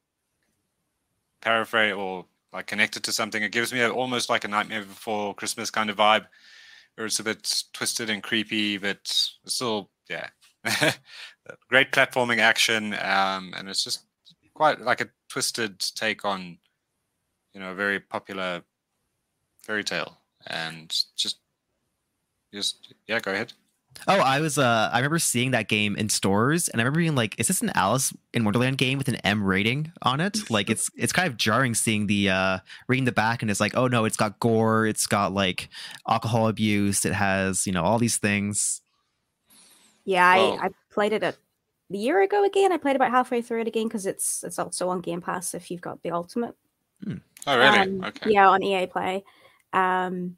paraphrase 1.50 1.94
or 1.94 2.26
like 2.54 2.68
connected 2.68 3.04
to 3.04 3.12
something, 3.12 3.42
it 3.42 3.52
gives 3.52 3.74
me 3.74 3.82
a, 3.82 3.90
almost 3.90 4.30
like 4.30 4.44
a 4.44 4.48
Nightmare 4.48 4.84
Before 4.84 5.34
Christmas 5.34 5.72
kind 5.72 5.90
of 5.90 5.98
vibe, 5.98 6.26
where 6.96 7.08
it's 7.08 7.20
a 7.20 7.24
bit 7.24 7.64
twisted 7.74 8.10
and 8.10 8.22
creepy, 8.22 8.78
but 8.78 9.00
still, 9.04 9.90
yeah, 10.10 10.28
great 11.70 11.92
platforming 11.92 12.38
action, 12.40 12.94
um, 12.94 13.54
and 13.58 13.68
it's 13.68 13.84
just 13.84 14.06
quite 14.54 14.80
like 14.82 15.02
a 15.02 15.10
twisted 15.30 15.80
take 15.80 16.24
on, 16.24 16.58
you 17.54 17.60
know, 17.60 17.72
a 17.72 17.76
very 17.76 18.00
popular 18.00 18.62
fairy 19.64 19.84
tale, 19.84 20.18
and 20.48 20.90
just, 21.16 21.40
just 22.54 22.94
yeah, 23.08 23.20
go 23.20 23.32
ahead. 23.32 23.54
Oh, 24.08 24.18
I 24.20 24.40
was 24.40 24.58
uh 24.58 24.90
I 24.94 24.98
remember 25.00 25.20
seeing 25.20 25.52
that 25.52 25.68
game 25.68 25.96
in 25.98 26.10
stores 26.10 26.70
and 26.70 26.80
I 26.80 26.84
remember 26.84 27.00
being 27.00 27.16
like, 27.16 27.38
is 27.40 27.48
this 27.48 27.62
an 27.62 27.72
Alice 27.76 28.14
in 28.34 28.44
Wonderland 28.46 28.78
game 28.78 28.98
with 28.98 29.08
an 29.10 29.16
M 29.18 29.44
rating 29.44 29.92
on 30.02 30.22
it? 30.22 30.38
Like 30.50 30.70
it's 30.70 30.90
it's 30.96 31.12
kind 31.12 31.28
of 31.28 31.36
jarring 31.38 31.74
seeing 31.74 32.08
the 32.08 32.30
uh 32.30 32.60
reading 32.88 33.06
the 33.06 33.12
back 33.12 33.42
and 33.42 33.52
it's 33.52 33.60
like, 33.60 33.76
oh 33.76 33.88
no, 33.88 34.06
it's 34.06 34.16
got 34.18 34.40
gore, 34.40 34.86
it's 34.88 35.06
got 35.06 35.34
like 35.34 35.70
alcohol 36.08 36.48
abuse, 36.48 37.04
it 37.06 37.14
has, 37.14 37.68
you 37.68 37.74
know, 37.74 37.84
all 37.84 38.00
these 38.00 38.18
things. 38.18 38.82
Yeah, 40.06 40.36
Well- 40.36 40.60
I, 40.62 40.66
I 40.68 40.70
played 40.92 41.14
it 41.14 41.22
a, 41.24 41.36
a 41.92 41.96
year 41.98 42.22
ago 42.22 42.44
again. 42.46 42.72
I 42.72 42.78
played 42.78 42.96
about 42.96 43.12
halfway 43.12 43.42
through 43.42 43.62
it 43.62 43.68
again 43.68 43.88
because 43.88 44.06
it's 44.06 44.44
it's 44.44 44.58
also 44.60 44.90
on 44.90 45.02
Game 45.02 45.22
Pass 45.22 45.54
if 45.54 45.70
you've 45.70 45.82
got 45.82 46.02
the 46.04 46.12
Ultimate. 46.12 46.56
Oh, 47.06 47.58
really? 47.58 47.78
Um, 47.80 48.04
okay. 48.04 48.32
Yeah, 48.32 48.50
on 48.50 48.64
EA 48.64 48.88
Play. 48.88 49.24
Um, 49.72 50.36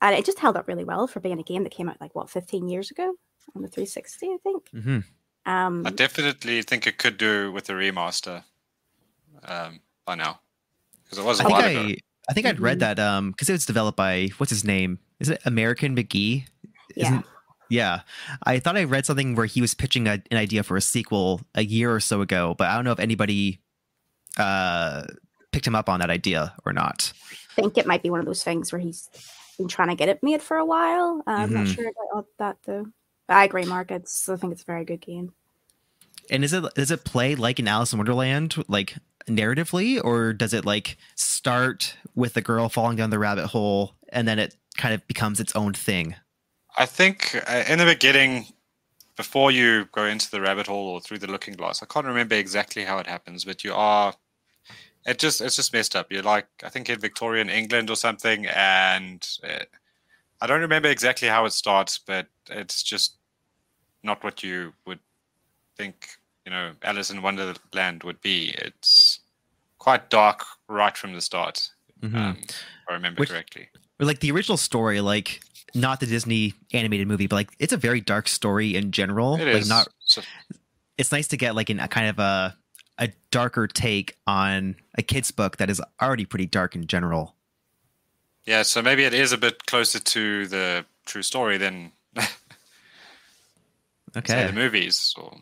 and 0.00 0.14
it 0.14 0.24
just 0.24 0.38
held 0.38 0.56
up 0.56 0.68
really 0.68 0.84
well 0.84 1.06
for 1.06 1.20
being 1.20 1.38
a 1.38 1.42
game 1.42 1.62
that 1.64 1.70
came 1.72 1.88
out 1.88 2.00
like 2.00 2.14
what 2.14 2.30
15 2.30 2.68
years 2.68 2.90
ago 2.90 3.14
on 3.54 3.62
the 3.62 3.68
360, 3.68 4.26
I 4.26 4.36
think. 4.42 4.68
hmm 4.70 4.98
Um, 5.50 5.86
I 5.86 5.90
definitely 5.90 6.62
think 6.62 6.86
it 6.86 6.98
could 6.98 7.16
do 7.18 7.52
with 7.52 7.68
a 7.70 7.72
remaster 7.72 8.42
um, 9.44 9.80
by 10.04 10.14
now 10.14 10.40
because 11.04 11.18
it 11.18 11.24
was 11.24 11.40
I 11.40 11.44
a 11.44 11.46
think 11.46 11.58
while 11.58 11.68
ago. 11.70 11.80
I 11.80 11.96
I 12.28 12.32
think 12.32 12.46
I'd 12.46 12.58
read 12.58 12.78
Mhm. 12.78 12.80
that 12.80 12.98
um 12.98 13.30
because 13.30 13.48
it 13.48 13.52
was 13.52 13.66
developed 13.66 13.96
by 13.96 14.28
what's 14.38 14.50
his 14.50 14.64
name? 14.64 14.98
Is 15.20 15.28
it 15.30 15.40
American 15.44 15.94
McGee? 15.94 16.46
yeah. 16.96 17.04
Isn't 17.06 17.26
yeah. 17.68 18.00
I 18.44 18.58
thought 18.60 18.76
I 18.76 18.84
read 18.84 19.06
something 19.06 19.34
where 19.36 19.46
he 19.46 19.60
was 19.60 19.74
pitching 19.74 20.06
a, 20.08 20.22
an 20.30 20.36
idea 20.36 20.62
for 20.62 20.76
a 20.76 20.80
sequel 20.80 21.40
a 21.54 21.62
year 21.64 21.92
or 21.94 22.00
so 22.00 22.20
ago, 22.22 22.54
but 22.58 22.68
I 22.68 22.74
don't 22.74 22.84
know 22.84 22.92
if 22.92 22.98
anybody 23.00 23.60
uh 24.38 25.04
picked 25.52 25.66
him 25.66 25.74
up 25.76 25.88
on 25.88 26.00
that 26.00 26.10
idea 26.10 26.54
or 26.64 26.72
not. 26.72 27.12
I 27.56 27.62
think 27.62 27.78
it 27.78 27.86
might 27.86 28.02
be 28.02 28.10
one 28.10 28.20
of 28.20 28.26
those 28.26 28.42
things 28.44 28.72
where 28.72 28.80
he's 28.80 29.08
been 29.56 29.68
trying 29.68 29.88
to 29.88 29.94
get 29.94 30.08
it 30.08 30.22
made 30.22 30.42
for 30.42 30.56
a 30.56 30.64
while. 30.64 31.22
Uh, 31.26 31.30
I'm 31.30 31.52
not 31.52 31.66
Mhm. 31.66 31.74
sure 31.74 31.90
about 32.10 32.26
that 32.38 32.56
though. 32.64 32.86
But 33.28 33.36
I 33.36 33.44
agree, 33.44 33.64
Marc. 33.64 33.90
It's 33.90 34.28
I 34.28 34.36
think 34.36 34.52
it's 34.52 34.62
a 34.62 34.66
very 34.66 34.84
good 34.84 35.00
game. 35.00 35.32
And 36.30 36.44
is 36.44 36.52
it 36.52 36.64
does 36.74 36.90
it 36.90 37.04
play 37.04 37.34
like 37.34 37.58
in 37.58 37.68
Alice 37.68 37.92
in 37.92 37.98
Wonderland, 37.98 38.62
like 38.68 38.94
narratively, 39.28 40.02
or 40.02 40.32
does 40.32 40.52
it 40.52 40.64
like 40.64 40.96
start 41.14 41.96
with 42.14 42.34
the 42.34 42.42
girl 42.42 42.68
falling 42.68 42.96
down 42.96 43.10
the 43.10 43.18
rabbit 43.18 43.46
hole 43.48 43.94
and 44.10 44.26
then 44.26 44.38
it 44.38 44.56
kind 44.76 44.94
of 44.94 45.06
becomes 45.06 45.40
its 45.40 45.54
own 45.56 45.72
thing? 45.72 46.14
I 46.76 46.86
think 46.86 47.40
uh, 47.48 47.64
in 47.68 47.78
the 47.78 47.84
beginning, 47.84 48.46
before 49.16 49.50
you 49.50 49.86
go 49.92 50.04
into 50.04 50.30
the 50.30 50.40
rabbit 50.40 50.66
hole 50.66 50.88
or 50.88 51.00
through 51.00 51.18
the 51.18 51.26
looking 51.30 51.54
glass, 51.54 51.82
I 51.82 51.86
can't 51.86 52.06
remember 52.06 52.34
exactly 52.34 52.84
how 52.84 52.98
it 52.98 53.06
happens, 53.06 53.44
but 53.44 53.64
you 53.64 53.72
are. 53.72 54.14
It 55.06 55.18
just 55.18 55.40
it's 55.40 55.56
just 55.56 55.72
messed 55.72 55.94
up. 55.96 56.10
You're 56.10 56.22
like 56.22 56.46
I 56.64 56.68
think 56.68 56.90
in 56.90 56.98
Victorian 57.00 57.48
England 57.48 57.90
or 57.90 57.96
something, 57.96 58.46
and 58.46 59.26
uh, 59.44 59.64
I 60.40 60.46
don't 60.46 60.60
remember 60.60 60.88
exactly 60.88 61.28
how 61.28 61.44
it 61.46 61.52
starts, 61.52 61.98
but 61.98 62.26
it's 62.50 62.82
just 62.82 63.16
not 64.02 64.22
what 64.24 64.42
you 64.42 64.72
would 64.86 64.98
think. 65.76 66.08
You 66.44 66.52
know, 66.52 66.72
Alice 66.82 67.10
in 67.10 67.22
Wonderland 67.22 68.02
would 68.04 68.20
be. 68.20 68.54
It's 68.58 69.20
quite 69.78 70.10
dark 70.10 70.44
right 70.68 70.96
from 70.96 71.12
the 71.12 71.20
start. 71.20 71.68
Mhm. 72.00 72.14
Um, 72.14 72.36
if 72.42 72.56
I 72.88 72.92
remember 72.94 73.20
Which- 73.20 73.30
correctly. 73.30 73.68
Like 73.98 74.20
the 74.20 74.30
original 74.30 74.58
story, 74.58 75.00
like 75.00 75.40
not 75.74 76.00
the 76.00 76.06
Disney 76.06 76.52
animated 76.72 77.08
movie, 77.08 77.26
but 77.26 77.36
like 77.36 77.50
it's 77.58 77.72
a 77.72 77.76
very 77.78 78.00
dark 78.00 78.28
story 78.28 78.76
in 78.76 78.90
general. 78.92 79.36
It 79.36 79.46
like 79.46 79.62
is 79.62 79.68
not 79.68 79.88
so- 80.00 80.22
it's 80.98 81.10
nice 81.12 81.28
to 81.28 81.36
get 81.36 81.54
like 81.54 81.70
in 81.70 81.80
a 81.80 81.88
kind 81.88 82.08
of 82.08 82.18
a 82.18 82.56
a 82.98 83.10
darker 83.30 83.66
take 83.66 84.16
on 84.26 84.76
a 84.96 85.02
kid's 85.02 85.30
book 85.30 85.56
that 85.58 85.68
is 85.70 85.80
already 86.00 86.24
pretty 86.24 86.46
dark 86.46 86.74
in 86.74 86.86
general. 86.86 87.34
Yeah, 88.44 88.62
so 88.62 88.80
maybe 88.80 89.04
it 89.04 89.12
is 89.12 89.32
a 89.32 89.38
bit 89.38 89.66
closer 89.66 89.98
to 89.98 90.46
the 90.46 90.84
true 91.04 91.22
story 91.22 91.58
than 91.58 91.92
say 92.16 92.26
Okay. 94.16 94.46
the 94.46 94.52
movies. 94.52 95.14
Or 95.16 95.38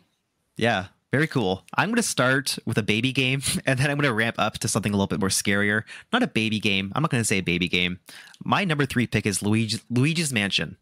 Yeah. 0.57 0.87
Very 1.11 1.27
cool. 1.27 1.63
I'm 1.77 1.87
going 1.89 1.95
to 1.95 2.03
start 2.03 2.57
with 2.65 2.77
a 2.77 2.83
baby 2.83 3.13
game 3.13 3.41
and 3.65 3.79
then 3.79 3.89
I'm 3.89 3.95
going 3.97 4.09
to 4.09 4.13
ramp 4.13 4.35
up 4.37 4.57
to 4.59 4.67
something 4.67 4.91
a 4.91 4.95
little 4.97 5.07
bit 5.07 5.19
more 5.21 5.29
scarier. 5.29 5.83
Not 6.11 6.23
a 6.23 6.27
baby 6.27 6.59
game. 6.59 6.91
I'm 6.93 7.01
not 7.03 7.11
going 7.11 7.21
to 7.21 7.25
say 7.27 7.37
a 7.37 7.43
baby 7.43 7.69
game. 7.69 7.99
My 8.43 8.65
number 8.65 8.85
three 8.85 9.07
pick 9.07 9.25
is 9.25 9.41
Luigi, 9.41 9.79
Luigi's 9.89 10.33
Mansion. 10.33 10.75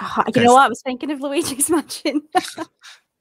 Ah, 0.00 0.24
you 0.34 0.42
know 0.42 0.54
what? 0.54 0.62
I 0.64 0.68
was 0.68 0.82
thinking 0.82 1.10
of 1.12 1.20
Luigi's 1.20 1.70
Mansion. 1.70 2.22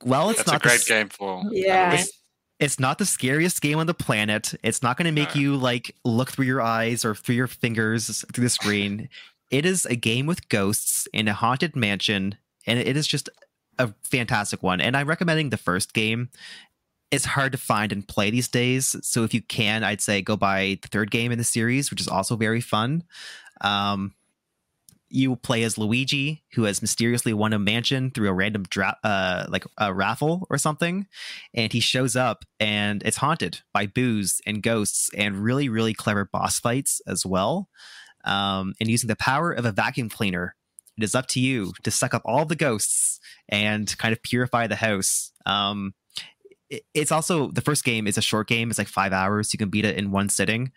Well, 0.03 0.29
it's 0.29 0.39
that's 0.39 0.49
a 0.49 0.51
not 0.53 0.61
the 0.61 0.67
great 0.69 0.81
s- 0.81 0.87
game 0.87 1.09
for 1.09 1.41
Yeah. 1.51 1.73
Halloween. 1.85 1.99
It's, 2.01 2.11
it's 2.59 2.79
not 2.79 2.97
the 2.97 3.05
scariest 3.05 3.61
game 3.61 3.79
on 3.79 3.87
the 3.87 3.93
planet. 3.93 4.53
It's 4.63 4.81
not 4.81 4.97
going 4.97 5.05
to 5.05 5.11
make 5.11 5.35
you 5.35 5.55
like 5.55 5.95
look 6.05 6.31
through 6.31 6.45
your 6.45 6.61
eyes 6.61 7.03
or 7.03 7.13
through 7.13 7.35
your 7.35 7.47
fingers 7.47 8.23
through 8.33 8.43
the 8.43 8.49
screen. 8.49 9.09
it 9.51 9.65
is 9.65 9.85
a 9.85 9.95
game 9.95 10.25
with 10.25 10.49
ghosts 10.49 11.07
in 11.13 11.27
a 11.27 11.33
haunted 11.33 11.75
mansion, 11.75 12.37
and 12.65 12.79
it 12.79 12.97
is 12.97 13.07
just 13.07 13.29
a 13.77 13.93
fantastic 14.03 14.63
one. 14.63 14.81
And 14.81 14.95
I'm 14.95 15.07
recommending 15.07 15.49
the 15.49 15.57
first 15.57 15.93
game. 15.93 16.29
It's 17.11 17.25
hard 17.25 17.51
to 17.51 17.57
find 17.57 17.91
and 17.91 18.07
play 18.07 18.31
these 18.31 18.47
days, 18.47 18.95
so 19.01 19.23
if 19.23 19.33
you 19.33 19.41
can, 19.41 19.83
I'd 19.83 20.01
say 20.01 20.21
go 20.21 20.35
buy 20.35 20.79
the 20.81 20.87
third 20.87 21.11
game 21.11 21.31
in 21.31 21.37
the 21.37 21.43
series, 21.43 21.91
which 21.91 22.01
is 22.01 22.07
also 22.07 22.35
very 22.35 22.61
fun. 22.61 23.03
Um, 23.61 24.13
you 25.15 25.35
play 25.37 25.63
as 25.63 25.77
Luigi, 25.77 26.43
who 26.53 26.63
has 26.63 26.81
mysteriously 26.81 27.33
won 27.33 27.53
a 27.53 27.59
mansion 27.59 28.11
through 28.11 28.29
a 28.29 28.33
random 28.33 28.63
dra- 28.69 28.97
uh, 29.03 29.45
like 29.49 29.65
a 29.77 29.93
raffle 29.93 30.45
or 30.49 30.57
something 30.57 31.07
and 31.53 31.71
he 31.73 31.79
shows 31.79 32.15
up 32.15 32.43
and 32.59 33.01
it's 33.03 33.17
haunted 33.17 33.61
by 33.73 33.87
Boos 33.87 34.41
and 34.45 34.61
ghosts 34.61 35.09
and 35.15 35.37
really 35.43 35.69
really 35.69 35.93
clever 35.93 36.25
boss 36.31 36.59
fights 36.59 37.01
as 37.07 37.25
well. 37.25 37.69
Um, 38.23 38.73
and 38.79 38.89
using 38.89 39.07
the 39.07 39.15
power 39.15 39.51
of 39.51 39.65
a 39.65 39.71
vacuum 39.71 40.09
cleaner 40.09 40.55
it 40.97 41.03
is 41.03 41.15
up 41.15 41.27
to 41.27 41.39
you 41.39 41.73
to 41.83 41.91
suck 41.91 42.13
up 42.13 42.21
all 42.25 42.45
the 42.45 42.55
ghosts 42.55 43.19
and 43.49 43.97
kind 43.97 44.13
of 44.13 44.21
purify 44.23 44.67
the 44.67 44.75
house. 44.77 45.31
Um, 45.45 45.93
it- 46.69 46.85
it's 46.93 47.11
also 47.11 47.51
the 47.51 47.61
first 47.61 47.83
game 47.83 48.07
is 48.07 48.17
a 48.17 48.21
short 48.21 48.47
game 48.47 48.69
it's 48.69 48.79
like 48.79 48.87
five 48.87 49.13
hours 49.13 49.53
you 49.53 49.57
can 49.57 49.69
beat 49.69 49.85
it 49.85 49.97
in 49.97 50.11
one 50.11 50.29
sitting. 50.29 50.71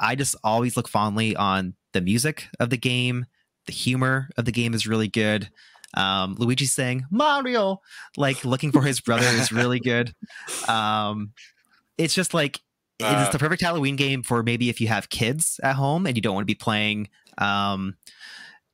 I 0.00 0.14
just 0.14 0.36
always 0.44 0.76
look 0.76 0.88
fondly 0.88 1.34
on 1.36 1.74
the 1.92 2.00
music 2.00 2.48
of 2.60 2.70
the 2.70 2.76
game 2.76 3.26
the 3.68 3.72
humor 3.72 4.28
of 4.36 4.44
the 4.44 4.52
game 4.52 4.74
is 4.74 4.88
really 4.88 5.08
good 5.08 5.48
um, 5.94 6.36
Luigi 6.38 6.66
saying 6.66 7.06
Mario, 7.10 7.80
like 8.16 8.44
looking 8.44 8.72
for 8.72 8.82
his 8.82 9.00
brother 9.00 9.26
is 9.26 9.50
really 9.50 9.80
good. 9.80 10.14
Um, 10.68 11.32
it's 11.96 12.14
just 12.14 12.34
like 12.34 12.60
Uh, 13.00 13.30
the 13.30 13.38
perfect 13.38 13.62
Halloween 13.62 13.96
game 13.96 14.22
for 14.22 14.42
maybe 14.42 14.68
if 14.68 14.80
you 14.80 14.88
have 14.88 15.08
kids 15.08 15.58
at 15.62 15.76
home 15.76 16.06
and 16.06 16.16
you 16.16 16.20
don't 16.20 16.34
want 16.34 16.42
to 16.42 16.52
be 16.52 16.54
playing 16.54 17.08
um, 17.38 17.96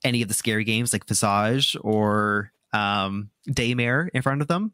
any 0.03 0.23
of 0.23 0.29
the 0.29 0.35
scary 0.35 0.65
games 0.65 0.93
like 0.93 1.07
Visage 1.07 1.77
or 1.83 2.51
um, 2.73 3.31
Daymare 3.49 4.09
in 4.13 4.23
front 4.23 4.43
of 4.43 4.49
them. 4.49 4.73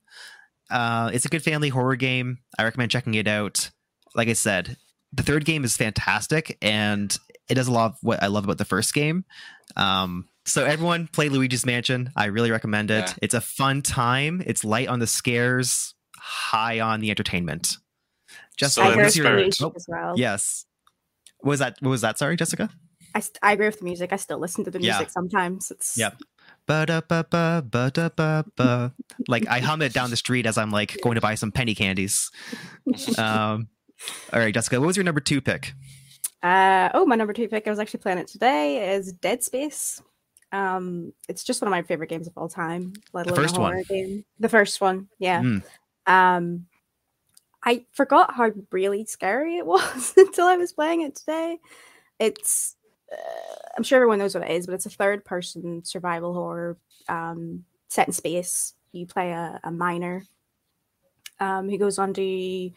Uh, 0.71 1.11
it's 1.13 1.27
a 1.27 1.29
good 1.29 1.43
family 1.43 1.69
horror 1.69 1.97
game. 1.97 2.39
I 2.59 2.65
recommend 2.65 2.91
checking 2.91 3.15
it 3.15 3.29
out. 3.29 3.71
Like 4.15 4.29
I 4.29 4.35
said, 4.35 4.77
the 5.13 5.23
third 5.25 5.45
game 5.45 5.65
is 5.65 5.77
fantastic 5.77 6.57
and 6.63 7.17
it 7.51 7.55
does 7.55 7.69
a 7.69 7.73
lot 7.73 7.93
of 7.93 7.99
what 8.03 8.23
I 8.23 8.29
love 8.29 8.45
about 8.45 8.59
the 8.59 8.65
first 8.65 8.95
game. 8.95 9.25
Um, 9.77 10.27
so 10.47 10.65
everyone 10.65 11.09
play 11.09 11.29
Luigi's 11.29 11.67
Mansion. 11.67 12.11
I 12.17 12.27
really 12.27 12.51
recommend 12.51 12.91
it. 12.91 13.07
Yeah. 13.09 13.15
It's 13.23 13.35
a 13.35 13.41
fun 13.41 13.83
time. 13.83 14.43
It's 14.47 14.65
light 14.65 14.89
on 14.89 14.99
the 14.99 15.07
scares, 15.07 15.95
high 16.19 16.81
on 16.81 17.01
the 17.01 17.11
entertainment. 17.11 17.77
Just 18.57 18.75
So 18.75 18.83
I 18.83 18.87
in 18.87 18.93
agree 18.93 19.05
with 19.05 19.15
the 19.15 19.21
spirit. 19.21 19.57
Oh, 19.63 19.73
as 19.77 19.87
well. 19.89 20.15
yes. 20.17 20.65
What 21.41 21.51
was 21.51 21.59
that? 21.61 21.77
What 21.81 21.91
was 21.91 22.01
that? 22.03 22.19
Sorry, 22.19 22.37
Jessica. 22.37 22.71
I, 23.15 23.21
st- 23.21 23.39
I 23.43 23.53
agree 23.53 23.67
with 23.67 23.79
the 23.79 23.85
music. 23.85 24.13
I 24.13 24.17
still 24.17 24.39
listen 24.39 24.65
to 24.65 24.71
the 24.71 24.81
Yeah. 24.81 24.93
music 24.99 25.11
sometimes. 25.11 25.71
It's 25.71 25.97
Yep. 25.99 26.19
Ba 26.67 26.87
da 26.87 27.01
ba 27.01 27.25
ba 27.29 27.65
ba 27.69 27.91
da 27.93 28.09
ba 28.11 28.45
ba. 28.57 28.93
Like 29.27 29.47
I 29.49 29.61
hum 29.61 29.83
it 29.83 29.93
down 29.93 30.11
the 30.11 30.17
street 30.17 30.47
as 30.47 30.57
I'm 30.59 30.71
like 30.71 30.97
going 31.03 31.15
to 31.17 31.21
buy 31.21 31.35
some 31.35 31.51
penny 31.53 31.75
candies. 31.75 32.31
Um, 33.19 33.69
all 34.33 34.41
right, 34.41 34.53
Jessica, 34.55 34.81
what 34.81 34.87
was 34.87 34.97
your 34.97 35.05
number 35.05 35.21
two 35.21 35.41
pick? 35.41 35.75
Uh, 36.43 36.89
oh, 36.95 37.05
my 37.05 37.17
number 37.17 37.33
two 37.33 37.49
pick. 37.49 37.67
I 37.67 37.71
was 37.71 37.79
actually 37.79 38.01
playing 38.01 38.19
it 38.19 38.29
today. 38.29 38.93
Is 38.95 39.13
Dead 39.13 39.43
Space. 39.43 40.03
Um, 40.53 41.13
it's 41.29 41.45
just 41.45 41.61
one 41.63 41.69
of 41.69 41.71
my 41.71 41.83
favorite 41.83 42.09
games 42.09 42.27
of 42.27 42.33
all 42.37 42.49
time. 42.49 42.93
Let 43.13 43.27
The 43.27 43.35
alone 43.35 43.43
first 43.45 43.57
a 43.57 43.61
one. 43.61 43.73
horror 43.73 43.85
game. 43.85 44.25
The 44.41 44.49
first 44.49 44.81
one, 44.81 45.09
yeah. 45.19 45.43
Mm. 45.43 45.63
Um, 46.07 46.67
I 47.63 47.85
forgot 47.93 48.35
how 48.35 48.51
really 48.73 49.05
scary 49.05 49.59
it 49.59 49.67
was 49.67 50.15
until 50.17 50.47
I 50.47 50.57
was 50.57 50.73
playing 50.73 51.03
it 51.03 51.15
today. 51.15 51.59
It's, 52.19 52.77
uh, 53.13 53.57
I'm 53.77 53.83
sure 53.83 53.97
everyone 53.97 54.19
knows 54.19 54.35
what 54.35 54.45
it 54.45 54.51
is, 54.51 54.67
but 54.67 54.75
it's 54.75 54.87
a 54.87 54.91
third-person 54.91 55.85
survival 55.85 56.35
horror 56.35 56.79
um, 57.09 57.65
set 57.89 58.09
in 58.09 58.13
space. 58.13 58.75
You 58.93 59.07
play 59.07 59.31
a, 59.31 59.61
a 59.63 59.71
miner 59.71 60.25
um, 61.39 61.69
who 61.71 61.79
goes 61.79 61.99
on 61.99 62.13
to 62.15 62.71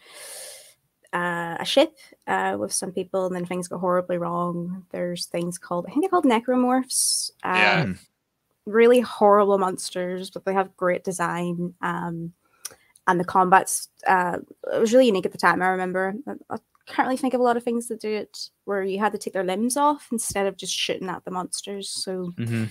uh, 1.14 1.56
a 1.60 1.64
ship 1.64 1.96
uh, 2.26 2.56
with 2.58 2.72
some 2.72 2.92
people, 2.92 3.26
and 3.26 3.34
then 3.34 3.46
things 3.46 3.68
go 3.68 3.78
horribly 3.78 4.18
wrong. 4.18 4.84
There's 4.90 5.26
things 5.26 5.56
called, 5.58 5.86
I 5.86 5.90
think 5.90 6.02
they're 6.02 6.10
called 6.10 6.24
necromorphs. 6.24 7.30
Uh, 7.42 7.48
Yeah. 7.60 7.84
Hmm. 7.84 7.92
really 8.66 9.00
horrible 9.00 9.58
monsters, 9.58 10.30
but 10.30 10.44
they 10.44 10.52
have 10.54 10.76
great 10.76 11.04
design. 11.04 11.74
Um, 11.80 12.32
and 13.06 13.20
the 13.20 13.24
combat's 13.24 13.88
uh, 14.06 14.38
it 14.72 14.80
was 14.80 14.92
really 14.92 15.06
unique 15.06 15.26
at 15.26 15.32
the 15.32 15.38
time. 15.38 15.62
I 15.62 15.68
remember. 15.68 16.14
I, 16.26 16.32
I 16.50 16.56
can't 16.86 17.06
really 17.06 17.18
think 17.18 17.34
of 17.34 17.40
a 17.40 17.44
lot 17.44 17.56
of 17.56 17.62
things 17.62 17.88
that 17.88 18.00
do 18.00 18.10
it 18.10 18.50
where 18.64 18.82
you 18.82 18.98
had 18.98 19.12
to 19.12 19.18
take 19.18 19.32
their 19.34 19.44
limbs 19.44 19.76
off 19.76 20.08
instead 20.12 20.46
of 20.46 20.56
just 20.56 20.74
shooting 20.74 21.08
at 21.08 21.24
the 21.24 21.30
monsters. 21.30 21.90
So 21.90 22.32
hmm 22.36 22.64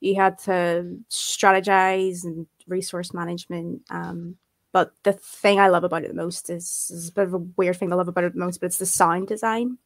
you 0.00 0.14
had 0.14 0.38
to 0.40 0.98
strategize 1.10 2.24
and 2.24 2.46
resource 2.68 3.14
management. 3.14 3.82
Um, 3.90 4.36
but 4.76 4.92
the 5.04 5.14
thing 5.14 5.58
I 5.58 5.68
love 5.68 5.84
about 5.84 6.04
it 6.04 6.08
the 6.08 6.22
most 6.22 6.50
is, 6.50 6.90
is 6.92 7.08
a 7.08 7.12
bit 7.12 7.24
of 7.24 7.32
a 7.32 7.38
weird 7.38 7.78
thing 7.78 7.90
I 7.90 7.96
love 7.96 8.08
about 8.08 8.24
it 8.24 8.34
the 8.34 8.38
most, 8.38 8.60
but 8.60 8.66
it's 8.66 8.76
the 8.76 8.84
sound 8.84 9.26
design. 9.26 9.78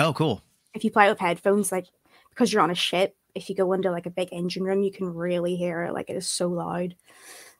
Oh, 0.00 0.12
cool. 0.12 0.42
If 0.74 0.82
you 0.82 0.90
play 0.90 1.06
it 1.06 1.10
with 1.10 1.20
headphones, 1.20 1.70
like 1.70 1.86
because 2.30 2.52
you're 2.52 2.62
on 2.62 2.72
a 2.72 2.74
ship, 2.74 3.14
if 3.36 3.48
you 3.48 3.54
go 3.54 3.72
into 3.74 3.92
like 3.92 4.06
a 4.06 4.10
big 4.10 4.30
engine 4.32 4.64
room, 4.64 4.82
you 4.82 4.90
can 4.90 5.14
really 5.14 5.54
hear 5.54 5.84
it. 5.84 5.94
Like 5.94 6.10
it 6.10 6.16
is 6.16 6.26
so 6.26 6.48
loud. 6.48 6.96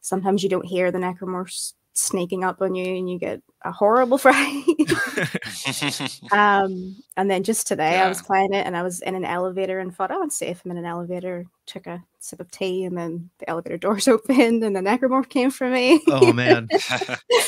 Sometimes 0.01 0.43
you 0.43 0.49
don't 0.49 0.67
hear 0.67 0.91
the 0.91 0.99
necromorphs 0.99 1.75
sneaking 1.93 2.43
up 2.43 2.61
on 2.61 2.75
you, 2.75 2.97
and 2.97 3.09
you 3.09 3.21
get 3.21 3.41
a 3.63 3.71
horrible 3.71 4.19
fright. 4.19 4.65
um, 6.33 6.97
and 7.17 7.31
then 7.31 7.45
just 7.45 7.69
today, 7.69 8.01
I 8.01 8.09
was 8.09 8.21
playing 8.21 8.53
it, 8.53 8.67
and 8.67 8.77
I 8.77 8.83
was 8.83 9.01
in 9.01 9.15
an 9.15 9.25
elevator 9.25 9.79
and 9.79 9.95
thought, 9.95 10.11
"Oh, 10.11 10.21
I'm 10.21 10.31
safe." 10.31 10.63
I'm 10.65 10.73
in 10.73 10.79
an 10.79 10.87
elevator. 10.87 11.47
Took 11.69 11.87
a 11.87 12.03
sip 12.19 12.41
of 12.41 12.51
tea, 12.51 12.85
and 12.85 12.97
then 12.97 13.31
the 13.39 13.49
elevator 13.49 13.77
doors 13.77 14.09
opened, 14.09 14.65
and 14.65 14.75
the 14.75 14.81
necromorph 14.81 15.29
came 15.29 15.51
for 15.51 15.69
me. 15.69 16.01
oh 16.09 16.33
man. 16.33 16.69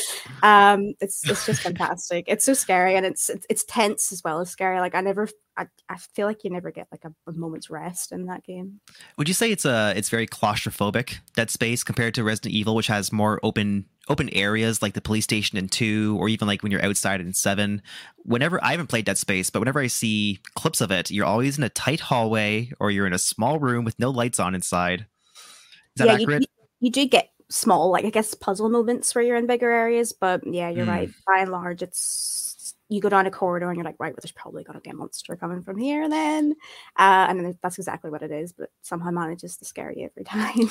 um, 0.43 0.93
it's 0.99 1.27
it's 1.27 1.45
just 1.45 1.61
fantastic. 1.61 2.25
It's 2.27 2.45
so 2.45 2.53
scary, 2.53 2.95
and 2.95 3.05
it's 3.05 3.29
it's, 3.29 3.45
it's 3.49 3.63
tense 3.63 4.11
as 4.11 4.21
well 4.23 4.39
as 4.39 4.49
scary. 4.49 4.79
Like 4.79 4.95
I 4.95 5.01
never, 5.01 5.27
I, 5.57 5.67
I 5.89 5.97
feel 5.97 6.27
like 6.27 6.43
you 6.43 6.49
never 6.49 6.71
get 6.71 6.87
like 6.91 7.03
a, 7.03 7.13
a 7.27 7.33
moment's 7.33 7.69
rest 7.69 8.11
in 8.11 8.25
that 8.25 8.43
game. 8.43 8.79
Would 9.17 9.27
you 9.27 9.33
say 9.33 9.51
it's 9.51 9.65
a 9.65 9.93
it's 9.95 10.09
very 10.09 10.27
claustrophobic 10.27 11.17
Dead 11.35 11.49
Space 11.49 11.83
compared 11.83 12.13
to 12.15 12.23
Resident 12.23 12.53
Evil, 12.53 12.75
which 12.75 12.87
has 12.87 13.11
more 13.11 13.39
open 13.43 13.85
open 14.09 14.29
areas 14.29 14.81
like 14.81 14.93
the 14.93 15.01
police 15.01 15.23
station 15.23 15.57
in 15.57 15.69
two, 15.69 16.17
or 16.19 16.27
even 16.29 16.47
like 16.47 16.63
when 16.63 16.71
you're 16.71 16.83
outside 16.83 17.21
in 17.21 17.33
seven? 17.33 17.81
Whenever 18.17 18.63
I 18.63 18.71
haven't 18.71 18.87
played 18.87 19.05
Dead 19.05 19.17
Space, 19.17 19.49
but 19.49 19.59
whenever 19.59 19.79
I 19.79 19.87
see 19.87 20.39
clips 20.55 20.81
of 20.81 20.91
it, 20.91 21.09
you're 21.09 21.25
always 21.25 21.57
in 21.57 21.63
a 21.63 21.69
tight 21.69 22.01
hallway 22.01 22.71
or 22.79 22.91
you're 22.91 23.07
in 23.07 23.13
a 23.13 23.19
small 23.19 23.59
room 23.59 23.83
with 23.85 23.97
no 23.99 24.10
lights 24.11 24.39
on 24.39 24.55
inside. 24.55 25.01
Is 25.01 25.99
that 25.99 26.07
yeah, 26.07 26.15
accurate? 26.15 26.41
You, 26.41 26.47
you 26.79 26.91
do 26.91 27.05
get 27.05 27.29
small, 27.49 27.91
like 27.91 28.05
I 28.05 28.09
guess, 28.09 28.33
puzzle 28.33 28.69
moments 28.69 29.13
where 29.13 29.23
you're 29.23 29.35
in 29.35 29.47
bigger 29.47 29.69
areas, 29.71 30.13
but 30.13 30.41
yeah, 30.45 30.69
you're 30.69 30.85
Mm. 30.85 30.89
right. 30.89 31.09
By 31.27 31.39
and 31.41 31.51
large, 31.51 31.81
it's 31.83 32.75
you 32.89 32.99
go 32.99 33.09
down 33.09 33.25
a 33.25 33.31
corridor 33.31 33.69
and 33.69 33.77
you're 33.77 33.85
like, 33.85 33.95
right, 33.99 34.11
well, 34.11 34.19
there's 34.21 34.31
probably 34.33 34.63
gonna 34.63 34.81
be 34.81 34.89
a 34.89 34.93
monster 34.93 35.35
coming 35.35 35.61
from 35.61 35.77
here, 35.77 36.09
then, 36.09 36.55
uh, 36.97 37.27
and 37.29 37.39
then 37.39 37.57
that's 37.63 37.77
exactly 37.77 38.09
what 38.11 38.21
it 38.21 38.31
is, 38.31 38.51
but 38.51 38.69
somehow 38.81 39.11
manages 39.11 39.57
to 39.57 39.65
scare 39.65 39.91
you 39.95 40.05
every 40.11 40.23
time. 40.25 40.69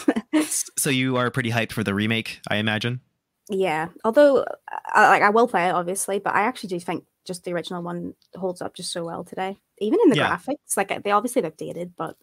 so 0.76 0.90
you 0.90 1.16
are 1.16 1.30
pretty 1.30 1.50
hyped 1.50 1.72
for 1.72 1.82
the 1.84 1.94
remake, 1.94 2.40
I 2.48 2.56
imagine. 2.56 3.00
yeah, 3.48 3.88
although, 4.04 4.44
I, 4.68 5.08
like, 5.08 5.22
I 5.22 5.30
will 5.30 5.48
play 5.48 5.68
it 5.68 5.72
obviously, 5.72 6.18
but 6.20 6.34
I 6.34 6.42
actually 6.42 6.68
do 6.68 6.80
think 6.80 7.04
just 7.26 7.44
the 7.44 7.52
original 7.52 7.82
one 7.82 8.14
holds 8.36 8.62
up 8.62 8.74
just 8.74 8.92
so 8.92 9.04
well 9.04 9.24
today, 9.24 9.58
even 9.78 9.98
in 10.04 10.10
the 10.10 10.16
Yeah. 10.16 10.36
graphics. 10.38 10.76
Like 10.76 11.02
they 11.02 11.10
obviously 11.10 11.42
they've 11.42 11.56
dated, 11.56 11.94
but 11.96 12.16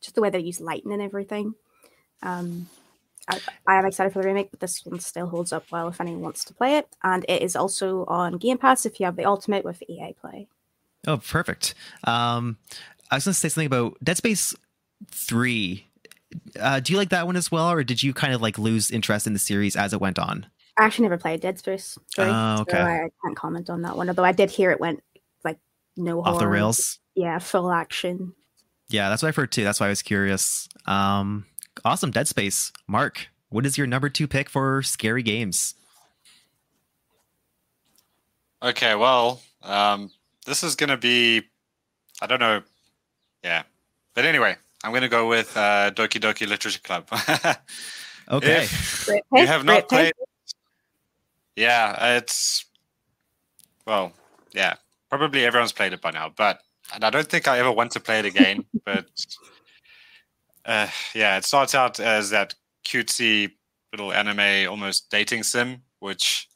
just 0.00 0.14
the 0.14 0.20
way 0.20 0.30
they 0.30 0.38
use 0.40 0.60
lighting 0.60 0.92
and 0.92 1.02
everything. 1.02 1.54
Um, 2.22 2.68
I, 3.28 3.40
I 3.66 3.74
am 3.78 3.86
excited 3.86 4.12
for 4.12 4.22
the 4.22 4.28
remake, 4.28 4.50
but 4.50 4.60
this 4.60 4.84
one 4.86 5.00
still 5.00 5.26
holds 5.26 5.52
up 5.52 5.64
well 5.72 5.88
if 5.88 6.00
anyone 6.00 6.20
wants 6.20 6.44
to 6.44 6.54
play 6.54 6.78
it. 6.78 6.88
And 7.02 7.24
it 7.28 7.42
is 7.42 7.56
also 7.56 8.04
on 8.06 8.38
Game 8.38 8.58
Pass 8.58 8.86
if 8.86 9.00
you 9.00 9.06
have 9.06 9.16
the 9.16 9.24
Ultimate 9.24 9.64
with 9.64 9.82
EA 9.88 10.14
Play. 10.20 10.46
Oh, 11.06 11.16
perfect. 11.18 11.74
Um, 12.04 12.58
I 13.10 13.16
was 13.16 13.24
going 13.24 13.32
to 13.34 13.38
say 13.38 13.48
something 13.48 13.66
about 13.66 13.96
Dead 14.02 14.16
Space 14.16 14.54
Three. 15.10 15.86
Uh, 16.58 16.80
do 16.80 16.92
you 16.92 16.98
like 16.98 17.10
that 17.10 17.26
one 17.26 17.36
as 17.36 17.50
well, 17.50 17.70
or 17.70 17.84
did 17.84 18.02
you 18.02 18.12
kind 18.12 18.32
of 18.34 18.42
like 18.42 18.58
lose 18.58 18.90
interest 18.90 19.26
in 19.26 19.32
the 19.32 19.38
series 19.38 19.76
as 19.76 19.92
it 19.92 20.00
went 20.00 20.18
on? 20.18 20.46
I 20.78 20.84
actually 20.84 21.04
never 21.04 21.16
played 21.18 21.40
Dead 21.40 21.58
Space 21.58 21.96
3, 22.16 22.24
Oh, 22.26 22.56
okay. 22.62 22.76
so 22.76 22.82
I 22.82 23.08
can't 23.24 23.36
comment 23.36 23.70
on 23.70 23.82
that 23.82 23.96
one. 23.96 24.08
Although 24.08 24.24
I 24.24 24.32
did 24.32 24.50
hear 24.50 24.70
it 24.72 24.80
went 24.80 25.02
like 25.44 25.58
no 25.96 26.22
Off 26.22 26.38
the 26.38 26.46
rails. 26.48 26.98
Yeah, 27.14 27.38
full 27.38 27.70
action. 27.72 28.34
Yeah, 28.88 29.08
that's 29.08 29.22
what 29.22 29.28
I've 29.28 29.36
heard 29.36 29.52
too. 29.52 29.64
That's 29.64 29.80
why 29.80 29.86
I 29.86 29.90
was 29.90 30.02
curious. 30.02 30.68
Um, 30.86 31.46
awesome, 31.84 32.10
Dead 32.10 32.28
Space. 32.28 32.72
Marc, 32.86 33.28
what 33.48 33.66
is 33.66 33.76
your 33.76 33.86
number 33.86 34.08
two 34.08 34.28
pick 34.28 34.48
for 34.48 34.82
scary 34.82 35.22
games? 35.22 35.74
Okay, 38.62 38.94
well, 38.94 39.42
um, 39.62 40.10
this 40.46 40.62
is 40.62 40.76
going 40.76 40.88
to 40.88 40.96
be, 40.96 41.42
I 42.22 42.26
don't 42.26 42.40
know, 42.40 42.62
yeah, 43.44 43.64
but 44.14 44.24
anyway, 44.24 44.56
I'm 44.82 44.92
going 44.92 45.02
to 45.02 45.08
go 45.08 45.28
with 45.28 45.56
uh, 45.56 45.90
Doki 45.90 46.20
Doki 46.20 46.48
Literature 46.48 46.80
Club. 46.82 47.08
Okay. 48.28 48.64
If 48.64 49.08
you 49.32 49.46
have 49.46 49.64
not 49.64 49.88
played, 49.88 50.12
yeah, 51.54 52.16
it's 52.16 52.64
well, 53.86 54.12
yeah, 54.52 54.74
probably 55.10 55.44
everyone's 55.44 55.72
played 55.72 55.92
it 55.92 56.00
by 56.00 56.10
now, 56.10 56.32
but 56.36 56.60
and 56.94 57.04
I 57.04 57.10
don't 57.10 57.28
think 57.28 57.48
I 57.48 57.58
ever 57.58 57.72
want 57.72 57.92
to 57.92 58.00
play 58.00 58.18
it 58.18 58.24
again. 58.24 58.64
but 58.84 59.06
uh, 60.64 60.88
yeah, 61.14 61.36
it 61.36 61.44
starts 61.44 61.74
out 61.74 62.00
as 62.00 62.30
that 62.30 62.54
cutesy 62.84 63.52
little 63.92 64.12
anime, 64.12 64.70
almost 64.70 65.10
dating 65.10 65.42
sim, 65.42 65.82
which 66.00 66.48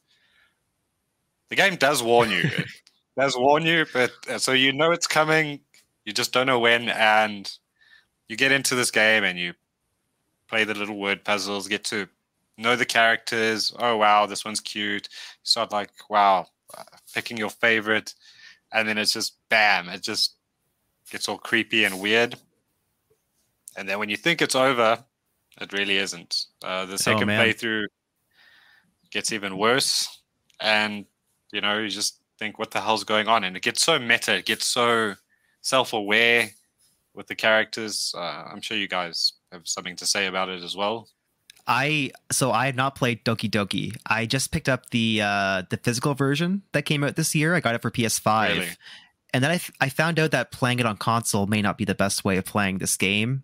the 1.49 1.55
game 1.55 1.75
does 1.75 2.03
warn 2.03 2.29
you. 2.29 2.41
it 2.43 2.67
does 3.17 3.37
warn 3.37 3.65
you, 3.65 3.85
but 3.93 4.11
uh, 4.29 4.37
so 4.37 4.51
you 4.51 4.73
know 4.73 4.91
it's 4.91 5.07
coming. 5.07 5.59
You 6.05 6.13
just 6.13 6.33
don't 6.33 6.47
know 6.47 6.59
when, 6.59 6.89
and 6.89 7.51
you 8.27 8.35
get 8.35 8.51
into 8.51 8.75
this 8.75 8.91
game 8.91 9.23
and 9.23 9.37
you 9.37 9.53
play 10.47 10.63
the 10.63 10.73
little 10.73 10.97
word 10.97 11.23
puzzles, 11.23 11.67
get 11.67 11.83
to 11.85 12.07
know 12.57 12.75
the 12.75 12.85
characters. 12.85 13.73
Oh 13.79 13.97
wow, 13.97 14.25
this 14.25 14.45
one's 14.45 14.59
cute. 14.59 15.07
You 15.11 15.43
start 15.43 15.71
like 15.71 15.91
wow, 16.09 16.47
uh, 16.77 16.83
picking 17.13 17.37
your 17.37 17.49
favorite, 17.49 18.13
and 18.73 18.87
then 18.87 18.97
it's 18.97 19.13
just 19.13 19.37
bam, 19.49 19.89
it 19.89 20.01
just 20.01 20.35
gets 21.09 21.27
all 21.27 21.37
creepy 21.37 21.83
and 21.83 21.99
weird. 21.99 22.35
And 23.77 23.87
then 23.87 23.99
when 23.99 24.09
you 24.09 24.17
think 24.17 24.41
it's 24.41 24.55
over, 24.55 25.03
it 25.59 25.73
really 25.73 25.97
isn't. 25.97 26.45
Uh, 26.63 26.85
the 26.85 26.97
second 26.97 27.27
man. 27.27 27.45
playthrough 27.45 27.85
gets 29.11 29.31
even 29.31 29.57
worse, 29.57 30.21
and 30.59 31.05
you 31.51 31.61
know 31.61 31.79
you 31.79 31.89
just 31.89 32.21
think, 32.39 32.57
what 32.57 32.71
the 32.71 32.81
hell's 32.81 33.03
going 33.03 33.27
on? 33.27 33.43
And 33.43 33.55
it 33.55 33.63
gets 33.63 33.83
so 33.83 33.99
meta, 33.99 34.37
it 34.37 34.45
gets 34.45 34.65
so 34.65 35.13
self-aware 35.61 36.49
with 37.13 37.27
the 37.27 37.35
characters. 37.35 38.13
Uh, 38.17 38.45
I'm 38.51 38.61
sure 38.61 38.77
you 38.77 38.87
guys 38.87 39.33
have 39.51 39.67
something 39.67 39.95
to 39.97 40.05
say 40.05 40.27
about 40.27 40.49
it 40.49 40.63
as 40.63 40.75
well. 40.75 41.07
I 41.67 42.11
so 42.31 42.51
I 42.51 42.65
had 42.65 42.75
not 42.75 42.95
played 42.95 43.23
Doki 43.23 43.49
Doki. 43.49 43.95
I 44.05 44.25
just 44.25 44.51
picked 44.51 44.69
up 44.69 44.89
the 44.89 45.21
uh 45.21 45.63
the 45.69 45.77
physical 45.77 46.13
version 46.13 46.63
that 46.73 46.83
came 46.83 47.03
out 47.03 47.15
this 47.15 47.35
year. 47.35 47.55
I 47.55 47.59
got 47.59 47.75
it 47.75 47.81
for 47.81 47.91
PS5. 47.91 48.49
Really? 48.49 48.69
And 49.33 49.43
then 49.43 49.51
I, 49.51 49.55
f- 49.55 49.71
I 49.79 49.89
found 49.89 50.19
out 50.19 50.31
that 50.31 50.51
playing 50.51 50.79
it 50.79 50.85
on 50.85 50.97
console 50.97 51.47
may 51.47 51.61
not 51.61 51.77
be 51.77 51.85
the 51.85 51.95
best 51.95 52.25
way 52.25 52.35
of 52.37 52.43
playing 52.43 52.79
this 52.79 52.97
game. 52.97 53.43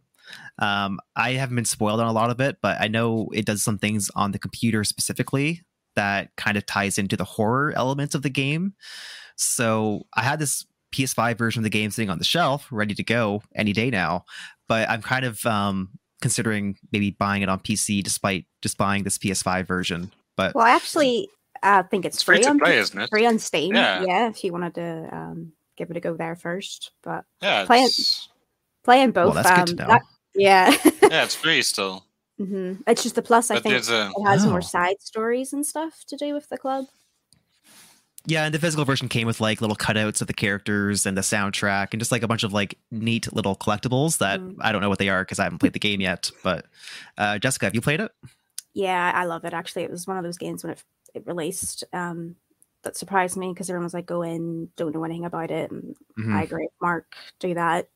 Um, 0.60 1.00
I 1.16 1.32
haven't 1.32 1.56
been 1.56 1.66
spoiled 1.66 2.02
on 2.02 2.08
a 2.08 2.12
lot 2.12 2.30
of 2.30 2.42
it, 2.42 2.58
but 2.62 2.82
I 2.82 2.88
know 2.88 3.30
it 3.34 3.46
does 3.46 3.64
some 3.64 3.78
things 3.78 4.12
on 4.16 4.32
the 4.32 4.40
computer 4.40 4.84
specifically 4.84 5.64
that 5.96 6.36
kind 6.36 6.58
of 6.58 6.66
ties 6.66 6.98
into 6.98 7.16
the 7.16 7.24
horror 7.24 7.74
elements 7.76 8.16
of 8.16 8.22
the 8.22 8.30
game. 8.30 8.74
So 9.38 10.06
I 10.14 10.24
had 10.24 10.40
this 10.40 10.66
PS5 10.94 11.38
version 11.38 11.60
of 11.62 11.64
the 11.64 11.70
game 11.70 11.92
sitting 11.92 12.10
on 12.10 12.18
the 12.18 12.26
shelf, 12.26 12.68
ready 12.72 12.94
to 12.96 13.04
go 13.04 13.42
any 13.56 13.74
day 13.74 13.90
now. 13.90 14.26
But 14.68 14.90
I'm 14.90 15.02
kind 15.02 15.26
of 15.26 15.46
um, 15.46 15.90
considering 16.22 16.78
maybe 16.92 17.12
buying 17.12 17.42
it 17.42 17.50
on 17.50 17.60
PC, 17.60 18.04
despite 18.04 18.46
just 18.62 18.78
buying 18.78 19.04
this 19.04 19.18
PS5 19.18 19.66
version. 19.68 20.12
But 20.36 20.56
Well, 20.56 20.66
I 20.66 20.72
actually 20.72 21.30
I 21.64 21.82
think 21.84 22.06
it's, 22.06 22.18
It's 22.18 22.24
free 22.24 22.38
free 22.38 22.44
to 22.44 22.50
on 22.52 22.60
play, 22.60 22.78
isn't 22.78 23.00
it? 23.00 23.10
free 23.10 23.26
on 23.26 23.40
Steam. 23.40 23.74
Yeah. 23.76 24.04
Yeah. 24.04 24.30
if 24.30 24.44
you 24.44 24.52
wanted 24.52 24.76
to 24.76 25.10
um, 25.16 25.54
give 25.76 25.90
it 25.90 25.98
a 25.98 26.00
go 26.00 26.16
there 26.16 26.36
first, 26.36 26.92
but 27.04 27.26
Yeah, 27.42 27.66
Play 27.66 27.82
it- 27.82 27.86
it's, 27.86 28.30
playing 28.84 29.12
both. 29.12 29.34
well, 29.34 29.44
that's 29.44 29.50
um, 29.60 29.66
good 29.66 29.78
to 29.78 29.84
know. 29.84 29.88
that- 29.90 30.02
yeah, 30.36 30.70
yeah, 31.02 31.24
it's 31.24 31.34
free 31.36 31.64
still. 31.64 32.06
hmm 32.38 32.74
it's 32.86 33.02
just 33.02 33.16
the 33.16 33.24
plus. 33.24 33.50
I 33.50 33.60
think 33.60 33.74
a 33.90 34.12
it 34.16 34.24
has 34.28 34.46
Oh. 34.46 34.50
more 34.52 34.62
side 34.62 34.98
stories 35.02 35.52
and 35.52 35.66
stuff 35.66 36.04
to 36.10 36.16
do 36.16 36.34
with 36.36 36.48
the 36.50 36.58
club. 36.60 36.86
Yeah, 38.30 38.44
and 38.44 38.54
the 38.54 38.60
physical 38.60 38.84
version 38.84 39.08
came 39.08 39.26
with 39.26 39.40
like 39.40 39.62
little 39.62 39.76
cutouts 39.78 40.20
of 40.20 40.28
the 40.28 40.34
characters 40.34 41.06
and 41.06 41.18
the 41.18 41.22
soundtrack 41.22 41.88
and 41.94 42.00
just 42.02 42.12
like 42.12 42.24
a 42.24 42.28
bunch 42.28 42.44
of 42.44 42.52
like 42.52 42.78
neat 42.92 43.34
little 43.34 43.56
collectibles 43.56 44.18
that 44.18 44.42
Mm. 44.42 44.58
I 44.60 44.74
don't 44.74 44.82
know 44.82 44.90
what 44.90 45.00
they 45.00 45.08
are 45.08 45.24
because 45.24 45.40
I 45.40 45.44
haven't 45.44 45.60
played 45.60 45.72
the 45.72 45.80
game 45.80 46.02
yet. 46.02 46.30
But 46.44 46.66
uh, 47.18 47.40
Jessica, 47.40 47.66
have 47.66 47.74
you 47.74 47.80
played 47.80 48.02
it? 48.02 48.12
Yeah, 48.74 49.12
I 49.16 49.24
love 49.24 49.46
it. 49.46 49.54
Actually, 49.54 49.84
it 49.84 49.92
was 49.92 50.06
one 50.06 50.18
of 50.18 50.24
those 50.26 50.38
games 50.38 50.64
when 50.64 50.74
it 50.74 50.84
it 51.16 51.26
released 51.26 51.86
um, 51.94 52.36
that 52.84 52.98
surprised 52.98 53.38
me 53.38 53.54
because 53.54 53.70
everyone 53.70 53.86
was 53.86 53.94
like, 53.94 54.06
"Go 54.06 54.22
in, 54.24 54.70
don't 54.76 54.94
know 54.94 55.06
anything 55.06 55.24
about 55.26 55.50
it." 55.50 55.72
And 55.72 55.96
Mhm. 56.20 56.36
I 56.36 56.44
agree, 56.44 56.68
Marc, 56.82 57.16
do 57.40 57.54
that. 57.54 57.88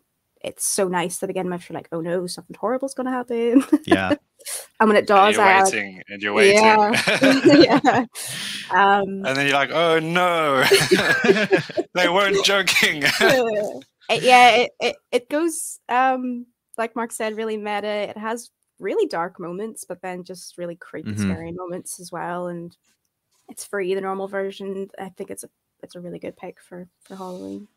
It's 0.44 0.66
so 0.68 0.88
nice 0.88 1.20
that 1.20 1.30
again, 1.30 1.50
with. 1.50 1.70
You're 1.70 1.76
like, 1.76 1.90
"Oh 1.92 2.02
no, 2.02 2.26
something 2.28 2.56
horrible's 2.60 2.94
going 2.94 3.06
to 3.06 3.12
happen," 3.12 3.64
Yeah, 3.86 4.10
and 4.80 4.90
when 4.90 4.98
it 4.98 5.06
does, 5.08 5.38
and 5.38 5.38
does, 5.38 5.38
you're 5.38 5.46
I 5.46 5.62
like, 5.62 5.74
waiting 5.74 6.04
and 6.10 6.22
you're 6.24 6.34
waiting. 6.34 6.64
yeah, 6.64 6.92
yeah. 7.46 8.06
Um, 8.72 9.04
and 9.26 9.38
then 9.38 9.46
you're 9.48 9.56
like, 9.56 9.72
oh 9.72 10.00
no, 10.00 10.64
they 11.94 12.10
weren't 12.10 12.44
joking. 12.46 13.04
it- 13.04 14.24
yeah, 14.24 14.50
it, 14.56 14.72
it, 14.80 14.96
it 15.12 15.30
goes 15.30 15.80
um 15.90 16.46
like 16.78 16.96
Marc 16.96 17.12
said, 17.12 17.38
really 17.38 17.58
meta. 17.58 17.88
It 18.10 18.18
has 18.18 18.50
really 18.80 19.06
dark 19.08 19.40
moments, 19.40 19.86
but 19.88 20.02
then 20.02 20.24
just 20.24 20.58
really 20.58 20.76
creepy, 20.76 21.12
Mhm. 21.12 21.20
scary 21.20 21.52
moments 21.52 22.00
as 22.00 22.12
well. 22.12 22.48
And 22.48 22.76
it's 23.48 23.64
free, 23.64 23.94
the 23.94 24.02
normal 24.02 24.28
version. 24.28 24.90
I 24.98 25.10
think 25.10 25.30
it's 25.30 25.44
a 25.44 25.50
it's 25.84 25.96
a 25.96 26.02
really 26.02 26.20
good 26.20 26.36
pick 26.36 26.60
for 26.62 26.88
for 27.04 27.16
Halloween. 27.16 27.68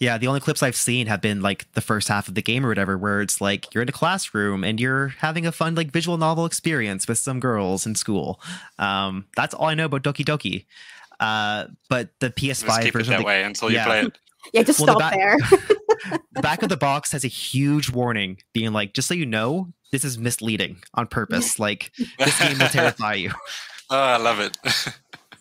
Yeah, 0.00 0.16
the 0.16 0.28
only 0.28 0.38
clips 0.40 0.62
I've 0.62 0.76
seen 0.76 1.08
have 1.08 1.20
been 1.20 1.40
like 1.42 1.66
the 1.72 1.80
first 1.80 2.06
half 2.06 2.28
of 2.28 2.34
the 2.36 2.42
game 2.42 2.64
or 2.64 2.68
whatever, 2.68 2.96
where 2.96 3.20
it's 3.20 3.40
like 3.40 3.72
you're 3.74 3.82
in 3.82 3.88
a 3.88 3.92
classroom 3.92 4.62
and 4.62 4.78
you're 4.80 5.08
having 5.18 5.44
a 5.44 5.50
fun 5.52 5.74
like 5.74 5.90
visual 5.90 6.16
novel 6.18 6.46
experience 6.46 7.08
with 7.08 7.18
some 7.18 7.40
girls 7.40 7.84
in 7.84 7.96
school. 7.96 8.40
Um, 8.78 9.26
that's 9.34 9.54
all 9.54 9.66
I 9.66 9.74
know 9.74 9.86
about 9.86 10.02
Doki 10.04 10.24
Doki. 10.24 10.66
Uh, 11.18 11.66
but 11.88 12.10
the 12.20 12.30
PS5 12.30 12.82
keep 12.82 12.94
it 12.94 13.06
that 13.06 13.18
the, 13.18 13.24
way 13.24 13.42
until 13.42 13.70
you 13.72 13.80
play 13.80 14.02
it. 14.02 14.18
Yeah, 14.54 14.62
just 14.62 14.78
Well, 14.80 14.86
the 14.86 14.92
stop 15.00 15.10
back- 15.10 15.18
there. 15.18 15.36
the 16.32 16.40
back 16.42 16.62
of 16.62 16.68
the 16.68 16.76
box 16.76 17.10
has 17.12 17.24
a 17.24 17.28
huge 17.28 17.90
warning, 17.90 18.38
being 18.54 18.72
like, 18.72 18.94
just 18.94 19.08
so 19.08 19.14
you 19.14 19.26
know, 19.26 19.72
this 19.90 20.04
is 20.04 20.16
misleading 20.16 20.78
on 20.94 21.06
purpose. 21.08 21.58
Like 21.58 21.90
this 22.18 22.38
game 22.38 22.56
will 22.58 22.68
terrify 22.68 23.14
you. 23.14 23.32
oh, 23.90 23.98
I 23.98 24.16
love 24.16 24.38
it. 24.38 24.56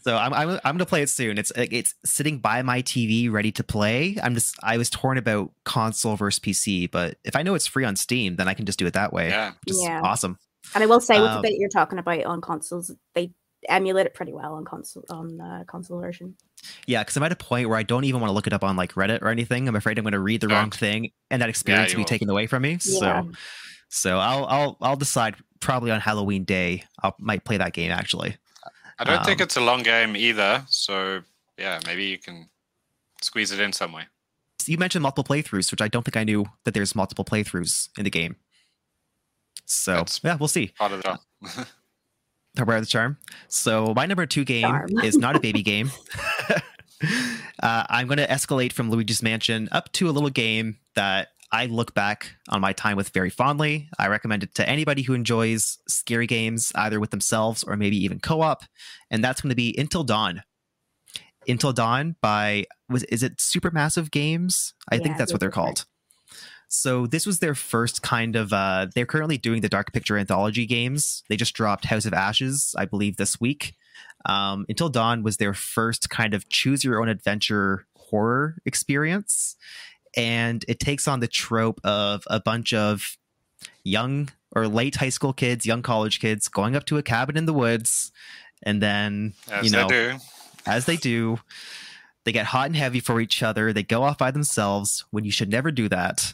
So 0.07 0.15
I'm 0.15 0.33
I'm, 0.33 0.49
I'm 0.51 0.75
gonna 0.75 0.85
play 0.85 1.01
it 1.01 1.09
soon. 1.09 1.37
It's 1.37 1.51
it's 1.57 1.93
sitting 2.05 2.37
by 2.39 2.61
my 2.61 2.81
TV, 2.81 3.29
ready 3.29 3.51
to 3.51 3.61
play. 3.61 4.15
I'm 4.23 4.35
just 4.35 4.55
I 4.63 4.77
was 4.77 4.89
torn 4.89 5.17
about 5.17 5.51
console 5.65 6.15
versus 6.15 6.39
PC, 6.39 6.89
but 6.89 7.17
if 7.25 7.35
I 7.35 7.43
know 7.43 7.55
it's 7.55 7.67
free 7.67 7.83
on 7.83 7.97
Steam, 7.97 8.37
then 8.37 8.47
I 8.47 8.53
can 8.53 8.65
just 8.65 8.79
do 8.79 8.85
it 8.85 8.93
that 8.93 9.11
way. 9.11 9.27
yeah. 9.27 9.51
Just 9.67 9.83
Yeah. 9.83 9.99
awesome. 10.01 10.39
and 10.73 10.81
I 10.81 10.87
will 10.87 11.01
say, 11.01 11.19
with 11.19 11.29
Um, 11.29 11.41
the 11.41 11.49
bit 11.49 11.57
you're 11.59 11.67
talking 11.67 11.99
about 11.99 12.23
on 12.23 12.39
consoles, 12.39 12.89
they 13.15 13.31
emulate 13.67 14.05
it 14.05 14.13
pretty 14.13 14.31
well 14.31 14.53
on 14.53 14.63
console 14.63 15.03
on 15.09 15.35
the 15.35 15.65
console 15.67 15.99
version. 15.99 16.37
Yeah, 16.85 17.03
because 17.03 17.17
I'm 17.17 17.23
at 17.23 17.33
a 17.33 17.35
point 17.35 17.67
where 17.67 17.77
I 17.77 17.83
don't 17.83 18.05
even 18.05 18.21
want 18.21 18.29
to 18.29 18.33
look 18.33 18.47
it 18.47 18.53
up 18.53 18.63
on 18.63 18.77
like 18.77 18.93
Reddit 18.93 19.21
or 19.21 19.27
anything. 19.27 19.67
I'm 19.67 19.75
afraid 19.75 19.97
I'm 19.97 20.05
going 20.05 20.13
to 20.13 20.21
read 20.21 20.39
the 20.39 20.47
wrong 20.47 20.71
thing, 20.71 21.11
and 21.29 21.41
that 21.41 21.49
experience 21.49 21.91
you 21.91 21.97
will 21.97 22.05
be 22.05 22.09
taken 22.09 22.29
away 22.29 22.47
from 22.47 22.61
me. 22.61 22.77
Yeah. 22.81 23.23
So, 23.23 23.31
so 23.89 24.19
I'll 24.19 24.45
I'll 24.45 24.77
I'll 24.79 24.95
decide 24.95 25.35
probably 25.59 25.91
on 25.91 25.99
Halloween 25.99 26.45
day. 26.45 26.85
I 27.03 27.11
might 27.19 27.43
play 27.43 27.57
that 27.57 27.73
game 27.73 27.91
actually. 27.91 28.37
I 28.99 29.03
don't 29.03 29.25
think 29.25 29.41
Um, 29.41 29.45
it's 29.45 29.57
a 29.57 29.61
long 29.61 29.83
game 29.83 30.15
either. 30.15 30.65
So 30.69 31.21
yeah, 31.57 31.79
maybe 31.85 32.05
you 32.05 32.17
can 32.17 32.49
squeeze 33.21 33.51
it 33.51 33.59
in 33.59 33.73
some 33.73 33.91
way. 33.91 34.03
You 34.65 34.77
mentioned 34.77 35.03
multiple 35.03 35.23
playthroughs, 35.23 35.71
which 35.71 35.81
I 35.81 35.87
don't 35.87 36.03
think 36.03 36.17
I 36.17 36.23
knew 36.23 36.45
that 36.65 36.73
there's 36.73 36.95
multiple 36.95 37.23
playthroughs 37.23 37.89
in 37.97 38.03
the 38.03 38.09
game. 38.09 38.35
So 39.65 39.93
That's- 39.93 40.19
yeah, 40.23 40.35
we'll 40.35 40.47
see. 40.47 40.67
Part 40.77 40.91
of 40.91 41.01
the 41.03 41.19
Talk 42.55 42.67
the 42.67 42.85
charm. 42.87 43.17
So 43.49 43.93
my 43.95 44.07
number 44.07 44.25
two 44.25 44.43
game 44.43 44.63
Charm. 44.63 44.89
is 45.03 45.15
not 45.17 45.35
a 45.35 45.39
baby 45.39 45.61
game. 45.61 45.91
uh, 47.61 47.83
I'm 47.87 48.07
going 48.07 48.17
to 48.17 48.27
escalate 48.27 48.73
from 48.73 48.89
Luigi's 48.89 49.21
Mansion 49.21 49.69
up 49.71 49.91
to 49.93 50.09
a 50.09 50.11
little 50.11 50.31
game 50.31 50.79
that 50.95 51.29
I 51.51 51.67
look 51.67 51.93
back 51.93 52.35
on 52.49 52.59
my 52.61 52.73
time 52.73 52.97
with 52.97 53.09
very 53.09 53.29
fondly. 53.29 53.89
I 53.97 54.07
recommend 54.07 54.43
it 54.43 54.53
to 54.55 54.67
anybody 54.67 55.03
who 55.03 55.13
enjoys 55.13 55.77
scary 55.87 56.27
games, 56.27 56.71
either 56.75 56.99
with 56.99 57.11
themselves 57.11 57.63
or 57.63 57.77
maybe 57.77 57.97
even 58.03 58.19
co-op, 58.19 58.63
and 59.09 59.23
that's 59.23 59.41
going 59.41 59.49
to 59.49 59.55
be 59.55 59.73
Until 59.77 60.03
Dawn. 60.03 60.43
Until 61.47 61.71
Dawn 61.71 62.15
by 62.21 62.65
was 62.89 63.03
is 63.03 63.23
it 63.23 63.37
Supermassive 63.37 64.11
Games? 64.11 64.73
I 64.91 64.95
Yeah, 64.95 65.03
think 65.03 65.17
that's 65.17 65.31
what 65.31 65.39
they're 65.39 65.49
called. 65.49 65.85
So 66.69 67.07
this 67.07 67.25
was 67.25 67.39
their 67.39 67.55
first 67.55 68.01
kind 68.01 68.35
of 68.35 68.51
uh 68.51 68.87
they're 68.93 69.05
currently 69.05 69.37
doing 69.37 69.61
the 69.61 69.69
Dark 69.69 69.93
Picture 69.93 70.17
anthology 70.17 70.65
games. 70.65 71.23
They 71.29 71.37
just 71.37 71.53
dropped 71.53 71.85
House 71.85 72.05
of 72.05 72.13
Ashes, 72.13 72.75
I 72.77 72.83
believe, 72.83 73.15
this 73.15 73.39
week. 73.39 73.75
Um, 74.25 74.65
Until 74.67 74.89
Dawn 74.89 75.23
was 75.23 75.37
their 75.37 75.53
first 75.53 76.09
kind 76.09 76.33
of 76.33 76.49
choose 76.49 76.83
your 76.83 77.01
own 77.01 77.07
adventure 77.07 77.87
horror 77.95 78.57
experience. 78.65 79.55
And 80.17 80.65
it 80.67 80.79
takes 80.79 81.07
on 81.07 81.21
the 81.21 81.27
trope 81.27 81.79
of 81.85 82.23
a 82.27 82.41
bunch 82.41 82.73
of 82.73 83.17
young 83.83 84.29
or 84.51 84.67
late 84.67 84.95
high 84.95 85.09
school 85.09 85.31
kids, 85.31 85.65
young 85.65 85.83
college 85.83 86.19
kids 86.19 86.47
going 86.47 86.75
up 86.75 86.85
to 86.85 86.97
a 86.97 87.03
cabin 87.03 87.37
in 87.37 87.45
the 87.45 87.53
woods. 87.53 88.11
And 88.63 88.81
then, 88.81 89.33
as 89.49 89.65
you 89.65 89.71
know, 89.71 89.87
they 89.87 90.11
do. 90.13 90.17
as 90.65 90.85
they 90.85 90.97
do, 90.97 91.39
they 92.25 92.31
get 92.31 92.47
hot 92.47 92.65
and 92.65 92.75
heavy 92.75 92.99
for 92.99 93.21
each 93.21 93.43
other. 93.43 93.71
They 93.71 93.83
go 93.83 94.03
off 94.03 94.17
by 94.17 94.31
themselves 94.31 95.05
when 95.11 95.23
you 95.23 95.31
should 95.31 95.49
never 95.49 95.71
do 95.71 95.87
that. 95.89 96.33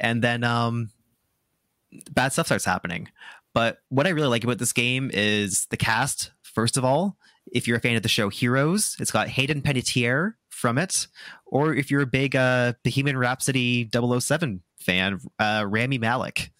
And 0.00 0.22
then 0.22 0.42
um, 0.42 0.90
bad 2.10 2.32
stuff 2.32 2.46
starts 2.46 2.64
happening. 2.64 3.08
But 3.54 3.78
what 3.88 4.06
I 4.06 4.10
really 4.10 4.28
like 4.28 4.44
about 4.44 4.58
this 4.58 4.72
game 4.72 5.10
is 5.12 5.66
the 5.70 5.76
cast, 5.76 6.32
first 6.42 6.76
of 6.76 6.84
all. 6.84 7.16
If 7.52 7.66
you're 7.66 7.78
a 7.78 7.80
fan 7.80 7.96
of 7.96 8.02
the 8.02 8.08
show 8.08 8.28
Heroes, 8.28 8.96
it's 9.00 9.10
got 9.10 9.28
Hayden 9.28 9.60
Panettiere 9.62 10.34
from 10.60 10.78
it. 10.78 11.08
Or 11.46 11.74
if 11.74 11.90
you're 11.90 12.02
a 12.02 12.06
big 12.06 12.36
uh, 12.36 12.74
Bohemian 12.84 13.16
Rhapsody 13.18 13.88
007 13.92 14.62
fan, 14.78 15.18
uh, 15.38 15.64
Rami 15.66 15.98
Malek 15.98 16.52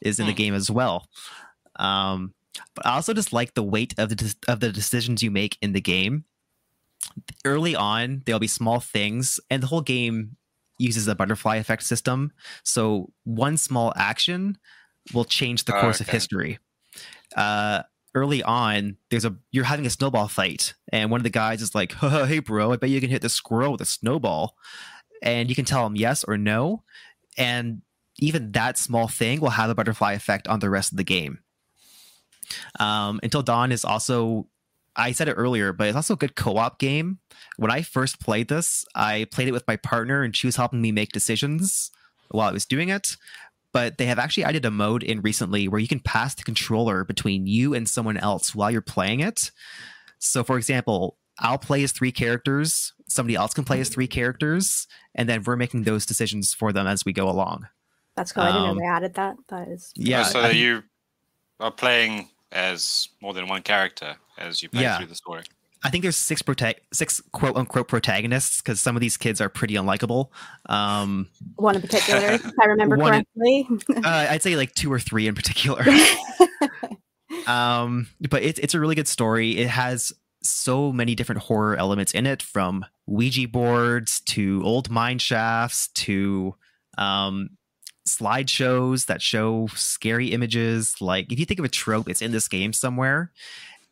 is 0.00 0.18
in 0.18 0.26
the 0.26 0.32
Hmm. 0.32 0.36
game 0.36 0.54
as 0.54 0.70
well. 0.70 1.08
Um, 1.76 2.32
but 2.74 2.86
I 2.86 2.94
also 2.94 3.12
just 3.12 3.32
like 3.32 3.54
the 3.54 3.62
weight 3.62 3.94
of 3.98 4.08
the 4.08 4.14
de- 4.16 4.34
of 4.52 4.60
the 4.60 4.72
decisions 4.72 5.22
you 5.22 5.30
make 5.30 5.58
in 5.60 5.72
the 5.72 5.80
game. 5.80 6.24
Early 7.44 7.74
on, 7.74 8.22
there'll 8.26 8.38
be 8.40 8.46
small 8.46 8.80
things, 8.80 9.40
and 9.50 9.62
the 9.62 9.66
whole 9.66 9.80
game 9.80 10.36
uses 10.78 11.08
a 11.08 11.14
butterfly 11.14 11.56
effect 11.56 11.82
system. 11.82 12.32
So 12.64 13.12
one 13.24 13.56
small 13.56 13.92
action 13.96 14.56
will 15.14 15.24
change 15.24 15.64
the 15.64 15.76
Oh, 15.76 15.80
course 15.80 16.00
of 16.00 16.08
okay. 16.08 16.16
history. 16.16 16.58
Uh, 17.36 17.82
early 18.14 18.42
on, 18.42 18.96
there's 19.10 19.24
a 19.24 19.36
you're 19.50 19.64
having 19.64 19.86
a 19.86 19.90
snowball 19.90 20.28
fight, 20.28 20.74
and 20.92 21.10
one 21.10 21.20
of 21.20 21.24
the 21.24 21.30
guys 21.30 21.62
is 21.62 21.74
like, 21.74 21.92
"Hey, 21.94 22.40
bro, 22.40 22.72
I 22.72 22.76
bet 22.76 22.90
you 22.90 23.00
can 23.00 23.10
hit 23.10 23.22
the 23.22 23.28
squirrel 23.28 23.72
with 23.72 23.80
a 23.80 23.86
snowball," 23.86 24.56
and 25.22 25.48
you 25.48 25.54
can 25.54 25.64
tell 25.64 25.86
him 25.86 25.96
yes 25.96 26.24
or 26.24 26.36
no, 26.36 26.82
and 27.36 27.82
even 28.18 28.52
that 28.52 28.76
small 28.76 29.08
thing 29.08 29.40
will 29.40 29.50
have 29.50 29.70
a 29.70 29.74
butterfly 29.74 30.12
effect 30.12 30.46
on 30.48 30.60
the 30.60 30.70
rest 30.70 30.92
of 30.92 30.98
the 30.98 31.04
game. 31.04 31.38
Um, 32.78 33.20
Until 33.22 33.42
Dawn 33.42 33.72
is 33.72 33.84
also, 33.84 34.48
I 34.96 35.12
said 35.12 35.28
it 35.28 35.34
earlier, 35.34 35.72
but 35.72 35.86
it's 35.88 35.96
also 35.96 36.14
a 36.14 36.18
good 36.18 36.36
co-op 36.36 36.78
game. 36.78 37.20
When 37.56 37.70
I 37.70 37.82
first 37.82 38.20
played 38.20 38.48
this, 38.48 38.84
I 38.94 39.26
played 39.30 39.48
it 39.48 39.52
with 39.52 39.66
my 39.66 39.76
partner, 39.76 40.22
and 40.22 40.36
she 40.36 40.46
was 40.46 40.56
helping 40.56 40.82
me 40.82 40.92
make 40.92 41.12
decisions 41.12 41.90
while 42.30 42.48
I 42.48 42.52
was 42.52 42.66
doing 42.66 42.88
it. 42.88 43.16
But 43.72 43.98
they 43.98 44.06
have 44.06 44.18
actually 44.18 44.44
added 44.44 44.64
a 44.64 44.70
mode 44.70 45.02
in 45.02 45.20
recently 45.20 45.68
where 45.68 45.80
you 45.80 45.86
can 45.88 46.00
pass 46.00 46.34
the 46.34 46.42
controller 46.42 47.04
between 47.04 47.46
you 47.46 47.72
and 47.74 47.88
someone 47.88 48.16
else 48.16 48.54
while 48.54 48.70
you're 48.70 48.80
playing 48.82 49.20
it. 49.20 49.50
So, 50.18 50.42
for 50.42 50.56
example, 50.56 51.16
I'll 51.38 51.58
play 51.58 51.82
as 51.84 51.92
three 51.92 52.12
characters, 52.12 52.92
somebody 53.08 53.36
else 53.36 53.54
can 53.54 53.64
play 53.64 53.80
as 53.80 53.88
three 53.88 54.08
characters, 54.08 54.86
and 55.14 55.28
then 55.28 55.42
we're 55.44 55.56
making 55.56 55.84
those 55.84 56.04
decisions 56.04 56.52
for 56.52 56.72
them 56.72 56.86
as 56.86 57.04
we 57.04 57.12
go 57.12 57.28
along. 57.28 57.68
That's 58.16 58.32
cool. 58.32 58.42
I 58.42 58.48
didn't 58.48 58.62
Um, 58.62 58.76
know 58.76 58.80
they 58.82 58.86
added 58.88 59.14
that. 59.14 59.36
That 59.48 59.68
is 59.68 59.92
Yeah, 59.94 60.20
Oh, 60.20 60.24
so 60.32 60.40
I 60.40 60.48
think- 60.48 60.56
you 60.58 60.82
are 61.60 61.70
playing 61.70 62.28
as 62.52 63.08
more 63.22 63.32
than 63.32 63.46
one 63.46 63.62
character 63.62 64.16
as 64.36 64.62
you 64.62 64.68
play 64.68 64.82
Yeah. 64.82 64.98
through 64.98 65.06
the 65.06 65.14
story. 65.14 65.44
I 65.82 65.90
think 65.90 66.02
there's 66.02 66.16
six 66.16 66.42
prota- 66.42 66.74
six 66.92 67.22
quote 67.32 67.56
unquote 67.56 67.88
protagonists 67.88 68.60
because 68.60 68.80
some 68.80 68.96
of 68.96 69.00
these 69.00 69.16
kids 69.16 69.40
are 69.40 69.48
pretty 69.48 69.74
unlikable. 69.74 70.28
Um, 70.66 71.28
one 71.56 71.74
in 71.74 71.80
particular, 71.80 72.20
if 72.20 72.44
I 72.60 72.66
remember 72.66 72.96
in- 73.00 73.00
correctly. 73.00 73.68
uh, 74.04 74.26
I'd 74.30 74.42
say 74.42 74.56
like 74.56 74.74
two 74.74 74.92
or 74.92 74.98
three 74.98 75.26
in 75.26 75.34
particular. 75.34 75.84
um, 77.46 78.08
but 78.28 78.42
it's 78.42 78.58
it's 78.58 78.74
a 78.74 78.80
really 78.80 78.94
good 78.94 79.08
story. 79.08 79.58
It 79.58 79.68
has 79.68 80.12
so 80.42 80.92
many 80.92 81.14
different 81.14 81.42
horror 81.42 81.76
elements 81.76 82.12
in 82.12 82.26
it, 82.26 82.42
from 82.42 82.84
Ouija 83.06 83.48
boards 83.48 84.20
to 84.20 84.62
old 84.64 84.90
mine 84.90 85.18
shafts 85.18 85.88
to 85.88 86.54
um, 86.98 87.50
slideshows 88.06 89.06
that 89.06 89.22
show 89.22 89.68
scary 89.74 90.28
images. 90.28 91.00
Like 91.00 91.32
if 91.32 91.38
you 91.38 91.46
think 91.46 91.58
of 91.58 91.64
a 91.64 91.70
trope, 91.70 92.08
it's 92.08 92.22
in 92.22 92.32
this 92.32 92.48
game 92.48 92.74
somewhere. 92.74 93.32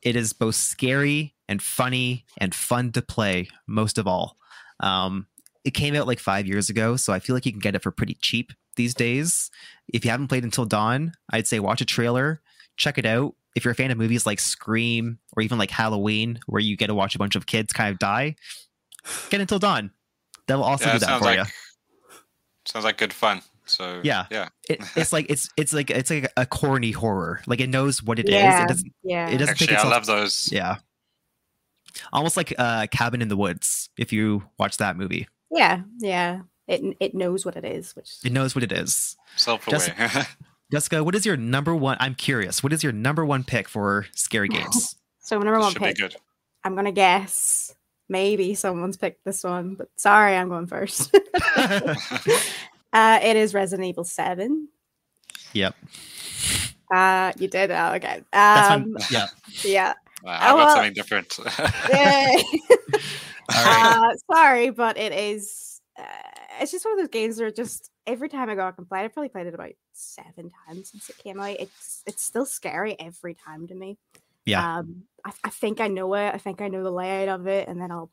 It 0.02 0.16
is 0.16 0.32
both 0.32 0.55
scary 0.55 1.35
and 1.49 1.62
funny 1.62 2.25
and 2.39 2.55
fun 2.55 2.93
to 2.93 3.03
play. 3.03 3.49
Most 3.66 3.99
of 3.99 4.07
all, 4.07 4.37
um, 4.81 5.27
it 5.65 5.73
came 5.73 5.95
out 5.95 6.07
like 6.07 6.19
five 6.20 6.47
years 6.47 6.69
ago, 6.70 6.97
so 6.97 7.12
I 7.12 7.19
feel 7.19 7.35
like 7.35 7.47
you 7.47 7.53
can 7.53 7.61
get 7.61 7.75
it 7.75 7.83
for 7.83 7.91
pretty 7.91 8.16
cheap 8.20 8.53
these 8.77 8.95
days. 8.95 9.51
If 9.93 10.05
you 10.05 10.11
haven't 10.11 10.29
played 10.29 10.45
Until 10.45 10.65
Dawn, 10.66 11.12
I'd 11.31 11.47
say 11.47 11.59
watch 11.61 11.81
a 11.81 11.85
trailer, 11.85 12.41
check 12.77 12.99
it 12.99 13.07
out. 13.07 13.35
If 13.57 13.65
you're 13.65 13.73
a 13.73 13.75
fan 13.75 13.91
of 13.91 13.99
movies 13.99 14.25
like 14.27 14.39
Scream 14.39 15.19
or 15.37 15.43
even 15.43 15.59
like 15.59 15.70
Halloween, 15.70 16.39
where 16.47 16.61
you 16.61 16.77
get 16.77 16.87
to 16.89 16.95
watch 16.95 17.15
a 17.15 17.19
bunch 17.19 17.35
of 17.35 17.47
kids 17.47 17.73
kind 17.73 17.91
of 17.91 17.99
die, 17.99 18.37
get 19.31 19.41
Until 19.41 19.59
Dawn. 19.59 19.91
That 20.47 20.57
will 20.57 20.65
also 20.65 20.87
yeah, 20.87 20.93
do 20.95 20.99
that 21.01 21.19
for 21.19 21.25
like 21.25 21.39
you. 21.39 21.45
sounds 22.66 22.85
like 22.85 22.99
good 22.99 23.12
fun. 23.12 23.43
So 23.66 24.01
Yeah. 24.03 24.27
yeah. 24.31 24.49
It, 24.69 24.81
it's 24.97 25.12
like 25.12 25.27
it's 25.29 25.51
it's 25.57 25.73
like 25.75 25.91
it's 25.91 26.09
like 26.11 26.31
a 26.37 26.47
corny 26.47 26.93
horror. 26.93 27.41
Like 27.47 27.61
it 27.61 27.69
knows 27.69 28.03
what 28.03 28.19
it 28.19 28.27
is. 28.27 28.35
yeah, 28.35 28.65
It 28.65 28.69
doesn't. 28.69 28.93
yeah. 29.03 29.29
It 29.29 29.33
doesn't 29.39 29.51
Actually, 29.51 29.66
take 29.66 29.77
I 29.77 29.81
itself. 29.81 29.93
love 29.93 30.07
those. 30.07 30.49
Yeah. 30.53 30.77
Almost 32.12 32.37
like 32.37 32.55
uh, 32.59 32.87
Cabin 32.91 33.23
in 33.23 33.29
the 33.29 33.37
Woods. 33.37 33.91
If 33.97 34.12
you 34.12 34.45
watch 34.59 34.77
that 34.79 34.97
movie, 34.97 35.29
yeah, 35.51 35.83
yeah. 35.99 36.41
It 36.66 36.97
it 37.01 37.15
knows 37.15 37.45
what 37.47 37.57
it 37.57 37.65
is, 37.65 37.97
which 37.97 38.11
it 38.25 38.33
knows 38.33 38.55
what 38.55 38.62
it 38.65 38.73
is. 38.73 39.16
Self-aware. 39.37 40.27
Jessica, 40.70 41.03
what 41.03 41.15
is 41.15 41.25
your 41.25 41.37
number 41.37 41.75
one? 41.75 41.97
I'm 41.99 42.15
curious. 42.15 42.62
What 42.62 42.73
is 42.75 42.83
your 42.83 42.93
number 42.93 43.25
one 43.25 43.43
pick 43.45 43.69
for 43.69 44.07
scary 44.15 44.49
games? 44.51 44.97
so 45.20 45.39
number 45.39 45.59
one 45.59 45.73
should 45.73 45.81
be 45.81 45.87
pick. 45.89 45.97
good. 45.97 46.16
I'm 46.65 46.75
gonna 46.75 46.93
guess 46.93 47.75
maybe 48.09 48.55
someone's 48.55 48.97
picked 48.99 49.25
this 49.25 49.45
one, 49.45 49.75
but 49.77 49.89
sorry, 49.97 50.37
I'm 50.37 50.49
going 50.51 50.66
first. 50.66 51.15
uh, 51.57 53.19
it 53.23 53.37
is 53.37 53.55
Resident 53.55 53.89
Evil 53.89 54.05
Seven. 54.05 54.69
Yep. 55.55 55.75
Uh, 56.93 57.33
you 57.39 57.49
did. 57.49 57.70
Oh, 57.70 57.93
okay. 57.95 58.23
That's 58.33 58.70
Um, 58.70 58.97
yeah. 59.11 59.27
yeah. 59.65 59.95
Uh, 60.24 60.28
I've 60.31 60.53
Oh, 60.53 60.57
got 60.57 60.66
well. 60.66 60.77
something 60.77 60.93
different. 60.95 61.39
Yay. 61.90 62.45
All 63.55 63.65
right. 63.65 63.85
uh, 63.85 64.16
sorry, 64.32 64.70
but 64.70 64.99
it 64.99 65.12
is. 65.12 65.81
Uh, 65.99 66.03
it's 66.61 66.70
just 66.73 66.85
one 66.85 66.95
of 66.95 66.99
those 67.01 67.09
games 67.09 67.40
where 67.40 67.51
just 67.51 67.90
every 68.07 68.28
time 68.28 68.51
I 68.51 68.55
go 68.55 68.62
out 68.62 68.78
and 68.78 68.89
play, 68.89 69.01
I've 69.01 69.12
probably 69.12 69.28
played 69.31 69.47
it 69.47 69.55
about 69.55 69.73
seven 69.93 70.51
times 70.66 70.90
since 70.90 71.09
it 71.09 71.19
came 71.19 71.40
out. 71.40 71.57
It's 71.59 72.03
it's 72.07 72.23
still 72.23 72.47
scary 72.47 72.97
every 72.99 73.35
time 73.35 73.66
to 73.69 73.74
me. 73.74 73.97
Yeah. 74.45 74.78
Um, 74.78 75.05
I, 75.24 75.32
I 75.45 75.51
think 75.51 75.81
I 75.81 75.89
know 75.89 76.15
it. 76.15 76.35
I 76.35 76.39
think 76.39 76.61
I 76.61 76.69
know 76.69 76.82
the 76.82 76.90
layout 76.90 77.40
of 77.40 77.47
it, 77.47 77.69
and 77.69 77.81
then 77.81 77.90
I'll 77.90 78.11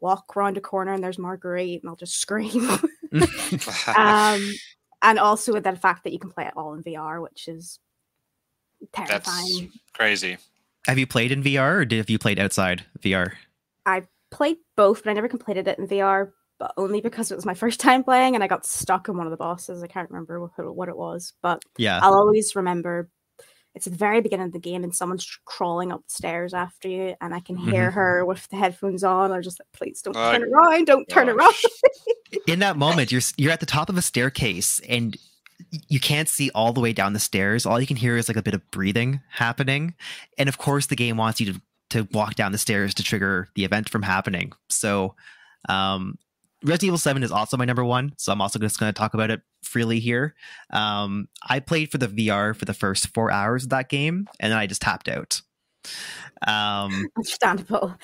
walk 0.00 0.36
around 0.36 0.56
a 0.56 0.60
corner 0.60 0.92
and 0.92 1.02
there's 1.02 1.18
Marguerite, 1.18 1.82
and 1.82 1.88
I'll 1.88 1.96
just 1.96 2.18
scream. 2.20 2.68
um, 3.96 4.52
and 5.02 5.18
also 5.18 5.52
with 5.52 5.64
the 5.64 5.76
fact 5.76 6.04
that 6.04 6.12
you 6.12 6.18
can 6.18 6.30
play 6.30 6.44
it 6.46 6.52
all 6.56 6.74
in 6.74 6.82
VR, 6.82 7.22
which 7.22 7.48
is 7.48 7.78
That's 8.94 9.26
terrifying. 9.26 9.72
crazy. 9.94 10.36
Have 10.86 10.98
you 10.98 11.06
played 11.06 11.32
in 11.32 11.42
VR 11.42 11.76
or 11.80 11.84
did, 11.84 11.98
have 11.98 12.10
you 12.10 12.18
played 12.18 12.38
outside 12.38 12.84
VR? 13.00 13.32
I 13.84 14.02
played 14.30 14.58
both, 14.76 15.02
but 15.04 15.10
I 15.10 15.14
never 15.14 15.28
completed 15.28 15.66
it 15.68 15.78
in 15.78 15.86
VR, 15.88 16.32
but 16.58 16.72
only 16.76 17.00
because 17.00 17.30
it 17.30 17.34
was 17.36 17.46
my 17.46 17.54
first 17.54 17.80
time 17.80 18.04
playing 18.04 18.34
and 18.34 18.44
I 18.44 18.46
got 18.46 18.64
stuck 18.66 19.08
in 19.08 19.16
one 19.16 19.26
of 19.26 19.30
the 19.30 19.36
bosses. 19.36 19.82
I 19.82 19.86
can't 19.86 20.08
remember 20.10 20.40
what, 20.40 20.74
what 20.74 20.88
it 20.88 20.96
was, 20.96 21.32
but 21.42 21.62
Yeah. 21.76 21.98
I'll 22.02 22.14
always 22.14 22.54
remember 22.56 23.08
it's 23.74 23.86
at 23.86 23.92
the 23.92 23.98
very 23.98 24.22
beginning 24.22 24.46
of 24.46 24.52
the 24.52 24.58
game 24.58 24.84
and 24.84 24.94
someone's 24.94 25.38
crawling 25.44 25.92
up 25.92 26.00
the 26.02 26.14
stairs 26.14 26.54
after 26.54 26.88
you, 26.88 27.14
and 27.20 27.34
I 27.34 27.40
can 27.40 27.56
hear 27.56 27.88
mm-hmm. 27.90 27.94
her 27.94 28.24
with 28.24 28.48
the 28.48 28.56
headphones 28.56 29.04
on. 29.04 29.32
I'm 29.32 29.42
just 29.42 29.60
like, 29.60 29.68
please 29.74 30.00
don't 30.00 30.16
Oh, 30.16 30.32
turn 30.32 30.44
around, 30.50 30.86
don't 30.86 31.06
turn 31.10 31.28
around. 31.28 31.52
in 32.46 32.60
that 32.60 32.76
moment 32.78 33.12
you're 33.12 33.20
you're 33.36 33.52
at 33.52 33.60
the 33.60 33.66
top 33.66 33.88
of 33.90 33.98
a 33.98 34.02
staircase 34.02 34.80
and 34.88 35.14
y- 35.14 35.20
you 35.88 36.00
can't 36.00 36.28
see 36.28 36.50
all 36.54 36.72
the 36.72 36.80
way 36.80 36.92
down 36.92 37.12
the 37.12 37.20
stairs 37.20 37.66
all 37.66 37.80
you 37.80 37.86
can 37.86 37.96
hear 37.96 38.16
is 38.16 38.28
like 38.28 38.36
a 38.36 38.42
bit 38.42 38.54
of 38.54 38.70
breathing 38.70 39.20
happening 39.30 39.94
and 40.38 40.48
of 40.48 40.58
course 40.58 40.86
the 40.86 40.96
game 40.96 41.16
wants 41.16 41.40
you 41.40 41.52
to 41.52 41.60
to 41.88 42.08
walk 42.12 42.34
down 42.34 42.52
the 42.52 42.58
stairs 42.58 42.94
to 42.94 43.02
trigger 43.02 43.48
the 43.54 43.64
event 43.64 43.88
from 43.88 44.02
happening 44.02 44.52
so 44.68 45.14
um 45.68 46.18
Resident 46.62 46.88
Evil 46.88 46.98
7 46.98 47.22
is 47.22 47.30
also 47.30 47.56
my 47.56 47.64
number 47.64 47.84
one, 47.84 48.14
so 48.16 48.32
I'm 48.32 48.40
also 48.40 48.58
just 48.58 48.80
going 48.80 48.92
to 48.92 48.98
talk 48.98 49.14
about 49.14 49.30
it 49.30 49.42
freely 49.62 50.00
here. 50.00 50.34
Um, 50.70 51.28
I 51.46 51.60
played 51.60 51.90
for 51.92 51.98
the 51.98 52.08
VR 52.08 52.56
for 52.56 52.64
the 52.64 52.74
first 52.74 53.12
four 53.14 53.30
hours 53.30 53.64
of 53.64 53.70
that 53.70 53.88
game, 53.88 54.26
and 54.40 54.52
then 54.52 54.58
I 54.58 54.66
just 54.66 54.82
tapped 54.82 55.08
out. 55.08 55.42
Um, 56.46 57.06
Understandable. 57.16 57.94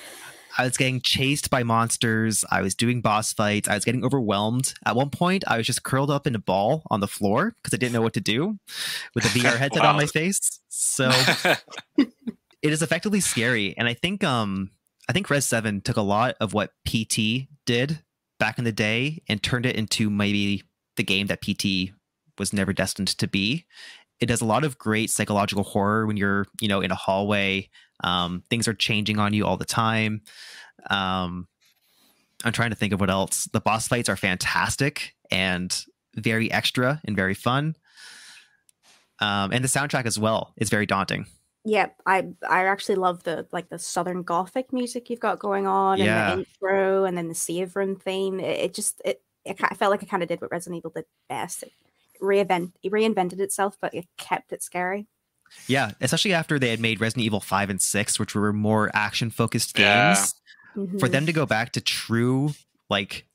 I 0.57 0.65
was 0.65 0.77
getting 0.77 1.01
chased 1.01 1.49
by 1.49 1.63
monsters. 1.63 2.45
I 2.49 2.61
was 2.61 2.75
doing 2.75 3.01
boss 3.01 3.33
fights. 3.33 3.67
I 3.67 3.75
was 3.75 3.85
getting 3.85 4.05
overwhelmed. 4.05 4.73
At 4.85 4.95
one 4.95 5.09
point, 5.09 5.43
I 5.47 5.57
was 5.57 5.65
just 5.65 5.83
curled 5.83 6.11
up 6.11 6.27
in 6.27 6.35
a 6.35 6.39
ball 6.39 6.83
on 6.91 6.99
the 6.99 7.07
floor 7.07 7.55
because 7.61 7.73
I 7.73 7.77
didn't 7.77 7.93
know 7.93 8.01
what 8.01 8.13
to 8.13 8.21
do 8.21 8.57
with 9.15 9.25
a 9.25 9.29
VR 9.29 9.57
headset 9.57 9.85
on 9.85 9.95
my 9.95 10.05
face. 10.13 10.59
So 10.69 11.09
it 11.97 12.11
is 12.61 12.81
effectively 12.81 13.19
scary. 13.19 13.75
And 13.77 13.87
I 13.87 13.93
think 13.93 14.23
um 14.23 14.71
I 15.09 15.13
think 15.13 15.29
Res 15.29 15.45
7 15.45 15.81
took 15.81 15.97
a 15.97 16.01
lot 16.01 16.35
of 16.39 16.53
what 16.53 16.71
PT 16.87 17.47
did 17.65 18.03
back 18.39 18.57
in 18.57 18.63
the 18.63 18.71
day 18.71 19.21
and 19.27 19.41
turned 19.41 19.65
it 19.65 19.75
into 19.75 20.09
maybe 20.09 20.63
the 20.95 21.03
game 21.03 21.27
that 21.27 21.41
PT 21.41 21.93
was 22.37 22.53
never 22.53 22.73
destined 22.73 23.09
to 23.09 23.27
be. 23.27 23.65
It 24.19 24.27
does 24.27 24.41
a 24.41 24.45
lot 24.45 24.63
of 24.63 24.77
great 24.77 25.09
psychological 25.09 25.63
horror 25.63 26.05
when 26.05 26.17
you're, 26.17 26.45
you 26.61 26.67
know, 26.67 26.81
in 26.81 26.91
a 26.91 26.95
hallway. 26.95 27.69
Um, 28.03 28.43
things 28.49 28.67
are 28.67 28.73
changing 28.73 29.19
on 29.19 29.33
you 29.33 29.45
all 29.45 29.57
the 29.57 29.65
time. 29.65 30.21
Um, 30.89 31.47
I'm 32.43 32.51
trying 32.53 32.71
to 32.71 32.75
think 32.75 32.93
of 32.93 32.99
what 32.99 33.09
else. 33.09 33.45
The 33.45 33.61
boss 33.61 33.87
fights 33.87 34.09
are 34.09 34.17
fantastic 34.17 35.13
and 35.31 35.73
very 36.15 36.51
extra 36.51 37.01
and 37.05 37.15
very 37.15 37.33
fun. 37.33 37.75
Um, 39.19 39.51
and 39.53 39.63
the 39.63 39.69
soundtrack 39.69 40.05
as 40.05 40.19
well 40.19 40.53
is 40.57 40.69
very 40.69 40.85
daunting. 40.85 41.25
Yeah, 41.65 41.87
I 42.05 42.27
I 42.49 42.65
actually 42.65 42.95
love 42.95 43.23
the 43.23 43.47
like 43.53 43.69
the 43.69 43.79
southern 43.79 44.23
gothic 44.23 44.73
music 44.73 45.09
you've 45.09 45.21
got 45.21 45.39
going 45.39 45.65
on, 45.65 45.97
Yeah. 45.97 46.33
and 46.33 46.41
the 46.41 46.45
intro, 46.45 47.05
and 47.05 47.17
then 47.17 47.29
the 47.29 47.35
Severin 47.35 47.95
theme. 47.95 48.41
It, 48.41 48.59
it 48.59 48.73
just 48.73 49.01
it, 49.05 49.21
it 49.45 49.57
I 49.63 49.73
felt 49.75 49.91
like 49.91 50.03
it 50.03 50.09
kind 50.09 50.21
of 50.21 50.27
did 50.27 50.41
what 50.41 50.51
Resident 50.51 50.79
Evil 50.79 50.91
did 50.93 51.05
best. 51.29 51.63
It 51.63 51.71
reinvent 52.21 52.73
it 52.83 52.91
reinvented 52.91 53.39
itself, 53.39 53.77
but 53.79 53.93
it 53.93 54.07
kept 54.17 54.51
it 54.51 54.61
scary. 54.61 55.07
Yeah, 55.67 55.91
especially 56.01 56.33
after 56.33 56.59
they 56.59 56.69
had 56.69 56.79
made 56.79 56.99
Resident 56.99 57.25
Evil 57.25 57.39
5 57.39 57.69
and 57.69 57.81
6, 57.81 58.19
which 58.19 58.35
were 58.35 58.51
more 58.53 58.91
action 58.93 59.29
focused 59.29 59.77
Yeah. 59.77 60.13
games. 60.13 60.35
For 60.99 61.07
them 61.07 61.25
to 61.27 61.33
go 61.33 61.45
back 61.45 61.71
to 61.73 61.81
true, 61.81 62.53
like, 62.89 63.27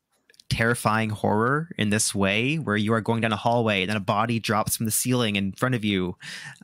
terrifying 0.50 1.10
horror 1.10 1.70
in 1.78 1.90
this 1.90 2.14
way, 2.14 2.56
where 2.56 2.76
you 2.76 2.92
are 2.92 3.00
going 3.00 3.20
down 3.20 3.32
a 3.32 3.36
hallway 3.36 3.82
and 3.82 3.90
then 3.90 3.96
a 3.96 4.00
body 4.00 4.40
drops 4.40 4.76
from 4.76 4.86
the 4.86 4.92
ceiling 4.92 5.36
in 5.36 5.52
front 5.52 5.74
of 5.74 5.84
you. 5.84 6.16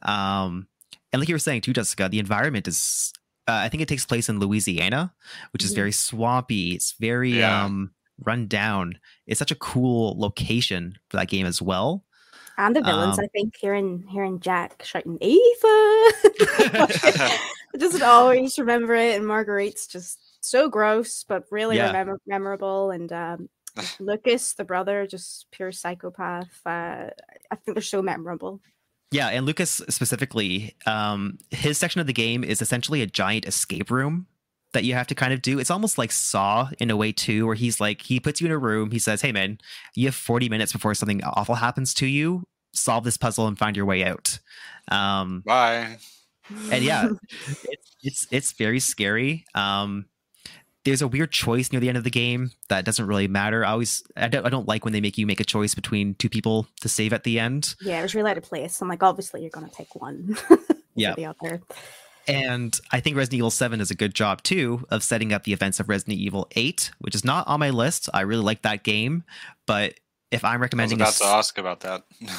Um, 0.02 0.66
and 1.12 1.20
like 1.20 1.28
you 1.28 1.34
were 1.34 1.38
saying 1.38 1.60
too, 1.60 1.72
Jessica, 1.72 2.08
the 2.08 2.18
environment 2.18 2.66
is, 2.66 3.12
uh, 3.46 3.52
I 3.52 3.68
think 3.68 3.82
it 3.82 3.88
takes 3.88 4.04
place 4.06 4.28
in 4.28 4.40
Louisiana, 4.40 5.12
which 5.52 5.62
is 5.62 5.72
Mhm. 5.72 5.76
very 5.76 5.92
swampy. 5.92 6.72
It's 6.72 6.92
very 6.98 7.38
Yeah. 7.38 7.64
um, 7.64 7.92
run 8.18 8.46
down. 8.48 8.98
It's 9.26 9.38
such 9.38 9.50
a 9.50 9.56
cool 9.56 10.18
location 10.18 10.98
for 11.10 11.18
that 11.18 11.28
game 11.28 11.46
as 11.46 11.60
well. 11.62 12.04
And 12.58 12.76
the 12.76 12.82
villains, 12.82 13.18
um, 13.18 13.24
I 13.24 13.28
think, 13.28 13.54
hearing 13.56 14.04
hearing 14.08 14.40
Jack 14.40 14.82
shouting 14.84 15.18
I 15.22 16.12
just 17.78 18.02
always 18.02 18.58
remember 18.58 18.94
it. 18.94 19.16
And 19.16 19.26
Marguerite's 19.26 19.86
just 19.86 20.18
so 20.44 20.68
gross, 20.68 21.24
but 21.24 21.44
really 21.50 21.76
Yeah. 21.76 21.92
remem- 21.92 22.18
memorable. 22.26 22.90
And 22.90 23.12
um, 23.12 23.48
Lucas, 23.98 24.54
the 24.54 24.64
brother, 24.64 25.06
just 25.06 25.46
pure 25.50 25.72
psychopath. 25.72 26.60
Uh, 26.64 27.10
I 27.50 27.56
think 27.56 27.74
they're 27.74 27.82
so 27.82 28.02
memorable. 28.02 28.60
Yeah, 29.10 29.28
and 29.28 29.46
Lucas 29.46 29.80
specifically, 29.90 30.74
um, 30.86 31.38
his 31.50 31.78
section 31.78 32.00
of 32.00 32.08
the 32.08 32.12
game 32.12 32.42
is 32.42 32.60
essentially 32.60 33.00
a 33.00 33.06
giant 33.06 33.46
escape 33.46 33.90
room 33.90 34.26
that 34.74 34.84
you 34.84 34.92
have 34.94 35.06
to 35.06 35.14
kind 35.14 35.32
of 35.32 35.40
do. 35.40 35.58
It's 35.58 35.70
almost 35.70 35.96
like 35.96 36.12
Saw 36.12 36.68
in 36.78 36.90
a 36.90 36.96
way 36.96 37.10
too, 37.10 37.46
where 37.46 37.54
he's 37.54 37.80
like 37.80 38.02
he 38.02 38.20
puts 38.20 38.40
you 38.40 38.46
in 38.46 38.52
a 38.52 38.58
room. 38.58 38.90
He 38.90 38.98
says, 38.98 39.22
"Hey 39.22 39.32
man, 39.32 39.58
you 39.94 40.06
have 40.06 40.14
40 40.14 40.48
minutes 40.50 40.72
before 40.72 40.94
something 40.94 41.24
awful 41.24 41.54
happens 41.54 41.94
to 41.94 42.06
you. 42.06 42.44
Solve 42.74 43.04
this 43.04 43.16
puzzle 43.16 43.46
and 43.46 43.58
find 43.58 43.76
your 43.76 43.86
way 43.86 44.04
out." 44.04 44.38
Um, 44.90 45.42
Bye. 45.46 45.96
and 46.70 46.84
yeah, 46.84 47.08
it's 47.64 47.96
it's 48.02 48.26
it's 48.30 48.52
very 48.52 48.80
scary. 48.80 49.46
Um, 49.54 50.06
there's 50.84 51.00
a 51.00 51.08
weird 51.08 51.32
choice 51.32 51.72
near 51.72 51.80
the 51.80 51.88
end 51.88 51.96
of 51.96 52.04
the 52.04 52.10
game 52.10 52.50
that 52.68 52.84
doesn't 52.84 53.06
really 53.06 53.26
matter. 53.26 53.64
I 53.64 53.70
always 53.70 54.02
I 54.16 54.28
don't 54.28 54.44
I 54.44 54.50
don't 54.50 54.68
like 54.68 54.84
when 54.84 54.92
they 54.92 55.00
make 55.00 55.16
you 55.16 55.26
make 55.26 55.40
a 55.40 55.44
choice 55.44 55.74
between 55.74 56.14
two 56.16 56.28
people 56.28 56.66
to 56.82 56.90
save 56.90 57.14
at 57.14 57.24
the 57.24 57.40
end. 57.40 57.74
yeah, 57.80 58.00
it 58.00 58.02
was 58.02 58.14
really 58.14 58.30
out 58.30 58.36
of 58.36 58.44
place. 58.44 58.82
I'm 58.82 58.88
like, 58.88 59.02
obviously, 59.02 59.40
you're 59.40 59.50
gonna 59.50 59.70
pick 59.74 59.94
one. 59.94 60.36
Yeah. 60.96 61.14
the 61.16 61.24
other. 61.26 61.60
And 62.26 62.78
I 62.90 63.00
think 63.00 63.16
Resident 63.16 63.38
Evil 63.38 63.50
7 63.50 63.78
does 63.78 63.90
a 63.90 63.94
good 63.94 64.14
job 64.14 64.42
too 64.42 64.86
of 64.90 65.02
setting 65.02 65.32
up 65.32 65.44
the 65.44 65.52
events 65.52 65.80
of 65.80 65.88
Resident 65.88 66.18
Evil 66.18 66.48
8, 66.52 66.90
which 67.00 67.14
is 67.14 67.24
not 67.24 67.46
on 67.48 67.60
my 67.60 67.70
list. 67.70 68.08
I 68.14 68.22
really 68.22 68.42
like 68.42 68.62
that 68.62 68.82
game, 68.82 69.24
but 69.66 69.94
if 70.30 70.44
I'm 70.44 70.60
recommending 70.60 71.00
I 71.00 71.04
was 71.06 71.20
recommending 71.20 71.30
a, 71.30 71.30
about 71.30 71.34
to 71.34 71.38
ask 71.38 71.58
about 71.58 71.80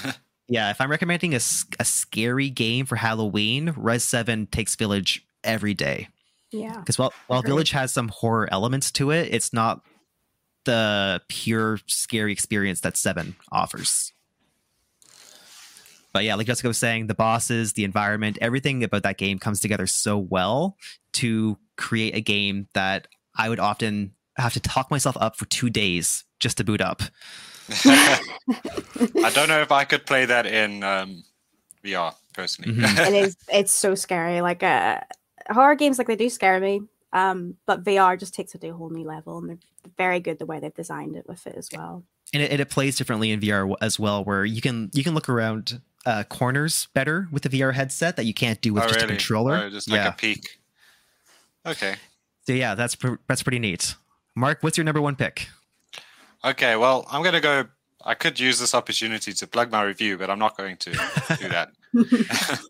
that. 0.03 0.17
yeah, 0.47 0.71
if 0.71 0.81
I'm 0.81 0.89
recommending 0.91 1.33
a, 1.33 1.37
s- 1.37 1.65
a 1.79 1.85
scary 1.85 2.49
game 2.49 2.85
for 2.85 2.95
Halloween, 2.95 3.73
Res 3.77 4.03
7 4.03 4.47
takes 4.47 4.75
Village 4.75 5.25
every 5.43 5.73
day. 5.73 6.09
Yeah, 6.51 6.77
Because 6.79 6.97
while, 6.97 7.13
while 7.27 7.39
Agreed. 7.39 7.51
Village 7.51 7.71
has 7.71 7.91
some 7.93 8.07
horror 8.07 8.47
elements 8.51 8.91
to 8.91 9.11
it, 9.11 9.33
it's 9.33 9.51
not 9.53 9.81
the 10.65 11.21
pure 11.27 11.79
scary 11.85 12.31
experience 12.31 12.81
that 12.81 12.97
7 12.97 13.35
offers. 13.51 14.13
But 16.15 16.23
yeah, 16.23 16.35
like 16.35 16.47
Jessica 16.47 16.69
was 16.69 16.77
saying, 16.77 17.07
the 17.07 17.13
bosses, 17.13 17.73
the 17.73 17.83
environment, 17.83 18.37
everything 18.39 18.85
about 18.85 19.03
that 19.03 19.17
game 19.17 19.37
comes 19.37 19.59
together 19.59 19.85
so 19.85 20.17
well 20.17 20.77
to 21.11 21.57
create 21.75 22.15
a 22.15 22.21
game 22.21 22.69
that 22.73 23.09
I 23.35 23.49
would 23.49 23.59
often 23.59 24.13
have 24.37 24.53
to 24.53 24.61
talk 24.61 24.89
myself 24.89 25.17
up 25.19 25.35
for 25.35 25.43
two 25.43 25.69
days 25.69 26.23
just 26.39 26.55
to 26.55 26.63
boot 26.63 26.79
up. 26.79 27.01
I 27.83 29.29
don't 29.33 29.49
know 29.49 29.59
if 29.59 29.73
I 29.73 29.83
could 29.83 30.05
play 30.05 30.23
that 30.23 30.45
in 30.45 30.85
um, 30.85 31.25
VR 31.83 32.15
personally. 32.33 32.71
Mhm. 32.71 33.07
it 33.09 33.13
is. 33.13 33.35
It's 33.51 33.73
so 33.73 33.93
scary. 33.93 34.39
Like 34.39 34.63
uh, 34.63 35.01
horror 35.49 35.75
games, 35.75 35.97
like 35.97 36.07
they 36.07 36.15
do 36.15 36.29
scare 36.29 36.61
me. 36.61 36.79
Um, 37.11 37.55
but 37.65 37.83
VR 37.83 38.17
just 38.17 38.33
takes 38.33 38.55
it 38.55 38.61
to 38.61 38.69
a 38.69 38.73
whole 38.73 38.89
new 38.89 39.05
level, 39.05 39.39
and 39.39 39.49
they're 39.49 39.57
very 39.97 40.21
good 40.21 40.39
the 40.39 40.45
way 40.45 40.61
they've 40.61 40.73
designed 40.73 41.17
it 41.17 41.27
with 41.27 41.45
it 41.45 41.55
as 41.57 41.67
well. 41.75 42.05
And 42.33 42.41
it, 42.41 42.51
and 42.51 42.61
it 42.61 42.69
plays 42.69 42.95
differently 42.95 43.31
in 43.31 43.41
VR 43.41 43.75
as 43.81 43.99
well, 43.99 44.23
where 44.23 44.45
you 44.45 44.61
can 44.61 44.91
you 44.93 45.03
can 45.03 45.13
look 45.13 45.27
around 45.27 45.81
uh, 46.05 46.23
corners 46.23 46.87
better 46.93 47.27
with 47.31 47.43
the 47.43 47.49
VR 47.49 47.73
headset 47.73 48.15
that 48.15 48.25
you 48.25 48.33
can't 48.33 48.61
do 48.61 48.73
with 48.73 48.83
oh, 48.83 48.87
just 48.87 49.01
really? 49.01 49.13
a 49.13 49.17
controller. 49.17 49.55
Oh, 49.55 49.69
just 49.69 49.89
like 49.89 49.97
yeah. 49.97 50.09
a 50.09 50.13
peek. 50.13 50.59
Okay. 51.65 51.95
So 52.45 52.53
yeah, 52.53 52.75
that's 52.75 52.95
pr- 52.95 53.15
that's 53.27 53.43
pretty 53.43 53.59
neat. 53.59 53.95
Marc, 54.35 54.61
what's 54.61 54.77
your 54.77 54.83
number 54.83 55.01
one 55.01 55.15
pick? 55.15 55.47
Okay. 56.43 56.75
Well, 56.75 57.05
I'm 57.09 57.23
gonna 57.23 57.41
go. 57.41 57.65
I 58.03 58.13
could 58.13 58.39
use 58.39 58.59
this 58.59 58.75
opportunity 58.75 59.33
to 59.33 59.47
plug 59.47 59.71
my 59.71 59.81
review, 59.81 60.17
but 60.17 60.29
I'm 60.29 60.37
not 60.37 60.55
going 60.55 60.77
to 60.77 60.91
do 60.91 60.97
that. 61.49 61.71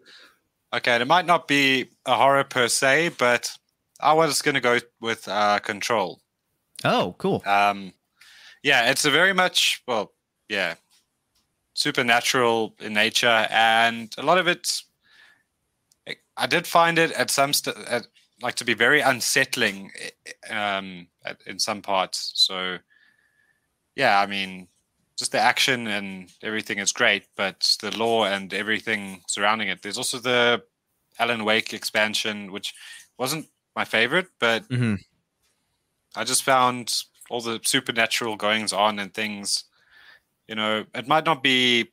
okay, 0.73 0.95
it 0.95 1.05
might 1.05 1.25
not 1.25 1.47
be 1.47 1.89
a 2.05 2.15
horror 2.15 2.45
per 2.45 2.69
se, 2.69 3.09
but 3.17 3.51
I 3.99 4.13
was 4.13 4.41
going 4.41 4.55
to 4.55 4.61
go 4.61 4.79
with 5.01 5.27
uh, 5.27 5.59
Control. 5.59 6.21
Oh, 6.85 7.15
cool. 7.17 7.43
Um, 7.45 7.91
yeah, 8.63 8.89
it's 8.89 9.03
a 9.03 9.11
very 9.11 9.33
much 9.33 9.83
well, 9.87 10.13
yeah. 10.47 10.75
Supernatural 11.75 12.75
in 12.79 12.93
nature, 12.93 13.47
and 13.51 14.13
a 14.17 14.23
lot 14.23 14.39
of 14.39 14.47
it. 14.47 14.81
I 16.37 16.47
did 16.47 16.67
find 16.67 16.97
it 16.97 17.11
at 17.11 17.29
some 17.29 17.53
st- 17.53 17.77
at, 17.87 18.07
like 18.41 18.55
to 18.55 18.65
be 18.65 18.73
very 18.73 19.01
unsettling 19.01 19.91
um, 20.49 21.07
at, 21.23 21.37
in 21.45 21.59
some 21.59 21.81
parts. 21.81 22.31
So, 22.35 22.77
yeah, 23.95 24.19
I 24.19 24.25
mean, 24.25 24.67
just 25.17 25.31
the 25.31 25.39
action 25.39 25.87
and 25.87 26.29
everything 26.41 26.79
is 26.79 26.91
great, 26.91 27.23
but 27.37 27.77
the 27.81 27.97
lore 27.97 28.27
and 28.27 28.53
everything 28.53 29.21
surrounding 29.27 29.69
it. 29.69 29.81
There's 29.81 29.97
also 29.97 30.19
the 30.19 30.63
Alan 31.19 31.45
Wake 31.45 31.73
expansion, 31.73 32.51
which 32.51 32.73
wasn't 33.17 33.47
my 33.75 33.85
favorite, 33.85 34.27
but 34.39 34.67
Mhm. 34.69 34.99
I 36.15 36.23
just 36.23 36.43
found 36.43 37.03
all 37.29 37.41
the 37.41 37.59
supernatural 37.63 38.35
goings 38.35 38.73
on 38.73 38.99
and 38.99 39.13
things. 39.13 39.63
You 40.47 40.55
know, 40.55 40.85
it 40.93 41.07
might 41.07 41.25
not 41.25 41.41
be 41.43 41.91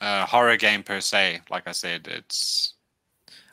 a 0.00 0.26
horror 0.26 0.56
game 0.56 0.82
per 0.82 1.00
se. 1.00 1.40
Like 1.50 1.66
I 1.68 1.72
said, 1.72 2.08
it's 2.08 2.74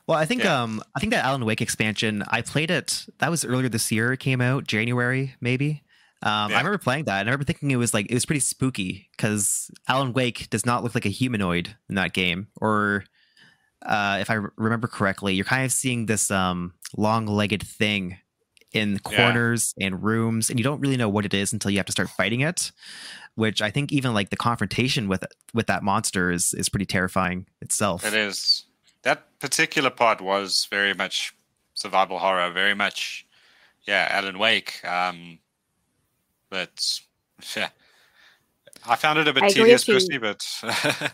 Well, 0.08 0.18
I 0.18 0.26
think 0.26 0.44
Yeah. 0.44 0.62
um 0.64 0.82
I 0.96 1.00
think 1.00 1.12
that 1.14 1.26
Alan 1.26 1.46
Wake 1.46 1.62
expansion 1.62 2.24
I 2.30 2.42
played 2.42 2.72
it. 2.72 3.06
That 3.20 3.30
was 3.30 3.44
earlier 3.46 3.70
this 3.70 3.92
year. 3.92 4.14
It 4.14 4.20
came 4.20 4.42
out 4.42 4.66
January 4.68 5.36
maybe. 5.42 5.84
Um, 6.24 6.50
Yeah. 6.52 6.58
I 6.58 6.60
remember 6.62 6.78
playing 6.78 7.06
that. 7.06 7.20
and 7.22 7.30
I 7.30 7.32
remember 7.32 7.44
thinking 7.46 7.72
it 7.72 7.76
was 7.76 7.94
like 7.94 8.08
it 8.10 8.14
was 8.14 8.26
pretty 8.26 8.40
spooky 8.40 9.10
because 9.12 9.70
Alan 9.88 10.14
Wake 10.14 10.50
does 10.50 10.66
not 10.66 10.84
look 10.84 10.96
like 10.96 11.06
a 11.06 11.10
humanoid 11.10 11.76
in 11.90 11.96
that 11.96 12.14
game. 12.14 12.48
Or 12.60 13.04
uh, 13.86 14.18
if 14.20 14.30
I 14.30 14.36
re- 14.36 14.50
remember 14.58 14.88
correctly, 14.88 15.34
you're 15.36 15.46
kind 15.46 15.64
of 15.66 15.72
seeing 15.72 16.06
this 16.08 16.32
um 16.32 16.74
long-legged 16.98 17.62
thing 17.64 18.18
in 18.74 18.94
Yeah. 18.94 19.02
corners 19.04 19.74
and 19.80 20.04
rooms, 20.04 20.50
and 20.50 20.60
you 20.60 20.64
don't 20.64 20.80
really 20.80 20.98
know 20.98 21.10
what 21.10 21.26
it 21.26 21.34
is 21.34 21.54
until 21.54 21.72
you 21.72 21.78
have 21.78 21.86
to 21.86 21.92
start 21.92 22.10
fighting 22.10 22.42
it. 22.42 22.72
Which 23.36 23.62
I 23.62 23.70
think 23.70 23.92
even 23.92 24.14
like 24.14 24.30
the 24.30 24.36
confrontation 24.36 25.08
with 25.08 25.24
with 25.54 25.68
that 25.68 25.84
monster 25.84 26.32
is 26.32 26.54
is 26.54 26.70
pretty 26.70 26.86
terrifying 26.86 27.46
itself. 27.62 28.04
it 28.06 28.14
is 28.14 28.66
that 29.04 29.40
particular 29.40 29.90
part 29.92 30.22
was 30.22 30.68
very 30.72 30.94
much 30.94 31.36
survival 31.76 32.18
horror, 32.18 32.50
very 32.52 32.74
much 32.74 33.26
yeah, 33.88 34.08
Alan 34.12 34.40
Wake. 34.40 34.84
Um, 34.84 35.40
but 36.50 37.00
yeah, 37.56 37.70
I 38.88 38.96
found 38.96 39.20
it 39.20 39.28
a 39.28 39.34
bit 39.34 39.44
I 39.44 39.50
tedious 39.50 39.88
with 39.88 40.10
personally, 40.10 40.18
but 40.18 41.14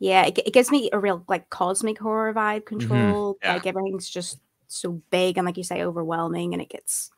Yeah, 0.00 0.26
it, 0.26 0.38
it 0.38 0.52
gives 0.52 0.70
me 0.70 0.90
a 0.92 0.98
real 0.98 1.24
like 1.28 1.50
cosmic 1.50 1.98
horror 1.98 2.32
vibe. 2.32 2.66
Control, 2.66 3.36
Yeah. 3.42 3.54
like 3.54 3.66
everything's 3.66 4.08
just 4.08 4.38
so 4.68 5.02
big 5.10 5.38
and 5.38 5.46
like 5.46 5.56
you 5.56 5.64
say, 5.64 5.82
overwhelming, 5.82 6.52
and 6.52 6.62
it 6.62 6.68
gets 6.68 7.10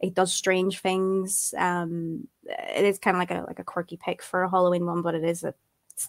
it 0.00 0.14
does 0.14 0.32
strange 0.32 0.80
things. 0.80 1.54
Um, 1.56 2.28
it 2.44 2.84
is 2.84 2.98
kind 2.98 3.16
of 3.16 3.20
like 3.20 3.30
a 3.30 3.44
like 3.46 3.58
a 3.58 3.64
quirky 3.64 3.96
pick 3.96 4.22
for 4.22 4.42
a 4.42 4.50
Halloween 4.50 4.86
one, 4.86 5.02
but 5.02 5.14
it 5.14 5.24
is 5.24 5.44
a 5.44 5.54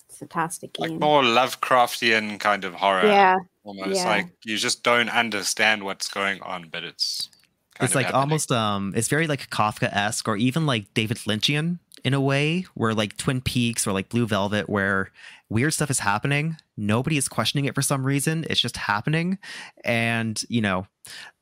fantastic 0.09 0.77
like 0.79 0.89
game. 0.89 0.99
more 0.99 1.21
Lovecraftian 1.21 2.39
kind 2.39 2.63
of 2.65 2.73
horror. 2.73 3.05
yeah, 3.05 3.37
almost 3.63 3.95
yeah. 3.95 4.09
like 4.09 4.27
you 4.43 4.57
just 4.57 4.83
don't 4.83 5.09
understand 5.09 5.83
what's 5.83 6.07
going 6.07 6.41
on, 6.41 6.69
but 6.71 6.83
it's 6.83 7.29
kind 7.75 7.85
it's 7.85 7.91
of 7.91 7.95
like 7.95 8.05
happening. 8.07 8.21
almost 8.21 8.51
um 8.51 8.93
it's 8.95 9.07
very 9.07 9.27
like 9.27 9.49
kafka-esque 9.49 10.27
or 10.27 10.37
even 10.37 10.67
like 10.67 10.93
david 10.93 11.17
lynchian 11.17 11.79
in 12.03 12.13
a 12.13 12.21
way 12.21 12.65
where 12.75 12.93
like 12.93 13.17
twin 13.17 13.41
peaks 13.41 13.87
or 13.87 13.91
like 13.91 14.09
blue 14.09 14.27
velvet 14.27 14.69
where 14.69 15.09
weird 15.49 15.73
stuff 15.73 15.89
is 15.89 15.99
happening 15.99 16.55
nobody 16.77 17.17
is 17.17 17.27
questioning 17.27 17.65
it 17.65 17.75
for 17.75 17.81
some 17.81 18.05
reason. 18.05 18.45
It's 18.49 18.59
just 18.59 18.77
happening. 18.77 19.37
And 19.83 20.41
you 20.49 20.61
know 20.61 20.87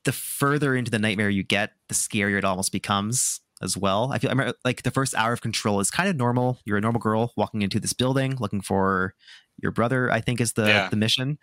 the 0.04 0.12
further 0.12 0.74
into 0.74 0.90
the 0.90 0.98
nightmare 0.98 1.30
you 1.30 1.42
get 1.44 1.72
the 1.88 1.94
scarier 1.94 2.38
it 2.38 2.44
almost 2.44 2.72
becomes 2.72 3.40
as 3.62 3.76
well. 3.76 4.10
I 4.12 4.18
feel 4.18 4.30
I 4.30 4.32
remember, 4.32 4.54
like 4.64 4.82
the 4.82 4.90
first 4.90 5.14
hour 5.14 5.32
of 5.32 5.40
control 5.40 5.78
is 5.80 5.90
kind 5.90 6.08
of 6.08 6.16
normal. 6.16 6.58
You're 6.64 6.78
a 6.78 6.80
normal 6.80 7.00
girl 7.00 7.32
walking 7.36 7.62
into 7.62 7.78
this 7.78 7.92
building 7.92 8.36
looking 8.40 8.60
for 8.60 9.14
your 9.62 9.70
brother 9.70 10.10
i 10.10 10.18
think 10.20 10.40
is 10.40 10.54
the 10.54 10.66
Yeah. 10.66 10.88
the 10.88 10.96
mission. 10.96 11.38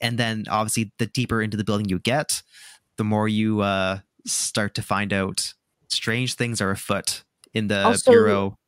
And 0.00 0.18
then 0.18 0.44
obviously 0.48 0.92
the 0.98 1.06
deeper 1.06 1.40
into 1.42 1.56
the 1.56 1.64
building 1.64 1.88
you 1.88 1.98
get 1.98 2.42
the 2.96 3.04
more 3.04 3.26
you 3.28 3.60
uh, 3.62 3.98
start 4.26 4.74
to 4.74 4.82
find 4.82 5.12
out 5.12 5.54
strange 5.88 6.34
things 6.34 6.60
are 6.60 6.70
afoot 6.70 7.24
in 7.54 7.68
the 7.68 7.82
Also- 7.84 8.10
bureau. 8.12 8.58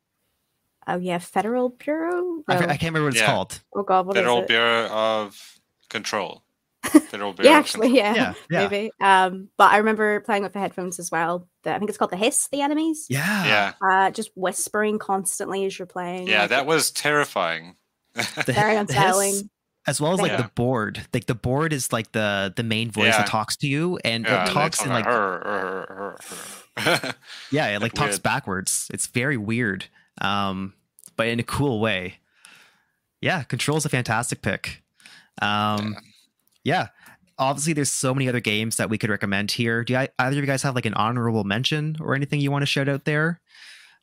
Oh 0.87 0.97
yeah, 0.97 1.17
Federal 1.19 1.69
Bureau. 1.69 2.43
I, 2.47 2.55
No. 2.55 2.61
I 2.61 2.77
can't 2.77 2.81
remember 2.93 3.03
what 3.05 3.13
it's 3.13 3.19
Yeah. 3.21 3.25
called. 3.27 3.61
oh 3.75 3.83
god, 3.83 4.05
what 4.07 4.15
is 4.17 4.21
Federal 4.21 4.39
it? 4.39 4.47
Bureau 4.47 4.87
of 4.87 5.59
Control. 5.89 6.43
Federal 6.83 7.33
Bureau. 7.33 7.49
Yeah, 7.51 7.57
of 7.59 7.65
actually, 7.65 7.87
Control. 7.89 8.15
yeah, 8.15 8.15
Yeah, 8.15 8.33
yeah. 8.49 8.67
maybe. 8.67 8.91
Um, 9.01 9.49
but 9.57 9.71
I 9.71 9.77
remember 9.77 10.21
playing 10.21 10.43
with 10.43 10.53
the 10.53 10.59
headphones 10.59 10.97
as 10.99 11.11
well. 11.11 11.47
The, 11.63 11.73
I 11.75 11.77
think 11.79 11.89
it's 11.89 11.97
called 11.97 12.11
the 12.11 12.17
hiss, 12.17 12.47
the 12.51 12.61
enemies. 12.61 13.05
Yeah, 13.09 13.45
Yeah, 13.45 13.73
Uh, 13.81 14.11
just 14.11 14.31
whispering 14.35 14.97
constantly 14.99 15.65
as 15.65 15.77
you're 15.77 15.85
playing. 15.85 16.27
yeah, 16.27 16.41
like, 16.41 16.49
that 16.51 16.65
was 16.65 16.91
terrifying. 16.91 17.75
The- 18.13 18.23
very 18.47 18.73
the 18.75 18.79
hiss, 18.79 18.79
unsettling. 18.91 19.49
as 19.87 19.99
well 19.99 20.13
as 20.13 20.21
like 20.21 20.31
Yeah. 20.31 20.37
the 20.43 20.49
board. 20.55 21.05
Like 21.13 21.25
the 21.25 21.35
board 21.35 21.73
is 21.73 21.91
like 21.91 22.11
the 22.13 22.53
the 22.55 22.63
main 22.63 22.91
voice 22.91 23.05
Yeah. 23.07 23.17
that 23.19 23.27
talks 23.27 23.57
to 23.57 23.67
you, 23.67 23.97
and 24.05 24.25
Yeah, 24.25 24.43
it 24.45 24.51
talks 24.51 24.77
talk 24.77 24.87
in 24.87 24.93
like, 24.93 25.05
like 25.05 25.13
"Her, 25.13 25.39
her, 25.45 26.15
her, 26.77 26.99
her." 27.01 27.13
yeah, 27.51 27.67
it 27.67 27.73
like 27.73 27.81
like 27.81 27.93
talks 27.93 28.11
weird. 28.13 28.23
backwards. 28.23 28.87
It's 28.93 29.07
very 29.07 29.37
weird, 29.37 29.85
um, 30.21 30.73
but 31.15 31.27
in 31.27 31.39
a 31.39 31.43
cool 31.43 31.79
way. 31.79 32.15
Yeah, 33.21 33.43
Control 33.43 33.77
is 33.77 33.85
a 33.85 33.89
fantastic 33.89 34.41
pick. 34.41 34.81
Um, 35.41 35.95
yeah. 36.63 36.87
Obviously, 37.37 37.73
there's 37.73 37.91
so 37.91 38.13
many 38.13 38.27
other 38.27 38.39
games 38.41 38.77
that 38.77 38.89
we 38.89 38.97
could 38.97 39.09
recommend 39.09 39.51
here. 39.51 39.83
Do 39.83 39.93
you, 39.93 39.99
either 39.99 40.11
of 40.19 40.35
you 40.35 40.45
guys 40.45 40.63
have 40.63 40.75
like 40.75 40.85
an 40.85 40.93
honorable 40.93 41.43
mention 41.45 41.97
or 42.01 42.15
anything 42.15 42.39
you 42.41 42.51
want 42.51 42.61
to 42.63 42.65
shout 42.65 42.89
out 42.89 43.05
there? 43.05 43.39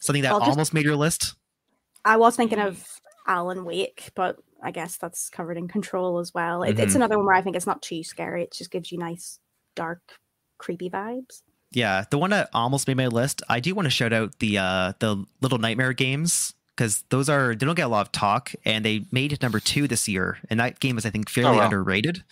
Something 0.01 0.22
that 0.22 0.30
just- 0.38 0.43
almost 0.51 0.74
made 0.74 0.84
your 0.84 0.97
list? 0.97 1.34
I 2.05 2.16
was 2.16 2.36
thinking 2.36 2.59
of 2.60 2.86
Alan 3.26 3.64
Wake, 3.64 4.10
but 4.14 4.38
I 4.62 4.70
guess 4.70 4.97
that's 4.97 5.28
covered 5.28 5.56
in 5.56 5.68
Control 5.68 6.18
as 6.18 6.32
well. 6.32 6.62
It, 6.62 6.78
It's 6.78 6.93
Mhm. 6.93 6.97
another 6.97 7.16
one 7.16 7.26
where 7.26 7.34
I 7.34 7.43
think 7.43 7.56
it's 7.56 7.66
not 7.66 7.82
too 7.82 8.02
scary. 8.05 8.43
It 8.44 8.52
just 8.52 8.70
gives 8.70 8.93
you 8.93 8.98
nice, 8.98 9.38
dark, 9.74 10.01
creepy 10.59 10.88
vibes. 10.88 11.43
Yeah, 11.76 12.04
the 12.10 12.16
one 12.16 12.30
that 12.30 12.48
almost 12.54 12.88
made 12.88 12.96
my 12.96 13.08
list. 13.08 13.42
I 13.50 13.60
do 13.60 13.74
want 13.74 13.84
to 13.84 13.90
shout 13.90 14.14
out 14.14 14.38
the 14.38 14.56
uh 14.56 14.94
the 14.98 15.22
Little 15.42 15.58
Nightmare 15.58 15.92
games 15.92 16.54
because 16.74 17.04
those 17.10 17.28
are 17.28 17.54
they 17.54 17.66
don't 17.66 17.74
get 17.74 17.84
a 17.84 17.88
lot 17.88 18.06
of 18.06 18.12
talk, 18.12 18.54
and 18.64 18.82
they 18.82 19.04
made 19.12 19.30
it 19.30 19.42
number 19.42 19.60
two 19.60 19.86
this 19.86 20.08
year, 20.08 20.38
and 20.48 20.58
that 20.58 20.80
game 20.80 20.96
is 20.96 21.04
I 21.04 21.10
think 21.10 21.28
fairly 21.28 21.58
wow. 21.58 21.64
underrated. 21.64 22.24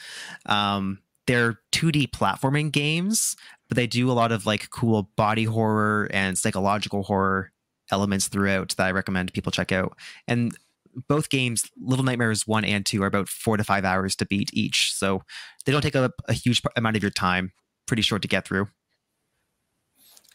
Um, 0.47 1.01
they're 1.27 1.61
2D 1.73 2.09
platforming 2.09 2.73
games, 2.73 3.37
but 3.69 3.77
they 3.77 3.87
do 3.87 4.11
a 4.11 4.15
lot 4.15 4.33
of 4.33 4.47
like 4.47 4.71
cool 4.71 5.11
body 5.15 5.45
horror 5.45 6.09
and 6.11 6.39
psychological 6.39 7.03
horror 7.03 7.53
elements 7.91 8.29
throughout 8.29 8.75
that 8.79 8.87
I 8.87 8.93
recommend 8.93 9.35
people 9.35 9.53
check 9.53 9.73
out. 9.73 9.95
And 10.27 10.57
both 11.07 11.29
games, 11.29 11.71
Little 11.79 12.07
Nightmares 12.07 12.47
one 12.47 12.65
and 12.65 12.87
two, 12.87 13.03
are 13.03 13.09
about 13.09 13.29
four 13.29 13.59
to 13.59 13.65
five 13.65 13.85
hours 13.85 14.17
to 14.17 14.25
beat 14.25 14.49
each, 14.55 14.95
so 14.95 15.23
they 15.67 15.73
don't 15.73 15.83
take 15.83 15.97
up 15.97 16.13
a 16.29 16.33
huge 16.33 16.63
amount 16.77 16.97
of 16.97 17.03
your 17.03 17.11
time. 17.11 17.53
Pretty 17.87 18.01
short 18.01 18.23
to 18.23 18.29
get 18.29 18.49
through. 18.49 18.69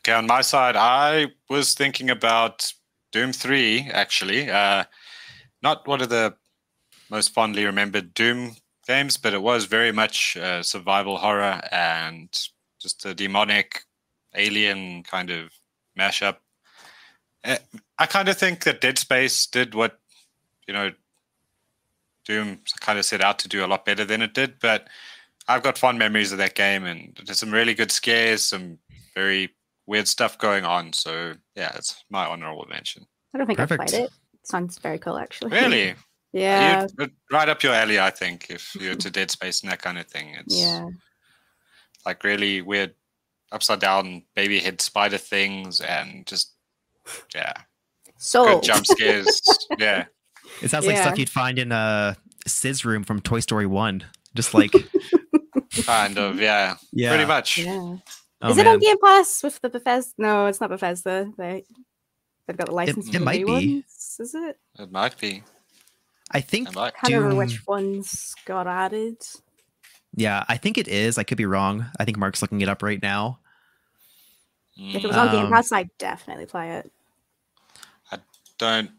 Okay, 0.02 0.14
on 0.14 0.28
my 0.28 0.42
side, 0.42 0.78
I 0.78 1.28
was 1.50 1.74
thinking 1.74 2.10
about 2.10 2.72
Doom 3.12 3.34
3, 3.34 3.90
actually. 3.92 4.50
Uh, 4.50 4.86
not 5.62 5.88
one 5.88 6.02
of 6.02 6.10
the 6.10 6.36
most 7.10 7.34
fondly 7.34 7.66
remembered 7.66 8.14
Doom 8.14 8.56
games, 8.88 9.18
but 9.18 9.34
it 9.34 9.42
was 9.42 9.66
very 9.66 9.92
much 9.92 10.38
uh, 10.38 10.64
survival 10.64 11.18
horror 11.18 11.60
and 11.72 12.30
just 12.82 13.06
a 13.06 13.14
demonic 13.14 13.84
alien 14.36 15.04
kind 15.04 15.30
of 15.30 15.52
mashup. 15.98 16.38
Uh, 17.44 17.58
I 17.98 18.06
kind 18.06 18.30
of 18.30 18.38
think 18.38 18.64
that 18.64 18.82
Dead 18.82 18.98
Space 18.98 19.46
did 19.48 19.76
what, 19.76 20.00
you 20.66 20.74
know, 20.74 20.92
Doom 22.26 22.60
kind 22.80 22.98
of 22.98 23.06
set 23.06 23.22
out 23.22 23.40
to 23.40 23.50
do 23.50 23.66
a 23.66 23.68
lot 23.68 23.86
better 23.86 24.06
than 24.06 24.22
it 24.22 24.34
did, 24.34 24.60
but 24.62 24.88
I've 25.48 25.64
got 25.64 25.78
fond 25.78 26.00
memories 26.00 26.32
of 26.32 26.38
that 26.38 26.56
game 26.56 26.86
and 26.86 27.20
some 27.34 27.52
really 27.52 27.74
good 27.74 27.92
scares, 27.92 28.46
some 28.46 28.78
very 29.14 29.50
weird 29.90 30.07
stuff 30.07 30.38
going 30.38 30.64
on. 30.64 30.94
So 30.94 31.34
yeah, 31.56 31.72
it's 31.76 32.03
my 32.10 32.26
honorable 32.26 32.66
mention. 32.70 33.06
I 33.34 33.40
don't 33.40 33.48
think 33.48 33.57
Perfect. 33.57 33.82
I've 33.82 33.88
played 33.90 34.03
it. 34.06 34.11
Sounds 34.44 34.78
very 34.78 34.99
cool, 34.99 35.18
actually. 35.18 35.52
Really, 35.52 35.95
yeah. 36.34 36.86
You'd- 36.98 37.14
right 37.32 37.49
up 37.49 37.61
your 37.64 37.74
alley, 37.74 37.99
I 37.99 38.10
think. 38.11 38.48
If 38.49 38.76
you're 38.80 38.95
to 39.03 39.10
Dead 39.10 39.32
Space 39.32 39.61
and 39.61 39.72
that 39.72 39.82
kind 39.82 39.98
of 39.98 40.07
thing, 40.07 40.36
it's 40.40 40.56
Yeah. 40.57 40.88
like 42.06 42.24
really 42.24 42.61
weird, 42.61 42.94
upside 43.52 43.80
down 43.80 44.24
baby 44.36 44.60
head 44.60 44.80
spider 44.82 45.18
things, 45.18 45.82
and 45.82 46.26
just 46.28 46.53
yeah, 47.36 47.53
So 48.18 48.45
good 48.45 48.64
jump 48.64 48.86
scares. 48.86 49.41
yeah, 49.80 50.06
It 50.61 50.70
sounds 50.70 50.86
like 50.86 50.95
Yeah. 50.95 51.02
stuff 51.03 51.18
you'd 51.20 51.30
find 51.30 51.57
in 51.60 51.72
uh, 51.72 52.14
a 52.45 52.49
Sid's 52.49 52.86
room 52.86 53.03
from 53.03 53.20
Toy 53.22 53.40
Story 53.40 53.66
One. 53.66 54.03
Just 54.36 54.53
like 54.53 54.72
kind 55.84 56.18
of 56.20 56.40
yeah, 56.40 56.76
yeah, 56.94 57.10
pretty 57.10 57.26
much. 57.26 57.57
Yeah. 57.57 57.95
Oh, 58.41 58.52
Is 58.52 58.57
it 58.57 58.68
on. 58.68 58.80
Game 58.80 58.95
Pass 59.03 59.44
with 59.44 59.60
the 59.61 59.70
Bethesda? 59.70 60.14
No, 60.18 60.45
it's 60.45 60.61
not 60.61 60.70
Bethesda. 60.70 61.32
They 61.38 61.64
they've 62.48 62.57
got 62.57 62.68
the 62.68 62.74
license. 62.74 63.07
it 63.07 63.14
for 63.14 63.20
the 63.20 63.26
might 63.26 63.45
be. 63.45 63.52
Ones, 63.52 64.18
is 64.20 64.34
it? 64.34 64.57
It 64.78 64.91
might 64.91 65.18
be. 65.18 65.44
I 66.32 66.41
think 66.41 66.70
I 66.70 66.72
might. 66.72 66.94
Can't 66.95 67.14
remember 67.14 67.36
which 67.36 67.66
ones 67.68 68.36
got 68.45 68.68
added. 68.68 69.18
yeah, 70.16 70.45
I 70.48 70.57
think 70.57 70.78
it 70.78 70.88
is. 70.88 71.18
I 71.18 71.24
could 71.24 71.38
be 71.38 71.45
wrong. 71.45 71.86
I 71.99 72.06
think 72.06 72.18
Marc's 72.18 72.41
looking 72.41 72.61
it 72.61 72.70
up 72.70 72.82
right 72.84 73.02
now. 73.02 73.40
If 74.78 75.03
it 75.03 75.07
was 75.07 75.18
on 75.18 75.32
Game 75.32 75.45
Um, 75.48 75.52
Pass, 75.52 75.72
I'd 75.74 75.90
definitely 75.98 76.45
play 76.45 76.78
it. 76.78 76.90
I 78.11 78.20
don't 78.57 78.91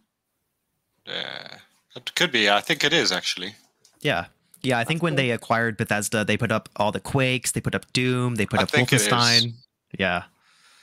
Yeah, 1.07 1.57
it 1.97 2.15
could 2.15 2.31
be. 2.33 2.51
I 2.51 2.61
think 2.61 2.85
it 2.85 2.93
is 2.93 3.11
actually. 3.13 3.55
Yeah. 4.03 4.27
Yeah, 4.63 4.79
I 4.79 4.85
think 4.85 5.03
when 5.03 5.15
they 5.17 5.31
acquired 5.31 5.77
Bethesda, 5.77 6.25
they 6.25 6.37
put 6.37 6.53
up 6.53 6.69
all 6.77 6.93
the 6.93 7.01
Quakes, 7.01 7.53
they 7.53 7.61
put 7.61 7.75
up 7.75 7.91
Doom, 7.93 8.35
they 8.35 8.47
put 8.47 8.61
I 8.61 8.65
up 8.65 8.71
think. 8.71 8.91
Wolfenstein. 8.91 9.55
Yeah. 9.99 10.25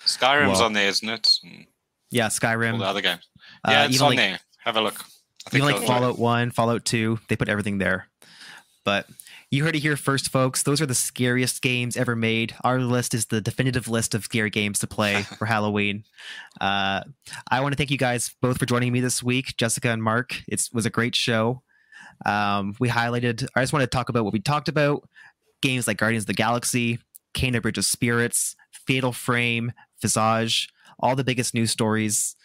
Skyrim's 0.05 0.53
Well, 0.59 0.63
on 0.63 0.73
there, 0.73 0.87
isn't 0.87 1.07
it? 1.09 1.29
And 1.43 1.65
Yeah, 2.09 2.23
all 2.25 2.29
Skyrim. 2.29 2.79
the 2.79 2.85
other 2.85 3.01
games. 3.01 3.27
Uh, 3.63 3.71
Yeah, 3.71 3.85
it's 3.85 3.95
even 3.95 4.05
on 4.05 4.09
like, 4.11 4.17
there. 4.17 4.39
Have 4.63 4.77
a 4.77 4.81
look. 4.81 4.99
I 5.01 5.55
Even 5.55 5.65
like 5.67 5.77
they'll- 5.77 5.87
Fallout 5.87 6.17
1, 6.19 6.51
Fallout 6.51 6.85
2, 6.85 7.19
they 7.29 7.35
put 7.35 7.49
everything 7.49 7.77
there. 7.77 8.07
But 8.83 9.07
you 9.51 9.63
heard 9.63 9.75
it 9.75 9.79
here 9.79 9.95
first, 9.97 10.29
folks. 10.29 10.63
Those 10.63 10.81
are 10.81 10.85
the 10.85 10.95
scariest 10.95 11.61
games 11.61 11.95
ever 11.97 12.15
made. 12.15 12.55
Our 12.63 12.79
list 12.79 13.13
is 13.13 13.27
the 13.27 13.41
definitive 13.41 13.87
list 13.87 14.13
of 14.15 14.23
scary 14.25 14.49
games 14.49 14.79
to 14.79 14.87
play 14.87 15.23
for 15.37 15.45
Halloween. 15.45 16.03
Uh, 16.59 17.03
I 17.51 17.59
want 17.61 17.73
to 17.73 17.77
thank 17.77 17.91
you 17.91 17.97
guys 17.97 18.33
both 18.41 18.57
for 18.59 18.65
joining 18.65 18.91
me 18.91 19.01
this 19.01 19.21
week, 19.21 19.55
Jessica 19.57 19.89
and 19.89 20.01
Marc. 20.03 20.41
It 20.47 20.67
was 20.73 20.85
a 20.85 20.89
great 20.89 21.15
show. 21.15 21.61
Um, 22.26 22.76
we 22.80 22.89
highlighted, 22.89 23.48
I 23.56 23.61
just 23.61 23.73
want 23.73 23.84
to 23.84 23.88
talk 23.88 24.10
about 24.10 24.23
what 24.23 24.34
we 24.34 24.39
talked 24.39 24.69
about 24.69 25.07
games 25.61 25.88
like 25.88 25.98
Guardians 25.98 26.23
of 26.23 26.27
the 26.27 26.34
Galaxy, 26.34 26.99
Kena 27.34 27.61
Bridge 27.61 27.77
of 27.77 27.85
Spirits, 27.85 28.56
Fatal 28.72 29.11
Frame, 29.11 29.73
Visage, 30.02 30.69
all 30.99 31.15
the 31.15 31.23
biggest 31.23 31.53
news 31.53 31.72
stories. 31.72 32.35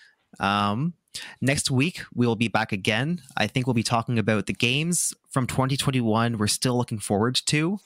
Um, 0.40 0.94
Next 1.40 1.70
week, 1.70 2.02
we 2.14 2.26
will 2.26 2.36
be 2.36 2.48
back 2.48 2.72
again. 2.72 3.20
I 3.36 3.46
think 3.46 3.66
we'll 3.66 3.74
be 3.74 3.82
talking 3.82 4.18
about 4.18 4.46
the 4.46 4.52
games 4.52 5.12
from 5.30 5.46
2021 5.46 6.38
we're 6.38 6.46
still 6.46 6.76
looking 6.76 6.98
forward 6.98 7.38
to. 7.46 7.78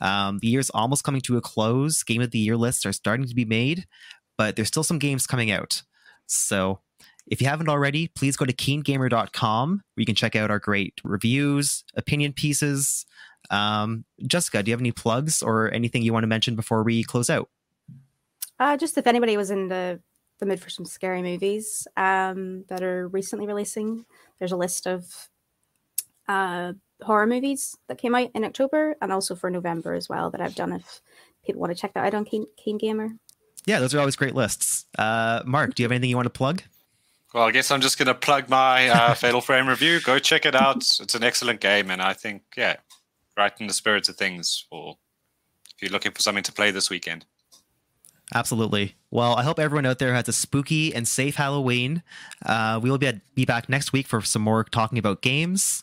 Um, 0.00 0.38
the 0.40 0.48
year's 0.48 0.70
almost 0.70 1.04
coming 1.04 1.20
to 1.22 1.36
a 1.36 1.40
close. 1.40 2.02
Game 2.02 2.22
of 2.22 2.30
the 2.30 2.38
Year 2.38 2.56
lists 2.56 2.84
are 2.84 2.92
starting 2.92 3.26
to 3.26 3.34
be 3.34 3.44
made, 3.44 3.86
but 4.36 4.56
there's 4.56 4.68
still 4.68 4.84
some 4.84 4.98
games 4.98 5.26
coming 5.26 5.50
out. 5.50 5.82
So 6.26 6.80
if 7.26 7.40
you 7.40 7.46
haven't 7.46 7.68
already, 7.68 8.08
please 8.08 8.36
go 8.36 8.44
to 8.44 8.52
keengamer.com 8.52 9.70
where 9.70 10.00
you 10.00 10.06
can 10.06 10.14
check 10.14 10.36
out 10.36 10.50
our 10.50 10.58
great 10.58 11.00
reviews, 11.04 11.84
opinion 11.94 12.32
pieces. 12.32 13.06
Um, 13.50 14.04
Jessica, 14.26 14.62
do 14.62 14.70
you 14.70 14.72
have 14.72 14.80
any 14.80 14.92
plugs 14.92 15.42
or 15.42 15.72
anything 15.72 16.02
you 16.02 16.12
want 16.12 16.24
to 16.24 16.28
mention 16.28 16.56
before 16.56 16.82
we 16.82 17.02
close 17.02 17.30
out? 17.30 17.48
Uh, 18.58 18.76
just 18.76 18.96
if 18.98 19.06
anybody 19.06 19.36
was 19.36 19.50
in 19.50 19.68
the 19.68 20.00
the 20.40 20.46
mood 20.46 20.60
for 20.60 20.70
some 20.70 20.84
scary 20.84 21.22
movies 21.22 21.86
um, 21.96 22.64
that 22.68 22.82
are 22.82 23.06
recently 23.08 23.46
releasing, 23.46 24.04
there's 24.38 24.50
a 24.50 24.56
list 24.56 24.86
of 24.86 25.28
uh, 26.26 26.72
horror 27.02 27.26
movies 27.26 27.76
that 27.88 27.98
came 27.98 28.14
out 28.14 28.30
in 28.34 28.44
October 28.44 28.96
and 29.00 29.12
also 29.12 29.36
for 29.36 29.48
November 29.48 29.94
as 29.94 30.08
well 30.08 30.30
that 30.30 30.40
I've 30.40 30.56
done. 30.56 30.72
If 30.72 31.00
people 31.44 31.60
want 31.60 31.72
to 31.72 31.80
check 31.80 31.94
that 31.94 32.04
out 32.04 32.14
on 32.14 32.24
Keen, 32.24 32.46
Keen 32.56 32.78
Gamer, 32.78 33.10
Yeah, 33.64 33.78
those 33.78 33.94
are 33.94 34.00
always 34.00 34.16
great 34.16 34.34
lists. 34.34 34.86
Uh, 34.98 35.42
Marc, 35.46 35.74
do 35.74 35.82
you 35.82 35.84
have 35.84 35.92
anything 35.92 36.10
you 36.10 36.16
want 36.16 36.26
to 36.26 36.30
plug? 36.30 36.62
Well, 37.34 37.42
I 37.42 37.50
guess 37.50 37.72
I'm 37.72 37.80
just 37.80 37.98
going 37.98 38.06
to 38.06 38.14
plug 38.14 38.48
my 38.48 38.88
uh, 38.88 39.14
Fatal 39.16 39.40
Frame 39.40 39.66
review. 39.66 40.00
Go 40.00 40.20
check 40.20 40.46
it 40.46 40.54
out. 40.54 40.76
It's 40.76 41.16
an 41.16 41.24
excellent 41.24 41.60
game, 41.60 41.90
and 41.90 42.00
I 42.00 42.12
think, 42.12 42.42
yeah, 42.56 42.76
right 43.36 43.52
in 43.58 43.66
the 43.66 43.72
spirit 43.72 44.08
of 44.08 44.16
things 44.16 44.66
Or 44.70 44.98
if 45.74 45.82
you're 45.82 45.90
looking 45.90 46.12
for 46.12 46.22
something 46.22 46.44
to 46.44 46.52
play 46.52 46.70
this 46.70 46.88
weekend. 46.88 47.26
Absolutely. 48.32 48.94
Well, 49.10 49.34
I 49.34 49.42
hope 49.42 49.58
everyone 49.58 49.84
out 49.84 49.98
there 49.98 50.14
has 50.14 50.28
a 50.28 50.32
spooky 50.32 50.94
and 50.94 51.06
safe 51.08 51.34
Halloween. 51.34 52.04
Uh, 52.46 52.78
we 52.80 52.88
will 52.88 52.98
be, 52.98 53.20
be 53.34 53.44
back 53.44 53.68
next 53.68 53.92
week 53.92 54.06
for 54.06 54.22
some 54.22 54.42
more 54.42 54.62
talking 54.62 54.98
about 54.98 55.20
games. 55.20 55.82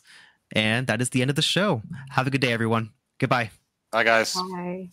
And 0.52 0.86
that 0.86 1.00
is 1.02 1.10
the 1.10 1.20
end 1.20 1.30
of 1.30 1.36
the 1.36 1.42
show. 1.42 1.82
Have 2.10 2.26
a 2.26 2.30
good 2.30 2.40
day, 2.40 2.52
everyone. 2.52 2.92
Goodbye. 3.18 3.50
Bye, 3.90 4.04
guys. 4.04 4.34
bye. 4.34 4.88